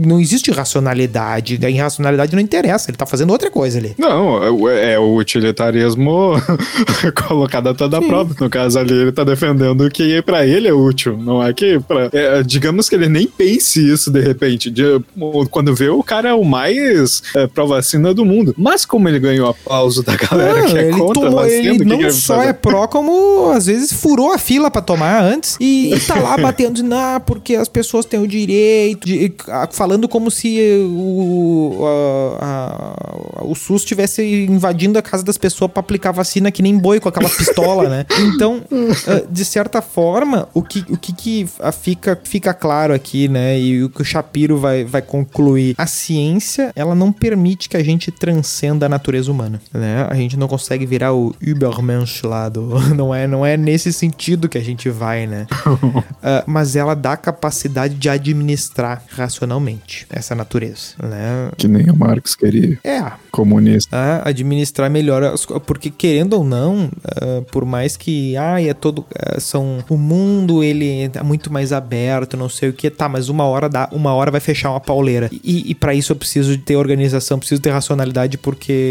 Não 0.06 0.20
existe 0.20 0.52
racionalidade. 0.52 1.60
A 1.64 1.70
irracionalidade 1.70 2.36
não 2.36 2.42
interessa, 2.42 2.90
ele 2.90 2.98
tá 2.98 3.06
fazendo 3.06 3.32
outra 3.32 3.50
coisa 3.50 3.78
ali. 3.78 3.96
Não, 3.98 4.68
é, 4.70 4.94
é 4.94 5.00
o 5.00 5.16
utilitarismo 5.16 6.34
colocado 7.28 7.70
a 7.70 7.74
toda 7.74 8.02
prova. 8.02 8.36
No 8.40 8.50
caso 8.50 8.80
ali, 8.80 8.94
ele 8.94 9.12
tá 9.12 9.24
defendendo 9.24 9.90
que 9.90 10.22
para 10.22 10.46
ele 10.46 10.68
é 10.68 10.74
útil, 10.74 11.18
não 11.18 11.44
é 11.44 11.54
que 11.54 11.80
pra, 11.80 12.10
é, 12.12 12.44
digamos 12.44 12.90
que 12.90 12.96
ele 12.96 13.10
nem 13.10 13.28
pense 13.28 13.80
isso 13.92 14.12
de 14.12 14.22
repente. 14.22 14.70
De, 14.70 14.84
quando 15.50 15.76
vê, 15.76 15.90
o 15.90 16.04
cara 16.04 16.30
é 16.30 16.34
o 16.34 16.44
mais 16.44 17.24
é, 17.36 17.48
pró-vacina 17.48 18.14
do 18.14 18.26
mundo. 18.26 18.54
Mas 18.58 18.86
como 18.86 19.07
ele 19.08 19.20
ganhou 19.20 19.50
aplauso 19.50 20.04
da 20.04 20.16
galera 20.16 20.62
não, 20.62 20.68
que 20.68 20.78
é 20.78 20.90
contra 20.92 21.24
tomou, 21.24 21.46
ele 21.46 21.86
não 21.86 21.98
que 21.98 22.12
só 22.12 22.42
é 22.42 22.54
pró, 22.54 22.88
como 22.88 23.52
às 23.52 23.66
vezes 23.66 23.94
furou 23.94 24.34
a 24.34 24.38
fila 24.38 24.70
para 24.70 24.82
tomar 24.82 25.22
antes 25.22 25.58
e, 25.60 25.94
e 25.94 26.00
tá 26.00 26.16
lá 26.20 26.38
batendo 26.42 26.76
de, 26.76 26.84
porque 27.26 27.56
as 27.56 27.68
pessoas 27.68 28.06
têm 28.06 28.20
o 28.20 28.28
direito, 28.28 29.06
de, 29.06 29.34
falando 29.72 30.08
como 30.08 30.30
se 30.32 30.60
o, 30.90 31.80
a, 32.42 32.96
a, 33.40 33.44
o 33.46 33.56
SUS 33.56 33.82
estivesse 33.82 34.24
invadindo 34.50 34.98
a 34.98 35.02
casa 35.02 35.24
das 35.24 35.38
pessoas 35.38 35.72
para 35.72 35.80
aplicar 35.80 36.12
vacina 36.12 36.52
que 36.52 36.62
nem 36.62 36.78
boi 36.78 37.00
com 37.00 37.10
aquela 37.10 37.30
pistola, 37.30 37.90
né? 37.90 38.06
Então, 38.38 38.62
ah, 39.08 39.24
de 39.30 39.46
certa 39.46 39.82
forma, 39.82 40.50
o 40.54 40.62
que, 40.62 40.86
o 40.90 40.98
que, 40.98 41.14
que 41.14 41.48
fica, 41.82 42.20
fica 42.24 42.54
claro 42.54 42.94
aqui, 42.94 43.28
né? 43.28 43.60
E 43.60 43.84
o 43.84 43.90
que 43.90 44.02
o 44.02 44.06
Shapiro 44.06 44.58
vai, 44.58 44.84
vai 44.84 45.02
concluir, 45.02 45.76
a 45.78 45.88
ciência, 45.88 46.72
ela 46.76 46.94
não 46.94 47.12
permite 47.12 47.70
que 47.70 47.78
a 47.78 47.84
gente 47.84 48.12
transcenda 48.12 48.86
a 48.86 48.90
natureza 48.98 49.32
humana, 49.32 49.62
né? 49.74 50.08
A 50.10 50.16
gente 50.16 50.38
não 50.38 50.48
consegue 50.48 50.86
virar 50.86 51.14
o 51.14 51.36
Übermensch 51.42 52.24
lá 52.24 52.50
do... 52.50 52.68
Não 52.98 53.14
é, 53.14 53.28
não 53.28 53.46
é 53.46 53.56
nesse 53.58 53.94
sentido 53.94 54.50
que 54.50 54.58
a 54.58 54.64
gente 54.64 54.90
vai, 54.90 55.28
né? 55.28 55.46
uh, 55.68 56.04
mas 56.48 56.76
ela 56.76 56.96
dá 56.96 57.16
capacidade 57.16 57.94
de 57.96 58.10
administrar 58.10 59.04
racionalmente 59.10 60.08
essa 60.10 60.34
natureza, 60.34 60.96
né? 61.02 61.52
Que 61.58 61.68
nem 61.68 61.90
o 61.90 61.96
Marx 61.96 62.36
queria. 62.36 62.80
É, 62.84 63.12
Comunista. 63.32 63.96
a 63.96 64.30
administrar 64.30 64.90
melhor 64.90 65.24
as 65.24 65.46
porque 65.66 65.90
querendo 65.90 66.34
ou 66.34 66.44
não, 66.44 66.90
ah, 67.06 67.44
por 67.52 67.66
mais 67.66 67.96
que 67.98 68.36
ah, 68.38 68.62
é 68.62 68.74
todo 68.74 69.06
ah, 69.16 69.40
são 69.40 69.84
o 69.90 69.98
mundo 69.98 70.64
ele 70.64 71.10
é 71.14 71.24
muito 71.24 71.52
mais 71.52 71.72
aberto, 71.72 72.38
não 72.38 72.50
sei 72.50 72.70
o 72.70 72.74
que, 72.74 72.90
tá, 72.90 73.08
mas 73.08 73.30
uma 73.30 73.46
hora 73.46 73.70
dá, 73.70 73.90
uma 73.92 74.14
hora 74.14 74.32
vai 74.32 74.40
fechar 74.40 74.72
uma 74.72 74.80
pauleira. 74.80 75.30
E, 75.32 75.72
e 75.72 75.76
para 75.76 75.94
isso 75.94 76.12
eu 76.12 76.16
preciso 76.16 76.56
de 76.56 76.64
ter 76.64 76.76
organização, 76.76 77.40
preciso 77.40 77.62
ter 77.62 77.72
racionalidade 77.72 78.38
porque, 78.38 78.87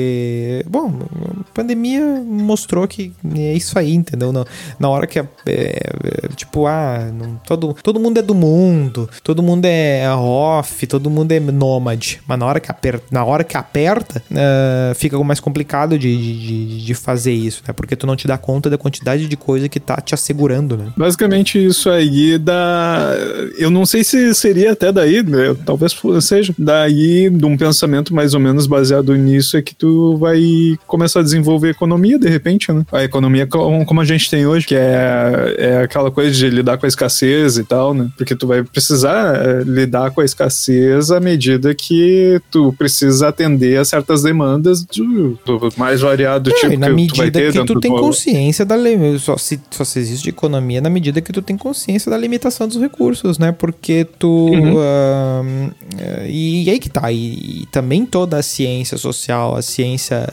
bom, 0.68 0.92
a 1.40 1.52
pandemia 1.54 2.00
mostrou 2.26 2.86
que 2.86 3.12
é 3.36 3.54
isso 3.54 3.78
aí, 3.78 3.94
entendeu? 3.94 4.32
Na, 4.32 4.44
na 4.78 4.88
hora 4.88 5.06
que 5.06 5.18
é, 5.18 5.26
é, 5.46 6.28
tipo, 6.34 6.66
ah, 6.66 7.10
não- 7.12 7.36
todo 7.46 7.74
todo 7.82 8.00
mundo 8.00 8.18
é 8.18 8.22
do 8.22 8.34
mundo, 8.34 9.08
todo 9.22 9.42
mundo 9.42 9.64
é 9.66 10.08
off, 10.14 10.86
todo 10.86 11.10
mundo 11.10 11.32
é 11.32 11.40
nômade, 11.40 12.20
mas 12.26 12.38
na 12.38 12.46
hora 12.46 12.60
que 12.60 12.70
aperta, 12.70 13.04
na 13.10 13.24
hora 13.24 13.44
que 13.44 13.56
aperta, 13.56 14.22
ah, 14.32 14.92
fica 14.94 15.18
mais 15.22 15.40
complicado 15.40 15.98
de, 15.98 16.16
de, 16.16 16.84
de 16.84 16.94
fazer 16.94 17.32
isso, 17.32 17.62
né? 17.66 17.72
Porque 17.72 17.96
tu 17.96 18.06
não 18.06 18.16
te 18.16 18.26
dá 18.26 18.38
conta 18.38 18.68
da 18.70 18.78
quantidade 18.78 19.26
de 19.28 19.36
coisa 19.36 19.68
que 19.68 19.80
tá 19.80 19.96
te 20.00 20.14
assegurando, 20.14 20.76
né? 20.76 20.92
Basicamente 20.96 21.64
isso 21.64 21.90
aí 21.90 22.38
da. 22.38 23.12
Eu 23.58 23.70
não 23.70 23.84
sei 23.86 24.04
se 24.04 24.34
seria 24.34 24.72
até 24.72 24.92
daí, 24.92 25.22
né? 25.22 25.54
talvez 25.64 25.96
seja. 26.20 26.54
Daí, 26.58 27.28
de 27.30 27.44
um 27.44 27.56
pensamento 27.56 28.14
mais 28.14 28.34
ou 28.34 28.40
menos 28.40 28.66
baseado 28.66 29.14
nisso, 29.16 29.56
é 29.56 29.62
que 29.62 29.74
tu 29.74 29.85
vai 30.18 30.76
começar 30.86 31.20
a 31.20 31.22
desenvolver 31.22 31.70
economia 31.70 32.18
de 32.18 32.28
repente, 32.28 32.70
né? 32.72 32.84
A 32.92 33.04
economia 33.04 33.46
como, 33.46 34.00
a 34.00 34.04
gente 34.04 34.30
tem 34.30 34.46
hoje, 34.46 34.66
que 34.66 34.74
é, 34.74 35.54
é 35.58 35.78
aquela 35.82 36.10
coisa 36.10 36.30
de 36.30 36.48
lidar 36.48 36.78
com 36.78 36.86
a 36.86 36.88
escassez 36.88 37.58
e 37.58 37.64
tal, 37.64 37.94
né? 37.94 38.08
Porque 38.16 38.34
tu 38.34 38.46
vai 38.46 38.62
precisar 38.62 39.36
é, 39.36 39.62
lidar 39.62 40.10
com 40.10 40.20
a 40.20 40.24
escassez 40.24 41.10
à 41.10 41.20
medida 41.20 41.74
que 41.74 42.40
tu 42.50 42.72
precisa 42.78 43.28
atender 43.28 43.78
a 43.78 43.84
certas 43.84 44.22
demandas 44.22 44.84
do, 44.84 45.38
do 45.44 45.72
mais 45.76 46.00
variado 46.00 46.50
É, 46.50 46.54
tipo 46.54 46.72
e 46.72 46.76
na 46.76 46.86
que 46.88 47.06
tu 47.06 47.16
vai 47.16 47.26
medida 47.26 47.52
ter 47.52 47.52
que 47.52 47.64
tu 47.64 47.80
tem 47.80 47.90
do- 47.90 48.00
consciência 48.00 48.64
da 48.64 48.76
só 49.18 49.36
se, 49.36 49.60
só 49.70 49.84
se 49.84 49.98
existe 49.98 50.28
economia 50.28 50.80
na 50.80 50.90
medida 50.90 51.20
que 51.20 51.32
tu 51.32 51.42
tem 51.42 51.56
consciência 51.56 52.10
da 52.10 52.16
limitação 52.16 52.68
dos 52.68 52.80
recursos, 52.80 53.38
né? 53.38 53.52
Porque 53.52 54.06
tu. 54.18 54.28
Uhum. 54.28 54.78
ahn, 54.78 55.70
eh, 55.98 56.26
e, 56.28 56.70
aí 56.70 56.78
que 56.78 56.88
tá. 56.88 57.10
E, 57.10 57.62
e 57.62 57.66
também 57.70 58.04
toda 58.04 58.36
a 58.36 58.42
ciência 58.42 58.96
social, 58.96 59.56
a 59.56 59.62
ciência 59.62 59.75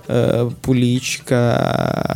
ah, 0.10 0.48
política, 0.62 1.36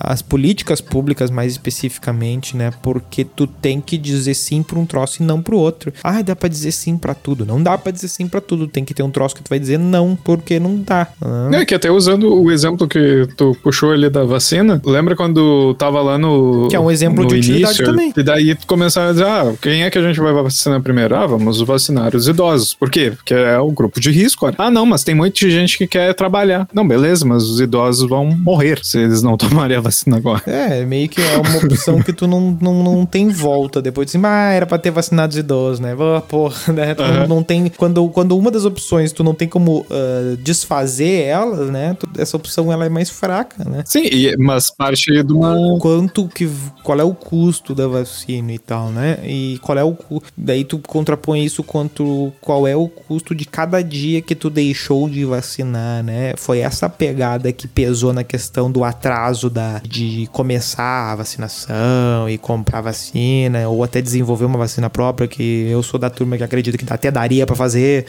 as 0.04 0.22
políticas 0.22 0.82
públicas 0.82 1.30
mais 1.30 1.54
especificamente, 1.54 2.56
né? 2.56 2.72
Porque 2.82 3.24
tu 3.24 3.48
tem 3.48 3.82
que 3.82 3.98
dizer 3.98 4.34
sim 4.34 4.64
pra 4.64 4.80
um 4.80 4.86
troço 4.86 5.22
e 5.22 5.26
não 5.26 5.42
pro 5.42 5.58
outro. 5.58 5.94
Ah, 6.04 6.22
dá 6.22 6.36
pra 6.36 6.50
dizer 6.50 6.72
sim 6.72 6.98
pra 6.98 7.14
tudo. 7.14 7.46
Não 7.46 7.62
dá 7.62 7.78
pra 7.78 7.92
dizer 7.92 8.08
sim 8.08 8.28
pra 8.28 8.42
tudo. 8.42 8.68
Tem 8.68 8.84
que 8.84 8.94
ter 8.94 9.04
um 9.04 9.10
troço 9.10 9.36
que 9.36 9.44
tu 9.44 9.50
vai 9.50 9.60
dizer 9.60 9.78
não, 9.78 10.16
porque 10.16 10.60
não 10.60 10.78
dá. 10.78 11.08
Ah. 11.22 11.50
É, 11.54 11.66
que 11.66 11.76
até 11.76 11.92
usando 11.92 12.34
o 12.34 12.52
exemplo 12.52 12.88
que 12.88 13.28
tu 13.36 13.56
puxou 13.64 13.92
ali 13.92 14.10
da 14.10 14.24
vacina, 14.24 14.82
lembra 14.86 15.16
quando 15.16 15.74
tava 15.76 16.02
lá 16.02 16.18
no. 16.18 16.68
Que 16.70 16.76
é 16.76 16.80
um 16.80 16.92
exemplo 16.92 17.26
de 17.26 17.36
utilidade 17.36 17.84
também. 17.84 18.14
E 18.16 18.24
daí 18.24 18.56
tu 18.56 18.68
começaram 18.68 19.10
a 19.10 19.12
dizer: 19.12 19.26
ah, 19.26 19.54
quem 19.62 19.84
é 19.84 19.90
que 19.90 19.98
a 19.98 20.02
gente 20.02 20.20
vai 20.20 20.34
vacinar 20.34 20.82
primeiro? 20.82 21.16
Ah, 21.16 21.26
vamos 21.26 21.62
vacinar 21.62 22.16
os 22.16 22.28
idosos. 22.28 22.74
Por 22.74 22.90
quê? 22.90 23.12
Porque 23.16 23.34
é 23.34 23.58
o 23.60 23.72
grupo 23.72 24.00
de 24.00 24.12
risco. 24.12 24.50
Ah, 24.58 24.72
não, 24.72 24.86
mas 24.86 25.04
tem 25.04 25.16
muita 25.16 25.50
gente 25.50 25.78
que 25.78 25.88
quer 25.88 26.14
trabalhar. 26.14 26.68
Não, 26.74 26.88
beleza, 26.88 27.17
mas 27.24 27.44
os 27.44 27.60
idosos 27.60 28.08
vão 28.10 28.26
morrer 28.26 28.80
se 28.84 28.98
eles 29.00 29.22
não 29.22 29.36
tomarem 29.38 29.78
a 29.78 29.82
vacina 29.82 30.18
agora. 30.18 30.42
É, 30.46 30.86
meio 30.86 31.08
que 31.10 31.22
é 31.22 31.38
uma 31.38 31.58
opção 31.58 32.02
que 32.02 32.14
tu 32.14 32.28
não, 32.28 32.58
não, 32.62 32.84
não 32.84 33.06
tem 33.06 33.30
volta 33.30 33.82
depois 33.82 34.08
de 34.12 34.18
assim, 34.18 34.26
ah, 34.26 34.52
era 34.52 34.66
pra 34.66 34.78
ter 34.78 34.92
vacinado 34.92 35.32
os 35.32 35.38
idosos, 35.38 35.80
né? 35.80 35.96
Ah, 36.00 36.22
Porra, 36.22 36.74
né? 36.74 36.94
Tu 36.96 37.02
Aham. 37.04 37.28
não, 37.28 37.44
tem. 37.44 37.68
Quando, 37.70 38.08
quando 38.10 38.38
uma 38.38 38.52
das 38.52 38.66
opções 38.66 39.12
tu 39.12 39.24
não 39.24 39.34
tem 39.34 39.48
como 39.48 39.86
ah, 39.90 40.36
desfazer 40.42 41.24
elas, 41.26 41.70
né? 41.70 41.96
tu- 42.00 42.08
essa 42.18 42.36
opção 42.38 42.72
ela 42.72 42.86
é 42.86 42.90
mais 42.90 43.10
fraca, 43.10 43.64
né? 43.68 43.84
Sim, 43.86 44.04
e- 44.12 44.36
mas 44.38 44.70
parte 44.70 45.24
de 45.24 45.34
uma. 45.34 45.56
Quanto 45.80 46.28
que. 46.28 46.50
Qual 46.84 47.00
é 47.00 47.04
o 47.04 47.14
custo 47.14 47.76
da 47.76 47.88
vacina 47.88 48.52
e 48.54 48.60
tal, 48.60 48.90
né? 48.90 49.20
E 49.24 49.60
qual 49.62 49.78
é 49.78 49.84
o. 49.84 49.96
Daí 50.38 50.64
tu 50.64 50.80
contrapõe 50.80 51.44
isso 51.44 51.64
quanto. 51.64 52.32
Qual 52.42 52.68
é 52.68 52.76
o 52.76 52.88
custo 52.88 53.36
de 53.36 53.46
cada 53.46 53.82
dia 53.82 54.22
que 54.22 54.36
tu 54.36 54.50
deixou 54.50 55.10
de 55.10 55.24
vacinar, 55.26 56.04
né? 56.04 56.34
Foi 56.38 56.60
essa 56.60 56.88
pegada 57.08 57.52
que 57.54 57.68
pesou 57.68 58.12
na 58.12 58.24
questão 58.24 58.70
do 58.70 58.84
atraso 58.84 59.50
da, 59.50 59.80
de 59.88 60.28
começar 60.34 61.14
a 61.14 61.16
vacinação 61.16 62.30
e 62.30 62.38
comprar 62.38 62.82
vacina, 62.82 63.68
ou 63.70 63.82
até 63.84 64.02
desenvolver 64.02 64.44
uma 64.46 64.58
vacina 64.58 64.90
própria, 64.90 65.28
que 65.28 65.68
eu 65.70 65.82
sou 65.82 65.98
da 66.00 66.10
turma 66.10 66.36
que 66.38 66.44
acredita 66.44 66.78
que 66.78 66.86
até 66.92 67.10
daria 67.10 67.46
pra 67.46 67.56
fazer. 67.56 68.06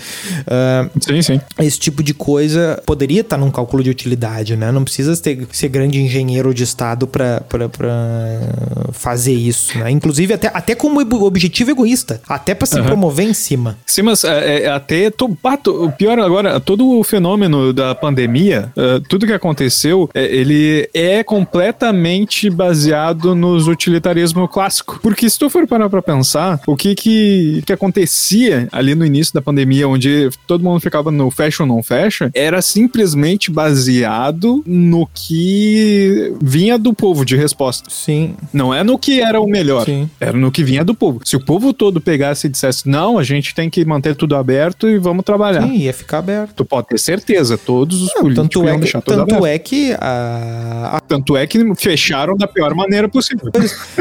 Ah, 0.47 0.89
Sim, 1.01 1.23
sim. 1.23 1.41
esse 1.61 1.79
tipo 1.79 2.03
de 2.03 2.13
coisa 2.13 2.83
poderia 2.85 3.21
estar 3.21 3.37
num 3.37 3.51
cálculo 3.51 3.83
de 3.85 3.91
utilidade, 3.91 4.57
né? 4.57 4.73
Não 4.73 4.83
precisa 4.83 5.17
ter, 5.17 5.47
ser 5.53 5.69
grande 5.69 6.01
engenheiro 6.01 6.53
de 6.53 6.65
estado 6.65 7.07
pra 7.07 7.41
fazer 8.93 9.33
isso, 9.33 9.79
né? 9.79 9.91
Inclusive 9.91 10.35
até, 10.35 10.51
até 10.53 10.75
como 10.75 11.01
ob- 11.01 11.23
objetivo 11.23 11.71
egoísta, 11.71 12.21
até 12.29 12.55
pra 12.55 12.67
se 12.67 12.77
Aham. 12.79 12.87
promover 12.87 13.27
em 13.29 13.35
cima. 13.35 13.79
Sim, 13.87 14.03
mas 14.03 14.25
é, 14.25 14.63
é, 14.65 14.69
até. 14.71 15.11
to- 15.11 15.37
pá, 15.41 15.57
to- 15.57 15.85
o 15.85 15.93
pior 15.93 16.19
agora, 16.19 16.59
todo 16.61 16.99
o 16.99 17.05
fenômeno 17.05 17.73
da 17.73 17.95
pandemia, 17.95 18.73
é, 18.97 19.01
tudo 19.09 19.27
que 19.27 19.33
aconteceu, 19.33 20.09
é, 20.15 20.25
ele 20.25 20.89
é 20.95 21.23
completamente 21.23 22.49
baseado 22.51 23.35
nos 23.35 23.67
utilitarismo 23.69 24.47
clássico. 24.49 24.99
Porque 25.03 25.29
se 25.29 25.39
tu 25.39 25.51
for 25.51 25.67
parar 25.67 25.89
pra 25.89 26.03
pensar, 26.03 26.61
o 26.67 26.77
que 26.77 26.95
que, 26.95 27.63
que 27.67 27.73
acontecia 27.73 28.69
ali 28.73 28.95
no 28.95 29.05
início 29.05 29.35
da 29.35 29.43
pandemia, 29.43 29.89
onde 29.89 30.31
todo 30.47 30.63
mundo 30.65 30.81
ficava 30.81 31.11
no 31.11 31.31
fecha 31.31 31.63
ou 31.63 31.67
não 31.69 31.83
fecha, 31.83 32.31
era 32.35 32.61
simplesmente 32.63 33.51
baseado 33.51 34.63
no 34.67 35.07
que 35.15 36.33
vinha 36.41 36.79
do 36.79 36.93
povo 36.95 37.25
de 37.25 37.37
resposta. 37.37 37.89
Sim, 37.91 38.35
Não 38.53 38.73
é 38.75 38.83
no 38.83 38.99
que 38.99 39.21
era 39.21 39.41
o 39.41 39.47
melhor, 39.47 39.85
Sim. 39.85 40.09
era 40.21 40.37
no 40.37 40.51
que 40.51 40.63
vinha 40.65 40.85
do 40.85 40.95
povo. 40.95 41.21
Se 41.25 41.37
o 41.37 41.41
povo 41.45 41.73
todo 41.73 42.01
pegasse 42.01 42.47
e 42.47 42.51
dissesse, 42.51 42.89
não, 42.89 43.19
a 43.19 43.23
gente 43.23 43.55
tem 43.55 43.69
que 43.71 43.85
manter 43.85 44.15
tudo 44.17 44.37
aberto 44.37 44.89
e 44.89 44.99
vamos 44.99 45.25
trabalhar. 45.25 45.63
sim, 45.63 45.77
ia 45.77 45.93
ficar 45.93 46.19
aberto. 46.19 46.55
Tu 46.57 46.65
pode 46.65 46.89
ter 46.89 46.99
certeza, 46.99 47.57
todos 47.59 48.03
os 48.03 48.15
Não, 48.15 48.23
políticos 48.23 48.49
é 48.69 48.75
que, 48.75 48.81
deixar 48.81 49.03
tanto 49.03 49.21
aberto. 49.23 49.47
é 49.47 49.59
que 49.59 49.93
a, 49.99 50.91
a 50.97 51.01
Tanto 51.01 51.37
é 51.37 51.47
que 51.47 51.75
fecharam 51.75 52.37
da 52.37 52.47
pior 52.47 52.75
maneira 52.75 53.09
possível. 53.09 53.51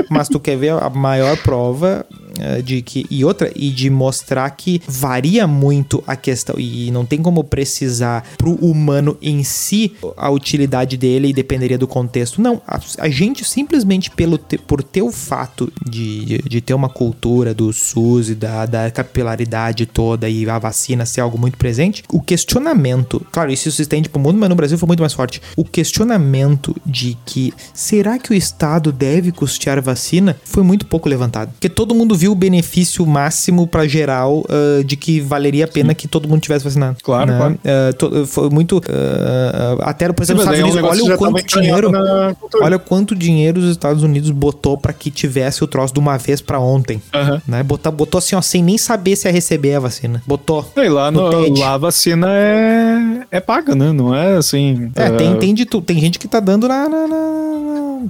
Mas 0.10 0.28
tu 0.28 0.40
quer 0.40 0.58
ver 0.58 0.72
a 0.74 0.90
maior 0.90 1.38
prova 1.38 2.06
eh, 2.40 2.62
de 2.62 2.82
que. 2.82 3.06
E 3.10 3.24
outra, 3.24 3.50
e 3.56 3.70
de 3.70 3.90
mostrar 3.90 4.50
que 4.52 4.82
varia 4.88 5.48
muito 5.48 6.04
a 6.06 6.16
questão. 6.16 6.56
E 6.60 6.92
não 6.92 7.06
tem 7.06 7.22
como 7.22 7.44
precisar 7.44 8.26
pro 8.38 8.56
humano 8.56 9.18
em 9.22 9.44
si 9.44 9.96
a 10.18 10.30
utilidade 10.30 10.98
dele 10.98 11.30
e 11.30 11.34
dependeria 11.34 11.78
do 11.78 11.88
contexto. 11.88 12.42
Não, 12.42 12.62
a, 12.68 12.80
a 13.00 13.10
gente 13.10 13.46
simplesmente 13.46 14.12
pelo 14.12 14.38
te- 14.38 14.58
por 14.58 14.84
ter 14.84 15.02
o 15.02 15.12
fato 15.12 15.72
de, 15.90 16.26
de, 16.26 16.38
de 16.40 16.62
ter 16.62 16.74
uma 16.74 16.90
cultura 16.90 17.54
do 17.54 17.72
SUS 17.72 18.30
e 18.30 18.36
da, 18.36 18.66
da 18.66 18.92
capilaridade 18.92 19.86
toda 19.86 20.28
e 20.30 20.50
a 20.50 20.60
vacina 20.60 21.06
ser 21.06 21.22
algo 21.22 21.38
muito 21.38 21.58
presente, 21.58 22.04
o 22.12 22.22
questionamento, 22.22 23.26
claro, 23.32 23.52
isso 23.52 23.72
se 23.72 23.82
estende 23.82 24.10
pro 24.10 24.20
mundo, 24.20 24.38
mas 24.38 24.50
no 24.50 24.56
Brasil 24.58 24.78
foi 24.78 24.88
muito 24.88 25.00
mais 25.00 25.14
forte. 25.14 25.42
O 25.56 25.64
questionamento 25.64 26.76
de 26.86 27.18
que 27.26 27.54
será 27.74 28.18
que 28.20 28.32
o 28.32 28.34
Estado 28.34 28.92
deve 28.92 29.32
custear 29.32 29.82
vacina 29.82 30.36
foi 30.44 30.64
muito 30.64 30.86
pouco 30.86 31.08
levantado. 31.10 31.52
Porque 31.52 31.70
todo 31.70 31.94
mundo 31.96 32.16
viu 32.16 32.32
o 32.32 32.36
benefício 32.36 33.06
máximo 33.06 33.66
pra 33.68 33.88
geral 33.88 34.44
ah, 34.50 34.84
de 34.84 34.96
que 34.96 35.20
valeria 35.22 35.66
a 35.66 35.68
pena 35.68 35.94
que 35.94 36.08
todo 36.08 36.28
mundo 36.28 36.42
tivesse 36.42 36.64
vacinado. 36.66 36.98
Claro, 37.04 37.32
né? 37.32 37.38
claro. 37.38 37.60
To- 37.98 38.26
foi 38.28 38.50
muito. 38.50 38.82
ah, 38.88 39.90
até, 39.90 40.12
por 40.12 40.24
exemplo, 40.24 40.44
Sim, 40.44 40.50
Estados 40.50 40.74
daí 40.74 40.82
é 40.82 40.84
um 40.84 40.88
Unidos, 40.88 41.08
olha 41.08 41.16
o 41.16 41.18
quanto 41.18 41.46
dinheiro. 41.46 41.92
Olha 42.62 42.80
quanto 42.80 43.16
dinheiro 43.16 43.60
os 43.60 43.70
Estados 43.70 44.04
Unidos 44.04 44.30
botou 44.32 44.78
pra 44.78 44.94
que 44.94 45.10
tivesse 45.12 45.64
o 45.64 45.68
troço 45.68 45.94
de 45.94 46.00
uma 46.00 46.18
vez 46.18 46.42
pra 46.42 46.60
ontem. 46.60 47.02
Aham. 47.14 47.42
Né? 47.48 47.64
Botou, 47.64 47.92
botou 47.92 48.18
assim, 48.20 48.36
ó, 48.36 48.42
sem 48.42 48.64
nem 48.64 48.78
saber 48.78 49.16
se 49.16 49.28
ia 49.28 49.32
receber 49.32 49.76
a 49.76 49.80
vacina. 49.80 50.22
Botou. 50.26 50.66
E 50.76 50.90
lá, 50.90 51.12
No 51.12 51.30
no, 51.32 51.60
lá 51.60 51.74
a 51.74 51.78
vacina 51.78 52.28
é, 52.30 53.20
é 53.32 53.40
paga, 53.40 53.76
né? 53.76 53.92
Não 53.92 54.14
é 54.16 54.42
assim. 54.48 54.92
É, 54.96 55.04
ah, 55.06 55.18
tem, 55.18 55.38
tem 55.40 55.54
de 55.54 55.66
tudo. 55.66 55.86
Tem 55.86 56.00
gente 56.00 56.18
que 56.18 56.28
tá 56.28 56.40
dando 56.40 56.68
na, 56.68 56.88
na- 56.90 57.08
na- 57.08 57.37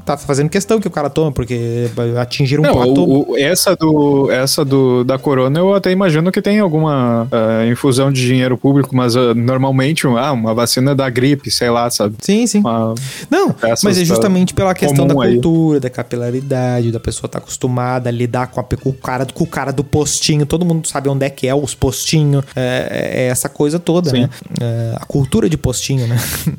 Tá 0.06 0.18
fazendo 0.18 0.50
questão 0.50 0.80
que 0.80 0.88
o 0.88 0.92
cara 0.92 1.10
toma, 1.10 1.32
porque 1.32 1.90
atingiram 2.20 2.64
um 2.64 2.66
Não, 2.68 2.74
platô. 2.74 3.04
o- 3.04 3.32
o- 3.32 3.38
essa 3.38 3.76
do 3.76 4.30
essa 4.32 4.64
do 4.66 5.04
da 5.04 5.18
corona 5.18 5.60
eu 5.60 5.74
até 5.74 5.92
imagino 5.92 6.32
que 6.32 6.42
tem 6.42 6.60
alguma 6.60 7.28
ah, 7.32 7.66
infusão 7.68 8.12
de 8.12 8.26
dinheiro 8.26 8.58
público, 8.58 8.96
mas 8.96 9.16
ah, 9.16 9.34
normalmente 9.34 10.06
ah, 10.08 10.32
uma 10.32 10.54
vacina 10.54 10.94
da 10.96 11.10
gripe, 11.10 11.50
sei 11.52 11.70
lá, 11.70 11.90
sabe? 11.90 12.16
Sim, 12.22 12.46
sim. 12.48 12.60
Uma- 12.60 12.94
Não, 13.30 13.56
mas 13.84 13.98
é 13.98 14.02
tá 14.02 14.06
justamente 14.06 14.54
pela 14.54 14.74
questão 14.74 15.06
da 15.08 15.14
comum 15.14 15.22
aí. 15.26 15.34
cultura, 15.34 15.80
da 15.80 15.90
capilaridade, 15.90 16.92
da 16.92 17.00
pessoa 17.00 17.28
estar 17.28 17.40
acostumada 17.40 18.10
a 18.10 18.12
lidar 18.12 18.48
com, 18.48 18.60
a, 18.60 18.64
com, 18.64 18.90
o 18.90 18.94
cara, 18.94 19.26
com 19.34 19.44
o 19.44 19.48
cara 19.48 19.72
do 19.72 19.84
postinho. 19.84 20.46
Todo 20.46 20.66
mundo 20.66 20.88
sabe 20.88 21.10
onde 21.10 21.26
é 21.26 21.30
que 21.30 21.48
é 21.48 21.56
os 21.56 21.74
postinhos. 21.74 22.44
É, 22.56 23.14
é 23.14 23.28
essa 23.28 23.50
coisa 23.50 23.80
toda, 23.80 24.10
Sim. 24.10 24.22
né? 24.22 24.30
É, 24.62 24.94
a 25.00 25.06
cultura 25.06 25.50
de 25.50 25.58
postinho, 25.58 26.08
né? 26.08 26.18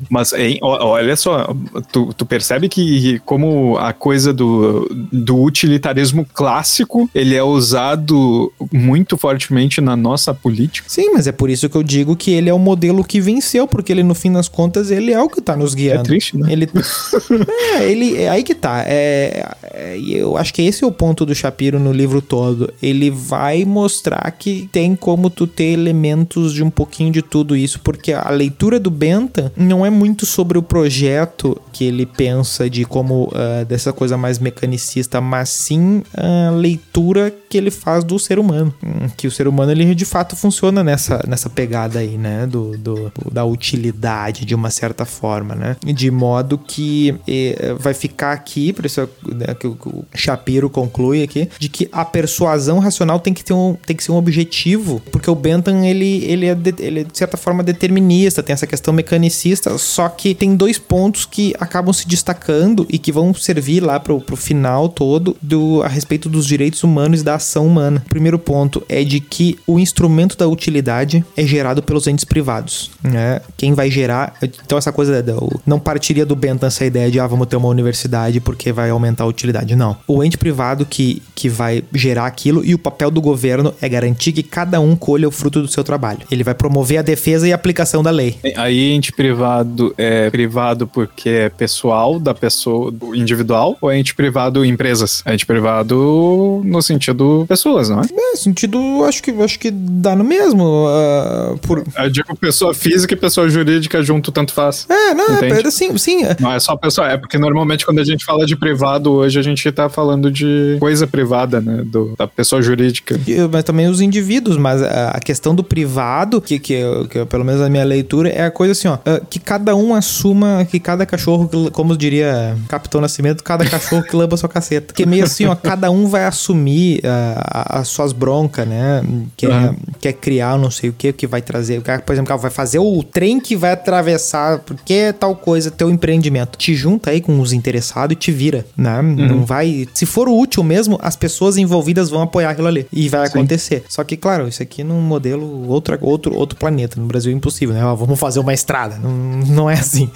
Mas 0.09 0.33
hein, 0.33 0.57
olha 0.61 1.15
só, 1.15 1.53
tu, 1.91 2.13
tu 2.13 2.25
percebe 2.25 2.67
que 2.69 3.18
como 3.19 3.77
a 3.77 3.93
coisa 3.93 4.33
do, 4.33 4.87
do 5.11 5.41
utilitarismo 5.41 6.25
clássico, 6.33 7.09
ele 7.13 7.35
é 7.35 7.43
usado 7.43 8.51
muito 8.71 9.17
fortemente 9.17 9.81
na 9.81 9.95
nossa 9.95 10.33
política. 10.33 10.87
Sim, 10.89 11.11
mas 11.13 11.27
é 11.27 11.31
por 11.31 11.49
isso 11.49 11.69
que 11.69 11.75
eu 11.75 11.83
digo 11.83 12.15
que 12.15 12.31
ele 12.31 12.49
é 12.49 12.53
o 12.53 12.59
modelo 12.59 13.03
que 13.03 13.19
venceu, 13.19 13.67
porque 13.67 13.91
ele, 13.91 14.03
no 14.03 14.15
fim 14.15 14.31
das 14.31 14.47
contas, 14.47 14.91
ele 14.91 15.11
é 15.11 15.21
o 15.21 15.29
que 15.29 15.41
tá 15.41 15.55
nos 15.55 15.73
guiando. 15.73 16.01
É 16.01 16.03
triste, 16.03 16.37
né? 16.37 16.51
Ele, 16.51 16.69
é, 17.77 17.91
ele, 17.91 18.17
é 18.17 18.29
aí 18.29 18.43
que 18.43 18.55
tá. 18.55 18.83
É, 18.85 19.55
é, 19.63 19.99
eu 19.99 20.37
acho 20.37 20.53
que 20.53 20.61
esse 20.61 20.83
é 20.83 20.87
o 20.87 20.91
ponto 20.91 21.25
do 21.25 21.35
Shapiro 21.35 21.79
no 21.79 21.91
livro 21.91 22.21
todo. 22.21 22.73
Ele 22.81 23.09
vai 23.09 23.65
mostrar 23.65 24.29
que 24.31 24.69
tem 24.71 24.95
como 24.95 25.29
tu 25.29 25.47
ter 25.47 25.71
elementos 25.71 26.53
de 26.53 26.63
um 26.63 26.69
pouquinho 26.69 27.11
de 27.11 27.21
tudo 27.21 27.55
isso, 27.55 27.79
porque 27.79 28.13
a 28.13 28.29
leitura 28.29 28.79
do 28.79 28.91
Bentham 28.91 29.51
não 29.55 29.85
é 29.85 29.89
muito 29.89 30.25
sobre 30.25 30.57
o 30.57 30.63
projeto 30.63 31.59
que 31.71 31.85
ele 31.85 32.05
pensa 32.05 32.69
de 32.69 32.85
como 32.85 33.08
uh, 33.15 33.65
dessa 33.67 33.91
coisa 33.93 34.17
mais 34.17 34.39
mecanicista, 34.39 35.21
mas 35.21 35.49
sim 35.49 36.03
a 36.15 36.51
leitura 36.51 37.33
que 37.49 37.57
ele 37.57 37.71
faz 37.71 38.03
do 38.03 38.19
ser 38.19 38.39
humano. 38.39 38.73
Hum, 38.83 39.09
que 39.17 39.27
o 39.27 39.31
ser 39.31 39.47
humano 39.47 39.71
ele 39.71 39.95
de 39.95 40.05
fato 40.05 40.35
funciona 40.35 40.83
nessa, 40.83 41.23
nessa 41.27 41.49
pegada 41.49 41.99
aí, 41.99 42.17
né? 42.17 42.45
Do, 42.45 42.77
do 42.77 43.11
da 43.31 43.43
utilidade 43.45 44.45
de 44.45 44.55
uma 44.55 44.69
certa 44.69 45.05
forma, 45.05 45.55
né? 45.55 45.75
De 45.83 46.11
modo 46.11 46.57
que 46.57 47.15
eh, 47.27 47.75
vai 47.79 47.93
ficar 47.93 48.33
aqui, 48.33 48.71
por 48.73 48.85
isso 48.85 49.07
né, 49.27 49.53
que 49.59 49.67
o 49.67 50.05
Shapiro 50.13 50.69
conclui 50.69 51.23
aqui, 51.23 51.49
de 51.57 51.69
que 51.69 51.89
a 51.91 52.05
persuasão 52.05 52.79
racional 52.79 53.19
tem 53.19 53.33
que 53.33 53.43
ter 53.43 53.53
um, 53.53 53.75
tem 53.85 53.95
que 53.95 54.03
ser 54.03 54.11
um 54.11 54.17
objetivo, 54.17 55.01
porque 55.11 55.29
o 55.29 55.35
Bentham 55.35 55.85
ele, 55.85 56.23
ele, 56.25 56.45
é 56.45 56.55
de, 56.55 56.73
ele 56.79 56.99
é 57.01 57.03
de 57.03 57.17
certa 57.17 57.37
forma 57.37 57.63
determinista, 57.63 58.43
tem 58.43 58.53
essa 58.53 58.67
questão 58.67 58.93
mecanicista, 58.93 59.77
só 59.77 60.09
que 60.09 60.35
tem 60.35 60.55
dois 60.55 60.77
pontos 60.77 61.25
que 61.25 61.55
acabam 61.59 61.93
se 61.93 62.07
destacando 62.07 62.85
e 62.89 62.98
que 62.99 63.11
vão 63.11 63.33
servir 63.33 63.81
lá 63.81 63.99
pro, 63.99 64.19
pro 64.19 64.35
final 64.35 64.89
todo 64.89 65.35
do, 65.41 65.81
a 65.83 65.87
respeito 65.87 66.29
dos 66.29 66.45
direitos 66.45 66.83
humanos 66.83 67.21
e 67.21 67.23
da 67.23 67.35
ação 67.35 67.65
humana. 67.65 68.03
O 68.05 68.09
primeiro 68.09 68.37
ponto 68.37 68.83
é 68.87 69.03
de 69.03 69.19
que 69.19 69.57
o 69.65 69.79
instrumento 69.79 70.37
da 70.37 70.47
utilidade 70.47 71.23
é 71.35 71.45
gerado 71.45 71.81
pelos 71.81 72.07
entes 72.07 72.25
privados. 72.25 72.91
Né? 73.03 73.41
Quem 73.57 73.73
vai 73.73 73.89
gerar. 73.89 74.33
Então, 74.41 74.77
essa 74.77 74.91
coisa 74.91 75.23
não 75.65 75.79
partiria 75.79 76.25
do 76.25 76.35
Bentham 76.35 76.67
essa 76.67 76.85
ideia 76.85 77.09
de 77.09 77.19
ah, 77.19 77.27
vamos 77.27 77.47
ter 77.47 77.55
uma 77.55 77.67
universidade 77.67 78.39
porque 78.39 78.71
vai 78.71 78.89
aumentar 78.89 79.23
a 79.23 79.27
utilidade. 79.27 79.75
Não. 79.75 79.97
O 80.07 80.23
ente 80.23 80.37
privado 80.37 80.85
que, 80.85 81.21
que 81.35 81.49
vai 81.49 81.83
gerar 81.93 82.25
aquilo 82.25 82.63
e 82.65 82.73
o 82.73 82.79
papel 82.79 83.11
do 83.11 83.21
governo 83.21 83.73
é 83.81 83.89
garantir 83.89 84.31
que 84.31 84.43
cada 84.43 84.79
um 84.79 84.95
colha 84.95 85.27
o 85.27 85.31
fruto 85.31 85.61
do 85.61 85.67
seu 85.67 85.83
trabalho. 85.83 86.19
Ele 86.31 86.43
vai 86.43 86.53
promover 86.53 86.97
a 86.99 87.01
defesa 87.01 87.47
e 87.47 87.51
a 87.51 87.55
aplicação 87.55 88.03
da 88.03 88.11
lei. 88.11 88.37
Aí, 88.55 88.91
ente 88.91 89.11
privado 89.11 89.93
é 89.97 90.29
privado 90.29 90.87
porque 90.87 91.29
é 91.29 91.49
pessoal 91.49 92.19
da 92.19 92.33
pessoa 92.33 92.88
individual 93.13 93.77
ou 93.81 93.91
é 93.91 93.97
ente 93.97 94.13
privado 94.13 94.63
empresas? 94.65 95.21
É 95.25 95.33
ente 95.33 95.45
privado 95.45 96.61
no 96.63 96.81
sentido 96.81 97.45
pessoas, 97.47 97.89
não 97.89 98.01
é? 98.01 98.05
É, 98.11 98.35
sentido, 98.35 98.79
acho 99.05 99.21
que, 99.23 99.31
acho 99.31 99.59
que 99.59 99.71
dá 99.71 100.15
no 100.15 100.23
mesmo. 100.23 100.63
Uh, 100.63 101.57
por... 101.59 101.83
Eu 101.97 102.09
digo 102.09 102.35
pessoa 102.35 102.73
física 102.73 103.13
e 103.13 103.17
pessoa 103.17 103.49
jurídica 103.49 104.01
junto, 104.03 104.31
tanto 104.31 104.53
faz. 104.53 104.85
É, 104.89 105.13
não, 105.13 105.35
Entende? 105.35 105.67
é, 105.67 105.71
sim, 105.71 105.97
sim. 105.97 106.21
Não 106.39 106.51
é 106.51 106.59
só 106.59 106.75
pessoa, 106.75 107.09
é 107.09 107.17
porque 107.17 107.37
normalmente 107.37 107.85
quando 107.85 107.99
a 107.99 108.03
gente 108.03 108.23
fala 108.25 108.45
de 108.45 108.55
privado 108.55 109.11
hoje, 109.11 109.39
a 109.39 109.41
gente 109.41 109.69
tá 109.71 109.89
falando 109.89 110.31
de 110.31 110.77
coisa 110.79 111.07
privada, 111.07 111.61
né? 111.61 111.83
Do, 111.85 112.15
da 112.17 112.27
pessoa 112.27 112.61
jurídica. 112.61 113.19
Mas 113.51 113.63
também 113.63 113.87
os 113.87 114.01
indivíduos, 114.01 114.57
mas 114.57 114.81
a 114.81 115.19
questão 115.19 115.53
do 115.53 115.63
privado, 115.63 116.41
que, 116.41 116.59
que, 116.59 116.81
que 117.09 117.25
pelo 117.25 117.45
menos 117.45 117.61
a 117.61 117.69
minha 117.69 117.83
leitura, 117.83 118.29
é 118.29 118.45
a 118.45 118.51
coisa 118.51 118.71
assim, 118.71 118.87
ó, 118.87 118.97
ah, 119.05 119.21
que 119.29 119.39
cada 119.39 119.75
um 119.75 119.93
assuma 119.93 120.65
que 120.69 120.79
cada 120.79 121.05
cachorro, 121.05 121.49
como 121.71 121.95
diria 121.97 122.57
Capitão 122.79 123.01
Nascimento, 123.01 123.43
cada 123.43 123.65
cachorro 123.65 124.03
que 124.03 124.15
lamba 124.15 124.37
sua 124.37 124.47
caceta. 124.47 124.93
Que 124.93 125.03
é 125.03 125.05
meio 125.05 125.25
assim, 125.25 125.45
ó, 125.45 125.55
cada 125.55 125.91
um 125.91 126.07
vai 126.07 126.23
assumir 126.23 126.99
uh, 126.99 127.79
as 127.79 127.87
suas 127.89 128.13
broncas, 128.13 128.67
né? 128.67 129.03
Quer, 129.35 129.49
uhum. 129.49 129.75
quer 129.99 130.13
criar 130.13 130.57
não 130.57 130.71
sei 130.71 130.89
o 130.89 130.93
que, 130.93 131.11
que 131.11 131.27
vai 131.27 131.41
trazer. 131.41 131.81
Por 131.81 132.13
exemplo, 132.13 132.37
vai 132.37 132.49
fazer 132.49 132.79
o 132.79 133.03
trem 133.03 133.39
que 133.39 133.55
vai 133.55 133.73
atravessar, 133.73 134.59
porque 134.59 134.93
é 134.93 135.11
tal 135.11 135.35
coisa, 135.35 135.69
teu 135.69 135.89
empreendimento. 135.89 136.57
Te 136.57 136.73
junta 136.73 137.11
aí 137.11 137.21
com 137.21 137.39
os 137.39 137.51
interessados 137.51 138.13
e 138.13 138.15
te 138.15 138.31
vira, 138.31 138.65
né? 138.77 138.99
Uhum. 138.99 139.27
Não 139.27 139.45
vai. 139.45 139.87
Se 139.93 140.05
for 140.05 140.29
útil 140.29 140.63
mesmo, 140.63 140.97
as 141.01 141.15
pessoas 141.15 141.57
envolvidas 141.57 142.09
vão 142.09 142.21
apoiar 142.21 142.51
aquilo 142.51 142.67
ali. 142.67 142.87
E 142.91 143.09
vai 143.09 143.27
Sim. 143.27 143.33
acontecer. 143.33 143.83
Só 143.89 144.03
que, 144.03 144.15
claro, 144.15 144.47
isso 144.47 144.63
aqui 144.63 144.83
num 144.83 145.01
modelo 145.01 145.67
outro, 145.67 145.97
outro, 146.01 146.35
outro 146.35 146.57
planeta. 146.57 146.99
No 146.99 147.07
Brasil 147.07 147.31
é 147.31 147.35
impossível, 147.35 147.75
né? 147.75 147.83
Ó, 147.83 147.93
vamos 147.95 148.19
fazer 148.19 148.39
uma 148.39 148.53
estrada. 148.53 148.97
Não, 148.97 149.11
não 149.11 149.69
é 149.69 149.73
assim. 149.73 150.09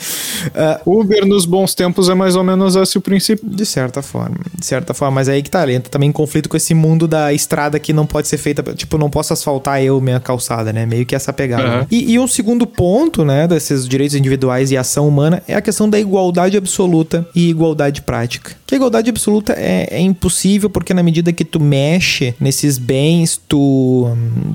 Uh, 0.86 1.00
Uber 1.00 1.26
nos 1.26 1.46
bons 1.46 1.76
tempos 1.76 2.10
é 2.10 2.14
mais 2.14 2.36
ou 2.36 2.44
menos 2.44 2.53
esse 2.82 2.98
o 2.98 3.02
princípio. 3.02 3.48
De 3.50 3.66
certa 3.66 4.02
forma. 4.02 4.38
De 4.58 4.66
certa 4.66 4.94
forma. 4.94 5.16
Mas 5.16 5.28
é 5.28 5.34
aí 5.34 5.44
que 5.44 5.50
tá, 5.50 5.64
ele 5.64 5.74
entra 5.74 5.90
também 5.90 6.10
em 6.10 6.12
conflito 6.12 6.50
com 6.50 6.58
esse 6.58 6.74
mundo 6.74 7.08
da 7.08 7.34
estrada 7.34 7.80
que 7.80 7.94
não 7.94 8.06
pode 8.06 8.28
ser 8.28 8.38
feita. 8.38 8.64
Tipo, 8.74 8.98
não 8.98 9.10
posso 9.10 9.34
asfaltar 9.34 9.82
eu 9.82 10.00
minha 10.02 10.20
calçada, 10.20 10.74
né? 10.74 10.86
Meio 10.86 11.06
que 11.06 11.16
essa 11.16 11.32
pegada. 11.32 11.64
Uhum. 11.64 11.78
Né? 11.80 11.88
E, 11.92 12.14
e 12.14 12.20
um 12.20 12.28
segundo 12.28 12.66
ponto, 12.66 13.24
né, 13.24 13.48
desses 13.48 13.88
direitos 13.88 14.16
individuais 14.16 14.72
e 14.72 14.78
ação 14.78 15.08
humana 15.08 15.42
é 15.48 15.56
a 15.56 15.62
questão 15.62 15.90
da 15.90 16.00
igualdade 16.00 16.58
absoluta 16.58 17.28
e 17.36 17.50
igualdade 17.50 18.02
prática. 18.02 18.56
Que 18.66 18.76
a 18.76 18.78
igualdade 18.78 19.10
absoluta 19.10 19.54
é, 19.54 19.88
é 19.92 20.00
impossível 20.00 20.70
porque 20.70 20.94
na 20.94 21.04
medida 21.04 21.32
que 21.32 21.46
tu 21.46 21.60
mexe 21.60 22.34
nesses 22.40 22.78
bens, 22.78 23.40
tu, 23.48 24.08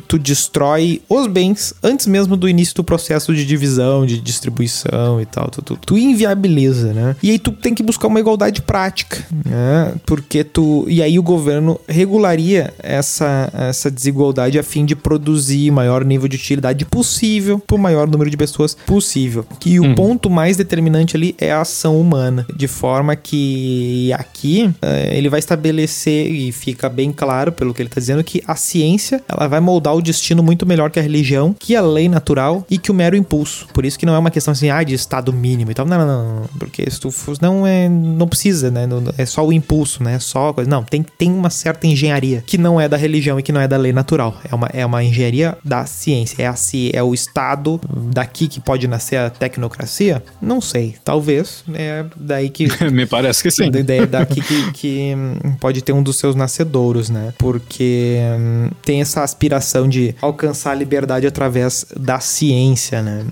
tu 0.06 0.18
destrói 0.18 1.00
os 1.08 1.26
bens 1.26 1.74
antes 1.82 2.06
mesmo 2.06 2.36
do 2.36 2.48
início 2.48 2.74
do 2.74 2.84
processo 2.84 3.34
de 3.34 3.44
divisão, 3.44 4.04
de 4.04 4.18
distribuição 4.18 5.20
e 5.20 5.26
tal. 5.26 5.48
Tu, 5.50 5.62
tu, 5.62 5.76
tu 5.76 5.98
inviabiliza, 5.98 6.92
né? 6.92 7.16
E 7.22 7.30
aí 7.30 7.38
tu 7.38 7.52
tem 7.52 7.74
que 7.74 7.82
buscar 7.88 8.06
uma 8.06 8.20
igualdade 8.20 8.60
prática, 8.62 9.24
né? 9.44 9.94
Porque 10.04 10.44
tu. 10.44 10.84
E 10.88 11.02
aí 11.02 11.18
o 11.18 11.22
governo 11.22 11.80
regularia 11.88 12.72
essa, 12.78 13.50
essa 13.52 13.90
desigualdade 13.90 14.58
a 14.58 14.62
fim 14.62 14.84
de 14.84 14.94
produzir 14.94 15.70
maior 15.70 16.04
nível 16.04 16.28
de 16.28 16.36
utilidade 16.36 16.84
possível 16.84 17.58
para 17.58 17.76
o 17.76 17.78
maior 17.78 18.06
número 18.06 18.30
de 18.30 18.36
pessoas 18.36 18.74
possível. 18.74 19.44
E 19.64 19.80
o 19.80 19.84
uhum. 19.84 19.94
ponto 19.94 20.28
mais 20.28 20.56
determinante 20.56 21.16
ali 21.16 21.34
é 21.38 21.50
a 21.50 21.62
ação 21.62 21.98
humana, 21.98 22.46
de 22.54 22.68
forma 22.68 23.16
que 23.16 24.12
aqui 24.12 24.70
eh, 24.82 25.16
ele 25.16 25.28
vai 25.28 25.38
estabelecer 25.38 26.30
e 26.30 26.52
fica 26.52 26.88
bem 26.88 27.10
claro 27.10 27.52
pelo 27.52 27.72
que 27.72 27.80
ele 27.80 27.88
está 27.88 28.00
dizendo 28.00 28.22
que 28.22 28.42
a 28.46 28.54
ciência 28.54 29.22
ela 29.28 29.48
vai 29.48 29.60
moldar 29.60 29.94
o 29.94 30.02
destino 30.02 30.42
muito 30.42 30.66
melhor 30.66 30.90
que 30.90 30.98
a 30.98 31.02
religião, 31.02 31.54
que 31.58 31.74
a 31.74 31.80
lei 31.80 32.08
natural 32.08 32.66
e 32.70 32.76
que 32.76 32.90
o 32.90 32.94
mero 32.94 33.16
impulso. 33.16 33.66
Por 33.72 33.84
isso 33.84 33.98
que 33.98 34.04
não 34.04 34.14
é 34.14 34.18
uma 34.18 34.30
questão 34.30 34.52
assim, 34.52 34.68
ah, 34.68 34.82
de 34.82 34.94
estado 34.94 35.32
mínimo 35.32 35.70
e 35.70 35.74
tal. 35.74 35.86
Não, 35.86 35.98
não, 35.98 36.06
não, 36.06 36.42
porque 36.58 36.88
se 36.90 37.00
tu 37.00 37.10
não 37.40 37.66
é, 37.68 37.88
não 37.88 38.26
precisa, 38.26 38.70
né? 38.70 38.88
É 39.16 39.26
só 39.26 39.46
o 39.46 39.52
impulso, 39.52 40.02
né? 40.02 40.14
É 40.14 40.18
só 40.18 40.52
coisa. 40.52 40.68
Não, 40.68 40.82
tem, 40.82 41.02
tem 41.02 41.30
uma 41.30 41.50
certa 41.50 41.86
engenharia 41.86 42.42
que 42.46 42.58
não 42.58 42.80
é 42.80 42.88
da 42.88 42.96
religião 42.96 43.38
e 43.38 43.42
que 43.42 43.52
não 43.52 43.60
é 43.60 43.68
da 43.68 43.76
lei 43.76 43.92
natural. 43.92 44.36
É 44.50 44.54
uma, 44.54 44.68
é 44.72 44.86
uma 44.86 45.02
engenharia 45.04 45.56
da 45.64 45.86
ciência. 45.86 46.42
É, 46.42 46.46
a, 46.46 46.54
é 46.92 47.02
o 47.02 47.14
estado 47.14 47.80
daqui 48.12 48.48
que 48.48 48.60
pode 48.60 48.88
nascer 48.88 49.16
a 49.16 49.30
tecnocracia? 49.30 50.22
Não 50.40 50.60
sei. 50.60 50.96
Talvez. 51.04 51.64
É 51.74 52.04
daí 52.16 52.48
que. 52.48 52.68
Me 52.90 53.06
parece 53.06 53.42
que 53.42 53.50
sim. 53.50 53.70
É 53.88 54.06
daqui 54.06 54.40
que, 54.40 54.72
que 54.72 55.14
pode 55.60 55.82
ter 55.82 55.92
um 55.92 56.02
dos 56.02 56.18
seus 56.18 56.34
nascedouros, 56.34 57.08
né? 57.08 57.32
Porque 57.38 58.18
hum, 58.38 58.70
tem 58.82 59.00
essa 59.00 59.22
aspiração 59.22 59.88
de 59.88 60.14
alcançar 60.20 60.72
a 60.72 60.74
liberdade 60.74 61.26
através 61.26 61.86
da 61.96 62.20
ciência, 62.20 63.02
né? 63.02 63.24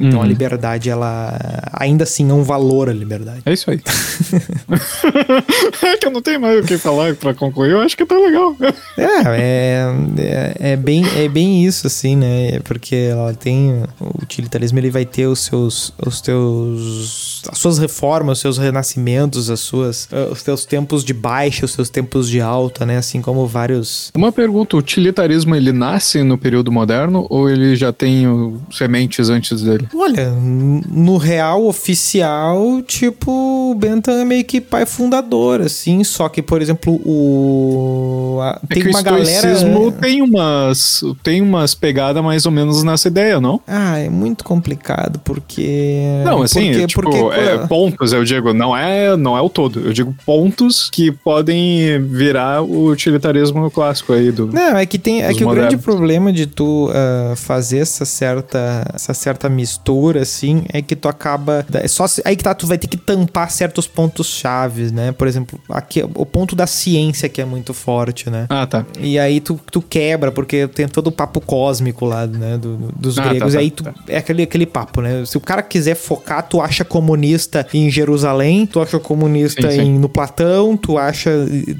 Então 0.00 0.18
uhum. 0.18 0.24
a 0.24 0.26
liberdade, 0.26 0.90
ela 0.90 1.38
ainda 1.72 2.04
assim 2.04 2.28
é 2.28 2.32
um 2.32 2.42
valor 2.42 2.88
a 2.88 2.92
liberdade. 2.92 3.42
É 3.44 3.52
isso 3.52 3.70
aí. 3.70 3.79
é 5.82 5.96
que 5.96 6.06
eu 6.06 6.10
não 6.10 6.22
tenho 6.22 6.40
mais 6.40 6.64
o 6.64 6.66
que 6.66 6.78
falar 6.78 7.14
para 7.14 7.34
concluir. 7.34 7.72
Eu 7.72 7.80
acho 7.80 7.96
que 7.96 8.04
tá 8.04 8.16
legal. 8.16 8.56
é, 8.96 9.04
é, 9.04 9.86
é, 10.18 10.72
é, 10.72 10.76
bem, 10.76 11.04
é 11.16 11.28
bem 11.28 11.64
isso, 11.64 11.86
assim, 11.86 12.16
né? 12.16 12.60
Porque 12.60 12.94
ela 12.94 13.34
tem. 13.34 13.82
O 14.00 14.22
utilitarismo 14.22 14.78
ele 14.78 14.90
vai 14.90 15.04
ter 15.04 15.26
os 15.26 15.40
seus. 15.40 15.92
Os 16.04 16.20
teus. 16.20 17.42
As 17.50 17.58
suas 17.58 17.78
reformas, 17.78 18.38
os 18.38 18.42
seus 18.42 18.58
renascimentos, 18.58 19.50
as 19.50 19.60
suas, 19.60 20.04
uh, 20.12 20.30
os 20.30 20.42
teus 20.42 20.64
tempos 20.64 21.02
de 21.04 21.14
baixa, 21.14 21.64
os 21.64 21.72
seus 21.72 21.88
tempos 21.88 22.28
de 22.28 22.40
alta, 22.40 22.84
né? 22.84 22.98
Assim 22.98 23.20
como 23.22 23.46
vários. 23.46 24.10
Uma 24.14 24.32
pergunta: 24.32 24.76
o 24.76 24.78
utilitarismo 24.78 25.54
ele 25.54 25.72
nasce 25.72 26.22
no 26.22 26.36
período 26.36 26.70
moderno 26.70 27.26
ou 27.30 27.48
ele 27.48 27.74
já 27.76 27.92
tem 27.92 28.26
sementes 28.70 29.28
antes 29.28 29.62
dele? 29.62 29.88
Olha, 29.94 30.30
no 30.30 31.16
real 31.16 31.66
oficial, 31.66 32.82
tipo, 32.82 33.69
o 33.70 33.74
Bentham 33.74 34.14
é 34.14 34.24
meio 34.24 34.44
que 34.44 34.60
pai 34.60 34.86
fundador, 34.86 35.60
assim. 35.60 36.02
Só 36.04 36.28
que, 36.28 36.42
por 36.42 36.60
exemplo, 36.60 36.94
o. 37.04 38.38
A, 38.40 38.60
é 38.68 38.74
tem 38.74 38.88
uma 38.88 39.02
galera. 39.02 39.54
tem 40.00 40.22
umas. 40.22 41.02
Tem 41.22 41.40
umas 41.40 41.74
pegadas 41.74 42.22
mais 42.22 42.46
ou 42.46 42.52
menos 42.52 42.82
nessa 42.82 43.08
ideia, 43.08 43.40
não? 43.40 43.60
Ah, 43.66 43.98
é 43.98 44.08
muito 44.08 44.44
complicado, 44.44 45.20
porque. 45.24 46.20
Não, 46.24 46.42
assim, 46.42 46.70
porque, 46.70 46.86
tipo, 46.86 47.02
porque... 47.02 47.18
É, 47.18 47.66
pontos, 47.66 48.12
eu 48.12 48.24
digo, 48.24 48.52
não 48.52 48.76
é, 48.76 49.16
não 49.16 49.36
é 49.36 49.40
o 49.40 49.48
todo. 49.48 49.80
Eu 49.80 49.92
digo 49.92 50.14
pontos 50.24 50.90
que 50.90 51.10
podem 51.10 52.00
virar 52.02 52.62
o 52.62 52.86
utilitarismo 52.86 53.70
clássico 53.70 54.12
aí 54.12 54.30
do. 54.30 54.46
Não, 54.46 54.76
é 54.76 54.86
que 54.86 54.98
tem. 54.98 55.22
É 55.22 55.32
que 55.32 55.44
modernos. 55.44 55.52
o 55.52 55.54
grande 55.54 55.76
problema 55.78 56.32
de 56.32 56.46
tu 56.46 56.88
uh, 56.88 57.36
fazer 57.36 57.78
essa 57.78 58.04
certa, 58.04 58.84
essa 58.94 59.14
certa 59.14 59.48
mistura, 59.48 60.22
assim, 60.22 60.64
é 60.72 60.82
que 60.82 60.96
tu 60.96 61.08
acaba. 61.08 61.64
É 61.72 61.88
só 61.88 62.06
aí 62.24 62.36
que 62.36 62.44
tá, 62.44 62.54
tu 62.54 62.66
vai 62.66 62.78
ter 62.78 62.88
que 62.88 62.96
tampar 62.96 63.50
certos 63.60 63.86
pontos 63.86 64.26
chaves, 64.28 64.90
né? 64.90 65.12
Por 65.12 65.28
exemplo, 65.28 65.60
aqui 65.68 66.02
o 66.14 66.24
ponto 66.24 66.56
da 66.56 66.66
ciência 66.66 67.28
que 67.28 67.42
é 67.42 67.44
muito 67.44 67.74
forte, 67.74 68.30
né? 68.30 68.46
Ah, 68.48 68.66
tá. 68.66 68.86
E 68.98 69.18
aí 69.18 69.38
tu, 69.38 69.60
tu 69.70 69.82
quebra, 69.82 70.32
porque 70.32 70.66
tem 70.66 70.88
todo 70.88 71.08
o 71.08 71.12
papo 71.12 71.42
cósmico 71.42 72.06
lá, 72.06 72.26
né? 72.26 72.56
do- 72.56 72.76
do- 72.76 72.92
dos 72.96 73.18
Ah, 73.18 73.22
tá, 73.24 73.28
gregos. 73.28 73.52
tá, 73.52 73.58
e 73.60 73.62
aí 73.64 73.70
tu, 73.70 73.84
tá. 73.84 73.92
é 74.08 74.16
aquele, 74.16 74.44
aquele 74.44 74.64
papo, 74.64 75.02
né? 75.02 75.22
Se 75.26 75.36
o 75.36 75.40
cara 75.40 75.60
quiser 75.62 75.94
focar, 75.94 76.42
tu 76.48 76.58
acha 76.62 76.86
comunista 76.86 77.66
em 77.74 77.90
Jerusalém, 77.90 78.64
tu 78.64 78.80
acha 78.80 78.98
comunista 78.98 79.70
Sim, 79.70 79.76
sim. 79.76 79.82
em, 79.88 79.98
no 79.98 80.08
Platão, 80.08 80.74
tu 80.74 80.96
acha. 80.96 81.30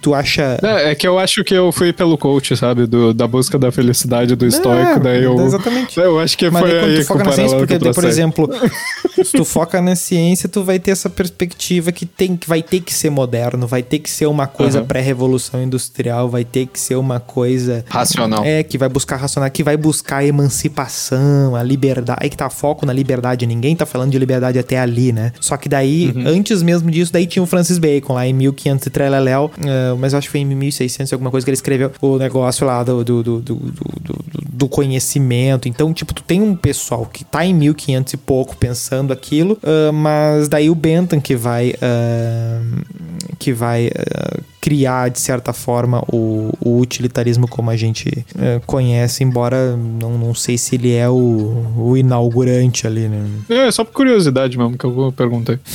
Tu 0.02 0.15
acha. 0.15 0.59
É, 0.62 0.90
é 0.90 0.94
que 0.94 1.09
eu 1.09 1.19
acho 1.19 1.43
que 1.43 1.55
eu 1.55 1.73
fui 1.73 1.94
pelo 1.94 2.19
coach, 2.19 2.55
sabe? 2.59 2.86
Do, 2.86 3.15
da 3.15 3.27
busca 3.27 3.59
da 3.59 3.73
felicidade 3.73 4.36
do 4.36 4.47
estoico, 4.47 4.93
É, 4.93 4.98
daí 4.98 5.24
eu. 5.24 5.35
Exatamente. 5.40 5.98
Eu 5.98 6.19
acho 6.20 6.36
que 6.36 6.51
Mas 6.51 6.61
foi 6.61 6.73
aí 6.73 6.81
quando 6.81 6.97
tu 7.01 7.05
foca 7.07 7.24
na 7.24 7.32
ciência, 7.32 7.57
porque, 7.57 7.78
por 7.78 8.05
exemplo, 8.05 8.51
se 9.24 9.32
tu 9.32 9.44
foca 9.44 9.80
na 9.80 9.94
ciência, 9.97 10.48
tu 10.48 10.62
vai 10.64 10.78
ter 10.78 10.90
essa 10.92 11.09
perspectiva 11.10 11.92
que 11.92 12.05
tem 12.06 12.36
que 12.36 12.48
vai 12.48 12.62
ter 12.62 12.80
que 12.80 12.92
ser 12.92 13.10
moderno, 13.10 13.66
vai 13.66 13.82
ter 13.82 13.98
que 13.98 14.10
ser 14.10 14.26
uma 14.26 14.47
coisa 14.47 14.78
Aham. 14.78 14.86
pré-revolução 14.86 15.62
industrial, 15.62 16.28
vai 16.28 16.44
ter 16.44 16.66
que 16.66 16.78
ser 16.80 16.97
uma 16.97 17.20
coisa 17.20 17.84
Racional. 17.88 18.44
é 18.44 18.62
que 18.62 18.76
vai 18.78 18.88
buscar 18.88 19.16
racional, 19.16 19.51
que 19.51 19.62
vai 19.62 19.76
buscar 19.76 20.18
a 20.18 20.24
emancipação, 20.24 21.55
a 21.56 21.62
liberdade. 21.62 22.18
Aí 22.22 22.30
que 22.30 22.36
tá 22.36 22.48
foco 22.51 22.86
na 22.86 22.92
liberdade. 22.92 23.47
Ninguém 23.47 23.74
tá 23.76 23.84
falando 23.86 24.10
de 24.10 24.18
liberdade 24.18 24.59
até 24.59 24.78
ali, 24.78 25.12
né? 25.12 25.32
Só 25.40 25.56
que 25.56 25.68
daí, 25.68 26.12
Uhum. 26.14 26.26
antes 26.26 26.62
mesmo 26.62 26.90
disso, 26.90 27.12
daí 27.12 27.26
tinha 27.26 27.42
o 27.42 27.47
Francis 27.47 27.78
Bacon 27.78 28.14
lá 28.14 28.26
em 28.26 28.32
1500 28.32 28.86
e 28.86 28.90
treleléu, 28.90 29.51
eh, 29.64 29.94
mas 29.98 30.12
eu 30.12 30.18
acho 30.18 30.28
que 30.28 30.32
foi 30.32 30.40
em 30.40 30.44
1600 30.44 31.12
alguma 31.12 31.30
coisa 31.30 31.44
que 31.44 31.51
ele 31.51 31.55
escreveu 31.56 31.90
o 32.01 32.16
negócio 32.18 32.66
lá 32.66 32.82
do, 32.82 33.05
do, 33.05 33.22
do, 33.22 33.40
do- 33.40 33.55
do- 33.55 34.24
do 34.52 34.68
conhecimento. 34.68 35.68
Então, 35.68 35.92
tipo, 35.92 36.12
tu 36.12 36.22
tem 36.22 36.40
um 36.42 36.55
pessoal 36.55 37.06
que 37.06 37.24
tá 37.24 37.44
em 37.47 37.55
1500 37.55 38.12
e 38.12 38.16
pouco 38.16 38.56
pensando 38.56 39.10
aquilo, 39.12 39.59
ah, 39.62 39.93
mas 39.93 40.49
daí 40.49 40.70
o 40.70 40.74
Bentham 40.74 41.20
que 41.20 41.37
vai 41.37 41.74
ah, 41.81 42.61
que 43.39 43.53
vai 43.53 43.89
ah, 43.89 44.39
criar 44.61 45.09
de 45.09 45.19
certa 45.19 45.53
forma 45.53 46.05
o, 46.12 46.53
o 46.61 46.78
utilitarismo 46.78 47.49
como 47.49 47.70
a 47.70 47.77
gente 47.77 48.24
ah, 48.39 48.61
conhece, 48.66 49.24
embora 49.24 49.77
não, 49.77 50.19
não 50.19 50.35
sei 50.35 50.59
se 50.59 50.74
ele 50.77 50.93
é 50.95 51.09
o, 51.09 51.65
o 51.77 51.97
inaugurante 51.97 52.87
ali, 52.87 53.09
né? 53.09 53.24
É, 53.49 53.70
só 53.70 53.85
por 53.85 53.93
curiosidade 53.93 54.59
mesmo 54.59 54.77
que 54.77 54.85
eu 54.85 54.93
vou 54.93 55.12
perguntar. 55.12 55.59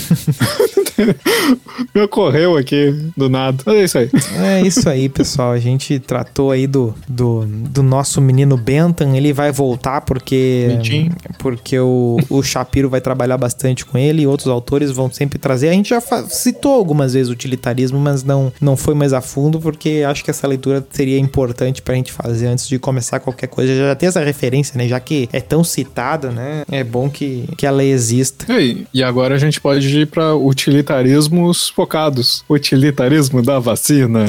Me 1.93 2.01
ocorreu 2.01 2.55
aqui 2.57 3.11
do 3.15 3.29
nada. 3.29 3.57
Mas 3.65 3.75
é 3.75 3.83
isso 3.83 3.97
aí. 3.97 4.09
É 4.43 4.61
isso 4.61 4.89
aí, 4.89 5.09
pessoal. 5.09 5.51
A 5.51 5.59
gente 5.59 5.99
tratou 5.99 6.51
aí 6.51 6.67
do, 6.67 6.93
do, 7.07 7.45
do 7.45 7.83
nosso 7.83 8.21
menino 8.21 8.55
Bentham. 8.55 9.15
Ele 9.15 9.33
vai 9.33 9.51
voltar 9.51 10.01
porque 10.01 10.69
porque 11.37 11.77
o, 11.79 12.17
o 12.29 12.41
Shapiro 12.41 12.89
vai 12.89 13.01
trabalhar 13.01 13.37
bastante 13.37 13.85
com 13.85 13.97
ele 13.97 14.21
e 14.21 14.27
outros 14.27 14.47
autores 14.47 14.91
vão 14.91 15.11
sempre 15.11 15.37
trazer. 15.37 15.69
A 15.69 15.73
gente 15.73 15.89
já 15.89 16.01
citou 16.29 16.73
algumas 16.73 17.13
vezes 17.13 17.29
o 17.29 17.33
utilitarismo, 17.33 17.99
mas 17.99 18.23
não, 18.23 18.51
não 18.61 18.74
foi 18.75 18.93
mais 18.93 19.13
a 19.13 19.21
fundo 19.21 19.59
porque 19.59 20.03
acho 20.07 20.23
que 20.23 20.31
essa 20.31 20.47
leitura 20.47 20.85
seria 20.91 21.19
importante 21.19 21.81
pra 21.81 21.95
gente 21.95 22.11
fazer 22.11 22.47
antes 22.47 22.67
de 22.67 22.79
começar 22.79 23.19
qualquer 23.19 23.47
coisa. 23.47 23.75
Já 23.75 23.95
ter 23.95 24.07
essa 24.07 24.23
referência, 24.23 24.77
né? 24.77 24.87
Já 24.87 24.99
que 24.99 25.29
é 25.31 25.41
tão 25.41 25.63
citada, 25.63 26.31
né? 26.31 26.63
É 26.71 26.83
bom 26.83 27.09
que, 27.09 27.47
que 27.57 27.65
ela 27.65 27.83
exista. 27.83 28.51
E, 28.51 28.55
aí, 28.55 28.87
e 28.93 29.03
agora 29.03 29.35
a 29.35 29.37
gente 29.37 29.59
pode 29.59 29.87
ir 29.99 30.07
pra 30.07 30.35
utilitarismos 30.35 31.69
focados. 31.69 32.43
Utilitarismo 32.49 33.41
da 33.41 33.59
vacina. 33.59 34.25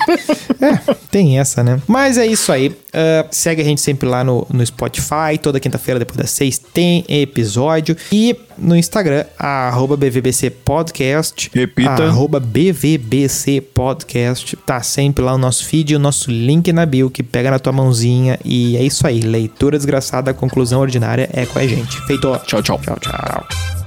Tem 1.10 1.38
essa, 1.38 1.62
né? 1.62 1.80
Mas 1.86 2.18
é 2.18 2.26
isso 2.26 2.52
aí. 2.52 2.74
Ah, 2.92 3.26
segue 3.30 3.62
a 3.62 3.64
gente 3.64 3.80
sempre 3.80 4.08
lá 4.08 4.22
no, 4.24 4.46
no 4.52 4.64
Spotify. 4.64 5.38
Toda 5.40 5.60
quinta-feira, 5.60 5.98
depois 5.98 6.16
das 6.16 6.30
seis, 6.30 6.58
tem 6.58 7.04
episódio. 7.08 7.96
E 8.12 8.36
no 8.58 8.76
Instagram, 8.76 9.24
arroba 9.38 9.96
BVBC 9.96 10.50
Podcast. 10.50 11.50
Repita. 11.54 12.04
Arroba 12.04 12.38
BVBC 12.38 13.49
Podcast. 13.58 14.54
Tá 14.56 14.82
sempre 14.82 15.24
lá 15.24 15.32
o 15.32 15.38
nosso 15.38 15.64
feed 15.64 15.94
e 15.94 15.96
o 15.96 15.98
nosso 15.98 16.30
link 16.30 16.70
na 16.74 16.84
bio 16.84 17.10
que 17.10 17.22
pega 17.22 17.50
na 17.50 17.58
tua 17.58 17.72
mãozinha. 17.72 18.38
E 18.44 18.76
é 18.76 18.82
isso 18.82 19.06
aí. 19.06 19.20
Leitura 19.20 19.78
desgraçada, 19.78 20.34
conclusão 20.34 20.80
ordinária 20.80 21.30
é 21.32 21.46
com 21.46 21.58
a 21.58 21.66
gente. 21.66 21.98
Feito. 22.06 22.38
Tchau, 22.44 22.62
tchau. 22.62 22.78
Tchau, 22.84 22.98
tchau. 23.00 23.79